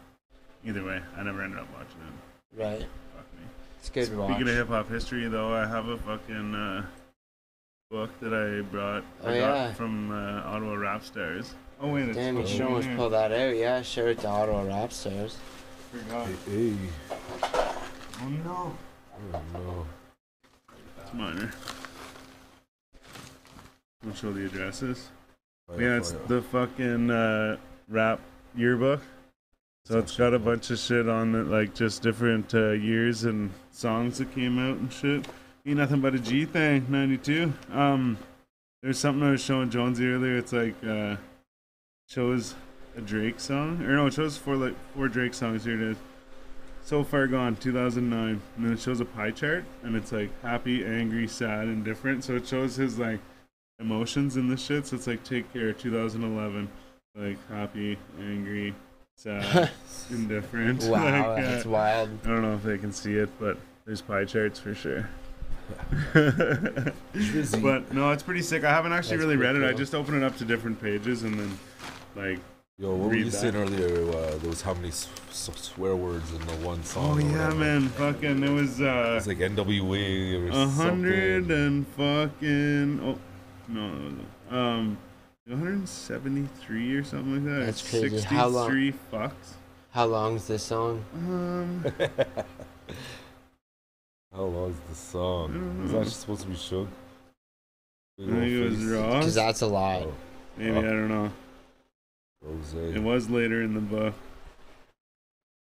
either 0.65 0.85
way, 0.85 1.01
I 1.17 1.23
never 1.23 1.43
ended 1.43 1.59
up 1.59 1.69
watching 1.73 2.01
it. 2.01 2.61
Right, 2.63 2.81
Fuck 3.15 3.27
me. 3.39 3.47
it's 3.79 3.89
good 3.91 4.01
to 4.01 4.07
Speaking 4.07 4.19
watch. 4.29 4.41
of 4.43 4.47
hip 4.49 4.69
hop 4.69 4.89
history, 4.91 5.27
though, 5.29 5.53
I 5.55 5.67
have 5.67 5.89
a 5.89 5.97
fucking 5.99 6.55
uh, 6.55 6.87
book 7.91 8.11
that 8.21 8.33
I 8.35 8.61
brought. 8.71 9.05
Oh, 9.25 9.31
I 9.31 9.39
got 9.41 9.55
yeah. 9.55 9.73
from 9.75 10.11
uh, 10.11 10.43
Ottawa 10.51 10.75
Rap 10.75 11.03
Stars. 11.05 11.55
Oh 11.81 11.93
wait, 11.93 12.09
it's 12.09 12.17
Damn, 12.17 12.39
you 12.39 12.47
should 12.47 12.63
almost 12.63 12.87
here. 12.89 12.97
pull 12.97 13.11
that 13.11 13.33
out. 13.33 13.55
Yeah, 13.57 13.83
show 13.83 14.07
it 14.07 14.19
to 14.21 14.29
Ottawa 14.29 14.63
Rap 14.63 14.93
Stars. 14.93 15.37
Forgot. 15.93 16.27
Hey, 16.47 16.71
hey. 16.71 16.77
Oh 17.53 18.29
no, 18.45 18.77
Oh, 19.35 19.41
no. 19.53 19.87
it's 21.03 21.13
minor. 21.15 21.51
I'll 24.07 24.15
show 24.15 24.33
the 24.33 24.47
addresses. 24.47 25.09
Yeah, 25.75 25.97
it's 25.97 26.13
the 26.29 26.43
fucking 26.43 27.11
uh, 27.11 27.57
rap 27.89 28.21
yearbook. 28.55 29.03
So 29.85 29.99
it's 29.99 30.17
got 30.17 30.33
a 30.33 30.39
bunch 30.39 30.71
of 30.71 30.79
shit 30.79 31.09
on 31.09 31.35
it, 31.35 31.47
like 31.49 31.75
just 31.75 32.03
different 32.03 32.55
uh, 32.55 32.71
years 32.71 33.25
and 33.25 33.53
songs 33.71 34.19
that 34.19 34.35
came 34.35 34.59
out 34.59 34.79
and 34.79 34.93
shit. 34.93 35.27
Ain't 35.65 35.79
nothing 35.79 36.01
but 36.01 36.15
a 36.15 36.19
G 36.19 36.45
thing, 36.45 36.87
92. 36.89 37.53
Um, 37.73 38.17
there's 38.83 38.99
something 38.99 39.27
I 39.27 39.33
was 39.33 39.43
showing 39.43 39.71
Jonesy 39.71 40.07
earlier. 40.09 40.39
It's 40.39 40.53
like, 40.53 40.75
uh, 40.85 41.17
shows 42.09 42.55
a 42.97 43.01
Drake 43.01 43.41
song. 43.41 43.83
Or 43.83 43.97
no, 43.97 44.07
it 44.07 44.15
shows 44.15 44.37
four, 44.37 44.57
like, 44.57 44.75
four 44.95 45.09
Drake 45.09 45.35
songs. 45.35 45.65
Here 45.65 45.75
it 45.75 45.83
is. 45.83 45.97
So 46.85 47.03
Far 47.03 47.27
Gone, 47.27 47.57
2009. 47.57 48.41
And 48.57 48.65
then 48.65 48.73
it 48.73 48.81
shows 48.81 49.01
a 49.01 49.05
pie 49.05 49.33
chart, 49.33 49.65
and 49.83 49.97
it's 49.97 50.13
like 50.13 50.31
happy, 50.43 50.85
angry, 50.85 51.27
sad, 51.27 51.67
and 51.67 51.85
different. 51.85 52.23
So 52.23 52.37
it 52.37 52.47
shows 52.47 52.77
his, 52.77 52.99
like, 52.99 53.21
emotions 53.81 54.37
in 54.37 54.49
the 54.49 54.57
shit. 54.57 54.87
So 54.87 54.97
it's 54.97 55.07
like 55.07 55.23
Take 55.25 55.53
Care, 55.53 55.73
2011. 55.73 56.69
Like 57.15 57.39
happy, 57.49 57.99
angry, 58.21 58.75
sad, 59.15 59.71
indifferent. 60.11 60.83
Wow, 60.85 61.03
Like, 61.35 61.45
uh, 61.45 61.49
that's 61.51 61.65
wild. 61.65 62.11
I 62.25 62.29
don't 62.29 62.43
know 62.43 62.55
if 62.55 62.63
they 62.63 62.77
can 62.79 62.93
see 62.93 63.15
it, 63.15 63.31
but 63.41 63.57
there's 63.87 64.03
pie 64.03 64.25
charts 64.27 64.59
for 64.59 64.75
sure. 64.75 65.09
But 67.63 67.93
no, 67.93 68.11
it's 68.13 68.23
pretty 68.23 68.43
sick. 68.43 68.65
I 68.65 68.71
haven't 68.71 68.93
actually 68.93 69.17
That's 69.17 69.25
really 69.27 69.37
read 69.37 69.57
it. 69.57 69.65
I 69.65 69.73
just 69.73 69.95
open 69.95 70.15
it 70.15 70.23
up 70.23 70.37
to 70.39 70.45
different 70.45 70.81
pages 70.81 71.23
and 71.23 71.39
then, 71.39 71.59
like, 72.15 72.39
Yo, 72.79 72.91
what 72.91 72.99
were 73.07 73.09
read 73.09 73.19
you 73.25 73.31
that. 73.31 73.37
saying 73.37 73.57
earlier? 73.57 74.11
Uh, 74.11 74.37
there 74.37 74.51
was 74.51 74.61
how 74.61 74.75
many 74.75 74.89
s- 74.89 75.09
s- 75.31 75.51
swear 75.55 75.97
words 75.97 76.31
in 76.33 76.41
the 76.47 76.53
one 76.67 76.85
song? 76.85 77.15
oh 77.23 77.27
yeah, 77.27 77.49
man, 77.55 77.89
fucking, 77.89 78.43
it 78.45 78.51
was 78.51 78.81
uh, 78.83 79.15
It's 79.17 79.27
like 79.27 79.39
NWA 79.39 80.47
or 80.47 80.49
a 80.51 80.67
hundred 80.69 81.45
something. 81.49 81.57
and 81.57 81.87
fucking 81.89 83.01
oh 83.03 83.19
no, 83.69 83.89
no, 83.89 84.17
no. 84.51 84.57
um, 84.59 84.99
173 85.47 86.95
or 86.97 87.05
something 87.05 87.35
like 87.35 87.45
that. 87.45 87.67
That's 87.67 87.89
crazy. 87.89 88.21
How 88.23 88.49
long- 88.49 88.69
63 88.71 88.93
fucks. 89.13 89.33
How 89.91 90.05
long's 90.07 90.47
this 90.47 90.63
song? 90.63 91.05
Um, 91.15 91.85
How 94.35 94.43
long 94.43 94.71
is 94.71 94.77
the 94.91 94.95
song? 94.95 95.51
I 95.51 95.55
don't 95.55 95.85
Is 95.87 95.93
know. 95.93 96.05
that 96.05 96.11
supposed 96.11 96.43
to 96.43 96.49
be 96.49 96.57
shook? 96.57 96.89
I 98.21 98.27
think 98.27 98.43
it 98.43 98.65
was 98.69 98.85
raw. 98.85 99.19
Because 99.19 99.35
that's 99.35 99.63
a 99.63 99.67
lot. 99.67 100.03
Oh, 100.03 100.15
Maybe 100.59 100.77
I 100.77 100.83
don't 100.83 101.09
know. 101.09 101.31
Rose. 102.43 102.75
It 102.95 103.03
was 103.03 103.31
later 103.31 103.63
in 103.63 103.73
the 103.75 103.81
book. 103.81 104.15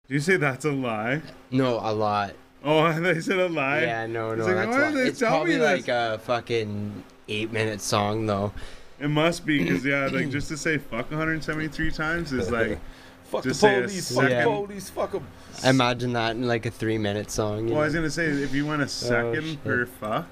Did 0.08 0.14
you 0.14 0.20
say 0.20 0.36
that's 0.36 0.64
a 0.64 0.72
lie? 0.72 1.22
No, 1.50 1.78
a 1.82 1.92
lot. 1.92 2.34
Oh, 2.64 2.92
they 3.00 3.20
said 3.20 3.38
a 3.38 3.48
lie. 3.48 3.82
Yeah, 3.82 4.06
no, 4.06 4.34
no, 4.34 4.44
like, 4.44 4.54
that's 4.54 4.68
why 4.76 4.82
a 4.82 4.90
did 4.90 4.98
lot. 4.98 5.06
It's 5.06 5.18
probably 5.20 5.58
like 5.58 5.88
a 5.88 6.18
fucking 6.24 7.02
eight 7.28 7.52
minute 7.52 7.80
song 7.80 8.26
though. 8.26 8.52
It 8.98 9.08
must 9.08 9.44
be 9.44 9.62
because 9.62 9.84
yeah, 9.84 10.08
like 10.10 10.30
just 10.30 10.48
to 10.48 10.56
say 10.56 10.78
fuck 10.78 11.10
173 11.10 11.90
times 11.90 12.32
is 12.32 12.50
like, 12.50 12.78
Fuck 13.26 13.42
Just 13.42 13.60
the 13.60 13.82
police, 13.82 14.14
fuck 14.14 14.22
second. 14.22 14.38
the 14.38 14.66
police, 14.66 14.90
fuck 14.90 15.12
them. 15.12 15.26
Imagine 15.64 16.12
that 16.12 16.36
in 16.36 16.46
like 16.46 16.64
a 16.64 16.70
three 16.70 16.98
minute 16.98 17.30
song. 17.30 17.66
you 17.66 17.74
well, 17.74 17.82
I 17.82 17.86
was 17.86 17.94
gonna 17.94 18.10
say 18.10 18.26
if 18.26 18.54
you 18.54 18.64
went 18.66 18.82
a 18.82 18.88
second 18.88 19.44
shit. 19.44 19.64
per 19.64 19.84
fuck, 19.86 20.28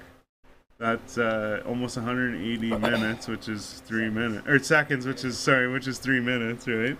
that's 0.77 1.17
uh, 1.17 1.61
almost 1.67 1.97
180 1.97 2.69
minutes, 2.77 3.27
which 3.27 3.49
is 3.49 3.81
three 3.85 4.09
minutes, 4.09 4.47
or 4.47 4.59
seconds, 4.59 5.05
which 5.05 5.25
is 5.25 5.37
sorry, 5.37 5.69
which 5.69 5.87
is 5.87 5.99
three 5.99 6.21
minutes, 6.21 6.67
right? 6.67 6.97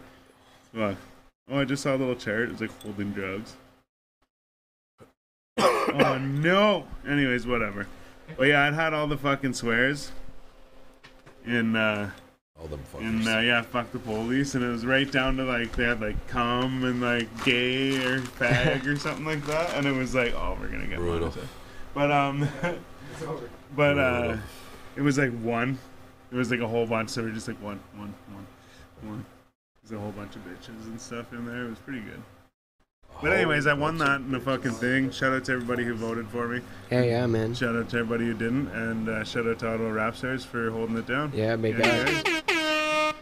Fuck. 0.74 0.98
Oh, 1.50 1.60
I 1.60 1.66
just 1.66 1.84
saw 1.84 1.96
a 1.96 1.98
little 1.98 2.16
chart. 2.16 2.50
It's 2.50 2.60
like 2.60 2.82
holding 2.82 3.12
drugs. 3.12 3.56
oh 5.58 6.18
no. 6.18 6.86
Anyways, 7.08 7.48
whatever. 7.48 7.88
But 8.38 8.48
yeah, 8.48 8.66
I'd 8.66 8.74
had 8.74 8.94
all 8.94 9.08
the 9.08 9.18
fucking 9.18 9.54
swears. 9.54 10.12
In 11.46 11.76
uh, 11.76 12.10
All 12.60 12.68
them 12.68 12.82
fuckers. 12.92 13.00
And 13.02 13.28
uh, 13.28 13.40
yeah, 13.40 13.62
fuck 13.62 13.92
the 13.92 14.00
police, 14.00 14.56
and 14.56 14.64
it 14.64 14.68
was 14.68 14.86
right 14.86 15.10
down 15.12 15.38
to 15.38 15.44
like 15.44 15.76
they 15.76 15.84
had 15.84 16.02
like 16.02 16.28
cum 16.28 16.84
and 16.84 17.02
like 17.02 17.28
gay 17.46 17.98
or 18.04 18.20
fag 18.20 18.86
or 18.88 18.96
something 18.98 19.26
like 19.26 19.46
that, 19.46 19.76
and 19.76 19.86
it 19.86 19.92
was 19.92 20.16
like, 20.16 20.34
oh, 20.34 20.58
we're 20.60 20.68
gonna 20.70 20.88
get 20.88 20.98
Brutal. 20.98 21.30
monetized. 21.30 21.48
But 21.94 22.12
um, 22.12 22.50
but 23.76 23.98
uh, 24.00 24.22
Brutal. 24.22 24.40
it 24.96 25.02
was 25.02 25.18
like 25.20 25.32
one. 25.42 25.78
It 26.32 26.36
was 26.36 26.50
like 26.50 26.60
a 26.62 26.68
whole 26.68 26.88
bunch, 26.88 27.12
so 27.12 27.22
we're 27.22 27.30
just 27.30 27.48
like 27.48 27.62
one, 27.62 27.80
one, 27.96 28.14
one, 28.34 28.48
one. 29.04 29.26
There's 29.84 29.98
a 29.98 30.02
whole 30.02 30.12
bunch 30.12 30.36
of 30.36 30.42
bitches 30.46 30.86
and 30.86 31.00
stuff 31.00 31.32
in 31.32 31.46
there. 31.46 31.66
It 31.66 31.70
was 31.70 31.80
pretty 31.80 32.02
good. 32.02 32.22
But 33.22 33.32
anyways, 33.34 33.66
I 33.66 33.74
won 33.74 33.98
that 34.00 34.22
in 34.22 34.32
the 34.32 34.40
fucking 34.40 34.74
thing. 34.74 35.10
Shout 35.10 35.34
out 35.34 35.46
to 35.46 35.54
everybody 35.54 35.84
who 35.84 35.94
voted 35.96 36.28
for 36.28 36.48
me. 36.48 36.62
Yeah, 36.92 37.04
yeah, 37.04 37.26
man. 37.28 37.54
Shout 37.56 37.76
out 37.76 37.90
to 37.90 37.98
everybody 38.00 38.26
who 38.26 38.34
didn't, 38.34 38.68
and 38.70 39.10
uh, 39.10 39.24
shout 39.24 39.48
out 39.48 39.60
to 39.60 39.68
Ottawa 39.74 39.90
Rap 39.90 40.16
Stars 40.16 40.46
for 40.46 40.70
holding 40.70 40.98
it 40.98 41.08
down. 41.08 41.32
Yeah, 41.34 41.56
big 41.56 41.78
Yeah, 41.78 42.06
guy. 42.06 42.34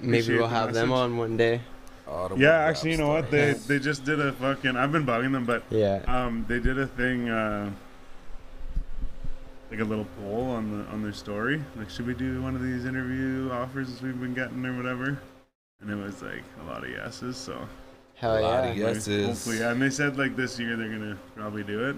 Maybe 0.02 0.18
Appreciate 0.20 0.38
we'll 0.40 0.48
the 0.50 0.56
have 0.56 0.74
them 0.74 0.92
on 0.92 1.16
one 1.18 1.38
day. 1.38 1.62
Autumn 2.08 2.42
Yeah, 2.42 2.50
rap 2.58 2.70
actually, 2.72 2.92
you 2.92 2.98
know 2.98 3.08
what? 3.08 3.32
They 3.32 3.54
they 3.54 3.80
just 3.80 4.04
did 4.04 4.20
a 4.20 4.34
fucking. 4.34 4.76
I've 4.76 4.92
been 4.92 5.06
bugging 5.06 5.32
them, 5.32 5.46
but 5.46 5.64
Yeah. 5.70 6.02
um, 6.08 6.44
they 6.50 6.60
did 6.60 6.78
a 6.80 6.88
thing, 6.88 7.30
uh, 7.30 7.72
like 9.72 9.80
a 9.80 9.86
little 9.86 10.08
poll 10.20 10.50
on 10.50 10.72
the 10.72 10.86
on 10.92 11.02
their 11.04 11.14
story. 11.14 11.64
Like, 11.78 11.90
should 11.90 12.08
we 12.08 12.14
do 12.14 12.42
one 12.42 12.56
of 12.56 12.62
these 12.62 12.84
interview 12.86 13.50
offers 13.52 14.02
we've 14.02 14.20
been 14.20 14.34
getting 14.34 14.66
or 14.66 14.76
whatever? 14.76 15.18
And 15.82 15.90
it 15.90 15.96
was 15.96 16.22
like 16.22 16.44
a 16.62 16.70
lot 16.70 16.84
of 16.84 16.90
yeses. 16.90 17.38
So 17.38 17.58
Hell 18.24 18.40
A 18.40 18.40
lot 18.40 18.64
yeah. 18.64 18.70
of 18.72 18.78
yes. 18.78 18.96
Yeses. 19.08 19.26
hopefully, 19.28 19.60
yeah. 19.60 19.72
And 19.72 19.82
they 19.82 19.90
said 19.90 20.18
like 20.18 20.38
this 20.38 20.58
year 20.58 20.78
they're 20.78 20.88
gonna 20.88 21.18
probably 21.36 21.62
do 21.64 21.90
it. 21.90 21.98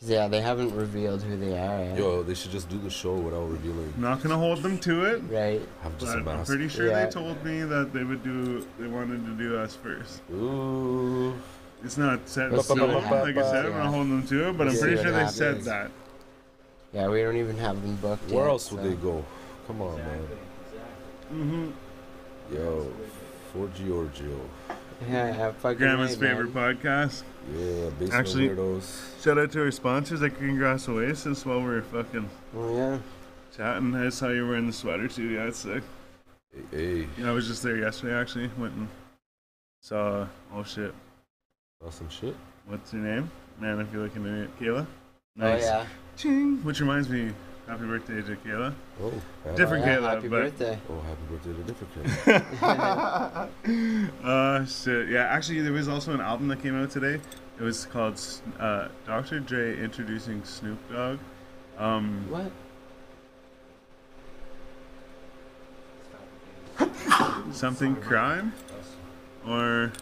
yeah, 0.00 0.28
they 0.28 0.40
haven't 0.40 0.72
revealed 0.76 1.22
who 1.24 1.36
they 1.36 1.58
are. 1.58 1.98
Yo, 1.98 2.22
they 2.22 2.34
should 2.34 2.52
just 2.52 2.68
do 2.68 2.78
the 2.78 2.88
show 2.88 3.14
without 3.14 3.50
revealing. 3.50 3.92
Not 3.98 4.22
gonna 4.22 4.36
hold 4.38 4.62
them 4.62 4.78
to 4.78 5.06
it. 5.06 5.22
Right. 5.28 5.60
Have 5.82 5.98
just 5.98 6.14
a 6.14 6.20
But 6.20 6.36
I'm 6.36 6.44
pretty 6.44 6.68
sure 6.68 6.86
Yeah. 6.86 7.04
they 7.04 7.10
told 7.10 7.44
me 7.44 7.62
that 7.62 7.92
they 7.92 8.04
would 8.04 8.22
do. 8.22 8.64
They 8.78 8.86
wanted 8.86 9.24
to 9.26 9.32
do 9.32 9.56
us 9.58 9.74
first. 9.74 10.22
Ooh. 10.32 11.34
It's 11.82 11.98
not 11.98 12.28
set 12.28 12.46
in 12.46 12.52
We'll 12.52 12.62
see 12.62 12.74
stone, 12.76 12.94
what 12.94 13.02
like 13.02 13.12
I 13.12 13.16
happens, 13.16 13.46
said. 13.46 13.66
I'm 13.66 13.72
not 13.72 13.86
holding 13.88 14.10
them 14.10 14.26
to 14.28 14.48
it, 14.50 14.52
but 14.56 14.66
We'll 14.68 14.76
I'm 14.76 14.80
pretty 14.80 15.02
sure 15.02 15.10
they 15.10 15.26
said 15.26 15.62
that. 15.62 15.90
Yeah, 16.92 17.08
we 17.08 17.22
don't 17.22 17.36
even 17.36 17.58
have 17.58 17.82
them 17.82 17.96
booked 17.96 18.30
Where 18.30 18.44
yet, 18.44 18.50
else 18.50 18.70
would 18.70 18.82
so- 18.84 18.88
they 18.88 18.94
go? 18.94 19.24
Come 19.66 19.82
on, 19.82 19.96
man. 19.98 20.28
Mm-hmm. 21.32 22.54
Yo, 22.54 22.92
for 23.52 23.66
Giorgio. 23.76 24.38
Yeah, 25.08 25.36
yeah, 25.36 25.52
fucking 25.52 25.78
Grandma's 25.78 26.16
right, 26.16 26.28
favorite 26.30 26.54
man. 26.54 26.76
podcast. 26.76 27.22
Yeah, 27.54 27.90
basement 27.98 28.12
Actually- 28.12 28.48
weirdos. 28.48 29.22
Shout 29.22 29.38
out 29.38 29.52
to 29.52 29.62
our 29.62 29.70
sponsors 29.70 30.22
at 30.22 30.38
Green 30.38 30.56
Grass 30.56 30.88
Oasis 30.88 31.44
while 31.44 31.62
we're 31.62 31.82
fucking 31.82 32.28
Oh 32.56 32.76
yeah. 32.76 32.98
chatting. 33.56 33.94
I 33.94 34.08
saw 34.10 34.28
you 34.28 34.46
wearing 34.46 34.66
the 34.66 34.72
sweater 34.72 35.08
too. 35.08 35.28
Yeah, 35.30 35.44
it's 35.48 35.58
sick. 35.58 35.82
Hey, 36.70 36.76
hey, 37.02 37.08
Yeah, 37.18 37.28
I 37.30 37.32
was 37.32 37.46
just 37.46 37.62
there 37.62 37.76
yesterday 37.76 38.14
actually. 38.14 38.50
Went 38.58 38.74
and 38.74 38.88
saw. 39.80 40.26
Oh 40.54 40.62
shit. 40.62 40.94
saw 41.82 41.90
some 41.90 42.08
shit. 42.08 42.34
What's 42.66 42.92
your 42.92 43.02
name? 43.02 43.30
Man, 43.60 43.80
if 43.80 43.92
you're 43.92 44.02
looking 44.02 44.24
at 44.26 44.44
it, 44.44 44.58
Kayla. 44.60 44.86
Oh 45.40 45.56
yeah. 45.56 45.86
Ching. 46.16 46.62
Which 46.64 46.80
reminds 46.80 47.08
me, 47.08 47.32
happy 47.66 47.84
birthday 47.86 48.22
to 48.22 48.36
Kayla. 48.36 48.74
Oh, 49.02 49.12
happy, 49.44 49.56
Different 49.56 49.84
yeah, 49.86 49.96
Kayla, 49.96 50.14
Happy 50.14 50.28
but- 50.28 50.42
birthday. 50.42 50.78
Oh, 50.90 51.00
happy 51.00 51.24
birthday 51.30 51.52
to 51.52 51.62
different 51.62 51.92
kid. 53.64 54.24
uh, 54.24 54.64
shit. 54.66 55.08
Yeah, 55.08 55.24
actually, 55.24 55.60
there 55.62 55.72
was 55.72 55.88
also 55.88 56.12
an 56.12 56.20
album 56.20 56.48
that 56.48 56.62
came 56.62 56.80
out 56.80 56.90
today. 56.90 57.20
It 57.58 57.62
was 57.62 57.86
called 57.86 58.20
uh, 58.58 58.88
Dr. 59.06 59.40
Dre 59.40 59.78
Introducing 59.78 60.42
Snoop 60.44 60.78
Dogg. 60.92 61.18
Um, 61.78 62.26
What? 62.30 62.50
something 67.52 67.96
crime? 67.96 68.52
Or. 69.46 69.92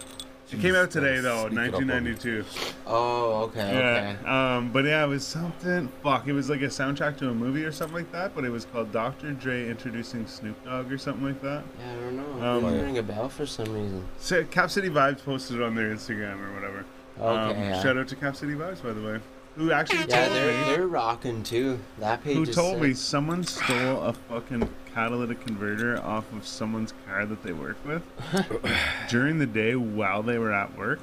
It 0.53 0.61
came 0.61 0.75
out 0.75 0.91
today, 0.91 1.19
though, 1.21 1.49
Sneak 1.49 1.59
it 1.69 1.75
up 1.75 1.81
on 1.81 1.87
me. 1.87 1.93
1992. 2.13 2.45
Oh, 2.87 3.43
okay, 3.45 3.73
Yeah. 3.73 4.17
okay. 4.21 4.29
Um, 4.29 4.71
but 4.73 4.85
yeah, 4.85 5.05
it 5.05 5.09
was 5.09 5.27
something. 5.27 5.89
Fuck, 6.03 6.27
it 6.29 6.33
was 6.33 6.51
like 6.51 6.61
a 6.61 6.67
soundtrack 6.67 7.17
to 7.19 7.31
a 7.31 7.35
movie 7.35 7.65
or 7.65 7.73
something 7.73 7.97
like 7.97 8.13
that. 8.13 8.35
But 8.35 8.45
it 8.45 8.51
was 8.51 8.65
called 8.67 8.93
Dr. 8.93 9.33
Dre 9.33 9.69
Introducing 9.69 10.27
Snoop 10.27 10.63
Dogg 10.65 10.93
or 10.93 10.99
something 10.99 11.25
like 11.25 11.41
that. 11.43 11.65
Yeah, 11.79 11.93
I 11.93 11.95
don't 11.97 12.17
know. 12.41 12.47
Um, 12.47 12.65
it 12.65 12.71
didn't 12.71 12.85
ring 12.87 12.99
a 12.99 13.03
bell 13.03 13.29
for 13.29 13.47
some 13.47 13.67
reason. 13.73 14.05
So 14.19 14.45
Cap 14.45 14.71
City 14.71 14.91
Vibes 14.91 15.25
posted 15.25 15.57
it 15.57 15.63
on 15.63 15.75
their 15.75 15.95
Instagram 15.95 16.41
or 16.47 16.53
whatever. 16.55 16.85
Okay, 17.21 17.55
um, 17.55 17.59
yeah. 17.59 17.83
Shout 17.83 17.97
out 17.99 18.09
to 18.09 18.17
Cap 18.17 18.37
City 18.37 18.55
Vibes, 18.55 18.83
by 18.83 18.93
the 18.93 19.03
way. 19.03 19.21
Who 19.57 19.71
actually 19.71 19.99
Yeah, 20.09 20.25
told 20.25 20.33
they're 20.37 20.67
me? 20.67 20.73
they're 20.77 20.87
rocking 20.87 21.43
too. 21.43 21.79
That 21.99 22.25
page 22.25 22.37
Who 22.39 22.47
told 22.47 22.75
sick. 22.75 22.83
me 22.83 22.95
someone 22.95 23.45
stole 23.45 24.01
a 24.03 24.15
fucking 24.15 24.67
catalytic 24.95 25.45
converter 25.45 26.01
off 26.03 26.31
of 26.33 26.47
someone's 26.47 26.93
car 27.07 27.25
that 27.27 27.43
they 27.43 27.53
work 27.53 27.77
with 27.87 28.03
during 29.09 29.39
the 29.39 29.47
day 29.47 29.75
while 29.77 30.23
they 30.23 30.39
were 30.39 30.53
at 30.53 30.77
work? 30.77 31.01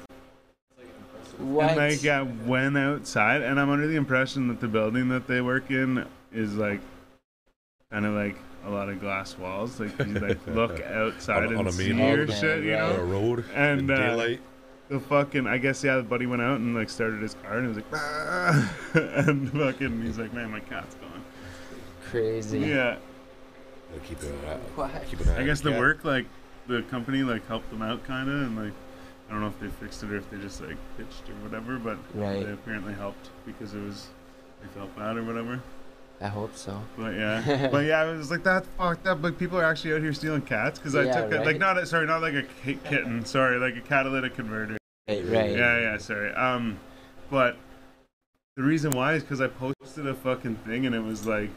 What? 1.38 1.70
And 1.70 1.76
like, 1.78 2.02
yeah, 2.02 2.22
went 2.46 2.76
outside, 2.76 3.42
and 3.42 3.58
I'm 3.58 3.70
under 3.70 3.86
the 3.86 3.96
impression 3.96 4.48
that 4.48 4.60
the 4.60 4.68
building 4.68 5.08
that 5.08 5.26
they 5.26 5.40
work 5.40 5.70
in 5.70 6.06
is 6.32 6.54
like 6.54 6.80
kind 7.90 8.04
of 8.04 8.12
like 8.14 8.36
a 8.66 8.70
lot 8.70 8.88
of 8.90 9.00
glass 9.00 9.38
walls. 9.38 9.80
Like 9.80 9.98
you 10.00 10.14
like 10.14 10.38
look 10.46 10.80
outside 10.82 11.44
On- 11.44 11.48
and 11.48 11.58
on 11.60 11.66
a 11.68 11.72
see 11.72 11.88
your 11.94 12.18
road? 12.18 12.32
shit, 12.32 12.64
you 12.64 12.74
Okay, 12.74 12.80
On 12.80 12.90
a 12.92 12.96
know. 12.98 13.04
road. 13.04 13.44
And, 13.54 13.80
in 13.80 13.90
uh, 13.90 13.96
daylight. 13.96 14.40
The 14.90 14.98
fucking, 14.98 15.46
I 15.46 15.58
guess 15.58 15.84
yeah, 15.84 15.96
the 15.98 16.02
buddy 16.02 16.26
went 16.26 16.42
out 16.42 16.58
and 16.58 16.74
like 16.74 16.90
started 16.90 17.22
his 17.22 17.34
car, 17.34 17.58
and 17.58 17.62
he 17.62 17.68
was 17.68 17.76
like, 17.76 17.86
"Ah," 17.94 18.74
and 18.94 19.48
fucking, 19.52 20.02
he's 20.02 20.18
like, 20.18 20.32
man, 20.34 20.50
my 20.50 20.58
cat's 20.58 20.96
gone. 20.96 21.22
Crazy. 22.10 22.58
Yeah, 22.58 22.96
Gotta 23.92 24.06
keep 24.06 24.22
an 24.22 24.32
eye. 24.46 24.56
What? 24.76 25.08
Keep 25.08 25.20
an 25.20 25.28
eye. 25.30 25.40
I 25.40 25.44
guess 25.44 25.60
the 25.60 25.70
cat. 25.70 25.78
work 25.78 26.04
like 26.04 26.26
the 26.66 26.82
company 26.82 27.22
like 27.22 27.46
helped 27.48 27.70
them 27.70 27.82
out 27.82 28.04
kind 28.04 28.28
of, 28.28 28.34
and 28.42 28.56
like 28.56 28.72
I 29.28 29.32
don't 29.32 29.40
know 29.40 29.48
if 29.48 29.60
they 29.60 29.68
fixed 29.68 30.02
it 30.02 30.10
or 30.10 30.16
if 30.16 30.30
they 30.30 30.38
just 30.38 30.60
like 30.60 30.76
pitched 30.96 31.28
or 31.28 31.34
whatever, 31.48 31.78
but 31.78 31.98
Right. 32.14 32.44
they 32.44 32.52
apparently 32.52 32.94
helped 32.94 33.30
because 33.46 33.74
it 33.74 33.80
was 33.82 34.08
they 34.62 34.68
felt 34.68 34.94
bad 34.96 35.16
or 35.16 35.24
whatever. 35.24 35.60
I 36.22 36.28
hope 36.28 36.54
so. 36.54 36.80
But 36.98 37.14
yeah, 37.14 37.68
but 37.72 37.86
yeah, 37.86 38.04
it 38.10 38.16
was 38.16 38.30
like 38.30 38.44
that 38.44 38.66
fucked 38.76 39.06
up. 39.06 39.22
Like 39.22 39.38
people 39.38 39.58
are 39.58 39.64
actually 39.64 39.94
out 39.94 40.02
here 40.02 40.12
stealing 40.12 40.42
cats 40.42 40.78
because 40.78 40.94
I 40.94 41.04
Yeah, 41.04 41.22
took 41.22 41.32
it 41.32 41.44
like 41.46 41.58
not 41.58 41.78
a, 41.78 41.86
sorry, 41.86 42.06
not 42.06 42.20
like 42.20 42.34
a 42.34 42.42
kitten, 42.62 43.24
sorry, 43.24 43.58
like 43.58 43.76
a 43.76 43.80
catalytic 43.86 44.34
converter. 44.34 44.76
Right, 45.08 45.24
right. 45.24 45.50
Yeah, 45.50 45.80
yeah, 45.80 45.96
sorry. 45.98 46.32
Um, 46.34 46.78
but 47.30 47.56
the 48.56 48.62
reason 48.62 48.92
why 48.92 49.14
is 49.14 49.22
because 49.22 49.40
I 49.40 49.46
posted 49.48 50.06
a 50.06 50.14
fucking 50.14 50.56
thing 50.56 50.84
and 50.86 50.94
it 50.94 51.02
was 51.02 51.26
like 51.26 51.50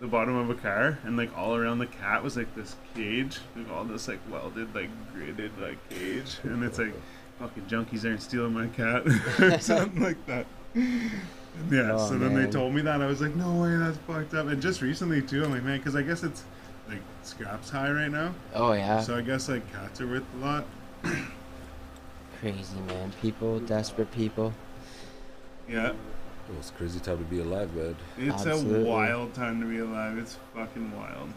the 0.00 0.06
bottom 0.06 0.36
of 0.36 0.48
a 0.50 0.54
car 0.54 0.98
and 1.04 1.16
like 1.16 1.36
all 1.36 1.56
around 1.56 1.78
the 1.78 1.86
cat 1.86 2.22
was 2.22 2.36
like 2.36 2.54
this 2.54 2.76
cage, 2.94 3.38
like 3.56 3.70
all 3.70 3.84
this 3.84 4.06
like 4.08 4.20
welded, 4.30 4.74
like 4.74 4.90
gridded 5.14 5.50
like 5.60 5.78
cage, 5.90 6.36
and 6.44 6.62
it's 6.62 6.78
like 6.78 6.92
fucking 7.38 7.64
junkies 7.64 8.04
aren't 8.04 8.22
stealing 8.22 8.52
my 8.54 8.66
cat 8.68 9.06
or 9.40 9.58
something 9.60 10.02
like 10.02 10.24
that. 10.26 10.46
Yeah, 11.70 11.92
Oh, 11.94 12.08
so 12.08 12.18
then 12.18 12.34
they 12.34 12.48
told 12.48 12.72
me 12.74 12.82
that 12.82 13.02
I 13.02 13.06
was 13.06 13.20
like, 13.20 13.34
no 13.34 13.52
way, 13.62 13.76
that's 13.76 13.98
fucked 14.06 14.34
up. 14.34 14.46
And 14.46 14.62
just 14.62 14.80
recently 14.82 15.20
too, 15.22 15.44
I'm 15.44 15.50
like, 15.50 15.64
man, 15.64 15.78
because 15.78 15.96
I 15.96 16.02
guess 16.02 16.22
it's 16.22 16.44
like 16.88 17.00
scraps 17.22 17.68
high 17.70 17.90
right 17.90 18.10
now, 18.10 18.32
Oh 18.54 18.72
yeah. 18.72 19.00
so 19.00 19.16
I 19.16 19.22
guess 19.22 19.48
like 19.48 19.70
cats 19.72 20.00
are 20.00 20.06
worth 20.06 20.22
a 20.40 20.44
lot. 20.44 20.64
Crazy 22.40 22.78
man. 22.86 23.12
People, 23.20 23.58
desperate 23.60 24.12
people. 24.12 24.52
Yeah. 25.68 25.92
It's 26.56 26.70
a 26.70 26.72
crazy 26.72 27.00
time 27.00 27.18
to 27.18 27.24
be 27.24 27.40
alive, 27.40 27.74
man. 27.74 27.96
It's 28.16 28.46
Absolutely. 28.46 28.82
a 28.82 28.84
wild 28.84 29.34
time 29.34 29.60
to 29.60 29.66
be 29.66 29.78
alive. 29.78 30.16
It's 30.18 30.38
fucking 30.54 30.90
wild. 30.96 31.28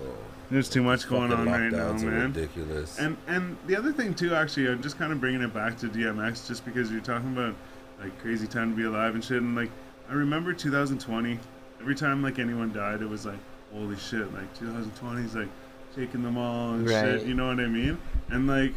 Yo, 0.00 0.12
There's 0.50 0.68
too 0.68 0.82
much 0.82 1.08
going 1.08 1.32
on 1.32 1.46
right 1.46 1.70
now, 1.70 1.92
lockdowns 1.92 2.02
are 2.02 2.10
man. 2.10 2.32
Ridiculous. 2.32 2.98
And 2.98 3.16
and 3.26 3.56
the 3.66 3.76
other 3.76 3.92
thing 3.92 4.14
too, 4.14 4.34
actually, 4.34 4.68
I'm 4.68 4.82
just 4.82 4.98
kind 4.98 5.12
of 5.12 5.20
bringing 5.20 5.42
it 5.42 5.54
back 5.54 5.78
to 5.78 5.86
DMX, 5.88 6.46
just 6.48 6.64
because 6.64 6.90
you're 6.90 7.00
talking 7.00 7.32
about 7.32 7.54
like 8.02 8.18
crazy 8.20 8.46
time 8.46 8.70
to 8.72 8.76
be 8.76 8.84
alive 8.84 9.14
and 9.14 9.24
shit. 9.24 9.38
And 9.42 9.54
like, 9.56 9.70
I 10.10 10.14
remember 10.14 10.52
2020. 10.52 11.38
Every 11.80 11.94
time 11.94 12.22
like 12.22 12.38
anyone 12.40 12.72
died, 12.72 13.02
it 13.02 13.08
was 13.08 13.24
like, 13.26 13.38
holy 13.72 13.96
shit! 13.96 14.32
Like 14.34 14.52
2020 14.58 15.22
is 15.24 15.34
like 15.36 15.48
taking 15.94 16.22
them 16.22 16.36
all 16.36 16.74
and 16.74 16.86
Right. 16.88 17.20
shit. 17.20 17.26
You 17.26 17.34
know 17.34 17.46
what 17.48 17.60
I 17.60 17.66
mean? 17.68 17.96
And 18.30 18.46
like, 18.48 18.74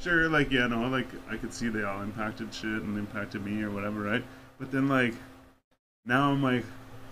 sure, 0.00 0.28
like 0.28 0.50
yeah, 0.52 0.68
no, 0.68 0.86
like 0.88 1.08
I 1.28 1.36
could 1.36 1.52
see 1.52 1.68
they 1.68 1.82
all 1.82 2.02
impacted 2.02 2.54
shit 2.54 2.70
and 2.82 2.96
impacted 2.96 3.44
me 3.44 3.62
or 3.62 3.70
whatever, 3.70 4.00
right? 4.00 4.24
But 4.58 4.70
then 4.70 4.88
like, 4.88 5.14
now 6.06 6.30
I'm 6.30 6.42
like, 6.42 6.64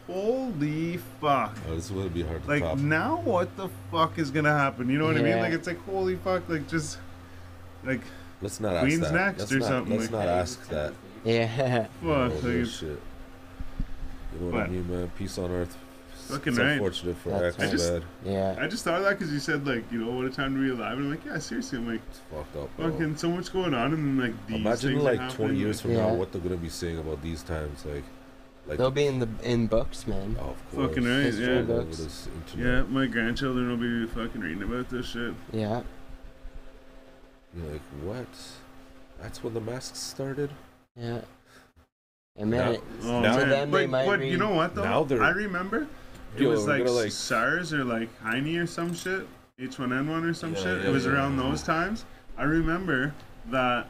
holy 0.07 0.99
fuck! 1.21 1.57
oh, 1.69 1.75
this 1.77 1.91
will 1.91 2.09
be 2.09 2.23
hard 2.23 2.43
to 2.43 2.49
like 2.49 2.63
top. 2.63 2.79
now 2.79 3.17
what 3.21 3.57
the 3.57 3.69
fuck 3.91 4.19
is 4.19 4.31
gonna 4.31 4.53
happen 4.53 4.91
you 4.91 4.99
know 4.99 5.05
what 5.07 5.17
i 5.17 5.23
mean 5.23 5.39
like 5.39 5.53
it's 5.53 5.69
like 5.69 5.83
holy 5.85 6.17
fuck 6.17 6.47
like 6.49 6.69
just 6.69 6.99
like 7.85 8.01
Let's 8.43 8.59
not 8.59 8.75
ask 8.75 8.87
Queen's 8.87 9.01
that. 9.03 9.15
next 9.15 9.39
let's 9.39 9.53
or 9.53 9.59
not, 9.61 9.69
something 9.69 9.99
Let's 9.99 10.11
like 10.11 10.27
not 10.27 10.29
ask 10.29 10.69
that. 10.69 10.93
Yeah. 11.25 11.85
fuck 11.87 11.87
Oh, 12.03 12.41
like, 12.43 12.67
shit. 12.67 13.01
You 14.35 14.41
know 14.41 14.51
what 14.51 14.63
I 14.63 14.67
mean, 14.67 14.91
man? 14.91 15.13
Peace 15.17 15.39
on 15.39 15.51
earth. 15.53 15.77
Fucking 16.33 16.53
it's 16.53 16.59
right. 16.59 16.71
unfortunate 16.73 17.17
for 17.19 17.29
That's 17.31 17.45
X, 17.45 17.59
right. 17.59 17.69
I 17.69 17.71
just- 17.71 17.93
man. 17.93 18.03
yeah. 18.25 18.57
i 18.61 18.67
just 18.67 18.85
thought 18.85 18.99
of 18.99 19.05
that 19.05 19.19
because 19.19 19.33
you 19.33 19.39
said 19.39 19.67
like 19.67 19.85
you 19.93 19.99
know 20.05 20.11
what 20.13 20.25
a 20.27 20.31
time 20.31 20.55
to 20.55 20.61
be 20.61 20.71
alive 20.71 20.93
and 20.99 21.05
i'm 21.05 21.11
like 21.11 21.25
yeah 21.25 21.39
seriously 21.39 21.79
i'm 21.79 21.89
like 21.89 22.01
It's 22.11 22.21
fucked 22.31 22.57
up, 22.57 22.77
bro. 22.77 22.91
fucking 22.91 23.17
so 23.17 23.31
much 23.31 23.53
going 23.53 23.75
on 23.75 23.93
and 23.95 24.19
then 24.21 24.27
like 24.29 24.47
these 24.47 24.57
Imagine 24.57 24.91
things 24.93 25.03
like 25.05 25.35
20 25.35 25.57
years 25.57 25.81
from 25.81 25.95
now, 25.95 26.13
what 26.15 26.33
they're 26.33 26.41
gonna 26.41 26.57
be 26.57 26.69
saying 26.69 26.99
about 26.99 27.23
these 27.23 27.43
times, 27.43 27.85
like, 27.85 28.05
like 28.67 28.79
They'll 28.79 28.91
be 28.91 29.07
in 29.07 29.19
the 29.19 29.29
in 29.43 29.67
books, 29.67 30.07
man. 30.07 30.37
oh, 30.41 30.51
of 30.51 30.71
course, 30.75 30.89
Fucking 30.89 31.05
right, 31.05 31.23
History 31.25 31.55
yeah. 31.57 31.63
books. 31.63 32.29
yeah 32.57 32.83
my 32.83 33.07
grandchildren 33.07 33.69
will 33.69 33.77
be 33.77 34.07
fucking 34.13 34.41
reading 34.41 34.63
about 34.63 34.89
this 34.91 35.07
shit 35.07 35.35
Yeah. 35.53 35.83
You're 37.57 37.73
like, 37.73 37.83
what? 38.03 38.27
That's 39.21 39.43
when 39.45 39.53
the 39.55 39.61
masks 39.61 39.99
started. 39.99 40.51
Yeah. 40.97 41.21
And 42.37 42.51
man, 42.51 42.65
Now- 42.65 42.71
it- 42.73 42.83
oh 43.05 43.21
Now- 43.21 43.33
to 43.37 43.39
man 43.47 43.49
them 43.51 43.71
they 43.71 43.85
but, 43.87 43.91
might 43.91 44.07
but 44.07 44.19
read. 44.21 44.33
you 44.33 44.39
know 44.39 44.55
what 44.55 44.75
though 44.75 44.85
Now 44.85 45.07
i 45.23 45.31
remember 45.31 45.87
it 46.37 46.47
was 46.47 46.67
like, 46.67 46.85
gonna, 46.85 46.91
like- 46.97 47.13
SARS 47.13 47.73
or 47.73 47.85
like 47.85 48.09
Heine 48.21 48.57
or 48.57 48.67
some 48.67 48.95
shit, 48.95 49.27
H1N1 49.61 50.29
or 50.29 50.35
some 50.35 50.55
Yeah, 50.55 50.61
shit. 50.63 50.83
yeah, 50.83 50.89
it 50.89 50.93
was 50.93 51.05
yeah. 51.07 51.13
around 51.13 51.37
those 51.37 51.63
times. 51.63 52.05
I 52.37 52.45
remember 52.45 53.15
that 53.47 53.87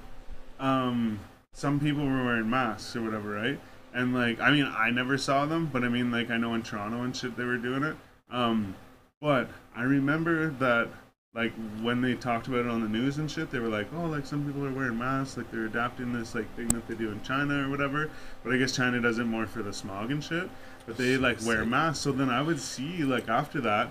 um, 0.58 1.20
some 1.52 1.78
people 1.80 2.04
were 2.04 2.24
wearing 2.24 2.48
masks 2.50 2.96
or 2.96 3.02
whatever, 3.02 3.30
right? 3.30 3.60
And 3.94 4.14
like, 4.14 4.40
I 4.40 4.50
mean, 4.50 4.64
I 4.64 4.90
never 4.90 5.18
saw 5.18 5.46
them, 5.46 5.68
but 5.72 5.84
I 5.84 5.88
mean, 5.88 6.10
like, 6.10 6.30
I 6.30 6.36
know 6.36 6.54
in 6.54 6.62
Toronto 6.62 7.02
and 7.02 7.14
shit 7.14 7.36
they 7.36 7.44
were 7.44 7.58
doing 7.58 7.82
it. 7.82 7.96
Um, 8.30 8.74
but 9.20 9.48
I 9.76 9.82
remember 9.82 10.48
that, 10.58 10.88
like, 11.34 11.52
when 11.80 12.00
they 12.00 12.14
talked 12.14 12.46
about 12.48 12.60
it 12.60 12.66
on 12.68 12.80
the 12.82 12.88
news 12.88 13.18
and 13.18 13.30
shit, 13.30 13.50
they 13.50 13.58
were 13.58 13.68
like, 13.68 13.86
oh, 13.94 14.06
like, 14.06 14.26
some 14.26 14.44
people 14.44 14.66
are 14.66 14.72
wearing 14.72 14.98
masks, 14.98 15.36
like, 15.36 15.50
they're 15.52 15.66
adapting 15.66 16.12
this, 16.12 16.34
like, 16.34 16.52
thing 16.56 16.68
that 16.68 16.86
they 16.88 16.94
do 16.94 17.10
in 17.10 17.22
China 17.22 17.66
or 17.66 17.70
whatever. 17.70 18.10
But 18.42 18.52
I 18.54 18.56
guess 18.56 18.74
China 18.74 19.00
does 19.00 19.18
it 19.18 19.24
more 19.24 19.46
for 19.46 19.62
the 19.62 19.72
smog 19.72 20.10
and 20.10 20.22
shit. 20.24 20.50
But 20.86 20.96
they, 20.96 21.16
like, 21.16 21.40
wear 21.42 21.60
Sick. 21.60 21.68
masks. 21.68 22.00
So 22.02 22.12
then 22.12 22.28
I 22.30 22.42
would 22.42 22.60
see, 22.60 23.04
like, 23.04 23.28
after 23.28 23.60
that, 23.60 23.90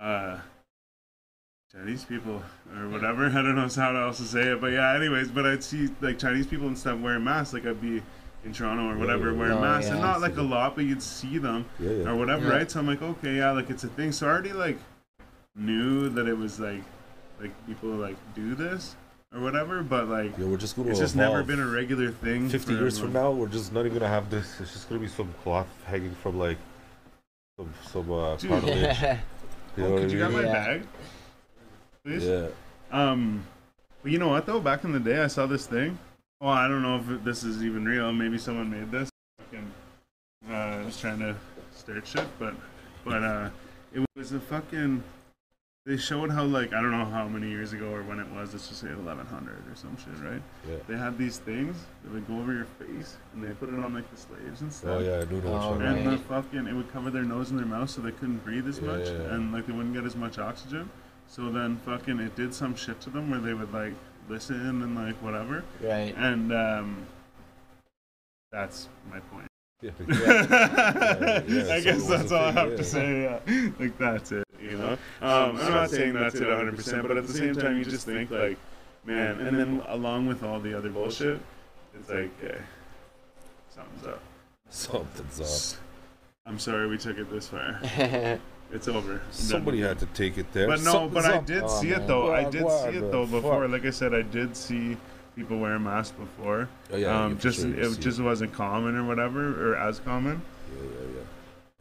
uh, 0.00 0.38
Chinese 1.72 2.04
people 2.04 2.42
or 2.76 2.88
whatever. 2.88 3.26
I 3.26 3.32
don't 3.42 3.56
know 3.56 3.68
how 3.68 3.96
else 3.96 4.18
to 4.18 4.24
say 4.24 4.52
it, 4.52 4.60
but 4.60 4.68
yeah. 4.68 4.94
Anyways, 4.94 5.28
but 5.30 5.44
I'd 5.44 5.64
see 5.64 5.88
like 6.00 6.18
Chinese 6.20 6.46
people 6.46 6.68
and 6.68 6.78
stuff 6.78 7.00
wearing 7.00 7.24
masks. 7.24 7.52
Like 7.52 7.66
I'd 7.66 7.80
be 7.80 8.00
in 8.44 8.52
Toronto 8.52 8.90
or 8.90 8.96
whatever 8.98 9.32
yeah. 9.32 9.38
wearing 9.38 9.58
Oh, 9.58 9.60
masks, 9.60 9.90
and 9.90 10.00
not 10.00 10.20
like 10.20 10.36
a 10.36 10.42
lot, 10.42 10.76
but 10.76 10.84
you'd 10.84 11.02
see 11.02 11.38
them 11.38 11.64
Yeah, 11.80 11.90
yeah. 11.90 12.10
or 12.10 12.14
whatever, 12.16 12.46
Yeah. 12.46 12.52
right? 12.58 12.70
So 12.70 12.78
I'm 12.78 12.86
like, 12.86 13.02
okay, 13.02 13.36
yeah, 13.38 13.50
like 13.50 13.70
it's 13.70 13.82
a 13.82 13.88
thing. 13.88 14.12
So 14.12 14.28
I 14.28 14.30
already 14.30 14.52
like 14.52 14.78
knew 15.56 16.08
that 16.10 16.28
it 16.28 16.36
was 16.38 16.60
like 16.60 16.82
like 17.40 17.50
people 17.66 17.88
like 17.90 18.16
do 18.36 18.54
this 18.54 18.94
or 19.34 19.40
whatever, 19.40 19.82
but 19.82 20.08
like 20.08 20.36
Yeah, 20.38 20.46
we're 20.46 20.56
just 20.56 20.76
gonna 20.76 20.90
it's 20.90 20.98
just 21.00 21.14
evolve. 21.14 21.32
never 21.32 21.42
been 21.42 21.60
a 21.60 21.66
regular 21.66 22.10
thing. 22.10 22.48
50 22.48 22.66
for 22.74 22.80
years 22.80 22.98
from 22.98 23.12
now, 23.12 23.30
we're 23.32 23.48
just 23.48 23.72
not 23.72 23.80
even 23.86 23.98
gonna 23.98 24.08
have 24.08 24.30
this. 24.30 24.60
It's 24.60 24.72
just 24.72 24.88
gonna 24.88 25.00
be 25.00 25.08
some 25.08 25.32
cloth 25.42 25.66
hanging 25.86 26.14
from 26.22 26.38
like 26.38 26.58
some 27.58 27.72
some 27.90 28.12
uh, 28.12 28.36
Dude. 28.36 28.50
cartilage. 28.50 28.98
You 29.76 29.82
know 29.82 29.94
Oh, 29.94 29.98
could 29.98 30.10
I 30.10 30.12
you 30.12 30.18
got 30.18 30.30
mean? 30.32 30.42
my 30.42 30.48
Yeah. 30.48 30.52
bag? 30.52 30.86
Please. 32.04 32.24
Yeah. 32.24 32.46
Um, 32.92 33.44
but 34.02 34.12
you 34.12 34.18
know 34.18 34.28
what 34.28 34.46
though? 34.46 34.60
Back 34.60 34.84
in 34.84 34.92
the 34.92 35.00
day, 35.00 35.20
I 35.22 35.26
saw 35.26 35.46
this 35.46 35.66
thing. 35.66 35.98
Well, 36.40 36.50
I 36.52 36.68
don't 36.68 36.82
know 36.82 36.96
if 36.98 37.24
this 37.24 37.42
is 37.42 37.64
even 37.64 37.84
real. 37.84 38.12
Maybe 38.12 38.38
someone 38.38 38.70
made 38.70 38.90
this. 38.90 39.08
Fucking, 39.38 39.70
uh, 40.50 40.52
I 40.52 40.84
was 40.84 41.00
trying 41.00 41.18
to 41.20 41.34
start 41.74 42.06
shit, 42.06 42.26
but 42.38 42.54
but 43.04 43.22
uh, 43.22 43.48
it 43.94 44.04
was 44.16 44.32
a 44.32 44.40
fucking. 44.40 45.02
They 45.86 45.98
showed 45.98 46.30
how 46.30 46.44
like 46.44 46.72
I 46.72 46.80
don't 46.80 46.92
know 46.92 47.04
how 47.04 47.28
many 47.28 47.50
years 47.50 47.74
ago 47.74 47.90
or 47.90 48.02
when 48.02 48.18
it 48.18 48.26
was. 48.30 48.54
Let's 48.54 48.68
just 48.68 48.80
say 48.80 48.86
1100 48.88 49.52
or 49.70 49.74
some 49.74 49.94
shit, 49.98 50.18
right? 50.24 50.40
Yeah. 50.66 50.76
They 50.88 50.96
had 50.96 51.18
these 51.18 51.38
things 51.38 51.76
that 52.02 52.12
would 52.14 52.26
go 52.26 52.38
over 52.38 52.54
your 52.54 52.64
face, 52.78 53.18
and 53.34 53.44
they 53.44 53.50
put 53.52 53.68
it 53.68 53.74
on 53.74 53.92
like 53.92 54.10
the 54.10 54.16
slaves 54.16 54.62
and 54.62 54.72
stuff. 54.72 54.96
Oh 54.96 54.98
yeah, 55.00 55.18
I 55.20 55.24
do 55.26 55.42
know. 55.42 55.52
Oh, 55.52 55.70
what 55.72 55.80
you're 55.80 55.88
And 55.88 55.96
talking 56.04 56.10
the 56.10 56.18
fucking, 56.18 56.66
it 56.68 56.72
would 56.72 56.90
cover 56.90 57.10
their 57.10 57.22
nose 57.24 57.50
and 57.50 57.58
their 57.58 57.66
mouth 57.66 57.90
so 57.90 58.00
they 58.00 58.12
couldn't 58.12 58.42
breathe 58.44 58.66
as 58.66 58.78
Yeah, 58.78 58.86
much, 58.86 59.06
yeah, 59.08 59.12
yeah. 59.12 59.34
and 59.34 59.52
like 59.52 59.66
they 59.66 59.74
wouldn't 59.74 59.92
get 59.94 60.04
as 60.04 60.16
much 60.16 60.38
oxygen. 60.38 60.88
So 61.26 61.50
then 61.50 61.76
fucking, 61.84 62.18
it 62.18 62.34
did 62.34 62.54
some 62.54 62.74
shit 62.74 62.98
to 63.02 63.10
them 63.10 63.30
where 63.30 63.40
they 63.40 63.52
would 63.52 63.72
like 63.74 63.92
listen 64.30 64.82
and 64.82 64.94
like 64.94 65.16
whatever. 65.16 65.64
Right. 65.82 66.14
And 66.16 66.50
um, 66.50 67.06
that's 68.52 68.88
my 69.10 69.20
point. 69.20 69.48
Yeah. 69.82 69.90
I 70.08 71.42
so 71.44 71.82
guess 71.84 72.06
that's 72.08 72.32
a 72.32 72.36
all 72.38 72.44
I 72.44 72.52
have 72.52 72.70
yeah. 72.70 72.76
to 72.76 72.84
say. 72.84 73.22
Yeah. 73.46 73.70
Like 73.78 73.98
that's 73.98 74.32
it. 74.32 74.43
You 74.74 74.80
know. 74.80 74.92
Um, 75.22 75.56
I'm 75.60 75.70
not 75.72 75.90
saying 75.90 76.14
that's 76.14 76.34
it 76.34 76.48
100, 76.48 76.76
percent 76.76 77.06
but 77.06 77.16
at 77.16 77.26
the 77.26 77.32
same 77.32 77.54
time, 77.54 77.78
you 77.78 77.84
just 77.84 78.06
think 78.06 78.30
like, 78.30 78.58
man. 79.04 79.40
And 79.40 79.58
then 79.58 79.82
along 79.88 80.26
with 80.26 80.42
all 80.42 80.58
the 80.60 80.76
other 80.76 80.90
bullshit, 80.90 81.40
it's 81.94 82.08
like, 82.08 82.30
okay, 82.42 82.58
something's 83.74 84.06
up. 84.06 84.20
Something's 84.70 85.40
up. 85.76 85.80
I'm 86.46 86.58
sorry 86.58 86.88
we 86.88 86.98
took 86.98 87.18
it 87.18 87.30
this 87.30 87.48
far. 87.48 87.80
It's 88.72 88.88
over. 88.88 89.20
Somebody 89.30 89.80
had 89.82 90.00
to 90.00 90.06
take 90.06 90.36
it 90.36 90.52
there. 90.52 90.66
But 90.66 90.80
no, 90.80 90.92
Something's 90.92 91.14
but 91.14 91.24
I 91.26 91.36
up. 91.36 91.46
did 91.46 91.62
Oh, 91.62 91.68
see 91.68 91.90
it 91.90 91.98
man. 91.98 92.06
though. 92.08 92.34
I 92.34 92.50
did 92.50 92.62
what 92.64 92.82
see 92.90 92.96
it 92.98 93.12
though 93.12 93.26
before. 93.26 93.62
fuck? 93.62 93.70
Like 93.70 93.84
I 93.84 93.90
said, 93.90 94.14
I 94.14 94.22
did 94.22 94.56
see 94.56 94.96
people 95.36 95.58
wearing 95.58 95.84
masks 95.84 96.16
before. 96.18 96.68
Oh, 96.92 96.96
yeah, 96.96 97.24
um, 97.24 97.32
yeah, 97.34 97.38
just 97.38 97.60
sure 97.60 97.68
you 97.68 97.74
it 97.82 97.92
see 97.94 98.00
just 98.00 98.20
wasn't 98.20 98.52
common 98.52 98.96
or 98.96 99.04
whatever 99.04 99.70
or 99.72 99.76
as 99.76 100.00
common. 100.00 100.42
Yeah, 100.76 100.82
yeah, 100.82 100.88
yeah. 101.18 101.20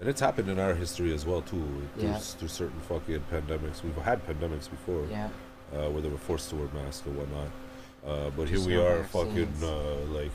And 0.03 0.09
it's 0.09 0.19
happened 0.19 0.49
in 0.49 0.59
our 0.59 0.73
history 0.73 1.13
as 1.13 1.25
well 1.25 1.41
too. 1.41 1.63
Through, 1.97 2.09
Yeah. 2.09 2.17
through 2.17 2.49
certain 2.49 2.81
fucking 2.89 3.23
pandemics. 3.31 3.83
We've 3.83 3.95
had 3.95 4.19
pandemics 4.27 4.69
before. 4.69 5.05
yeah. 5.09 5.29
uh, 5.73 5.89
where 5.91 6.01
they 6.01 6.09
were 6.09 6.17
forced 6.17 6.49
to 6.49 6.57
wear 6.57 6.67
masks 6.73 7.05
and 7.05 7.15
whatnot. 7.17 7.47
Uh, 8.05 8.29
but 8.35 8.49
Just 8.49 8.67
here 8.67 8.77
we 8.79 8.83
no 8.83 8.85
are, 8.89 8.97
vaccines. 9.03 9.59
fucking 9.61 9.69
uh, 9.69 10.19
like 10.19 10.31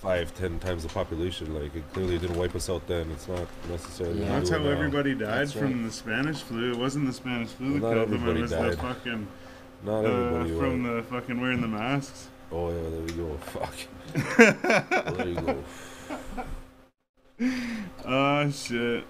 five, 0.00 0.34
ten 0.34 0.58
times 0.58 0.84
the 0.84 0.88
population. 0.88 1.52
Like 1.54 1.76
it 1.76 1.82
clearly 1.92 2.16
didn't 2.18 2.38
wipe 2.38 2.54
us 2.56 2.70
out 2.70 2.86
then. 2.86 3.10
It's 3.10 3.28
not 3.28 3.46
necessarily. 3.68 4.20
Yeah. 4.22 4.38
That's 4.38 4.48
how 4.48 4.56
now. 4.56 4.70
everybody 4.70 5.14
died 5.14 5.28
That's 5.48 5.52
from 5.52 5.74
right. 5.74 5.84
the 5.84 5.92
Spanish 5.92 6.40
flu. 6.40 6.72
It 6.72 6.78
wasn't 6.78 7.06
the 7.08 7.12
Spanish 7.12 7.50
flu 7.50 7.74
that 7.74 7.82
Well, 7.82 7.94
not 7.94 8.08
killed 8.08 8.08
them. 8.08 8.14
It 8.14 8.16
everybody 8.30 8.40
was 8.40 8.50
the 8.52 8.56
died. 8.56 8.78
fucking 8.78 9.28
Not 9.84 9.92
uh, 9.92 10.08
everybody. 10.08 10.48
you're 10.48 10.58
from 10.58 10.86
right. 10.86 10.96
the 10.96 11.02
fucking 11.10 11.40
wearing 11.42 11.60
the 11.60 11.68
masks. 11.68 12.28
Oh 12.50 12.70
yeah, 12.70 12.88
there 12.88 13.00
you 13.02 13.16
go. 13.22 13.36
Fuck. 13.52 13.76
there 15.18 15.28
you 15.28 15.34
go. 15.34 15.64
Oh 17.40 18.50
shit. 18.50 19.04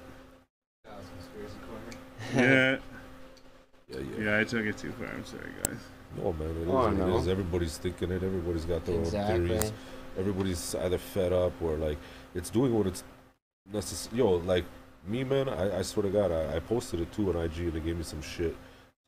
That 0.84 0.96
was 0.96 1.06
conspiracy 1.16 1.58
corner. 1.66 1.98
Yeah. 2.34 2.78
Yeah, 3.88 4.00
yeah. 4.18 4.24
Yeah, 4.24 4.38
I 4.40 4.44
took 4.44 4.64
it 4.64 4.76
too 4.78 4.92
far. 4.92 5.08
I'm 5.08 5.24
sorry, 5.24 5.50
guys. 5.64 5.76
No 6.16 6.32
man, 6.32 6.48
it 6.50 6.56
is 6.62 6.68
Oh, 6.68 6.72
what 6.74 6.92
no. 6.94 7.16
it 7.16 7.20
is. 7.20 7.28
Everybody's 7.28 7.76
thinking 7.76 8.10
it. 8.12 8.22
Everybody's 8.22 8.64
got 8.64 8.84
their 8.86 8.96
own 8.98 9.04
theories. 9.04 9.72
everybody's 10.18 10.74
either 10.76 10.98
fed 10.98 11.32
up 11.32 11.52
or 11.60 11.76
like 11.76 11.98
it's 12.34 12.50
doing 12.50 12.72
what 12.74 12.86
it's 12.86 13.04
necessary. 13.72 14.18
Yo, 14.18 14.30
like 14.36 14.64
me, 15.06 15.24
man, 15.24 15.48
I, 15.48 15.78
I 15.80 15.82
swear 15.82 16.04
to 16.04 16.10
God, 16.10 16.32
I, 16.32 16.56
I 16.56 16.58
posted 16.60 17.00
it 17.00 17.12
too 17.12 17.28
on 17.30 17.36
IG 17.44 17.58
and 17.58 17.72
they 17.74 17.80
gave 17.80 17.96
me 17.96 18.04
some 18.04 18.22
shit. 18.22 18.56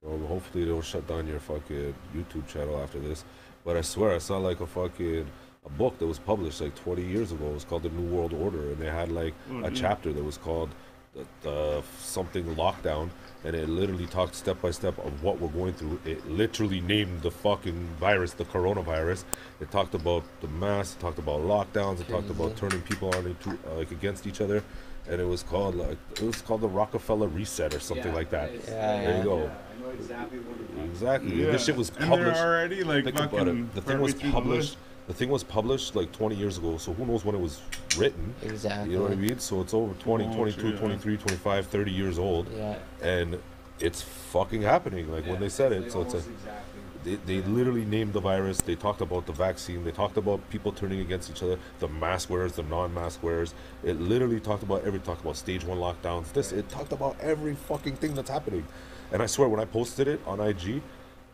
So 0.03 0.19
hopefully 0.27 0.65
they 0.65 0.71
don't 0.71 0.85
shut 0.85 1.07
down 1.09 1.27
your 1.27 1.41
fucking 1.41 1.95
YouTube 2.15 2.47
channel 2.49 2.79
after 2.83 2.99
this. 2.99 3.25
But 3.65 3.77
I 3.77 3.81
swear 3.81 4.15
I 4.15 4.19
saw 4.19 4.37
like 4.39 4.61
a 4.61 4.67
fucking 4.67 5.27
a 5.67 5.71
book 5.71 5.99
that 5.99 6.07
was 6.07 6.19
published 6.19 6.61
like 6.61 6.75
20 6.77 7.03
years 7.03 7.33
ago. 7.33 7.47
It 7.47 7.55
was 7.55 7.65
called 7.65 7.83
The 7.83 7.89
New 7.91 8.15
World 8.15 8.33
Order, 8.33 8.71
and 8.71 8.79
they 8.79 8.87
had 8.91 9.11
like 9.11 9.35
Oh, 9.51 9.65
a 9.65 9.71
chapter 9.71 10.13
that 10.13 10.23
was 10.25 10.39
called 10.39 10.71
the, 11.15 11.25
the 11.43 11.83
something 11.99 12.45
lockdown, 12.55 13.09
and 13.45 13.57
it 13.57 13.69
literally 13.69 14.07
talked 14.07 14.35
step 14.35 14.61
by 14.63 14.71
step 14.71 14.97
of 14.99 15.23
what 15.23 15.41
we're 15.41 15.49
going 15.49 15.73
through. 15.73 15.99
It 16.05 16.29
literally 16.31 16.81
named 16.81 17.23
the 17.23 17.31
fucking 17.31 17.89
virus 17.99 18.33
the 18.35 18.45
coronavirus. 18.45 19.25
It 19.61 19.71
talked 19.71 19.95
about 19.95 20.25
the 20.41 20.49
mask. 20.49 20.99
It 20.99 21.01
talked 21.01 21.19
about 21.19 21.41
lockdowns. 21.41 22.01
It 22.01 22.09
talked 22.09 22.31
about 22.31 22.57
turning 22.57 22.83
people 22.83 23.09
on 23.15 23.27
into 23.27 23.51
uh, 23.69 23.75
like 23.77 23.91
against 23.91 24.27
each 24.27 24.41
other, 24.41 24.63
and 25.09 25.21
it 25.21 25.27
was 25.27 25.43
called 25.43 25.75
like 25.75 25.99
it 26.13 26.23
was 26.23 26.43
called 26.43 26.61
the 26.61 26.69
Rockefeller 26.69 27.29
Reset 27.29 27.75
or 27.75 27.81
something 27.81 28.07
Yeah, 28.09 28.15
like 28.15 28.31
that. 28.31 28.53
Yeah, 28.53 29.03
There 29.03 29.19
you 29.19 29.25
go. 29.25 29.39
Yeah, 29.39 29.45
I 29.45 29.83
know 29.83 29.91
exactly 29.91 30.39
what 30.41 30.77
you're 30.77 30.85
Exactly. 30.87 31.45
Yeah. 31.45 31.51
This 31.53 31.65
shit 31.65 31.77
was 31.77 31.91
published. 31.91 32.35
they're 32.35 32.47
already 32.47 32.85
like 32.85 33.05
Think 33.05 33.17
fucking 33.17 33.39
about 33.39 33.49
it. 33.49 33.75
The 33.75 33.81
thing 33.81 34.01
was 34.01 34.13
through 34.15 34.29
the 34.31 34.35
published. 34.35 34.61
list. 34.61 34.79
The 35.07 35.15
thing 35.15 35.29
was 35.29 35.45
published 35.45 35.95
like 35.95 36.11
20 36.13 36.35
years 36.35 36.59
ago, 36.59 36.79
so 36.79 36.93
who 36.93 37.07
knows 37.07 37.25
when 37.25 37.35
it 37.37 37.41
was 37.41 37.61
written? 37.97 38.35
Exactly. 38.43 38.91
You 38.93 38.99
know 38.99 39.05
what 39.05 39.13
I 39.13 39.17
mean? 39.17 39.39
So 39.39 39.61
it's 39.61 39.73
over 39.73 39.95
20, 39.95 40.25
Oh, 40.25 40.35
22, 40.35 40.61
true, 40.61 40.71
yeah. 40.71 40.79
23, 40.79 41.17
25, 41.17 41.67
30 41.67 41.91
years 41.93 42.19
old, 42.19 42.49
Yeah. 42.53 42.77
and 43.03 43.39
it's 43.79 44.03
fucking 44.03 44.63
happening. 44.63 45.11
Like 45.13 45.27
when 45.27 45.39
they 45.41 45.49
said 45.49 45.71
they 45.71 45.77
it, 45.77 45.93
so 45.93 46.01
it's 46.03 46.15
like 46.15 46.25
almost 46.25 46.29
exactly. 46.29 46.81
they, 47.25 47.41
they 47.41 47.47
literally 47.49 47.85
named 47.85 48.15
the 48.15 48.21
virus. 48.21 48.61
They 48.61 48.75
talked 48.75 49.01
about 49.01 49.27
the 49.27 49.33
vaccine. 49.33 49.85
They 49.85 49.93
talked 49.93 50.17
about 50.17 50.49
people 50.51 50.73
turning 50.73 50.99
against 51.01 51.31
each 51.31 51.43
other. 51.43 51.57
The 51.79 51.87
mask 51.89 52.29
wearers, 52.29 52.53
the 52.55 52.65
non-mask 52.65 53.23
wearers. 53.23 53.55
It 53.85 54.01
literally 54.01 54.41
talked 54.41 54.65
about 54.65 54.85
every 54.85 54.99
talked 54.99 55.21
about 55.21 55.37
stage 55.37 55.63
one 55.65 55.79
lockdowns. 55.79 56.33
This 56.33 56.51
it 56.51 56.69
talked 56.69 56.93
about 56.93 57.17
every 57.21 57.55
fucking 57.55 57.97
thing 57.97 58.15
that's 58.15 58.31
happening. 58.31 58.67
And 59.13 59.23
I 59.23 59.27
swear, 59.27 59.49
when 59.49 59.61
I 59.61 59.67
posted 59.67 60.09
it 60.09 60.21
on 60.27 60.41
IG, 60.41 60.83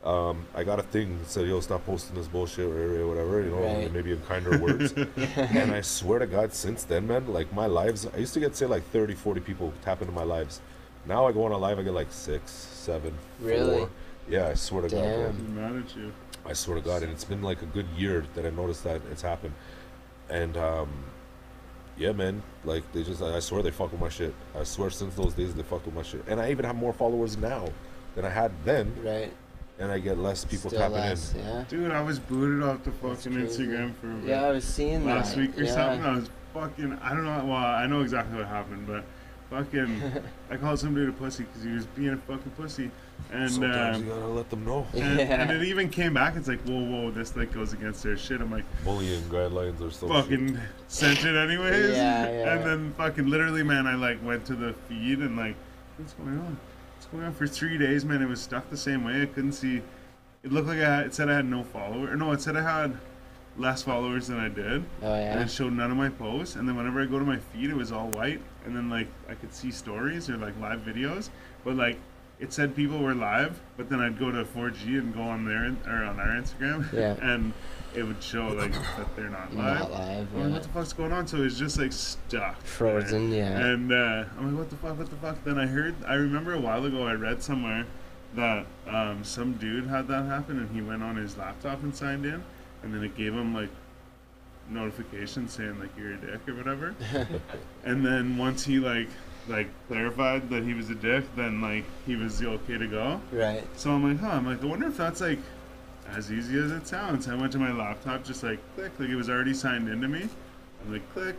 um, 0.04 0.44
I 0.54 0.64
got 0.64 0.78
a 0.78 0.82
thing 0.82 1.18
that 1.18 1.28
said, 1.30 1.46
"Yo, 1.46 1.60
stop 1.60 1.84
posting 1.86 2.16
this 2.16 2.26
bullshit 2.26 2.66
or 2.66 3.06
whatever." 3.06 3.42
You 3.42 3.50
know, 3.50 3.62
Right. 3.62 3.92
maybe 3.92 4.12
in 4.12 4.20
kinder 4.22 4.58
words. 4.58 4.92
and 5.36 5.70
I 5.72 5.80
swear 5.80 6.18
to 6.18 6.26
God, 6.26 6.52
since 6.52 6.84
then, 6.84 7.06
man, 7.06 7.32
like 7.32 7.52
my 7.52 7.66
lives, 7.66 8.06
I 8.12 8.18
used 8.18 8.34
to 8.34 8.40
get 8.40 8.56
say 8.56 8.66
like 8.66 8.82
30, 8.90 9.14
40 9.14 9.40
people 9.40 9.72
tap 9.82 10.00
into 10.02 10.12
my 10.12 10.24
lives. 10.24 10.60
Now 11.06 11.26
I 11.26 11.32
go 11.32 11.44
on 11.44 11.52
a 11.52 11.58
live, 11.58 11.78
I 11.78 11.82
get 11.82 11.94
like 11.94 12.10
six, 12.12 12.50
seven, 12.50 13.14
Really? 13.40 13.78
four. 13.78 13.90
Yeah, 14.28 14.48
I 14.48 14.54
swear 14.54 14.82
to 14.82 14.88
God. 14.88 15.02
Damn. 15.02 15.30
I'm 15.30 15.54
mad 15.74 15.84
at 15.84 15.96
you. 15.96 16.12
I 16.46 16.52
swear 16.52 16.76
to 16.78 16.82
God, 16.84 17.02
and 17.02 17.12
it's 17.12 17.24
been 17.24 17.42
like 17.42 17.62
a 17.62 17.66
good 17.66 17.86
year 17.96 18.24
that 18.34 18.44
I 18.46 18.50
noticed 18.50 18.82
that 18.84 19.00
it's 19.10 19.22
happened. 19.22 19.54
And 20.28 20.56
um, 20.56 20.88
yeah, 21.96 22.12
man, 22.12 22.42
like 22.64 22.82
they 22.92 23.02
just, 23.04 23.22
I 23.22 23.38
swear 23.40 23.62
they 23.62 23.70
fuck 23.70 23.92
with 23.92 24.00
my 24.00 24.08
shit. 24.08 24.34
I 24.58 24.64
swear 24.64 24.90
since 24.90 25.14
those 25.14 25.34
days 25.34 25.54
they 25.54 25.62
fucked 25.62 25.86
with 25.86 25.94
my 25.94 26.02
shit. 26.02 26.24
And 26.28 26.40
I 26.40 26.50
even 26.50 26.64
have 26.64 26.74
more 26.76 26.92
followers 26.92 27.36
now 27.36 27.68
than 28.16 28.24
I 28.24 28.30
had 28.30 28.50
then, 28.64 28.92
Right. 29.04 29.32
And 29.82 29.90
I 29.90 29.98
get 29.98 30.16
less 30.16 30.44
people 30.44 30.70
Still 30.70 30.80
tapping 30.80 30.96
less, 30.96 31.34
in. 31.34 31.40
Yeah. 31.40 31.64
Dude, 31.68 31.90
I 31.90 32.00
was 32.02 32.20
booted 32.20 32.62
off 32.62 32.84
the 32.84 32.92
fucking. 32.92 33.32
Instagram 33.32 33.92
for 33.96 34.16
Yeah, 34.26 34.44
I 34.44 34.50
was 34.52 34.64
seeing 34.64 35.04
last 35.04 35.34
that. 35.34 35.40
week 35.40 35.58
or 35.58 35.64
yeah. 35.64 35.72
something. 35.74 36.04
I 36.04 36.14
was 36.16 36.30
fucking. 36.54 36.92
I 37.02 37.08
don't 37.10 37.24
know. 37.24 37.44
Well, 37.44 37.56
I 37.56 37.86
know 37.86 38.00
exactly 38.02 38.38
what 38.38 38.46
happened, 38.46 38.86
but 38.86 39.04
fucking. 39.50 40.00
I 40.50 40.56
called 40.56 40.78
somebody 40.78 41.08
a 41.08 41.12
pussy 41.12 41.42
because 41.44 41.64
he 41.64 41.70
was 41.72 41.86
being 41.86 42.10
a 42.10 42.16
fucking 42.16 42.52
pussy, 42.56 42.92
and 43.32 43.50
Sometimes 43.50 43.96
um, 43.96 44.04
you 44.04 44.10
gotta 44.10 44.26
let 44.28 44.50
them 44.50 44.64
know. 44.64 44.86
and, 44.94 45.18
Yeah. 45.18 45.42
and 45.42 45.50
it 45.50 45.64
even 45.64 45.88
came 45.88 46.14
back. 46.14 46.36
It's 46.36 46.46
like, 46.46 46.60
whoa, 46.60 46.80
whoa, 46.84 47.10
this 47.10 47.34
like 47.34 47.52
goes 47.52 47.72
against 47.72 48.04
their 48.04 48.16
shit. 48.16 48.40
I'm 48.40 48.52
like, 48.52 48.64
Bullying 48.84 49.22
guidelines 49.22 49.80
or 49.80 49.90
something. 49.90 50.08
fucking 50.16 50.58
sent 50.86 51.24
it 51.24 51.34
anyways. 51.34 51.96
Yeah, 51.96 52.24
yeah. 52.30 52.54
And 52.54 52.64
then 52.64 52.94
fucking 52.96 53.26
literally, 53.26 53.64
man, 53.64 53.88
I 53.88 53.96
like 53.96 54.24
went 54.24 54.44
to 54.46 54.54
the 54.54 54.74
feed 54.88 55.18
and 55.18 55.36
like, 55.36 55.56
what's 55.96 56.12
going 56.12 56.38
on? 56.38 56.56
Going 57.12 57.24
on? 57.24 57.34
For 57.34 57.46
three 57.46 57.76
days, 57.78 58.04
man, 58.04 58.22
it 58.22 58.26
was 58.28 58.40
stuck 58.40 58.68
the 58.70 58.76
same 58.76 59.04
way. 59.04 59.22
I 59.22 59.26
couldn't 59.26 59.52
see. 59.52 59.82
It 60.42 60.50
looked 60.50 60.66
like 60.68 60.78
I 60.78 60.96
had, 60.96 61.06
it 61.06 61.14
said 61.14 61.28
I 61.28 61.34
had 61.34 61.44
no 61.44 61.62
follower. 61.62 62.10
Or 62.10 62.16
no, 62.16 62.32
it 62.32 62.40
said 62.40 62.56
I 62.56 62.62
had 62.62 62.96
less 63.58 63.82
followers 63.82 64.28
than 64.28 64.40
I 64.40 64.48
did. 64.48 64.82
Oh 65.02 65.12
And 65.12 65.38
yeah. 65.40 65.42
it 65.44 65.50
showed 65.50 65.74
none 65.74 65.90
of 65.90 65.96
my 65.96 66.08
posts. 66.08 66.56
And 66.56 66.66
then 66.66 66.74
whenever 66.74 67.02
I 67.02 67.06
go 67.06 67.18
to 67.18 67.24
my 67.24 67.36
feed, 67.36 67.70
it 67.70 67.76
was 67.76 67.92
all 67.92 68.08
white. 68.12 68.40
And 68.64 68.74
then 68.74 68.88
like 68.88 69.08
I 69.28 69.34
could 69.34 69.52
see 69.52 69.70
stories 69.70 70.30
or 70.30 70.36
like 70.38 70.58
live 70.58 70.80
videos, 70.80 71.28
but 71.64 71.76
like 71.76 71.98
it 72.40 72.52
said 72.52 72.74
people 72.74 72.98
were 72.98 73.14
live. 73.14 73.60
But 73.76 73.90
then 73.90 74.00
I'd 74.00 74.18
go 74.18 74.32
to 74.32 74.44
4G 74.44 74.98
and 74.98 75.14
go 75.14 75.20
on 75.22 75.44
their 75.44 75.66
or 75.86 76.02
on 76.04 76.18
our 76.18 76.28
Instagram, 76.28 76.90
Yeah. 76.92 77.14
and 77.22 77.52
it 77.94 78.02
would 78.02 78.22
show 78.22 78.48
like 78.48 78.72
that 78.72 79.14
they're 79.16 79.28
not 79.28 79.54
live. 79.54 79.80
Not 79.80 79.90
live. 79.90 80.28
I'm 80.34 80.42
like, 80.44 80.52
what 80.52 80.62
the 80.62 80.68
fuck's 80.68 80.92
going 80.92 81.12
on? 81.12 81.26
So 81.26 81.38
it 81.38 81.40
was 81.40 81.58
just 81.58 81.78
like 81.78 81.92
stuck. 81.92 82.60
Frozen. 82.62 83.32
Yeah. 83.32 83.58
And 83.58 83.92
uh, 83.92 84.24
I'm 84.38 84.50
like, 84.50 84.58
what 84.58 84.70
the 84.70 84.76
fuck, 84.76 84.98
what 84.98 85.10
the 85.10 85.16
fuck? 85.16 85.42
Then 85.44 85.58
I 85.58 85.66
heard, 85.66 85.94
I 86.06 86.14
remember 86.14 86.54
a 86.54 86.60
while 86.60 86.84
ago 86.84 87.06
I 87.06 87.14
read 87.14 87.42
somewhere 87.42 87.86
that 88.34 88.66
um, 88.88 89.22
some 89.24 89.54
dude 89.54 89.86
had 89.86 90.08
that 90.08 90.24
happen, 90.24 90.58
and 90.58 90.70
he 90.74 90.80
went 90.80 91.02
on 91.02 91.16
his 91.16 91.36
laptop 91.36 91.82
and 91.82 91.94
signed 91.94 92.24
in, 92.24 92.42
and 92.82 92.94
then 92.94 93.02
it 93.02 93.16
gave 93.16 93.32
him 93.32 93.54
like 93.54 93.68
notification 94.70 95.48
saying 95.48 95.78
like 95.78 95.90
you're 95.98 96.12
a 96.12 96.16
dick 96.16 96.48
or 96.48 96.54
whatever. 96.54 96.94
and 97.84 98.04
then 98.04 98.36
once 98.36 98.64
he 98.64 98.78
like 98.78 99.08
like 99.48 99.68
clarified 99.88 100.48
that 100.50 100.62
he 100.62 100.72
was 100.72 100.88
a 100.90 100.94
dick, 100.94 101.24
then 101.36 101.60
like 101.60 101.84
he 102.06 102.16
was 102.16 102.42
okay 102.42 102.78
to 102.78 102.86
go. 102.86 103.20
Right. 103.30 103.64
So 103.76 103.90
I'm 103.90 104.04
like, 104.04 104.20
huh? 104.20 104.36
I'm 104.36 104.46
like, 104.46 104.62
I 104.62 104.66
wonder 104.66 104.86
if 104.86 104.96
that's 104.96 105.20
like 105.20 105.38
as 106.16 106.30
easy 106.30 106.58
as 106.58 106.70
it 106.70 106.86
sounds. 106.86 107.28
I 107.28 107.34
went 107.34 107.52
to 107.52 107.58
my 107.58 107.72
laptop, 107.72 108.24
just 108.24 108.42
like 108.42 108.58
click, 108.74 108.92
like 108.98 109.08
it 109.08 109.16
was 109.16 109.30
already 109.30 109.54
signed 109.54 109.88
into 109.88 110.08
me. 110.08 110.28
I'm 110.84 110.92
like, 110.92 111.12
click, 111.12 111.36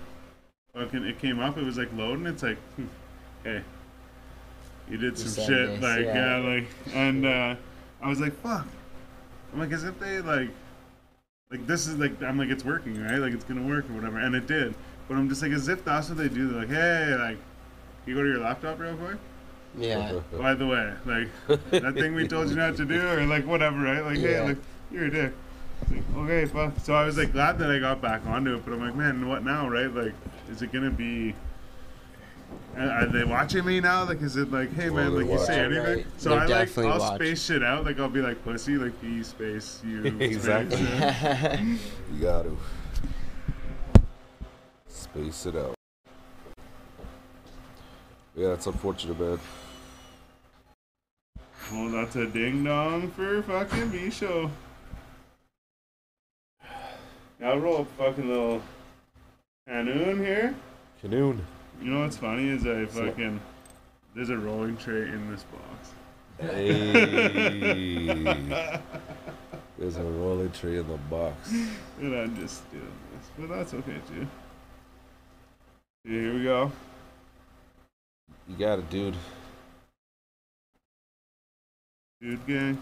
fucking, 0.73 1.05
it 1.05 1.19
came 1.19 1.39
up. 1.39 1.57
It 1.57 1.63
was 1.63 1.77
like 1.77 1.89
loading. 1.95 2.25
It's 2.25 2.43
like, 2.43 2.57
hmm, 2.75 2.85
hey, 3.43 3.61
you 4.89 4.97
did 4.97 5.17
You 5.17 5.25
some 5.25 5.45
shit, 5.45 5.69
this, 5.69 5.81
like 5.81 6.05
yeah. 6.05 6.39
yeah. 6.39 6.55
like, 6.55 6.67
and 6.93 7.25
uh, 7.25 7.55
I 8.01 8.09
was 8.09 8.19
like, 8.19 8.39
fuck. 8.41 8.67
I'm 9.51 9.59
like, 9.59 9.71
as 9.71 9.83
if 9.83 9.99
they 9.99 10.19
like, 10.21 10.49
like 11.51 11.67
this 11.67 11.87
is 11.87 11.97
like, 11.97 12.21
I'm 12.23 12.37
like, 12.37 12.49
it's 12.49 12.65
working, 12.65 13.01
right? 13.01 13.17
Like 13.17 13.33
it's 13.33 13.43
gonna 13.43 13.67
work 13.67 13.89
or 13.89 13.93
whatever, 13.93 14.19
and 14.19 14.35
it 14.35 14.47
did. 14.47 14.73
But 15.07 15.17
I'm 15.17 15.29
just 15.29 15.41
like, 15.41 15.51
as 15.51 15.67
if 15.67 15.83
that's 15.83 16.09
what 16.09 16.17
they 16.17 16.29
do. 16.29 16.49
They're 16.49 16.61
like, 16.61 16.69
hey, 16.69 17.15
like, 17.15 17.37
you 18.05 18.15
go 18.15 18.23
to 18.23 18.29
your 18.29 18.39
laptop 18.39 18.79
real 18.79 18.95
quick. 18.95 19.17
Yeah. 19.77 20.19
By 20.37 20.53
the 20.53 20.67
way, 20.67 20.93
like 21.05 21.29
that 21.71 21.93
thing 21.95 22.13
we 22.15 22.27
told 22.27 22.49
you 22.49 22.55
not 22.55 22.75
to 22.77 22.85
do, 22.85 23.01
or 23.01 23.25
like 23.25 23.45
whatever, 23.45 23.77
right? 23.79 24.03
Like, 24.03 24.17
hey, 24.19 24.33
Yeah. 24.33 24.43
like 24.43 24.57
you're 24.91 25.05
a 25.05 25.09
dick. 25.11 25.33
Like, 25.89 26.03
okay, 26.17 26.45
fuck. 26.45 26.73
So 26.83 26.93
I 26.93 27.05
was 27.05 27.17
like 27.17 27.31
glad 27.31 27.57
that 27.59 27.69
I 27.71 27.79
got 27.79 28.01
back 28.01 28.25
onto 28.27 28.55
it, 28.55 28.63
but 28.65 28.73
I'm 28.73 28.81
like, 28.81 28.95
man, 28.95 29.27
what 29.27 29.43
now, 29.43 29.67
right? 29.67 29.93
Like, 29.93 30.13
is 30.49 30.61
it 30.61 30.71
gonna 30.71 30.91
be? 30.91 31.33
Are 32.77 33.07
they 33.07 33.23
watching 33.23 33.65
me 33.65 33.79
now? 33.79 34.03
Like, 34.05 34.21
is 34.21 34.35
it 34.35 34.51
like, 34.51 34.71
hey 34.73 34.89
man, 34.89 35.13
they're 35.13 35.23
like 35.23 35.31
you 35.39 35.45
say 35.45 35.59
anything? 35.65 35.83
Right. 35.97 36.05
So 36.17 36.29
They're 36.29 36.39
I 36.39 36.45
like, 36.45 36.77
I'll 36.77 36.99
watching. 36.99 37.15
space 37.17 37.43
shit 37.45 37.63
out. 37.63 37.83
Like, 37.85 37.99
I'll 37.99 38.09
be 38.09 38.21
like 38.21 38.43
pussy, 38.43 38.77
like 38.77 38.99
P 39.01 39.23
space 39.23 39.81
you. 39.85 40.03
Exactly. 40.19 40.77
uh, 40.87 41.57
You 42.13 42.19
got 42.21 42.43
to 42.43 42.57
space 44.87 45.45
it 45.47 45.55
out. 45.55 45.73
Yeah, 48.35 48.53
it's 48.53 48.65
unfortunate, 48.67 49.19
man. 49.19 49.39
Well, 51.71 51.89
that's 51.89 52.15
a 52.15 52.25
ding 52.27 52.63
dong 52.63 53.11
for 53.11 53.41
fucking 53.43 53.89
B 53.89 54.09
show. 54.09 54.51
I'll 57.43 57.59
roll 57.59 57.81
a 57.81 57.85
fucking 57.85 58.27
little 58.27 58.61
canoon 59.67 60.23
here. 60.23 60.55
Canoon. 61.03 61.39
You 61.81 61.91
know 61.91 62.01
what's 62.01 62.17
funny 62.17 62.49
is 62.49 62.65
I 62.65 62.85
fucking 62.85 63.39
there's 64.15 64.29
a 64.29 64.37
rolling 64.37 64.77
tray 64.77 65.01
in 65.09 65.31
this 65.31 65.43
box. 65.43 65.93
Hey. 66.39 68.23
There's 69.77 69.97
a 69.97 70.03
rolling 70.03 70.51
tray 70.51 70.77
in 70.77 70.87
the 70.87 70.97
box. 71.09 71.51
And 71.99 72.15
I'm 72.15 72.35
just 72.35 72.69
doing 72.71 72.85
this. 73.11 73.29
But 73.37 73.49
that's 73.49 73.73
okay 73.73 73.99
too. 74.07 74.27
Here 76.05 76.33
we 76.33 76.43
go. 76.43 76.71
You 78.47 78.55
got 78.55 78.79
it, 78.79 78.89
dude. 78.89 79.15
Dude 82.23 82.47
gang. 82.47 82.81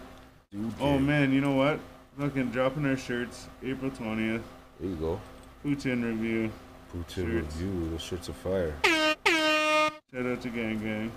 Dude. 0.52 0.72
Oh 0.80 0.92
gang. 0.94 1.06
man, 1.06 1.32
you 1.32 1.40
know 1.40 1.56
what? 1.56 1.80
Fucking 2.16 2.50
dropping 2.50 2.86
our 2.86 2.96
shirts 2.96 3.48
April 3.64 3.90
twentieth. 3.90 4.42
There 4.78 4.88
you 4.88 4.94
go. 4.94 5.20
Putin 5.64 6.04
review. 6.04 6.52
Putin 6.94 7.26
Shirts. 7.26 7.56
review. 7.56 7.90
The 7.90 7.98
shirts 7.98 8.28
are 8.28 8.34
fire. 8.34 8.72
Shout 8.84 10.26
out 10.26 10.42
to 10.42 10.48
Gang 10.48 10.78
Gang. 10.78 11.10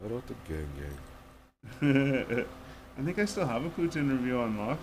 Shout 0.00 0.12
out 0.12 0.24
to 0.28 0.34
Gang 0.48 0.68
Gang. 1.82 2.46
I 2.98 3.02
think 3.02 3.18
I 3.18 3.24
still 3.26 3.46
have 3.46 3.66
a 3.66 3.70
Putin 3.70 4.10
review 4.10 4.38
on 4.38 4.56
lock. 4.56 4.78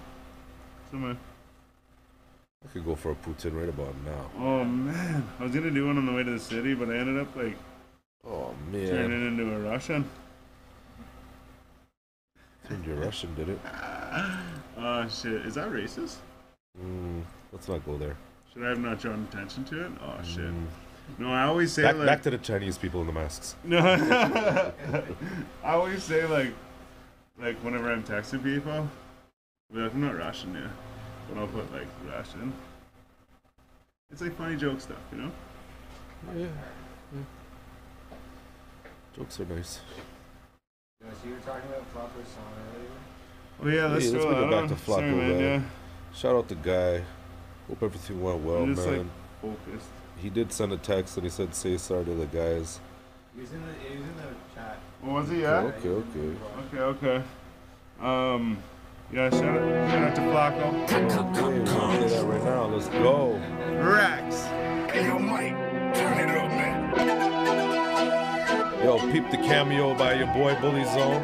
Somewhere. 0.92 1.18
I 2.64 2.68
could 2.72 2.86
go 2.86 2.94
for 2.94 3.12
a 3.14 3.16
Putin 3.16 3.60
right 3.60 3.70
about 3.70 3.96
now. 4.06 4.30
Oh 4.38 4.64
man, 4.64 5.28
I 5.40 5.44
was 5.44 5.54
gonna 5.56 5.72
do 5.72 5.88
one 5.88 5.98
on 5.98 6.06
the 6.06 6.12
way 6.12 6.24
to 6.24 6.32
the 6.32 6.40
city, 6.40 6.76
but 6.76 6.90
I 6.90 6.98
ended 6.98 7.20
up 7.20 7.36
like 7.36 7.58
Oh 8.28 8.54
man, 8.72 8.88
turning 8.90 9.28
into 9.28 9.56
a 9.56 9.60
Russian. 9.60 10.08
You 12.70 12.94
Russian, 12.96 13.34
did 13.36 13.50
it? 13.50 13.60
Oh 14.78 15.08
shit, 15.10 15.46
is 15.46 15.56
that 15.56 15.70
racist? 15.70 16.16
Mm, 16.80 17.24
let's 17.52 17.68
not 17.68 17.86
go 17.86 17.98
there. 17.98 18.16
Should 18.54 18.64
I 18.64 18.70
have 18.70 18.80
not 18.80 19.00
drawn 19.00 19.28
attention 19.30 19.64
to 19.66 19.86
it? 19.86 19.92
Oh 20.02 20.24
shit. 20.24 20.40
Mm. 20.40 20.68
No, 21.18 21.32
I 21.32 21.44
always 21.44 21.74
say 21.74 21.82
Back, 21.82 21.96
like 21.96 22.06
back 22.06 22.22
to 22.24 22.30
the 22.30 22.38
Chinese 22.38 22.78
people 22.78 23.02
in 23.02 23.08
the 23.08 23.14
masks. 23.14 23.56
no. 23.64 23.80
I 25.64 25.72
always 25.74 26.04
say 26.04 26.26
like 26.26 26.54
like 27.42 27.58
whenever 27.58 27.92
I'm 27.92 28.04
texting 28.04 28.44
people, 28.44 28.72
I'll 28.72 28.90
like 29.72 29.94
I'm 29.94 30.02
not 30.02 30.16
Russian 30.16 30.54
yeah, 30.54 30.70
but 31.28 31.40
I'll 31.40 31.48
put 31.48 31.72
like 31.74 31.88
Russian. 32.08 32.54
It's 34.12 34.22
like 34.22 34.36
funny 34.38 34.56
joke 34.56 34.82
stuff, 34.82 34.98
you 35.12 35.18
know. 35.20 35.32
Yeah. 36.36 36.48
Jokes 39.16 39.40
are 39.40 39.46
nice. 39.46 39.80
Yeah, 41.02 41.12
so 41.22 41.28
you 41.30 41.34
were 41.36 41.40
talking 41.40 41.70
about 41.70 41.86
Flopper's 41.94 42.28
song 42.28 42.52
earlier. 42.76 42.90
Oh 43.62 43.68
yeah, 43.70 43.86
let's 43.94 44.06
Hey, 44.06 44.12
let's 44.12 44.24
throw 44.26 44.34
bring 44.34 44.48
it 44.48 44.52
that 44.52 44.70
back 44.70 44.78
to 44.78 44.84
Flacco, 44.84 44.96
Sorry, 44.96 45.12
man. 45.12 45.30
man. 45.38 45.40
Yeah, 45.62 45.62
Shout 46.18 46.36
out 46.36 46.48
the 46.50 46.56
guy. 46.56 47.04
Hope 47.70 47.84
everything 47.84 48.22
went 48.22 48.40
well, 48.44 48.64
I'm 48.64 48.76
like, 48.76 48.86
man. 48.86 49.10
focused. 49.42 49.88
he 50.18 50.30
did 50.30 50.52
send 50.52 50.74
a 50.74 50.78
text 50.78 51.16
and 51.16 51.24
he 51.26 51.30
said 51.30 51.56
say 51.56 51.78
sorry 51.78 52.04
to 52.06 52.14
the 52.16 52.26
guys. 52.26 52.80
He 53.36 53.42
was 53.42 53.52
in 53.54 53.62
the 53.62 53.74
he 53.90 53.98
was 53.98 54.08
in 54.10 54.16
the 54.18 54.24
chat. 54.56 54.78
What 55.02 55.14
was 55.22 55.30
he? 55.30 55.42
Yeah. 55.42 55.72
Okay, 55.78 55.88
okay. 55.90 56.38
Okay, 56.76 56.80
okay. 57.08 57.24
Um, 58.02 58.58
yeah, 59.14 59.30
shout 59.30 59.44
out, 59.58 59.92
shout 59.92 60.04
out 60.04 60.16
to 60.16 60.22
Flacco. 60.22 60.84
Okay, 60.84 61.04
we're 61.06 61.66
gonna 61.66 61.98
play 61.98 62.08
that 62.10 62.26
right 62.26 62.44
now. 62.44 62.66
Let's 62.66 62.88
go. 62.90 63.40
Racks. 63.82 64.42
Hey, 64.92 65.06
yo, 65.06 65.18
Mike, 65.20 65.54
turn 65.96 66.30
it 66.30 66.38
up, 66.38 66.49
man. 66.49 66.49
Yo, 68.84 68.98
peep 69.12 69.30
the 69.30 69.38
cameo 69.38 69.94
by 69.94 70.14
your 70.14 70.28
boy 70.28 70.56
Bully 70.62 70.86
Zone. 70.86 71.22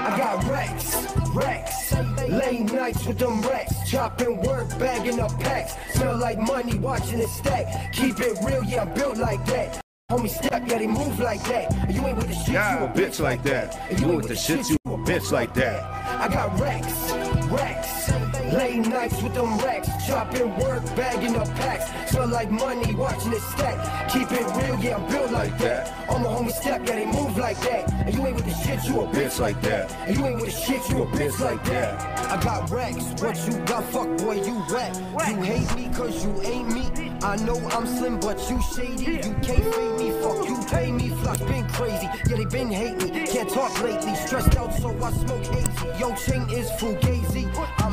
I 0.00 0.14
got 0.18 0.42
racks, 0.50 1.06
racks. 1.32 1.94
Late 2.28 2.72
nights 2.72 3.06
with 3.06 3.18
them 3.18 3.40
racks. 3.42 3.88
Chopping 3.88 4.42
work, 4.42 4.68
bagging 4.76 5.20
up 5.20 5.38
packs. 5.38 5.76
Smell 5.94 6.16
like 6.16 6.38
money, 6.38 6.76
watching 6.78 7.20
it 7.20 7.28
stack. 7.28 7.92
Keep 7.92 8.18
it 8.18 8.36
real, 8.42 8.64
yeah, 8.64 8.82
I'm 8.82 8.92
built 8.92 9.18
like 9.18 9.46
that. 9.46 9.80
Homie 10.10 10.28
step, 10.28 10.64
yeah, 10.66 10.78
they 10.78 10.88
move 10.88 11.20
like 11.20 11.42
that. 11.44 11.72
And 11.72 11.94
You 11.94 12.04
ain't 12.06 12.16
with 12.16 12.26
the 12.26 12.34
shit, 12.34 12.54
Yeah, 12.54 12.80
you 12.80 12.86
a 12.86 12.88
bitch 12.88 13.20
like 13.20 13.42
that. 13.44 13.78
And 13.88 14.00
You 14.00 14.06
ain't 14.06 14.16
with 14.16 14.28
the 14.28 14.36
shit, 14.36 14.68
you 14.68 14.76
a 14.86 14.96
bitch 14.98 15.30
like 15.30 15.54
that. 15.54 15.84
I 16.20 16.26
got 16.26 16.58
racks, 16.58 17.12
racks. 17.52 18.27
Late 18.52 18.86
nights 18.86 19.20
with 19.22 19.34
them 19.34 19.58
racks, 19.58 19.88
Chopping 20.06 20.56
work, 20.58 20.82
bagging 20.96 21.36
up 21.36 21.48
packs. 21.56 22.10
Smell 22.10 22.28
like 22.28 22.50
money, 22.50 22.94
watching 22.94 23.32
it 23.32 23.42
stack. 23.42 24.08
Keep 24.10 24.32
it 24.32 24.46
real, 24.56 24.80
yeah, 24.80 24.96
I'm 24.96 25.10
built 25.10 25.30
like 25.32 25.58
that. 25.58 26.08
All 26.08 26.18
my 26.18 26.28
homies 26.28 26.52
step, 26.52 26.80
yeah, 26.86 26.96
they 26.96 27.06
move 27.06 27.36
like 27.36 27.60
that. 27.60 27.92
And 27.92 28.14
you 28.14 28.26
ain't 28.26 28.36
with 28.36 28.46
the 28.46 28.54
shit, 28.54 28.82
you 28.84 29.02
a 29.02 29.06
bitch 29.08 29.38
like 29.38 29.60
that. 29.62 29.92
And 30.08 30.16
you 30.16 30.24
ain't 30.24 30.40
with 30.40 30.46
the 30.46 30.50
shit, 30.50 30.88
you 30.88 31.02
a 31.02 31.06
bitch 31.06 31.38
like 31.40 31.62
that. 31.64 32.30
I 32.30 32.42
got 32.42 32.70
racks, 32.70 33.04
what 33.20 33.36
you 33.46 33.58
got, 33.66 33.84
fuck 33.84 34.16
boy, 34.16 34.42
you 34.42 34.64
wet. 34.72 34.96
You 35.28 35.42
hate 35.42 35.76
me 35.76 35.90
cause 35.94 36.24
you 36.24 36.40
ain't 36.42 36.72
me. 36.72 37.12
I 37.22 37.36
know 37.36 37.58
I'm 37.70 37.86
slim, 37.86 38.18
but 38.20 38.38
you 38.48 38.62
shady. 38.74 39.26
You 39.26 39.34
can't 39.42 39.74
fade 39.74 39.98
me, 39.98 40.10
fuck 40.22 40.48
you 40.48 40.58
pay 40.70 40.90
me. 40.90 41.10
Flock 41.10 41.38
been 41.46 41.68
crazy, 41.68 42.08
yeah, 42.30 42.36
they 42.36 42.44
been 42.46 42.70
hate 42.70 42.96
me. 43.02 43.26
Can't 43.26 43.50
talk 43.50 43.82
lately, 43.82 44.14
stressed 44.14 44.56
out, 44.56 44.72
so 44.72 44.88
I 45.02 45.10
smoke 45.12 45.44
hazy. 45.44 45.68
Yo, 45.98 46.14
chain 46.14 46.48
is 46.48 46.70
fugazi. 46.80 47.44
I'm 47.78 47.92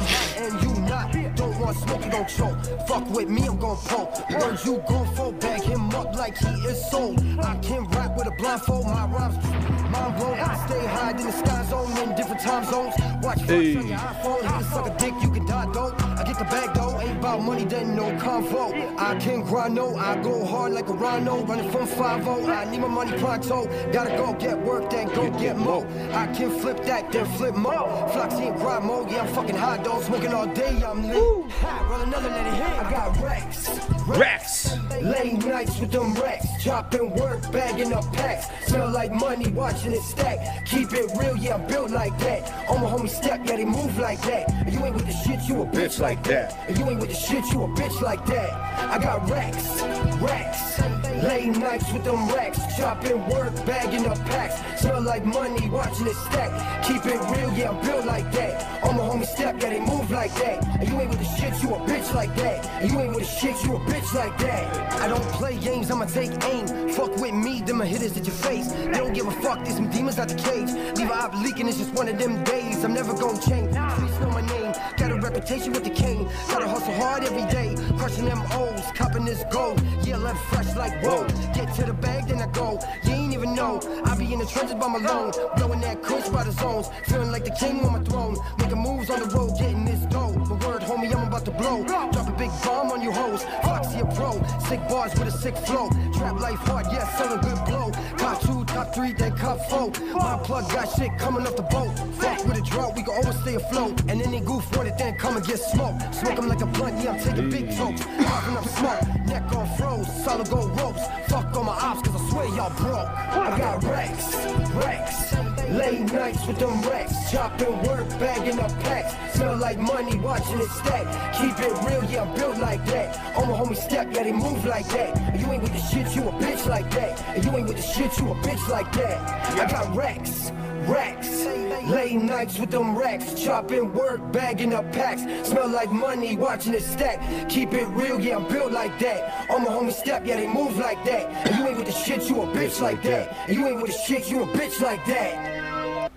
smoke, 1.75 2.11
gon' 2.11 2.27
choke. 2.27 2.87
Fuck 2.87 3.09
with 3.09 3.29
me, 3.29 3.45
I'm 3.45 3.57
gon' 3.57 3.77
poke. 3.77 4.29
Words 4.29 4.65
you 4.65 4.83
gon' 4.87 5.15
for, 5.15 5.31
bag 5.33 5.61
him 5.61 5.89
up 5.95 6.15
like 6.15 6.37
he 6.37 6.53
is 6.67 6.89
sold. 6.89 7.19
I 7.39 7.55
can 7.57 7.85
rap 7.89 8.17
with 8.17 8.27
a 8.27 8.31
blindfold, 8.31 8.85
my 8.85 9.05
rhymes 9.07 9.84
mind 9.95 10.15
blown. 10.17 10.39
I 10.39 10.67
stay 10.67 10.85
high 10.85 11.11
in 11.11 11.17
the 11.17 11.31
sky 11.31 11.63
zone 11.65 11.97
in 11.97 12.15
different 12.15 12.41
time 12.41 12.63
zones. 12.65 12.93
Watch 13.21 13.41
flex 13.43 13.75
on 13.75 13.87
your 13.87 13.97
iPhone, 13.97 14.41
hit 14.41 14.61
a 14.61 14.63
suck 14.63 14.87
a 14.87 14.97
dick, 14.97 15.13
you 15.21 15.31
can 15.31 15.45
die 15.45 15.71
dope. 15.71 16.01
I 16.03 16.23
get 16.23 16.37
the 16.37 16.45
bag 16.45 16.73
though, 16.75 16.99
ain't 16.99 17.17
about 17.17 17.41
money, 17.41 17.65
then 17.65 17.95
no 17.95 18.11
convo. 18.17 18.65
I 18.97 19.15
can 19.19 19.41
grind, 19.41 19.75
no, 19.75 19.95
I 19.95 20.21
go 20.21 20.45
hard 20.45 20.73
like 20.73 20.89
a 20.89 20.93
rhino, 20.93 21.43
running 21.45 21.71
from 21.71 21.87
5 21.87 22.27
I 22.27 22.65
need 22.65 22.81
my 22.81 22.87
money 22.87 23.17
pronto, 23.17 23.65
gotta 23.91 24.11
go 24.17 24.33
get 24.33 24.57
work, 24.59 24.89
then 24.89 25.07
go 25.09 25.29
get 25.39 25.57
mo. 25.57 25.85
I 26.13 26.27
can 26.27 26.51
flip 26.59 26.83
that, 26.85 27.11
then 27.11 27.25
flip 27.37 27.55
mo. 27.55 28.07
Floxy 28.13 28.43
and 28.43 28.57
grind 28.57 28.85
mo, 28.85 29.07
yeah, 29.09 29.21
I'm 29.21 29.33
fucking 29.33 29.55
hot 29.55 29.83
dog, 29.83 30.03
smoking 30.03 30.33
all 30.33 30.47
day, 30.47 30.83
I'm 30.83 31.07
lit. 31.07 31.51
Ha, 31.51 31.87
roll 31.89 32.01
another, 32.01 32.29
let 32.29 32.47
it 32.47 32.53
hit. 32.53 32.85
I 32.85 32.91
got 32.91 33.21
Rex. 33.21 33.94
Rex. 34.07 34.77
Late 35.01 35.43
nights 35.45 35.79
with 35.79 35.91
them 35.91 36.13
racks, 36.13 36.45
chopping 36.63 37.09
work, 37.15 37.51
bagging 37.51 37.91
up 37.91 38.05
packs. 38.13 38.47
Smell 38.67 38.91
like 38.91 39.11
money, 39.11 39.47
watching 39.51 39.93
it 39.93 40.01
stack. 40.01 40.65
Keep 40.65 40.93
it 40.93 41.11
real, 41.17 41.35
yeah, 41.37 41.55
I'm 41.55 41.65
built 41.67 41.89
like 41.89 42.17
that. 42.19 42.69
All 42.69 42.77
my 42.77 42.87
homies 42.87 43.09
step, 43.09 43.41
yeah, 43.45 43.55
they 43.55 43.65
move 43.65 43.97
like 43.97 44.21
that. 44.23 44.51
And 44.51 44.73
you 44.73 44.85
ain't 44.85 44.95
with 44.95 45.07
the 45.07 45.11
shit, 45.11 45.41
you 45.49 45.61
a 45.61 45.65
bitch 45.65 45.99
like 45.99 46.23
that. 46.25 46.55
And 46.67 46.77
you 46.77 46.85
ain't 46.85 46.99
with 46.99 47.09
the 47.09 47.15
shit, 47.15 47.45
you 47.51 47.63
a 47.63 47.67
bitch 47.69 48.01
like 48.01 48.25
that. 48.27 48.51
I 48.91 48.99
got 48.99 49.27
racks, 49.29 49.81
Rex. 50.21 51.04
Late 51.23 51.57
nights 51.57 51.91
with 51.93 52.03
them 52.03 52.27
racks, 52.29 52.59
chopping 52.77 53.25
work, 53.29 53.53
bagging 53.65 54.05
up 54.05 54.19
packs. 54.25 54.81
Smell 54.81 55.01
like 55.01 55.25
money, 55.25 55.69
watching 55.69 56.07
it 56.07 56.15
stack. 56.15 56.83
Keep 56.83 57.05
it 57.05 57.19
real, 57.31 57.53
yeah, 57.53 57.69
I'm 57.69 57.85
built 57.85 58.05
like 58.05 58.31
that. 58.33 58.83
All 58.83 58.93
my 58.93 58.99
homies 58.99 59.27
step, 59.27 59.55
yeah, 59.61 59.69
they 59.69 59.79
move 59.79 60.11
like 60.11 60.33
that. 60.35 60.63
And 60.79 60.89
you 60.89 60.99
ain't 60.99 61.09
with 61.09 61.19
the 61.19 61.25
shit, 61.25 61.63
you 61.63 61.73
a 61.73 61.79
bitch 61.79 62.13
like 62.13 62.35
that. 62.35 62.65
And 62.81 62.91
you 62.91 62.99
ain't 62.99 63.15
with 63.15 63.25
the 63.25 63.31
shit, 63.31 63.63
you 63.63 63.75
a 63.75 63.79
bitch 63.79 64.13
like 64.13 64.37
that. 64.39 65.01
I 65.01 65.07
don't 65.07 65.23
play 65.29 65.57
games, 65.57 65.89
I'ma 65.89 66.05
take 66.05 66.31
aim. 66.45 66.89
Fuck 66.89 67.15
with 67.17 67.33
me, 67.33 67.61
them 67.61 67.81
a 67.81 67.85
hitters 67.85 68.17
at 68.17 68.25
your 68.25 68.35
face. 68.35 68.71
They 68.71 68.91
don't 68.91 69.13
give 69.13 69.27
a 69.27 69.31
fuck, 69.31 69.63
there's 69.63 69.77
some 69.77 69.89
demons 69.89 70.19
out 70.19 70.27
the 70.27 70.35
cage. 70.35 70.71
Leave 70.97 71.09
a 71.09 71.13
op 71.13 71.33
leaking, 71.41 71.67
it's 71.67 71.77
just 71.77 71.93
one 71.93 72.09
of 72.09 72.19
them 72.19 72.43
days. 72.43 72.83
I'm 72.83 72.93
never 72.93 73.13
gonna 73.13 73.39
change. 73.41 73.73
Streets 73.93 74.19
know 74.19 74.29
my 74.31 74.41
name, 74.41 74.73
got 74.97 75.11
a 75.11 75.15
reputation 75.15 75.71
with 75.71 75.83
the 75.83 75.89
king. 75.89 76.29
Gotta 76.49 76.67
hustle 76.67 76.93
hard 76.95 77.23
every 77.23 77.45
day, 77.51 77.75
crushing 77.97 78.25
them 78.25 78.41
O's, 78.51 78.83
copping 78.93 79.25
this 79.25 79.43
gold. 79.51 79.81
Yeah, 80.03 80.17
left 80.17 80.43
fresh 80.45 80.75
like 80.75 81.01
Get 81.05 81.73
to 81.75 81.83
the 81.83 81.93
bag, 81.93 82.27
then 82.27 82.41
I 82.41 82.47
go. 82.47 82.79
You 83.03 83.13
ain't 83.13 83.33
even 83.33 83.53
know. 83.53 83.79
I 84.05 84.17
be 84.17 84.33
in 84.33 84.39
the 84.39 84.45
trenches 84.45 84.73
by 84.75 84.87
my 84.87 84.97
loan, 84.97 85.31
blowing 85.55 85.81
that 85.81 86.01
kush 86.01 86.29
by 86.29 86.43
the 86.43 86.51
zones, 86.51 86.89
feeling 87.05 87.31
like 87.31 87.45
the 87.45 87.51
king 87.51 87.85
on 87.85 87.93
my 87.93 87.99
throne. 87.99 88.37
Making 88.57 88.79
moves 88.79 89.09
on 89.11 89.19
the 89.19 89.27
road, 89.27 89.51
getting 89.59 89.85
this 89.85 90.01
dough. 90.07 90.33
But 90.49 90.65
word, 90.65 90.81
homie, 90.81 91.15
I'm 91.15 91.27
about 91.27 91.45
to 91.45 91.51
blow. 91.51 91.83
Drop 91.83 92.27
a 92.27 92.31
big 92.31 92.49
bomb 92.63 92.91
on 92.91 93.01
you 93.03 93.11
hoes. 93.11 93.43
Foxy 93.63 93.99
a 93.99 94.05
pro, 94.17 94.31
sick 94.67 94.81
bars 94.89 95.13
with 95.13 95.27
a 95.27 95.31
sick 95.31 95.55
flow. 95.57 95.89
Trap 96.13 96.39
life 96.39 96.59
hard, 96.59 96.87
yeah, 96.91 97.05
selling 97.17 97.41
good 97.41 97.65
blow. 97.65 97.91
Cop 98.17 98.41
two, 98.41 98.64
top 98.75 98.93
three, 98.93 99.13
then 99.13 99.31
cop 99.37 99.57
four. 99.69 99.87
My 100.13 100.37
plug 100.43 100.69
got 100.69 100.87
shit 100.95 101.11
coming 101.17 101.47
off 101.47 101.55
the 101.55 101.63
boat. 101.63 101.91
Fuck 102.19 102.45
with 102.45 102.57
a 102.57 102.61
drought, 102.61 102.93
we 102.95 103.03
can 103.03 103.13
always 103.19 103.39
stay 103.39 103.55
afloat. 103.55 104.01
And 104.09 104.21
any 104.21 104.41
goof 104.41 104.65
with 104.77 104.87
it, 104.87 104.97
then 104.97 105.15
come 105.15 105.37
and 105.37 105.45
get 105.47 105.59
smoked. 105.59 106.13
Smoke 106.13 106.37
'em 106.39 106.47
like 106.49 106.61
a 106.61 106.65
blunt, 106.65 107.01
yeah, 107.01 107.11
I'm 107.11 107.19
taking 107.19 107.49
big 107.49 107.67
mm. 107.69 107.77
tokes. 107.77 108.01
Popping 108.29 108.57
up 108.59 108.67
smoke, 108.79 109.01
neck 109.31 109.55
on 109.55 109.65
froze, 109.77 110.07
solid 110.23 110.49
gold 110.49 110.71
ropes. 110.79 111.03
Fuck 111.29 111.55
all 111.55 111.63
my 111.63 111.77
ops, 111.87 112.01
cause 112.01 112.14
swear 112.35 112.47
y'all 112.49 112.69
broke. 112.71 113.07
I 113.07 113.57
got 113.57 113.83
racks, 113.85 114.35
racks. 114.73 115.33
Late 115.71 116.11
nights 116.11 116.45
with 116.45 116.59
them 116.59 116.81
racks, 116.81 117.31
chopping 117.31 117.81
work, 117.83 118.07
bagging 118.19 118.59
up 118.59 118.71
packs. 118.81 119.37
Smell 119.37 119.55
like 119.55 119.79
money, 119.79 120.19
watching 120.19 120.59
it 120.59 120.69
stack. 120.69 121.05
Keep 121.33 121.57
it 121.59 121.73
real, 121.87 122.03
yeah, 122.11 122.23
I'm 122.23 122.35
built 122.35 122.57
like 122.57 122.85
that. 122.87 123.37
All 123.37 123.45
my 123.45 123.57
homies 123.57 123.77
step, 123.77 124.07
yeah, 124.11 124.23
they 124.23 124.33
move 124.33 124.65
like 124.65 124.87
that. 124.89 125.17
And 125.17 125.39
you 125.41 125.49
ain't 125.51 125.63
with 125.63 125.71
the 125.71 125.79
shit, 125.79 126.13
you 126.13 126.23
a 126.27 126.31
bitch 126.33 126.67
like 126.67 126.89
that. 126.91 127.23
And 127.35 127.45
you 127.45 127.51
ain't 127.55 127.67
with 127.67 127.77
the 127.77 127.83
shit, 127.83 128.17
you 128.19 128.29
a 128.31 128.35
bitch 128.35 128.67
like 128.67 128.91
that. 128.93 129.59
I 129.59 129.71
got 129.71 129.95
racks, 129.95 130.51
racks. 130.87 131.45
Late 131.85 132.15
nights 132.15 132.57
with 132.57 132.71
them 132.71 132.97
racks, 132.97 133.33
chopping 133.39 133.93
work, 133.93 134.31
bagging 134.31 134.73
up 134.73 134.91
packs. 134.91 135.21
Smell 135.47 135.67
like 135.67 135.91
money, 135.91 136.35
watching 136.35 136.73
it 136.73 136.81
stack. 136.81 137.21
Keep 137.47 137.73
it 137.73 137.87
real, 137.89 138.19
yeah, 138.19 138.37
I'm 138.37 138.47
built 138.47 138.71
like 138.71 138.97
that. 138.99 139.49
All 139.51 139.59
my 139.59 139.67
homies 139.67 139.93
step, 139.93 140.25
yeah, 140.25 140.37
they 140.37 140.47
move 140.47 140.77
like 140.77 141.03
that. 141.05 141.47
And 141.47 141.59
you 141.59 141.67
ain't 141.67 141.77
with 141.77 141.85
the 141.85 141.91
shit, 141.91 142.24
you 142.29 142.41
a 142.41 142.47
bitch 142.47 142.81
like 142.81 143.01
that. 143.03 143.35
And 143.47 143.57
you 143.57 143.67
ain't 143.67 143.81
with 143.81 143.91
the 143.91 143.97
shit, 143.97 144.29
you 144.29 144.43
a 144.43 144.47
bitch 144.47 144.81
like 144.81 145.05
that. 145.05 146.11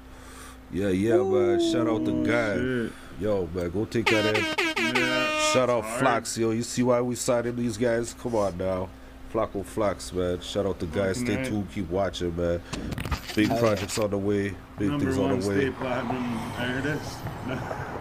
Yeah, 0.70 0.88
yeah, 0.88 1.16
man. 1.16 1.60
Shout 1.72 1.88
out 1.88 2.04
the 2.04 2.12
guy. 2.12 2.54
shit. 2.56 2.92
Yo, 3.20 3.48
man, 3.54 3.70
go 3.70 3.84
take 3.84 4.06
that 4.10 4.36
in. 4.36 4.44
Yeah. 4.96 5.38
Shout 5.52 5.70
out 5.70 5.82
Hard. 5.84 6.00
Flax, 6.00 6.36
yo. 6.38 6.50
You 6.50 6.62
see 6.62 6.82
why 6.82 7.00
we 7.00 7.14
cited 7.14 7.56
these 7.56 7.76
guys? 7.76 8.14
Come 8.14 8.34
on 8.34 8.56
now. 8.58 8.88
Flacco 9.32 9.64
Flax, 9.64 10.12
man. 10.12 10.40
Shout 10.40 10.66
out 10.66 10.78
the 10.78 10.86
guys. 10.86 11.18
Stay 11.18 11.42
tuned. 11.44 11.70
Keep 11.72 11.90
watching, 11.90 12.34
man. 12.36 12.60
Big 13.34 13.48
Hell 13.48 13.58
projects 13.58 13.98
on 13.98 14.10
the 14.10 14.18
way. 14.18 14.54
Big 14.78 14.88
Number 14.90 15.04
things 15.04 15.18
on 15.18 15.40
the 15.40 15.48
way. 15.48 15.56
state 15.60 15.74
platinum 15.76 16.38
artist. 16.58 17.18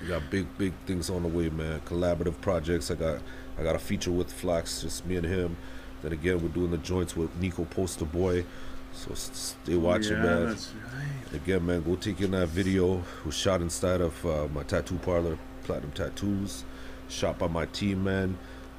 We 0.00 0.08
got 0.08 0.28
big, 0.30 0.58
big 0.58 0.74
things 0.84 1.08
on 1.08 1.22
the 1.22 1.28
way, 1.28 1.48
man. 1.48 1.80
Collaborative 1.86 2.38
projects. 2.42 2.90
I 2.90 2.94
got, 2.94 3.20
I 3.58 3.62
got 3.62 3.74
a 3.74 3.78
feature 3.78 4.12
with 4.12 4.30
Flax, 4.30 4.82
just 4.82 5.06
me 5.06 5.16
and 5.16 5.24
him. 5.24 5.56
Then 6.04 6.12
again, 6.12 6.42
we're 6.42 6.48
doing 6.50 6.70
the 6.70 6.76
joints 6.76 7.16
with 7.16 7.34
Nico 7.40 7.64
Poster 7.64 8.04
Boy. 8.04 8.44
So 8.92 9.12
stay 9.14 9.74
watching, 9.74 10.12
yeah, 10.12 10.22
man. 10.22 10.46
that's 10.48 10.70
right. 10.94 11.34
Again, 11.40 11.64
man, 11.64 11.82
go 11.82 11.96
take 11.96 12.20
in 12.20 12.32
that 12.32 12.48
video. 12.48 12.98
It 12.98 13.26
was 13.26 13.34
shot 13.34 13.62
inside 13.62 14.02
of 14.02 14.24
uh, 14.26 14.46
my 14.52 14.64
tattoo 14.64 14.98
parlor, 14.98 15.38
Platinum 15.64 15.92
Tattoos. 15.92 16.64
Shot 17.08 17.38
by 17.38 17.48
my 17.48 17.64
team, 17.66 18.04
man. 18.04 18.36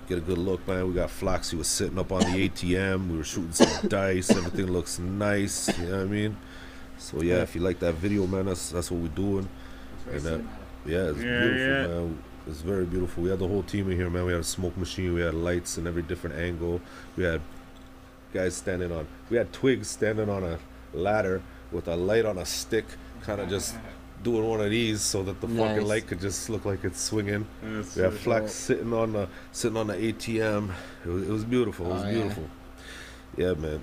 Get 0.07 0.19
a 0.19 0.22
good 0.22 0.38
look, 0.38 0.65
man. 0.68 0.88
We 0.88 0.93
got 0.93 1.10
Flax. 1.10 1.49
He 1.49 1.57
was 1.57 1.68
sitting 1.68 1.97
up 1.97 2.11
on 2.11 2.19
the 2.19 2.27
ATM. 2.49 3.10
We 3.10 3.18
were 3.18 3.23
shooting 3.23 3.53
some 3.53 3.89
dice. 3.89 4.30
Everything 4.30 4.68
looks 4.68 4.99
nice. 4.99 5.76
You 5.80 5.85
know 5.88 5.97
what 5.97 6.02
I 6.02 6.06
mean? 6.06 6.38
So 6.99 7.23
yeah, 7.23 7.38
if 7.41 7.56
you 7.56 7.61
like 7.61 7.80
that 7.80 7.95
video, 7.95 8.27
man, 8.27 8.45
that's 8.45 8.69
that's 8.69 8.91
what 8.91 9.02
we're 9.02 9.07
doing. 9.10 9.49
And 10.11 10.26
uh, 10.27 10.38
yeah, 10.85 11.10
it's 11.10 11.18
Yeah, 11.23 11.39
beautiful, 11.39 11.57
yeah. 11.60 11.88
man. 11.88 12.23
It's 12.48 12.62
very 12.62 12.86
beautiful. 12.86 13.24
We 13.24 13.30
had 13.30 13.40
the 13.40 13.48
whole 13.48 13.64
team 13.64 13.90
in 13.90 13.98
here, 13.98 14.10
man. 14.10 14.26
We 14.26 14.32
had 14.32 14.42
a 14.42 14.44
smoke 14.44 14.78
machine. 14.78 15.14
We 15.14 15.22
had 15.22 15.34
lights 15.34 15.78
in 15.78 15.88
every 15.88 16.04
different 16.04 16.36
angle. 16.36 16.80
We 17.18 17.24
had 17.24 17.42
guys 18.34 18.56
standing 18.56 18.92
on. 18.92 19.08
We 19.30 19.38
had 19.38 19.52
twigs 19.52 19.90
standing 19.90 20.30
on 20.30 20.44
a 20.44 20.60
ladder 20.94 21.42
with 21.72 21.88
a 21.88 21.96
light 21.96 22.26
on 22.26 22.38
a 22.38 22.46
stick, 22.46 22.86
kind 23.24 23.42
of 23.42 23.50
just 23.50 23.76
doing 24.24 24.48
one 24.48 24.62
of 24.62 24.70
these 24.70 25.02
so 25.02 25.24
that 25.24 25.42
the 25.42 25.48
Nice. 25.48 25.58
fucking 25.74 25.88
light 25.88 26.08
could 26.08 26.20
just 26.22 26.50
look 26.50 26.66
like 26.66 26.84
it's 26.84 27.02
swinging. 27.02 27.48
That's 27.64 27.96
We 27.96 28.04
had 28.04 28.14
sick. 28.14 28.22
Flax 28.22 28.52
sitting 28.54 28.94
on 28.94 29.14
the 29.14 29.28
sitting 29.52 29.78
on 29.78 29.88
the 29.88 29.96
ATM. 29.96 30.72
It 31.04 31.10
was, 31.10 31.24
it 31.24 31.32
was 31.32 31.44
beautiful. 31.46 31.88
It 31.88 31.94
was 31.94 32.04
Oh, 32.04 32.12
beautiful. 32.12 32.44
Yeah. 33.38 33.54
man. 33.56 33.82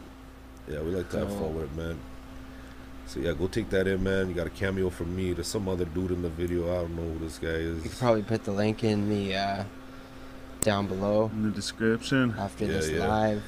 Yeah, 0.69 0.81
we 0.83 0.93
like 0.93 1.11
to 1.11 1.19
have 1.19 1.29
fun 1.29 1.55
with 1.57 1.65
it, 1.65 1.77
man. 1.77 1.99
So 3.13 3.21
yeah, 3.21 3.33
go 3.35 3.47
take 3.47 3.69
that 3.69 3.87
in, 3.87 4.03
man. 4.03 4.31
You 4.31 4.35
got 4.35 4.47
a 4.47 4.51
cameo 4.51 4.89
from 4.89 5.15
me. 5.15 5.35
There's 5.35 5.47
some 5.47 5.69
other 5.69 5.85
dude 5.85 6.13
in 6.13 6.23
the 6.23 6.31
video. 6.31 6.73
I 6.73 6.81
don't 6.81 6.97
know 6.97 7.03
who 7.13 7.19
this 7.19 7.39
guy 7.39 7.49
is. 7.49 7.85
You 7.85 7.91
could 7.91 7.99
probably 7.99 8.23
put 8.23 8.45
the 8.45 8.53
link 8.53 8.85
in 8.85 9.11
the 9.11 9.35
uh, 9.37 9.65
down 10.63 10.87
below 10.87 11.31
in 11.35 11.43
the 11.43 11.51
description. 11.51 12.35
after 12.39 12.65
Yeah, 12.65 12.73
this 12.73 12.89
yeah. 12.89 13.07
live. 13.07 13.43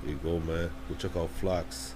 There 0.00 0.12
you 0.12 0.16
go, 0.22 0.40
man. 0.40 0.70
Go 0.88 0.94
check 0.94 1.14
out 1.14 1.28
Flax. 1.28 1.94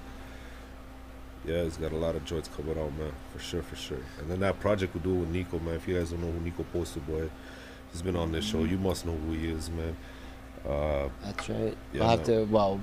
Yeah, 1.47 1.63
he's 1.63 1.79
got 1.79 1.93
a 1.93 1.97
lot 1.97 2.17
of 2.17 2.25
joints 2.27 2.51
coming 2.55 2.79
out, 2.79 2.93
man. 2.99 3.13
For 3.33 3.39
sure, 3.39 3.63
for 3.63 3.77
sure. 3.77 4.05
And 4.21 4.31
then 4.31 4.41
that 4.41 4.61
project 4.61 4.93
we 4.93 5.01
do 5.01 5.15
with 5.15 5.31
Nico, 5.31 5.59
man. 5.59 5.77
If 5.77 5.89
you 5.89 5.97
guys 5.97 6.11
don't 6.11 6.21
know 6.21 6.31
who 6.31 6.41
Nico 6.41 6.65
Poster 6.65 7.01
Boy, 7.01 7.31
he's 7.93 8.03
been 8.03 8.17
on 8.17 8.31
this 8.31 8.45
show. 8.45 8.65
You 8.65 8.77
must 8.77 9.07
know 9.07 9.17
who 9.17 9.33
he 9.33 9.49
is, 9.49 9.71
man. 9.71 9.97
Uh, 10.69 11.09
That's 11.25 11.49
right. 11.49 11.79
Yeah, 11.95 12.01
we'll 12.01 12.09
have 12.11 12.29
man. 12.29 12.41
to. 12.41 12.45
Well, 12.45 12.81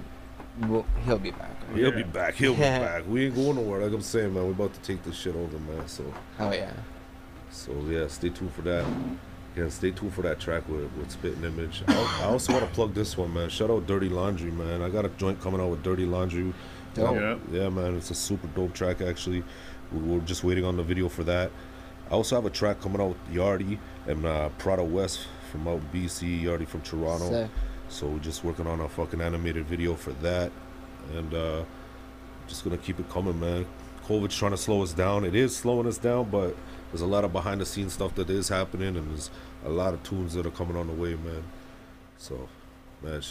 we'll 0.62 0.86
he'll 1.06 1.18
be 1.20 1.32
back. 1.32 1.56
right? 1.70 1.78
he'll 1.78 1.92
be 1.92 2.04
back. 2.04 2.34
He'll 2.36 2.54
be 2.54 2.60
back. 2.62 3.04
We 3.08 3.26
ain't 3.26 3.36
going 3.36 3.56
nowhere. 3.56 3.82
Like 3.82 3.94
I'm 3.94 4.02
saying, 4.02 4.34
man. 4.34 4.46
We're 4.46 4.52
about 4.52 4.74
to 4.74 4.80
take 4.82 5.04
this 5.04 5.16
shit 5.16 5.36
over, 5.36 5.58
man. 5.60 5.88
So, 5.88 6.04
Oh 6.40 6.52
yeah. 6.52 6.72
so 7.50 7.72
yeah. 7.88 8.08
Stay 8.08 8.30
tuned 8.30 8.54
for 8.54 8.62
that. 8.64 8.86
Yeah, 9.56 9.70
stay 9.70 9.92
tuned 9.92 10.14
for 10.14 10.24
that 10.24 10.40
track 10.40 10.68
with, 10.68 10.92
with 10.98 11.12
Spitting 11.12 11.44
Image. 11.44 11.84
I, 11.88 12.22
I 12.24 12.26
also 12.26 12.54
want 12.54 12.66
to 12.66 12.72
plug 12.74 12.96
this 12.96 13.16
one, 13.16 13.34
man. 13.36 13.50
Shout 13.50 13.70
out 13.70 13.86
Dirty 13.86 14.10
Laundry, 14.10 14.50
man. 14.50 14.82
I 14.82 14.90
got 14.90 15.06
a 15.06 15.10
joint 15.10 15.40
coming 15.42 15.62
out 15.62 15.70
with 15.70 15.84
Dirty 15.84 16.06
Laundry. 16.08 16.54
Dope. 16.96 17.16
Yeah. 17.16 17.38
Yeah, 17.52 17.70
man, 17.70 17.96
it's 17.96 18.10
a 18.12 18.16
super 18.16 18.48
dope 18.48 18.74
track 18.74 19.02
actually. 19.02 19.44
We- 19.92 20.00
We're 20.00 20.20
just 20.22 20.44
waiting 20.44 20.66
on 20.66 20.76
the 20.78 20.82
video 20.84 21.08
for 21.08 21.24
that. 21.26 21.52
I 22.10 22.14
also 22.16 22.36
have 22.36 22.46
a 22.46 22.50
track 22.50 22.82
coming 22.82 23.00
out 23.02 23.10
with 23.10 23.32
Yardi 23.32 23.78
and 24.08 24.26
uh, 24.26 24.50
Prada 24.58 24.84
West 24.84 25.28
from 25.52 25.68
out 25.68 25.82
BC, 25.94 26.44
Yardi 26.44 26.68
from 26.68 26.82
Toronto. 26.82 27.30
Sick. 27.30 27.52
So 27.94 28.08
we're 28.08 28.18
just 28.20 28.44
working 28.44 28.66
on 28.66 28.80
a 28.80 28.90
fucking 28.90 29.22
animated 29.22 29.68
video 29.68 29.94
for 29.94 30.14
that, 30.14 30.52
and 31.16 31.32
uh, 31.32 31.64
just 32.48 32.64
gonna 32.64 32.78
keep 32.78 33.00
it 33.00 33.08
coming, 33.08 33.40
man. 33.40 33.68
COVID's 34.08 34.36
trying 34.36 34.52
to 34.52 34.58
slow 34.58 34.82
us 34.82 34.94
down. 34.94 35.24
It 35.24 35.36
is 35.36 35.56
slowing 35.56 35.86
us 35.86 36.00
down, 36.00 36.32
but 36.32 36.56
there's 36.92 37.02
a 37.02 37.06
lot 37.06 37.24
of 37.24 37.32
behind 37.32 37.62
the 37.62 37.68
scenes 37.68 37.94
stuff 37.94 38.16
that 38.16 38.32
is 38.32 38.50
happening, 38.50 38.98
and 38.98 39.12
there's 39.12 39.30
a 39.64 39.70
lot 39.70 39.94
of 39.94 40.02
tunes 40.02 40.34
that 40.34 40.44
are 40.48 40.52
coming 40.52 40.76
on 40.76 40.88
the 40.88 40.94
way, 40.94 41.14
man. 41.14 41.44
So, 42.18 42.50
man, 43.04 43.22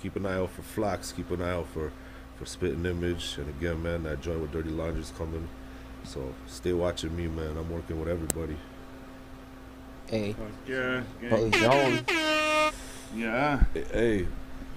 keep 0.00 0.16
an 0.16 0.24
eye 0.24 0.38
out 0.38 0.50
for 0.50 0.62
Flax. 0.62 1.12
Keep 1.12 1.30
an 1.32 1.42
eye 1.42 1.52
out 1.52 1.66
for 1.68 1.92
for 2.36 2.46
Spitting 2.46 2.86
Image, 2.86 3.36
and 3.36 3.50
again, 3.50 3.82
man, 3.82 4.04
that 4.04 4.22
joint 4.22 4.40
with 4.40 4.50
Dirty 4.50 4.70
Laundry's 4.70 5.12
coming. 5.18 5.46
So 6.04 6.32
stay 6.46 6.72
watching 6.72 7.14
me, 7.14 7.26
man. 7.26 7.54
I'm 7.58 7.70
working 7.70 8.00
with 8.00 8.08
everybody. 8.08 8.56
Hey, 10.06 10.32
Fuck 10.32 10.48
yeah. 10.66 11.02
gang. 11.20 12.04
Butler's 13.10 13.20
zone. 13.20 13.20
Yeah. 13.20 13.64
Hey, 13.74 13.84
hey, 13.92 14.26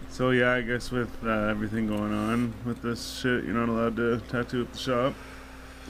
So 0.10 0.30
yeah, 0.32 0.54
I 0.54 0.62
guess 0.62 0.92
with 0.92 1.10
uh, 1.24 1.30
everything 1.30 1.88
going 1.88 2.14
on 2.14 2.54
with 2.66 2.82
this 2.82 3.20
shit, 3.22 3.44
you're 3.46 3.54
not 3.54 3.70
allowed 3.70 3.96
to 3.98 4.20
tattoo 4.30 4.62
at 4.62 4.72
the 4.74 4.78
shop, 4.78 5.14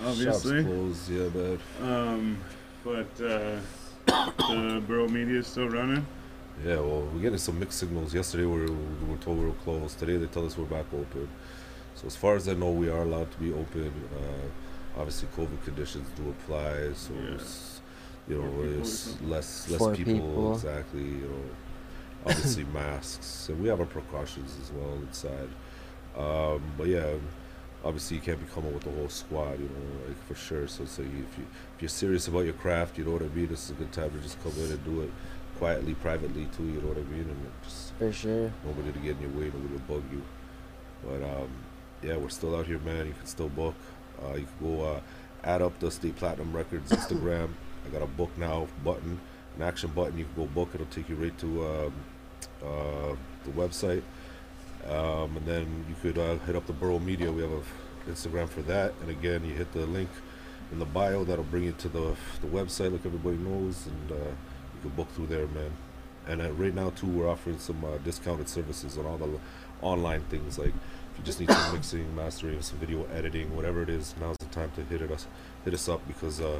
obviously. 0.05 0.63
shop's 0.63 0.67
closed. 0.67 1.09
Yeah, 1.09 1.29
man. 1.29 1.59
Um, 1.81 2.37
but 2.83 3.21
uh, 3.21 3.59
the 4.07 4.83
Borough 4.87 5.07
Media 5.07 5.39
is 5.39 5.47
still 5.47 5.69
running. 5.69 6.05
Yeah, 6.63 6.75
well, 6.75 7.07
we're 7.13 7.21
getting 7.21 7.37
some 7.39 7.59
mixed 7.59 7.79
signals. 7.79 8.13
Yesterday 8.13 8.45
we 8.45 8.59
were, 8.61 8.71
we 8.71 9.11
were 9.11 9.17
told 9.17 9.39
we 9.39 9.45
were 9.45 9.51
closed. 9.63 9.97
Today 9.97 10.17
they 10.17 10.27
tell 10.27 10.45
us 10.45 10.57
we're 10.57 10.65
back 10.65 10.85
open. 10.93 11.27
So 11.95 12.05
as 12.07 12.15
far 12.15 12.35
as 12.35 12.47
I 12.47 12.53
know, 12.53 12.71
we 12.71 12.89
are 12.89 13.01
allowed 13.01 13.31
to 13.31 13.37
be 13.39 13.51
open. 13.53 13.91
Uh, 14.15 14.99
obviously, 14.99 15.27
COVID 15.35 15.63
conditions 15.65 16.07
do 16.15 16.29
apply, 16.29 16.93
so 16.93 17.13
Yeah. 17.13 17.35
it's, 17.35 17.81
you 18.29 18.35
know 18.41 18.51
Four 18.51 18.65
it's 18.65 19.21
less 19.21 19.69
less 19.69 19.97
people, 19.97 20.13
people. 20.13 20.53
exactly. 20.55 21.01
You 21.01 21.27
know, 21.27 21.43
obviously 22.27 22.63
masks, 22.65 23.49
and 23.49 23.61
we 23.61 23.67
have 23.69 23.79
our 23.79 23.85
precautions 23.85 24.57
as 24.61 24.71
well 24.71 24.93
inside. 24.95 25.49
Um, 26.17 26.61
but 26.77 26.87
yeah, 26.87 27.15
obviously 27.83 28.17
you 28.17 28.23
can't 28.23 28.39
be 28.39 28.45
coming 28.53 28.73
with 28.73 28.83
the 28.83 28.91
whole 28.91 29.09
squad, 29.09 29.59
you 29.59 29.65
know, 29.69 30.07
like 30.07 30.23
for 30.27 30.35
sure. 30.35 30.67
So, 30.67 30.85
so 30.85 31.01
you, 31.01 31.25
if 31.31 31.37
you 31.37 31.45
if 31.75 31.81
you're 31.81 31.89
serious 31.89 32.27
about 32.27 32.41
your 32.41 32.53
craft, 32.53 32.97
you 32.97 33.05
know 33.05 33.11
what 33.11 33.21
I 33.23 33.27
mean. 33.29 33.47
This 33.47 33.65
is 33.65 33.71
a 33.71 33.73
good 33.73 33.91
time 33.91 34.11
to 34.11 34.17
just 34.19 34.41
come 34.43 34.53
in 34.57 34.71
and 34.71 34.83
do 34.85 35.01
it. 35.01 35.11
quietly, 35.57 35.93
privately 35.95 36.47
too. 36.57 36.63
You 36.65 36.81
know 36.81 36.89
what 36.89 36.97
I 36.97 37.01
mean? 37.03 37.21
And 37.29 37.51
just 37.63 37.93
For 37.93 38.11
sure. 38.11 38.51
nobody 38.65 38.91
to 38.91 38.99
get 38.99 39.17
in 39.17 39.21
your 39.21 39.31
way, 39.31 39.45
nobody 39.53 39.73
to 39.75 39.79
bug 39.81 40.03
you. 40.11 40.21
But 41.03 41.23
um, 41.23 41.49
yeah, 42.01 42.17
we're 42.17 42.29
still 42.29 42.55
out 42.55 42.65
here, 42.67 42.79
man. 42.79 43.07
You 43.07 43.13
can 43.13 43.25
still 43.25 43.49
book. 43.49 43.75
Uh, 44.23 44.35
you 44.35 44.47
can 44.59 44.77
go 44.77 44.83
uh, 44.85 44.99
add 45.43 45.61
up 45.61 45.77
the 45.79 45.91
State 45.91 46.15
Platinum 46.15 46.55
Records 46.55 46.91
Instagram. 46.97 47.49
I 47.85 47.89
got 47.89 48.01
a 48.01 48.07
book 48.07 48.31
now 48.37 48.67
button, 48.83 49.19
an 49.57 49.61
action 49.63 49.91
button. 49.91 50.17
You 50.17 50.25
can 50.25 50.43
go 50.45 50.45
book. 50.47 50.69
It'll 50.73 50.85
take 50.87 51.09
you 51.09 51.15
right 51.15 51.37
to 51.39 51.65
um, 51.65 51.93
uh, 52.65 53.15
the 53.45 53.51
website. 53.51 54.03
Um, 54.87 55.37
and 55.37 55.45
then 55.45 55.85
you 55.87 55.95
could 56.01 56.17
uh, 56.17 56.37
hit 56.39 56.55
up 56.55 56.65
the 56.67 56.73
Borough 56.73 56.99
Media. 56.99 57.31
We 57.31 57.41
have 57.41 57.51
a 57.51 57.61
Instagram 58.09 58.49
for 58.49 58.61
that. 58.63 58.93
And 59.01 59.09
again, 59.09 59.45
you 59.45 59.53
hit 59.53 59.71
the 59.73 59.85
link 59.85 60.09
in 60.71 60.79
the 60.79 60.85
bio. 60.85 61.23
That'll 61.23 61.43
bring 61.45 61.63
you 61.63 61.71
to 61.73 61.89
the 61.89 62.15
the 62.41 62.47
website, 62.47 62.91
like 62.91 63.05
everybody 63.05 63.37
knows, 63.37 63.87
and 63.87 64.11
uh, 64.11 64.15
you 64.15 64.81
can 64.81 64.89
book 64.91 65.09
through 65.13 65.27
there, 65.27 65.47
man. 65.47 65.71
And 66.27 66.41
uh, 66.41 66.51
right 66.53 66.73
now 66.73 66.89
too, 66.91 67.07
we're 67.07 67.29
offering 67.29 67.59
some 67.59 67.83
uh, 67.83 67.97
discounted 67.99 68.49
services 68.49 68.97
on 68.97 69.05
all 69.05 69.17
the 69.17 69.39
online 69.81 70.21
things. 70.23 70.57
Like 70.57 70.73
if 71.13 71.19
you 71.19 71.23
just 71.23 71.39
need 71.39 71.51
some 71.51 71.73
mixing, 71.73 72.15
mastering, 72.15 72.61
some 72.61 72.79
video 72.79 73.05
editing, 73.13 73.55
whatever 73.55 73.83
it 73.83 73.89
is, 73.89 74.15
now's 74.19 74.37
the 74.39 74.45
time 74.47 74.71
to 74.75 74.83
hit 74.83 75.01
it 75.01 75.11
us, 75.11 75.27
hit 75.63 75.73
us 75.73 75.87
up 75.87 76.05
because, 76.07 76.41
uh, 76.41 76.59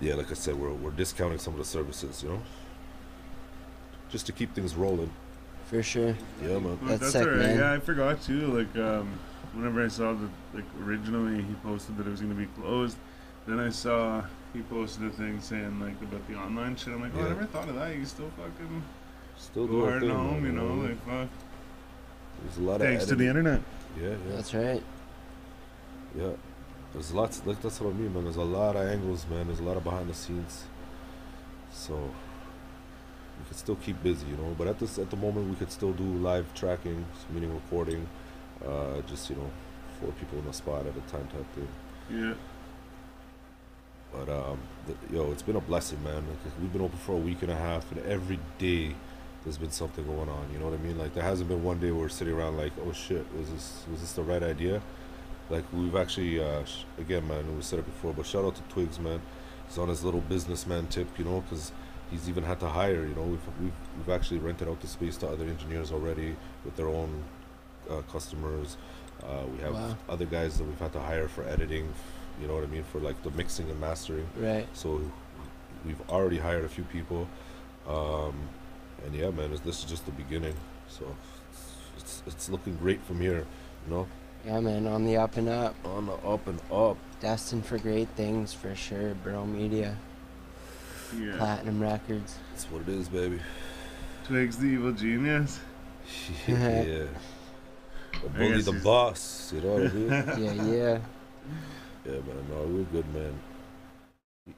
yeah, 0.00 0.14
like 0.14 0.30
I 0.30 0.34
said, 0.34 0.54
we're 0.54 0.72
we're 0.72 0.90
discounting 0.90 1.38
some 1.38 1.54
of 1.54 1.58
the 1.58 1.64
services, 1.64 2.22
you 2.22 2.30
know, 2.30 2.42
just 4.10 4.26
to 4.26 4.32
keep 4.32 4.54
things 4.54 4.74
rolling. 4.74 5.10
For 5.66 5.82
sure. 5.82 6.16
Yeah, 6.42 6.58
man. 6.58 6.64
Well, 6.64 6.76
That's 6.82 7.00
that's 7.00 7.12
sick, 7.12 7.22
alright. 7.26 7.38
man. 7.40 7.58
Yeah, 7.58 7.72
I 7.72 7.78
forgot 7.78 8.20
too. 8.22 8.46
Like, 8.48 8.76
um, 8.76 9.18
whenever 9.54 9.84
I 9.84 9.88
saw 9.88 10.12
that, 10.14 10.30
like 10.54 10.64
originally 10.84 11.42
he 11.42 11.54
posted 11.62 11.96
that 11.98 12.06
it 12.06 12.10
was 12.10 12.20
gonna 12.20 12.34
be 12.34 12.46
closed, 12.60 12.96
then 13.46 13.60
I 13.60 13.70
saw 13.70 14.22
he 14.52 14.62
posted 14.62 15.04
a 15.06 15.10
thing 15.10 15.40
saying 15.40 15.78
like 15.80 16.00
about 16.02 16.26
the 16.28 16.34
online 16.34 16.74
shit. 16.76 16.92
I'm 16.92 17.00
like, 17.02 17.12
oh, 17.16 17.20
I 17.20 17.28
never 17.28 17.46
thought 17.46 17.68
of 17.68 17.76
that. 17.76 17.94
You 17.94 18.04
still 18.04 18.30
fucking 18.36 18.82
Still 19.36 19.66
go 19.66 19.72
do 19.72 19.84
hard 19.84 20.00
thing, 20.00 20.10
and 20.10 20.18
home, 20.18 20.44
you 20.44 20.52
man, 20.52 20.68
know? 20.82 20.88
Like, 20.88 21.06
fuck. 21.06 21.28
There's 22.44 22.58
a 22.58 22.60
lot 22.62 22.80
Thanks 22.80 23.04
of 23.04 23.08
to 23.10 23.14
the 23.16 23.26
internet. 23.26 23.60
Yeah, 24.00 24.08
yeah. 24.08 24.16
That's 24.30 24.52
right. 24.54 24.82
Yeah, 26.18 26.30
there's 26.92 27.12
lots. 27.12 27.46
Like 27.46 27.62
that's 27.62 27.80
what 27.80 27.90
I 27.90 27.96
mean, 27.96 28.12
man. 28.12 28.24
There's 28.24 28.36
a 28.36 28.42
lot 28.42 28.74
of 28.76 28.86
angles, 28.88 29.24
man. 29.30 29.46
There's 29.46 29.60
a 29.60 29.62
lot 29.62 29.76
of 29.76 29.84
behind 29.84 30.10
the 30.10 30.14
scenes. 30.14 30.64
So 31.72 31.94
we 31.94 32.29
could 33.50 33.58
still 33.58 33.76
keep 33.76 34.00
busy, 34.02 34.26
you 34.28 34.36
know. 34.36 34.54
But 34.56 34.68
at 34.68 34.78
this, 34.78 34.96
at 34.96 35.10
the 35.10 35.16
moment, 35.16 35.50
we 35.50 35.56
could 35.56 35.72
still 35.72 35.92
do 35.92 36.04
live 36.04 36.54
tracking, 36.54 37.04
meaning 37.30 37.52
recording. 37.52 38.06
Uh, 38.64 39.00
just 39.08 39.28
you 39.28 39.36
know, 39.36 39.50
four 40.00 40.12
people 40.12 40.38
in 40.38 40.46
a 40.46 40.52
spot 40.52 40.86
at 40.86 40.96
a 40.96 41.10
time 41.10 41.26
type 41.26 41.46
thing. 41.54 41.68
Yeah. 42.08 42.34
But 44.12 44.28
um, 44.28 44.58
the, 44.86 45.16
yo, 45.16 45.32
it's 45.32 45.42
been 45.42 45.56
a 45.56 45.60
blessing, 45.60 46.02
man. 46.04 46.24
Like, 46.28 46.60
we've 46.60 46.72
been 46.72 46.82
open 46.82 46.98
for 46.98 47.12
a 47.12 47.18
week 47.18 47.42
and 47.42 47.50
a 47.50 47.56
half, 47.56 47.90
and 47.90 48.00
every 48.06 48.38
day 48.58 48.94
there's 49.42 49.58
been 49.58 49.72
something 49.72 50.06
going 50.06 50.28
on. 50.28 50.48
You 50.52 50.60
know 50.60 50.66
what 50.66 50.74
I 50.74 50.82
mean? 50.82 50.96
Like 50.98 51.14
there 51.14 51.24
hasn't 51.24 51.48
been 51.48 51.64
one 51.64 51.80
day 51.80 51.90
where 51.90 52.02
we're 52.02 52.08
sitting 52.08 52.34
around 52.34 52.56
like, 52.56 52.72
oh 52.86 52.92
shit, 52.92 53.26
was 53.36 53.50
this 53.50 53.84
was 53.90 54.00
this 54.00 54.12
the 54.12 54.22
right 54.22 54.42
idea? 54.42 54.80
Like 55.48 55.64
we've 55.72 55.96
actually, 55.96 56.40
uh, 56.40 56.64
sh- 56.64 56.84
again, 56.98 57.26
man, 57.26 57.56
we 57.56 57.62
said 57.62 57.80
it 57.80 57.86
before, 57.86 58.12
but 58.12 58.26
shout 58.26 58.44
out 58.44 58.54
to 58.54 58.62
Twigs, 58.62 59.00
man. 59.00 59.20
He's 59.66 59.78
on 59.78 59.88
his 59.88 60.04
little 60.04 60.20
businessman 60.20 60.86
tip, 60.86 61.08
you 61.18 61.24
know, 61.24 61.40
because 61.40 61.72
he's 62.10 62.28
even 62.28 62.44
had 62.44 62.60
to 62.60 62.68
hire. 62.68 63.02
You 63.06 63.14
know, 63.14 63.22
we've 63.22 63.46
we've 63.60 63.72
we've 63.96 64.08
actually 64.14 64.38
rented 64.38 64.68
out 64.68 64.80
the 64.80 64.86
space 64.86 65.16
to 65.18 65.28
other 65.28 65.44
engineers 65.44 65.92
already 65.92 66.36
with 66.64 66.76
their 66.76 66.88
own 66.88 67.22
uh, 67.90 68.02
customers. 68.12 68.76
Uh, 69.22 69.44
we 69.54 69.58
have 69.62 69.74
Wow. 69.74 69.96
other 70.08 70.24
guys 70.24 70.56
that 70.58 70.64
we've 70.64 70.78
had 70.78 70.92
to 70.94 71.00
hire 71.00 71.28
for 71.28 71.44
editing. 71.44 71.92
You 72.40 72.46
know 72.48 72.54
what 72.54 72.64
I 72.64 72.68
mean? 72.68 72.84
For 72.84 73.00
like 73.00 73.22
the 73.22 73.30
mixing 73.30 73.68
and 73.70 73.78
mastering. 73.80 74.26
Right. 74.38 74.66
So 74.72 75.00
we've 75.84 76.00
already 76.08 76.38
hired 76.38 76.64
a 76.64 76.68
few 76.68 76.84
people, 76.84 77.28
um, 77.86 78.34
and 79.04 79.14
yeah, 79.14 79.30
man, 79.30 79.50
this- 79.64 79.78
is 79.78 79.84
just 79.84 80.06
the 80.06 80.12
beginning. 80.12 80.54
So 80.88 81.04
it's 81.98 82.22
it's 82.26 82.48
looking 82.48 82.76
great 82.76 83.02
from 83.04 83.20
here, 83.20 83.44
you 83.86 83.94
know. 83.94 84.06
Yeah, 84.46 84.60
man. 84.60 84.86
On 84.86 85.04
the 85.04 85.18
up 85.18 85.36
and 85.36 85.48
up. 85.50 85.74
On 85.84 86.06
the 86.06 86.14
up 86.14 86.46
and 86.46 86.58
up. 86.72 86.96
Destined 87.20 87.66
for 87.66 87.76
great 87.78 88.08
things 88.16 88.54
for 88.54 88.74
sure. 88.74 89.12
Bro 89.22 89.44
Media. 89.46 89.96
Yeah. 91.18 91.36
Platinum 91.36 91.80
Records. 91.80 92.38
That's 92.52 92.64
what 92.66 92.82
it 92.82 92.88
is, 92.88 93.08
baby. 93.08 93.40
Twigs 94.24 94.58
the 94.58 94.66
evil 94.66 94.92
genius. 94.92 95.60
yeah. 96.46 97.04
The 98.22 98.28
bully, 98.28 98.60
the 98.60 98.72
boss. 98.72 99.52
You 99.54 99.60
know 99.62 99.74
what 99.74 99.90
I 99.90 99.94
mean? 99.94 100.08
Yeah, 100.44 100.52
yeah. 100.64 100.98
Yeah, 102.04 102.12
man. 102.12 102.46
No, 102.50 102.62
we're 102.66 102.82
good, 102.84 103.14
man. 103.14 103.38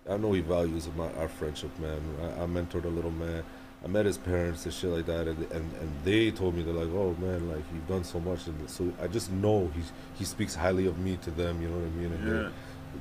I 0.08 0.16
know 0.16 0.32
he 0.32 0.40
values 0.40 0.88
my, 0.96 1.12
our 1.14 1.28
friendship, 1.28 1.76
man. 1.78 2.00
I, 2.20 2.42
I 2.42 2.46
mentored 2.46 2.84
a 2.84 2.88
little 2.88 3.10
man. 3.10 3.44
I 3.84 3.88
met 3.88 4.06
his 4.06 4.16
parents 4.16 4.64
and 4.64 4.72
shit 4.72 4.90
like 4.90 5.06
that, 5.06 5.26
and, 5.28 5.38
and 5.52 5.72
and 5.80 5.92
they 6.04 6.30
told 6.30 6.54
me 6.54 6.62
they're 6.62 6.72
like, 6.72 6.88
oh 6.94 7.14
man, 7.20 7.48
like 7.48 7.64
you've 7.74 7.86
done 7.88 8.04
so 8.04 8.20
much, 8.20 8.46
and 8.46 8.70
so 8.70 8.92
I 9.02 9.06
just 9.08 9.30
know 9.32 9.70
he 9.74 9.82
he 10.14 10.24
speaks 10.24 10.54
highly 10.54 10.86
of 10.86 10.98
me 10.98 11.16
to 11.18 11.30
them. 11.32 11.60
You 11.60 11.68
know 11.68 11.76
what 11.78 11.86
I 11.86 11.90
mean? 11.90 12.12
And 12.12 12.28
Yeah. 12.44 12.50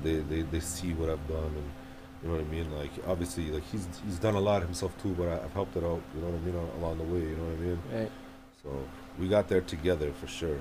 they, 0.03 0.15
they 0.15 0.21
they 0.21 0.41
they 0.43 0.59
see 0.59 0.93
what 0.93 1.09
I've 1.09 1.27
done, 1.27 1.53
and 1.55 1.71
you 2.21 2.29
know 2.29 2.35
what 2.35 2.45
I 2.45 2.49
mean. 2.49 2.71
Like 2.77 2.91
obviously, 3.07 3.49
like 3.51 3.63
he's 3.71 3.87
he's 4.05 4.19
done 4.19 4.35
a 4.35 4.39
lot 4.39 4.61
himself 4.61 4.99
too, 5.01 5.13
but 5.17 5.27
I, 5.27 5.43
I've 5.43 5.53
helped 5.53 5.75
it 5.75 5.83
out. 5.83 6.01
You 6.15 6.21
know 6.21 6.27
what 6.27 6.41
I 6.41 6.45
mean 6.45 6.55
along 6.79 6.97
the 6.97 7.03
way. 7.03 7.21
You 7.21 7.35
know 7.35 7.43
what 7.43 7.53
I 7.53 7.61
mean? 7.61 7.79
Right. 7.91 8.11
So 8.63 8.69
we 9.19 9.27
got 9.27 9.47
there 9.47 9.61
together 9.61 10.11
for 10.13 10.27
sure. 10.27 10.59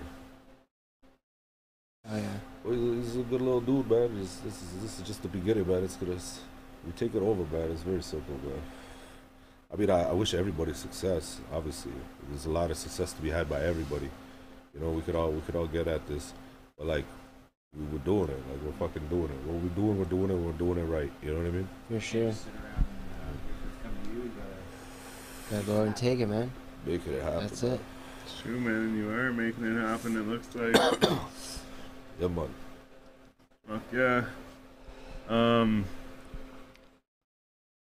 Oh 2.08 2.16
yeah. 2.16 2.22
Well, 2.64 2.74
he's 2.74 3.06
he's 3.06 3.16
a 3.16 3.22
good 3.22 3.42
little 3.42 3.60
dude, 3.60 3.90
man. 3.90 4.18
This, 4.18 4.36
this 4.36 4.62
is 4.62 4.82
this 4.82 4.98
is 4.98 5.06
just 5.06 5.22
the 5.22 5.28
beginning, 5.28 5.66
man. 5.66 5.84
It's 5.84 5.96
gonna 5.96 6.16
we 6.86 6.92
take 6.92 7.14
it 7.14 7.22
over, 7.22 7.44
man. 7.54 7.70
It's 7.70 7.82
very 7.82 8.02
simple, 8.02 8.34
man. 8.42 8.62
I 9.72 9.76
mean, 9.76 9.90
I, 9.90 10.08
I 10.08 10.12
wish 10.12 10.34
everybody 10.34 10.72
success. 10.74 11.40
Obviously, 11.52 11.92
there's 12.28 12.46
a 12.46 12.50
lot 12.50 12.70
of 12.70 12.76
success 12.76 13.12
to 13.12 13.22
be 13.22 13.30
had 13.30 13.48
by 13.48 13.60
everybody. 13.62 14.10
You 14.74 14.80
know, 14.80 14.90
we 14.90 15.02
could 15.02 15.14
all 15.14 15.30
we 15.30 15.40
could 15.42 15.56
all 15.56 15.66
get 15.66 15.86
at 15.88 16.06
this, 16.06 16.32
but 16.78 16.86
like 16.86 17.04
we 17.76 17.86
were 17.92 17.98
doing 18.04 18.28
it, 18.28 18.42
like 18.50 18.60
we're 18.64 18.86
fucking 18.86 19.06
doing 19.08 19.24
it. 19.30 19.46
What 19.46 19.62
we're 19.62 19.68
doing, 19.70 19.98
we're 19.98 20.04
doing 20.04 20.30
it. 20.30 20.34
We're 20.34 20.52
doing 20.52 20.78
it 20.78 20.84
right. 20.84 21.10
You 21.22 21.32
know 21.34 21.38
what 21.38 21.46
I 21.46 21.50
mean? 21.50 21.68
For 21.88 22.00
sure. 22.00 22.30
just 22.30 22.44
sit 22.44 22.52
around 22.54 22.74
and 22.74 22.84
uh, 23.22 23.32
if 23.46 23.72
it's 23.72 23.82
coming 23.82 24.04
to 24.04 24.10
you, 24.10 24.22
you 24.24 24.30
gotta 25.50 25.64
Gotta 25.64 25.66
go 25.78 25.82
and 25.84 25.96
take 25.96 26.18
it, 26.20 26.26
man. 26.26 26.50
Making 26.84 27.12
it 27.14 27.22
happen. 27.22 27.40
That's 27.40 27.62
man. 27.62 27.72
it. 27.74 27.80
It's 28.24 28.40
true, 28.40 28.60
man. 28.60 28.96
You 28.96 29.10
are 29.10 29.32
making 29.32 29.64
it 29.64 29.80
happen. 29.80 30.16
It 30.16 30.26
looks 30.28 30.54
like. 30.54 31.10
Yeah, 32.20 32.28
man. 32.28 32.48
Fuck 33.66 33.80
yeah. 33.94 34.24
Um. 35.30 35.86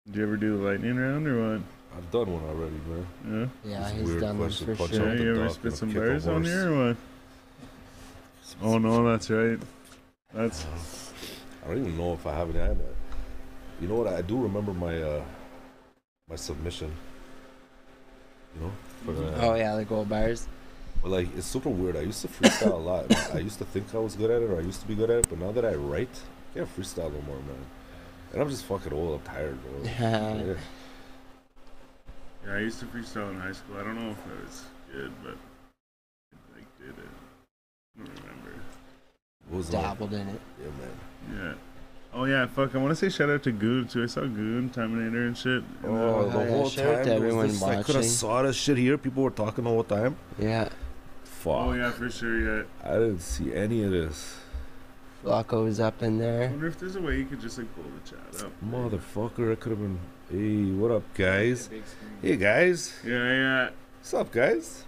Did 0.06 0.16
you 0.16 0.24
ever 0.24 0.38
do 0.38 0.58
the 0.58 0.64
lightning 0.64 0.96
round 0.96 1.28
or 1.28 1.52
what? 1.58 1.62
I've 1.98 2.10
done 2.12 2.32
one 2.32 2.44
already, 2.46 2.80
man. 2.88 3.52
Yeah. 3.66 3.70
Yeah, 3.70 3.90
It's 3.90 3.92
a 3.92 3.96
he's 3.96 4.10
done 4.12 4.20
them 4.22 4.38
question, 4.38 4.76
for 4.78 4.88
sure. 4.88 5.10
Yeah, 5.10 5.16
the 5.16 5.24
you 5.24 5.32
ever 5.32 5.50
spit 5.50 5.74
some 5.74 5.92
bars 5.92 6.28
on 6.28 6.46
here 6.46 6.72
or 6.72 6.88
what? 6.88 6.98
Oh 8.62 8.78
no, 8.78 9.10
that's 9.10 9.30
right. 9.30 9.60
That's 10.34 10.66
I 11.64 11.68
don't 11.68 11.80
even 11.80 11.98
know 11.98 12.14
if 12.14 12.26
I 12.26 12.34
have 12.36 12.56
any. 12.56 12.60
I. 12.60 12.76
You 13.82 13.88
know 13.88 13.96
what? 13.96 14.08
I 14.08 14.22
do 14.22 14.42
remember 14.42 14.74
my 14.74 15.02
uh 15.02 15.24
my 16.30 16.36
submission. 16.36 16.92
You 18.56 18.62
know, 18.62 18.72
for 19.06 19.14
the, 19.14 19.42
Oh 19.42 19.56
yeah, 19.56 19.76
the 19.76 19.86
gold 19.86 20.10
bars. 20.10 20.48
But 21.02 21.10
like, 21.10 21.36
it's 21.36 21.48
super 21.48 21.70
weird. 21.70 21.98
I 21.98 22.02
used 22.02 22.22
to 22.22 22.28
freestyle 22.28 22.74
a 22.74 22.76
lot. 22.76 23.34
I 23.34 23.40
used 23.40 23.58
to 23.58 23.66
think 23.66 23.94
I 23.96 23.98
was 23.98 24.16
good 24.16 24.30
at 24.30 24.42
it, 24.42 24.50
or 24.50 24.58
I 24.58 24.62
used 24.62 24.82
to 24.82 24.88
be 24.88 24.96
good 24.96 25.10
at 25.10 25.20
it. 25.20 25.30
But 25.30 25.40
now 25.40 25.52
that 25.52 25.66
I 25.66 25.74
write, 25.74 26.22
I 26.52 26.60
can't 26.60 26.78
freestyle 26.78 27.12
no 27.12 27.22
more, 27.22 27.38
man. 27.38 27.66
And 28.34 28.42
I'm 28.42 28.50
just 28.50 28.66
fucking 28.66 28.94
old. 28.94 29.20
I'm 29.20 29.34
tired, 29.34 29.58
bro. 29.64 29.84
yeah. 29.84 30.56
yeah. 32.46 32.54
I 32.54 32.60
used 32.60 32.80
to 32.80 32.86
freestyle 32.86 33.32
in 33.32 33.40
high 33.40 33.52
school. 33.52 33.78
I 33.78 33.84
don't 33.84 33.96
know 33.96 34.12
if 34.12 34.18
I 34.26 34.46
was 34.46 34.64
good, 34.92 35.12
but 35.24 35.38
I 36.34 36.56
like 36.56 36.78
did 36.80 36.90
it. 36.90 37.10
I 38.00 38.06
don't 38.06 38.20
remember. 38.22 38.41
What 39.52 39.58
was 39.58 39.70
that? 39.72 39.82
Dabbled 39.82 40.14
in 40.14 40.28
it. 40.30 40.42
Yeah, 40.62 41.36
man. 41.36 41.46
Yeah. 41.46 41.54
Oh 42.14 42.24
yeah, 42.24 42.46
fuck. 42.48 42.74
I 42.74 42.78
want 42.78 42.92
to 42.92 42.96
say 42.96 43.10
shout 43.10 43.30
out 43.30 43.44
to 43.44 43.52
Goon 43.52 43.86
too. 43.88 44.04
I 44.04 44.06
saw 44.06 44.22
Goon, 44.22 44.70
Terminator, 44.70 45.28
and 45.28 45.38
shit. 45.38 45.62
and, 45.84 45.86
Oh, 45.86 46.22
uh, 46.22 46.24
the 46.38 46.52
whole 46.52 46.70
shout 46.70 46.86
time 46.86 46.98
to 47.04 47.10
there 47.10 47.16
everyone 47.18 47.48
was 47.48 47.60
this, 47.60 47.64
I 47.70 47.84
could 47.84 47.96
have 47.96 48.06
saw 48.06 48.42
this 48.44 48.56
shit 48.56 48.78
here. 48.78 48.98
People 48.98 49.24
were 49.24 49.30
talking 49.30 49.66
the 49.66 49.70
whole 49.70 49.84
time. 49.84 50.16
Yeah. 50.40 50.70
Fuck. 51.26 51.54
oh 51.54 51.74
yeah, 51.74 51.92
for 51.92 52.10
sure. 52.10 52.60
Yeah. 52.60 52.64
I 52.84 52.94
didn't 52.94 53.20
see 53.20 53.54
any 53.54 53.84
of 53.84 53.92
this. 53.92 54.38
Flacco 55.24 55.66
was 55.66 55.80
up 55.82 56.02
in 56.02 56.16
I 56.16 56.20
there. 56.24 56.50
wonder 56.50 56.68
if 56.68 56.80
there's 56.80 56.96
a 56.96 57.02
way 57.02 57.18
you 57.18 57.26
could 57.26 57.42
just 57.42 57.58
like 57.58 57.68
pull 57.76 57.84
the 57.84 58.10
chat 58.10 58.46
up. 58.46 58.52
Motherfucker, 58.66 59.52
I 59.52 59.56
could 59.56 59.72
have 59.72 59.80
been. 59.80 60.00
Hey, 60.32 60.72
what 60.72 60.92
up, 60.92 61.04
guys? 61.14 61.70
Hey, 62.22 62.38
guys. 62.38 62.94
Yeah, 63.06 63.12
yeah. 63.34 63.70
What's 64.00 64.14
up, 64.14 64.32
guys? 64.32 64.86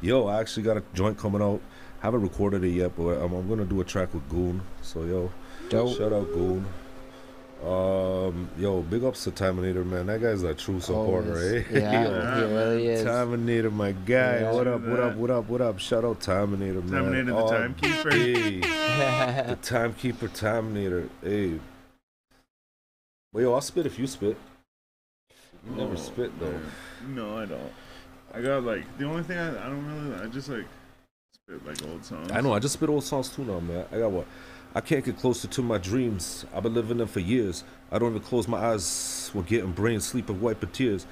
Yo, 0.00 0.26
I 0.26 0.40
actually 0.40 0.62
got 0.62 0.76
a 0.78 0.82
joint 0.94 1.18
coming 1.18 1.42
out. 1.42 1.60
Haven't 2.00 2.22
recorded 2.22 2.62
it 2.64 2.70
yet, 2.70 2.92
but 2.96 3.08
I'm, 3.20 3.32
I'm 3.32 3.48
gonna 3.48 3.64
do 3.64 3.80
a 3.80 3.84
track 3.84 4.14
with 4.14 4.28
Goon. 4.28 4.60
So 4.82 5.02
yo, 5.04 5.30
Dope. 5.68 5.96
shout 5.96 6.12
out 6.12 6.26
Goon. 6.32 6.64
Um, 7.64 8.48
yo, 8.56 8.82
big 8.82 9.02
ups 9.02 9.24
to 9.24 9.32
Terminator, 9.32 9.84
man. 9.84 10.06
That 10.06 10.20
guy's 10.22 10.44
a 10.44 10.54
true 10.54 10.78
supporter, 10.80 11.30
Always. 11.32 11.52
eh? 11.54 11.64
Yeah, 11.72 12.04
Yo, 12.04 12.46
he 12.48 12.54
really 12.54 12.86
is. 12.86 13.02
Terminator, 13.02 13.70
my 13.72 13.90
guy. 13.90 14.40
Yeah. 14.42 14.52
what 14.52 14.68
up? 14.68 14.80
What 14.82 15.00
up? 15.00 15.14
What 15.16 15.30
up? 15.32 15.48
What 15.48 15.60
up? 15.60 15.78
Shout 15.80 16.04
out 16.04 16.20
Terminator, 16.20 16.80
man. 16.82 16.90
Terminator 16.90 17.24
the 17.24 17.36
All 17.36 17.48
timekeeper. 17.50 18.10
day. 18.10 18.60
the 19.48 19.58
timekeeper, 19.60 20.28
Terminator. 20.28 21.08
Hey. 21.20 21.58
Well, 23.32 23.42
yo, 23.42 23.54
I'll 23.54 23.60
spit 23.60 23.86
if 23.86 23.98
you 23.98 24.06
spit. 24.06 24.36
You 25.68 25.74
never 25.74 25.94
Oh, 25.94 25.96
spit 25.96 26.30
though. 26.38 26.60
No, 27.08 27.38
I 27.38 27.44
don't. 27.44 27.72
I 28.32 28.40
got 28.40 28.62
like 28.62 28.84
the 28.98 29.04
only 29.04 29.24
thing 29.24 29.36
I, 29.36 29.48
I 29.50 29.68
don't 29.68 29.84
really 29.84 30.22
I 30.22 30.26
just 30.28 30.48
like 30.48 30.60
spit 30.60 30.68
like 31.48 31.82
old 31.86 32.04
songs. 32.04 32.30
I 32.30 32.40
know. 32.40 32.52
I 32.52 32.58
just 32.58 32.74
spit 32.74 32.88
old 32.88 33.04
songs 33.04 33.28
too 33.28 33.44
now, 33.44 33.60
man. 33.60 33.86
I 33.90 33.98
got 33.98 34.10
what? 34.10 34.26
I 34.74 34.80
can't 34.80 35.04
get 35.04 35.18
closer 35.18 35.48
to 35.48 35.62
my 35.62 35.78
dreams. 35.78 36.44
I've 36.54 36.62
been 36.62 36.74
living 36.74 36.98
them 36.98 37.08
for 37.08 37.20
years. 37.20 37.64
I 37.90 37.98
don't 37.98 38.10
even 38.10 38.22
close 38.22 38.46
my 38.46 38.58
eyes 38.58 39.30
when 39.32 39.44
getting 39.44 39.72
brain 39.72 40.00
sleep 40.00 40.28
and 40.28 40.40
wiping 40.40 40.70
tears. 40.70 41.06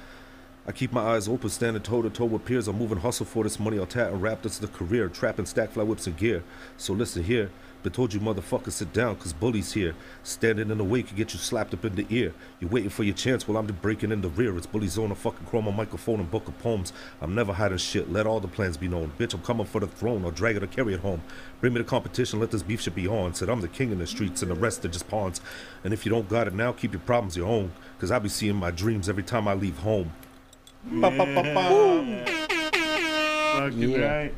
I 0.67 0.73
keep 0.73 0.91
my 0.91 1.01
eyes 1.01 1.27
open, 1.27 1.49
standing 1.49 1.81
toe 1.81 2.01
to 2.01 2.09
toe 2.09 2.25
with 2.25 2.45
peers. 2.45 2.67
I'm 2.67 2.77
moving 2.77 2.99
hustle 2.99 3.25
for 3.25 3.43
this 3.43 3.59
money. 3.59 3.79
I'll 3.79 3.85
tat 3.85 4.11
and 4.11 4.21
rap. 4.21 4.43
This 4.43 4.53
is 4.53 4.59
the 4.59 4.67
career. 4.67 5.09
Trapping 5.09 5.45
stack 5.45 5.71
fly 5.71 5.83
whips 5.83 6.05
and 6.07 6.17
gear. 6.17 6.43
So 6.77 6.93
listen 6.93 7.23
here. 7.23 7.49
Been 7.87 7.93
told 7.93 8.13
you 8.13 8.19
motherfuckers 8.19 8.73
sit 8.73 8.91
down, 8.91 9.15
cause 9.15 9.31
bullies 9.31 9.71
here. 9.71 9.95
Standing 10.21 10.71
in 10.71 10.77
the 10.77 10.83
way 10.83 11.03
can 11.03 11.15
get 11.15 11.31
you 11.31 11.39
slapped 11.39 11.73
up 11.73 11.85
in 11.85 11.95
the 11.95 12.05
ear. 12.09 12.33
You're 12.59 12.69
waiting 12.69 12.89
for 12.89 13.03
your 13.05 13.15
chance 13.15 13.47
while 13.47 13.57
I'm 13.57 13.65
breaking 13.65 14.11
in 14.11 14.19
the 14.19 14.27
rear. 14.27 14.57
It's 14.57 14.65
bullies 14.67 14.97
on 14.97 15.09
a 15.11 15.15
fucking 15.15 15.47
chroma 15.47 15.73
microphone 15.73 16.19
and 16.19 16.29
book 16.29 16.49
of 16.49 16.59
poems. 16.59 16.91
I'm 17.21 17.33
never 17.33 17.53
hiding 17.53 17.77
shit. 17.77 18.11
Let 18.11 18.27
all 18.27 18.41
the 18.41 18.49
plans 18.49 18.75
be 18.75 18.89
known. 18.89 19.13
Bitch, 19.17 19.33
I'm 19.33 19.41
coming 19.41 19.65
for 19.65 19.79
the 19.79 19.87
throne. 19.87 20.25
I'll 20.25 20.31
drag 20.31 20.57
it 20.57 20.63
or 20.63 20.67
carry 20.67 20.95
it 20.95 20.99
home. 20.99 21.21
Bring 21.61 21.71
me 21.71 21.77
the 21.77 21.85
competition. 21.85 22.41
Let 22.41 22.51
this 22.51 22.61
beef 22.61 22.81
shit 22.81 22.93
be 22.93 23.07
on. 23.07 23.33
Said 23.35 23.47
I'm 23.47 23.61
the 23.61 23.69
king 23.69 23.93
in 23.93 23.99
the 23.99 24.05
streets 24.05 24.41
and 24.41 24.51
the 24.51 24.55
rest 24.55 24.83
are 24.83 24.89
just 24.89 25.07
pawns. 25.07 25.39
And 25.85 25.93
if 25.93 26.05
you 26.05 26.09
don't 26.11 26.27
got 26.27 26.47
it 26.47 26.53
now, 26.53 26.73
keep 26.73 26.91
your 26.91 26.99
problems 26.99 27.37
your 27.37 27.47
own. 27.47 27.71
Cause 27.99 28.11
I 28.11 28.19
be 28.19 28.27
seeing 28.27 28.57
my 28.57 28.69
dreams 28.69 29.07
every 29.07 29.23
time 29.23 29.47
I 29.47 29.53
leave 29.53 29.77
home. 29.77 30.11
Ba, 30.83 31.09
ba, 31.09 31.25
ba, 31.25 31.41
ba. 31.41 32.25
Fucking 33.53 33.79
Yeah. 33.79 34.13
right. 34.13 34.33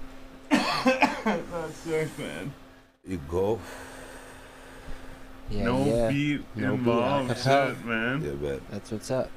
That's 0.52 1.78
sick, 1.78 2.10
man. 2.20 2.54
You 3.10 3.20
go. 3.28 3.60
Yeah, 5.50 5.64
no 5.64 5.84
yeah. 5.84 6.10
beat 6.12 6.46
No 6.56 6.74
beat, 6.74 6.80
involved, 6.80 7.32
acapella. 7.32 7.76
shit, 7.76 7.86
man. 7.86 8.24
Yeah, 8.24 8.32
bet. 8.34 8.70
That's 8.70 8.92
what's 8.92 9.10
up. 9.10 9.32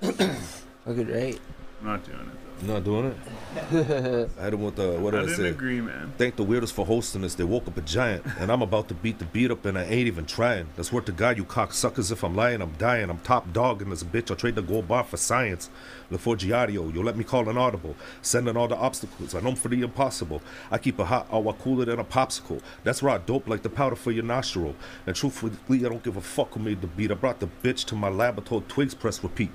Fucking 0.00 1.08
right. 1.08 1.40
I'm 1.80 1.86
not 1.86 2.04
doing 2.04 2.20
it 2.20 2.26
You 2.26 2.41
not 2.62 2.84
doing 2.84 3.06
it? 3.06 3.16
I 4.38 4.44
had 4.44 4.54
him 4.54 4.62
with 4.62 4.76
the, 4.76 4.92
what. 4.92 5.14
I 5.14 5.20
did 5.20 5.24
I 5.24 5.26
didn't 5.28 5.44
say? 5.44 5.48
agree, 5.50 5.80
man. 5.80 6.12
Thank 6.16 6.36
the 6.36 6.44
weirdos 6.44 6.72
for 6.72 6.86
hosting 6.86 7.24
us. 7.24 7.34
They 7.34 7.44
woke 7.44 7.68
up 7.68 7.76
a 7.76 7.80
giant, 7.82 8.24
and 8.38 8.50
I'm 8.50 8.62
about 8.62 8.88
to 8.88 8.94
beat 8.94 9.18
the 9.18 9.24
beat 9.26 9.50
up, 9.50 9.64
and 9.64 9.78
I 9.78 9.84
ain't 9.84 10.06
even 10.06 10.26
trying. 10.26 10.68
That's 10.76 10.92
worth 10.92 11.06
to 11.06 11.12
God, 11.12 11.36
you 11.36 11.44
cocksuckers. 11.44 12.10
If 12.10 12.22
I'm 12.24 12.34
lying, 12.34 12.62
I'm 12.62 12.72
dying. 12.72 13.10
I'm 13.10 13.18
top 13.18 13.52
dog 13.52 13.82
in 13.82 13.90
this 13.90 14.02
bitch. 14.02 14.30
I'll 14.30 14.36
trade 14.36 14.54
the 14.54 14.62
gold 14.62 14.88
bar 14.88 15.04
for 15.04 15.16
science. 15.16 15.70
Look 16.10 16.20
for 16.20 16.36
Giardio. 16.36 16.92
You'll 16.92 17.04
let 17.04 17.16
me 17.16 17.24
call 17.24 17.48
an 17.48 17.58
audible. 17.58 17.96
Sending 18.20 18.56
all 18.56 18.68
the 18.68 18.76
obstacles. 18.76 19.34
I 19.34 19.40
know 19.40 19.54
for 19.54 19.68
the 19.68 19.82
impossible. 19.82 20.42
I 20.70 20.78
keep 20.78 20.98
a 20.98 21.04
hot 21.04 21.26
hour 21.32 21.52
cooler 21.54 21.84
than 21.84 21.98
a 21.98 22.04
popsicle. 22.04 22.60
That's 22.84 23.02
raw 23.02 23.18
dope 23.18 23.48
like 23.48 23.62
the 23.62 23.70
powder 23.70 23.96
for 23.96 24.12
your 24.12 24.24
nostril. 24.24 24.74
And 25.06 25.16
truthfully, 25.16 25.52
I 25.70 25.88
don't 25.88 26.02
give 26.02 26.16
a 26.16 26.20
fuck 26.20 26.54
who 26.54 26.60
made 26.60 26.80
the 26.80 26.86
beat. 26.86 27.10
I 27.10 27.14
brought 27.14 27.40
the 27.40 27.48
bitch 27.62 27.84
to 27.86 27.94
my 27.94 28.08
lab. 28.08 28.38
I 28.38 28.42
told 28.42 28.68
Twigs 28.68 28.94
press 28.94 29.22
repeat. 29.22 29.50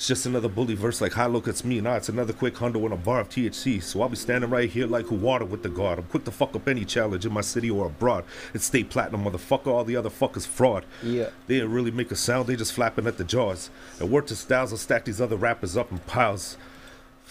It's 0.00 0.08
just 0.08 0.24
another 0.24 0.48
bully 0.48 0.74
verse 0.74 1.02
like, 1.02 1.12
hi, 1.12 1.26
look, 1.26 1.46
it's 1.46 1.62
me. 1.62 1.78
Nah, 1.78 1.96
it's 1.96 2.08
another 2.08 2.32
quick 2.32 2.54
hundo 2.54 2.86
in 2.86 2.92
a 2.92 2.96
bar 2.96 3.20
of 3.20 3.28
THC. 3.28 3.82
So 3.82 4.00
I'll 4.00 4.08
be 4.08 4.16
standing 4.16 4.48
right 4.48 4.70
here 4.70 4.86
like 4.86 5.04
who 5.04 5.14
water 5.14 5.44
with 5.44 5.62
the 5.62 5.68
guard. 5.68 5.98
I'm 5.98 6.06
quick 6.06 6.24
to 6.24 6.30
fuck 6.30 6.56
up 6.56 6.66
any 6.68 6.86
challenge 6.86 7.26
in 7.26 7.34
my 7.34 7.42
city 7.42 7.68
or 7.68 7.84
abroad. 7.84 8.24
It's 8.54 8.64
state 8.64 8.88
platinum, 8.88 9.24
motherfucker. 9.24 9.66
All 9.66 9.84
the 9.84 9.96
other 9.96 10.08
fuckers 10.08 10.46
fraud. 10.46 10.86
Yeah. 11.02 11.28
They 11.48 11.56
didn't 11.56 11.72
really 11.72 11.90
make 11.90 12.10
a 12.10 12.16
sound, 12.16 12.46
they 12.46 12.56
just 12.56 12.72
flapping 12.72 13.06
at 13.06 13.18
the 13.18 13.24
jaws. 13.24 13.68
And 13.98 14.10
word 14.10 14.26
to 14.28 14.36
Styles, 14.36 14.72
I'll 14.72 14.78
stack 14.78 15.04
these 15.04 15.20
other 15.20 15.36
rappers 15.36 15.76
up 15.76 15.92
in 15.92 15.98
piles. 15.98 16.56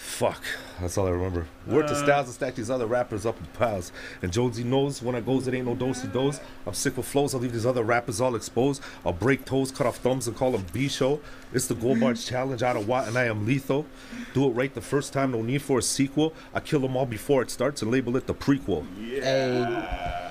Fuck, 0.02 0.42
that's 0.80 0.96
all 0.96 1.06
I 1.06 1.10
remember. 1.10 1.46
Word 1.66 1.86
to 1.88 1.94
Styles, 1.94 2.26
I'll 2.26 2.32
stack 2.32 2.54
these 2.54 2.70
other 2.70 2.86
rappers 2.86 3.26
up 3.26 3.38
in 3.38 3.46
piles. 3.46 3.92
And 4.22 4.32
Jonesy 4.32 4.64
knows 4.64 5.02
when 5.02 5.14
I 5.14 5.20
goes, 5.20 5.46
it 5.46 5.54
ain't 5.54 5.66
no 5.66 5.74
dosey 5.74 6.08
dose. 6.08 6.40
I'm 6.66 6.72
sick 6.72 6.96
with 6.96 7.06
flows, 7.06 7.34
I'll 7.34 7.40
leave 7.40 7.52
these 7.52 7.66
other 7.66 7.82
rappers 7.82 8.18
all 8.20 8.34
exposed. 8.34 8.82
I'll 9.04 9.12
break 9.12 9.44
toes, 9.44 9.70
cut 9.70 9.86
off 9.86 9.98
thumbs, 9.98 10.26
and 10.26 10.34
call 10.34 10.52
them 10.52 10.64
B 10.72 10.88
show. 10.88 11.20
It's 11.52 11.66
the 11.66 11.74
Gold 11.74 12.00
Barge 12.00 12.24
Challenge 12.24 12.62
out 12.62 12.76
of 12.76 12.88
Watt, 12.88 13.08
and 13.08 13.18
I 13.18 13.24
am 13.24 13.44
lethal. 13.46 13.86
Do 14.32 14.46
it 14.46 14.52
right 14.52 14.72
the 14.72 14.80
first 14.80 15.12
time, 15.12 15.32
no 15.32 15.42
need 15.42 15.60
for 15.60 15.78
a 15.78 15.82
sequel. 15.82 16.32
I 16.54 16.60
kill 16.60 16.80
them 16.80 16.96
all 16.96 17.06
before 17.06 17.42
it 17.42 17.50
starts 17.50 17.82
and 17.82 17.90
label 17.90 18.16
it 18.16 18.26
the 18.26 18.34
prequel. 18.34 18.86
Yeah. 18.98 20.30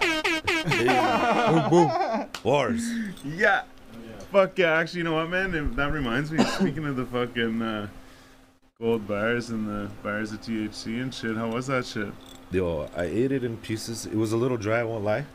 Hey, 0.67 2.29
Bars. 2.43 2.91
Yeah. 3.23 3.63
Fuck 4.31 4.57
yeah. 4.57 4.77
Actually, 4.77 4.99
you 4.99 5.03
know 5.05 5.13
what, 5.13 5.29
man? 5.29 5.75
That 5.75 5.91
reminds 5.91 6.31
me. 6.31 6.43
Speaking 6.43 6.85
of 6.85 6.95
the 6.95 7.05
fucking 7.05 7.61
uh, 7.61 7.87
gold 8.81 9.05
bars 9.07 9.49
and 9.49 9.67
the 9.67 9.89
bars 10.01 10.31
of 10.31 10.39
THC 10.41 11.01
and 11.01 11.13
shit, 11.13 11.35
how 11.35 11.49
was 11.51 11.67
that 11.67 11.85
shit? 11.85 12.07
Yo, 12.51 12.89
I 12.95 13.03
ate 13.03 13.31
it 13.33 13.43
in 13.43 13.57
pieces. 13.57 14.05
It 14.05 14.15
was 14.15 14.31
a 14.31 14.37
little 14.37 14.55
dry, 14.55 14.79
I 14.79 14.83
won't 14.83 15.03
lie. 15.03 15.25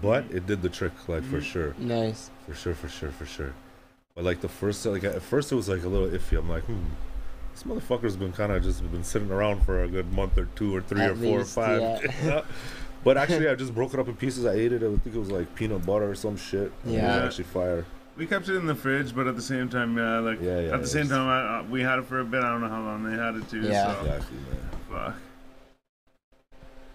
But 0.00 0.24
it 0.30 0.46
did 0.46 0.62
the 0.62 0.70
trick, 0.70 0.92
like 1.06 1.22
for 1.22 1.40
sure. 1.42 1.74
nice. 1.78 2.30
For 2.46 2.54
sure, 2.54 2.74
for 2.74 2.88
sure, 2.88 3.10
for 3.10 3.26
sure. 3.26 3.52
But 4.14 4.24
like 4.24 4.40
the 4.40 4.48
first, 4.48 4.84
like 4.86 5.04
at 5.04 5.20
first 5.22 5.52
it 5.52 5.56
was 5.56 5.68
like 5.68 5.84
a 5.84 5.88
little 5.88 6.08
iffy. 6.08 6.38
I'm 6.38 6.48
like, 6.48 6.64
hmm, 6.64 6.78
this 7.52 7.64
motherfucker's 7.64 8.16
been 8.16 8.32
kind 8.32 8.50
of 8.50 8.62
just 8.62 8.80
been 8.90 9.04
sitting 9.04 9.30
around 9.30 9.62
for 9.64 9.84
a 9.84 9.88
good 9.88 10.10
month 10.14 10.38
or 10.38 10.46
two 10.56 10.74
or 10.74 10.80
three 10.80 11.02
At 11.02 11.10
or 11.10 11.16
four 11.16 11.38
least, 11.38 11.58
or 11.58 11.62
five. 11.62 11.80
yeah. 12.24 12.42
but 13.04 13.16
actually, 13.18 13.48
I 13.50 13.54
just 13.56 13.74
broke 13.74 13.92
it 13.92 14.00
up 14.00 14.08
in 14.08 14.16
pieces. 14.16 14.46
I 14.46 14.54
ate 14.54 14.72
it. 14.72 14.82
I 14.82 14.88
think 14.96 15.14
it 15.14 15.18
was 15.18 15.30
like 15.30 15.54
peanut 15.54 15.84
butter 15.84 16.10
or 16.10 16.14
some 16.14 16.36
shit. 16.38 16.72
and 16.84 16.94
It 16.94 16.96
Yeah. 16.96 17.16
was 17.16 17.26
actually 17.26 17.44
fire. 17.44 17.84
We 18.16 18.26
kept 18.26 18.48
it 18.48 18.56
in 18.56 18.64
the 18.66 18.74
fridge, 18.74 19.14
but 19.14 19.26
at 19.26 19.36
the 19.36 19.42
same 19.42 19.68
time, 19.68 19.96
yeah, 19.98 20.18
like 20.20 20.40
Yeah, 20.40 20.60
yeah, 20.60 20.74
at 20.74 20.80
the 20.80 20.86
same 20.88 21.08
time, 21.08 21.28
I, 21.28 21.58
uh, 21.58 21.62
we 21.64 21.82
had 21.82 21.98
it 21.98 22.06
for 22.06 22.20
a 22.20 22.24
bit. 22.24 22.42
I 22.42 22.50
don't 22.50 22.62
know 22.62 22.68
how 22.68 22.82
long 22.82 23.04
they 23.04 23.16
had 23.16 23.34
it 23.34 23.48
too. 23.50 23.60
Yeah. 23.60 23.92
So 23.94 24.00
Exactly, 24.06 24.36
man. 24.38 24.70
fuck. 24.90 25.14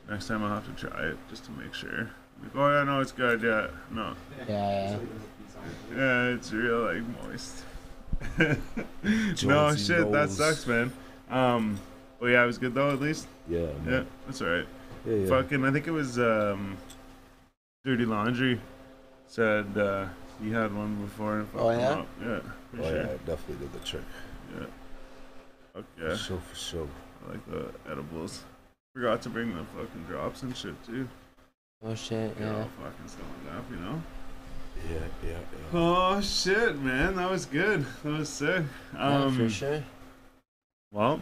Next 0.10 0.28
time 0.28 0.44
I'll 0.44 0.50
have 0.60 0.76
to 0.76 0.88
try 0.88 1.06
it 1.08 1.18
just 1.30 1.46
to 1.46 1.52
make 1.52 1.74
sure. 1.74 2.10
Like, 2.42 2.56
oh 2.56 2.70
yeah, 2.72 2.84
no, 2.84 3.00
it's 3.02 3.12
good. 3.12 3.42
Yeah, 3.44 3.68
no, 3.92 4.14
Yeah, 4.50 4.98
yeah. 4.98 4.98
yeah, 5.96 6.24
it's 6.36 6.52
real 6.52 6.86
like 6.86 7.04
moist. 7.24 7.64
no 8.38 8.56
Jonesy 9.36 9.94
shit, 9.94 10.12
that 10.12 10.30
sucks, 10.32 10.66
man. 10.66 10.92
Um, 11.30 11.80
but 12.20 12.28
yeah, 12.28 12.44
it 12.44 12.48
was 12.48 12.58
good 12.58 12.74
though. 12.74 12.92
At 12.92 13.00
least, 13.00 13.28
Yeah, 13.48 13.68
yeah, 13.88 14.04
that's 14.26 14.42
alright. 14.42 14.66
yeah, 15.06 15.14
yeah. 15.16 15.28
Fucking, 15.30 15.64
I 15.64 15.72
think 15.72 15.86
it 15.88 15.92
was 15.92 16.18
um, 16.18 16.78
Dirty 17.86 18.06
Laundry 18.06 18.60
said 19.28 19.78
uh, 19.78 20.08
he 20.42 20.52
had 20.52 20.76
one 20.76 20.96
before. 21.04 21.40
And 21.40 21.48
Oh, 21.56 21.70
yeah? 21.72 21.90
up. 21.92 22.08
yeah, 22.22 22.28
Oh 22.28 22.78
sure. 22.78 22.86
yeah, 22.96 23.02
it 23.04 23.26
definitely 23.26 23.66
did 23.68 23.74
the 23.74 23.86
trick. 23.86 24.02
Yeah. 24.58 24.66
Fuck 25.74 25.84
For 25.98 26.08
yeah. 26.08 26.16
sure, 26.16 26.40
for 26.40 26.56
sure. 26.56 26.88
I 27.28 27.32
like 27.32 27.46
the 27.50 27.66
edibles. 27.92 28.44
Forgot 28.96 29.22
to 29.24 29.30
bring 29.30 29.56
the 29.56 29.64
fucking 29.66 30.04
drops 30.08 30.44
and 30.44 30.56
shit 30.56 30.76
too. 30.86 31.08
Oh 31.84 31.96
shit, 31.96 32.38
Get 32.38 32.48
all 32.48 32.58
yeah. 32.60 32.64
fucking 32.82 33.08
stoned 33.08 33.58
up, 33.58 33.64
you 33.72 33.78
know? 33.78 34.02
Yeah, 34.90 35.00
yeah, 35.24 35.32
yeah. 35.32 35.80
Oh 35.80 36.22
shit, 36.22 36.78
man, 36.80 37.16
that 37.16 37.30
was 37.30 37.46
good. 37.46 37.86
That 38.04 38.10
was 38.20 38.30
sick. 38.30 38.64
yeah, 38.94 39.18
Um, 39.24 39.36
for 39.38 39.50
sure. 39.50 39.84
well, 40.92 41.20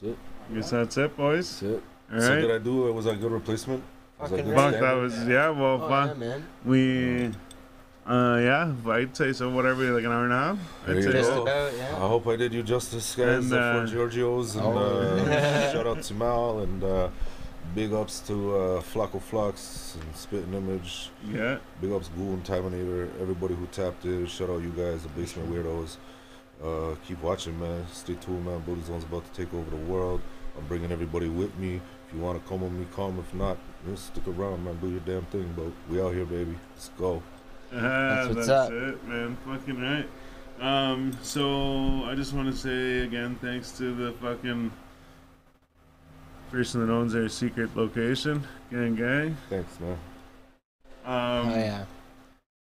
That's 0.00 0.12
it. 0.12 0.18
guess 0.54 0.70
that's 0.70 0.96
it, 0.96 1.16
boys. 1.16 1.60
That's 1.60 1.74
it. 1.74 1.82
All 2.12 2.20
So 2.20 2.40
did. 2.40 2.50
I 2.50 2.58
do? 2.58 2.88
It 2.88 2.92
was 2.92 3.06
I 3.06 3.12
a 3.12 3.16
good 3.16 3.32
replacement? 3.32 3.82
Was 4.18 4.32
I 4.32 4.36
Fucking 4.36 4.46
good 4.46 4.54
Fuck, 4.56 4.80
that 4.80 4.92
was 4.92 5.18
yeah. 5.26 5.48
Well, 5.50 5.82
Oh, 5.82 5.88
fuck. 5.88 6.08
yeah, 6.08 6.14
man. 6.14 6.46
we, 6.64 7.30
uh, 8.08 8.38
yeah. 8.40 8.72
I'd 8.92 9.16
say 9.16 9.32
so. 9.32 9.50
Whatever, 9.50 9.84
like 9.92 10.04
an 10.04 10.12
hour 10.12 10.24
and 10.24 10.32
a 10.32 10.36
half. 10.36 10.58
I'd 10.88 11.02
say 11.02 11.22
so. 11.22 11.42
about, 11.42 11.72
I 11.74 12.08
hope 12.08 12.26
I 12.28 12.36
did 12.36 12.52
you 12.54 12.62
justice, 12.62 13.14
guys, 13.14 13.44
And, 13.44 13.52
uh, 13.52 13.86
for 13.86 13.92
Giorgio's. 13.92 14.56
And 14.56 14.64
Oh. 14.66 14.78
uh, 14.78 15.72
shout 15.72 15.86
out 15.86 16.02
to 16.02 16.14
Mal 16.14 16.60
and 16.60 16.84
uh, 16.84 17.08
big 17.74 17.92
ups 17.92 18.20
to 18.28 18.54
uh, 18.56 18.80
Flacco 18.82 19.20
Flax 19.20 19.96
and 20.00 20.16
Spitting 20.16 20.54
Image. 20.54 21.10
Yeah. 21.28 21.58
Big 21.80 21.92
ups 21.92 22.08
Ghoul 22.16 22.34
and 22.34 22.44
Terminator, 22.44 23.08
everybody 23.20 23.54
who 23.54 23.66
tapped 23.66 24.04
in. 24.04 24.26
Shout 24.26 24.50
out 24.50 24.62
you 24.62 24.70
guys, 24.70 25.02
the 25.02 25.08
Basement 25.10 25.50
Weirdos. 25.50 25.96
Uh, 26.62 26.94
keep 27.06 27.20
watching, 27.22 27.58
man. 27.60 27.84
Stay 27.92 28.14
tuned, 28.14 28.46
man. 28.46 28.60
Bully 28.60 28.80
Zone's 28.82 29.04
about 29.04 29.24
to 29.32 29.44
take 29.44 29.52
over 29.52 29.68
the 29.68 29.76
world. 29.76 30.20
I'm 30.56 30.64
bringing 30.68 30.90
everybody 30.90 31.28
with 31.28 31.54
me. 31.58 31.80
If 32.08 32.14
you 32.14 32.20
want 32.20 32.42
to 32.42 32.48
come 32.48 32.62
with 32.62 32.72
me, 32.72 32.86
come. 32.94 33.18
If 33.18 33.34
not, 33.34 33.58
just 33.86 34.06
stick 34.06 34.26
around, 34.28 34.64
man. 34.64 34.78
Do 34.80 34.88
your 34.88 35.00
damn 35.00 35.26
thing, 35.26 35.52
but 35.54 35.66
we 35.90 36.00
out 36.00 36.14
here, 36.14 36.24
baby. 36.24 36.56
Let's 36.74 36.88
go. 36.96 37.20
Ah, 37.76 38.24
what's 38.26 38.34
that's 38.34 38.48
up. 38.48 38.72
it, 38.72 39.04
man. 39.06 39.36
Fucking 39.46 39.80
right. 39.80 40.08
Um, 40.60 41.12
so 41.22 42.04
I 42.04 42.14
just 42.14 42.32
want 42.32 42.50
to 42.50 42.56
say 42.56 43.00
again, 43.04 43.36
thanks 43.42 43.72
to 43.72 43.94
the 43.94 44.12
fucking 44.12 44.70
person 46.50 46.86
that 46.86 46.92
owns 46.92 47.14
our 47.14 47.28
secret 47.28 47.76
location, 47.76 48.42
gang 48.70 48.94
gang. 48.94 49.36
Thanks, 49.50 49.78
man. 49.80 49.98
Um, 51.04 51.48
Oh 51.48 51.54
yeah. 51.54 51.84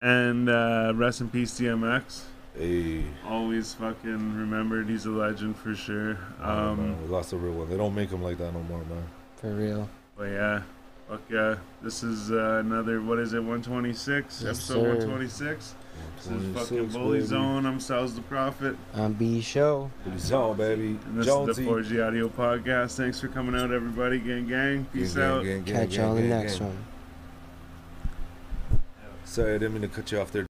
and 0.00 0.48
uh, 0.48 0.92
rest 0.96 1.20
in 1.20 1.28
peace, 1.28 1.58
DMX. 1.58 2.22
Hey. 2.56 3.04
Always 3.26 3.72
fucking 3.74 4.36
remembered. 4.36 4.88
He's 4.88 5.06
a 5.06 5.10
legend 5.10 5.56
for 5.56 5.74
sure. 5.74 6.18
Um, 6.40 6.50
Um, 6.80 7.02
we 7.02 7.08
lost 7.08 7.32
a 7.32 7.36
real 7.36 7.52
one. 7.54 7.70
They 7.70 7.76
don't 7.76 7.94
make 7.94 8.10
them 8.10 8.22
like 8.22 8.38
that 8.38 8.52
no 8.52 8.62
more, 8.64 8.78
man. 8.84 9.04
For 9.36 9.50
real. 9.54 9.88
but 10.16 10.24
yeah, 10.24 10.62
fuck 11.12 11.20
yeah. 11.30 11.56
This 11.82 12.02
is 12.02 12.30
uh, 12.30 12.62
another. 12.64 13.00
What 13.02 13.18
is 13.18 13.34
it? 13.34 13.38
126. 13.38 14.42
Yes, 14.42 14.48
episode 14.48 14.74
sir. 14.74 14.88
126. 15.08 15.74
This 16.16 16.26
is 16.26 16.56
fucking 16.56 16.88
Bully 16.88 17.18
baby. 17.18 17.26
Zone. 17.28 17.66
I'm 17.66 17.80
Sal's 17.80 18.14
the 18.14 18.22
Prophet. 18.22 18.76
On 18.94 19.12
B 19.12 19.40
show. 19.40 19.90
Bully 20.04 20.18
Zone, 20.18 20.56
baby. 20.56 20.98
And 21.04 21.18
this 21.18 21.26
Jonesy. 21.26 21.50
is 21.50 21.56
the 21.56 21.96
4G 21.96 22.06
Audio 22.06 22.28
Podcast. 22.28 22.96
Thanks 22.96 23.20
for 23.20 23.28
coming 23.28 23.54
out, 23.60 23.70
everybody. 23.72 24.18
Gang, 24.18 24.46
gang. 24.48 24.86
Peace 24.92 25.14
Gang, 25.14 25.22
gang, 25.22 25.30
out. 25.30 25.44
gang, 25.44 25.62
gang, 25.64 25.74
Catch 25.74 25.90
gang, 25.90 26.00
y'all 26.00 26.16
in 26.16 26.28
the 26.30 26.36
next 26.36 26.58
gang. 26.58 26.68
one. 26.68 26.84
Sorry, 29.24 29.50
I 29.54 29.58
didn't 29.58 29.72
mean 29.74 29.82
to 29.82 29.88
cut 29.88 30.10
you 30.12 30.20
off 30.20 30.32
there. 30.32 30.40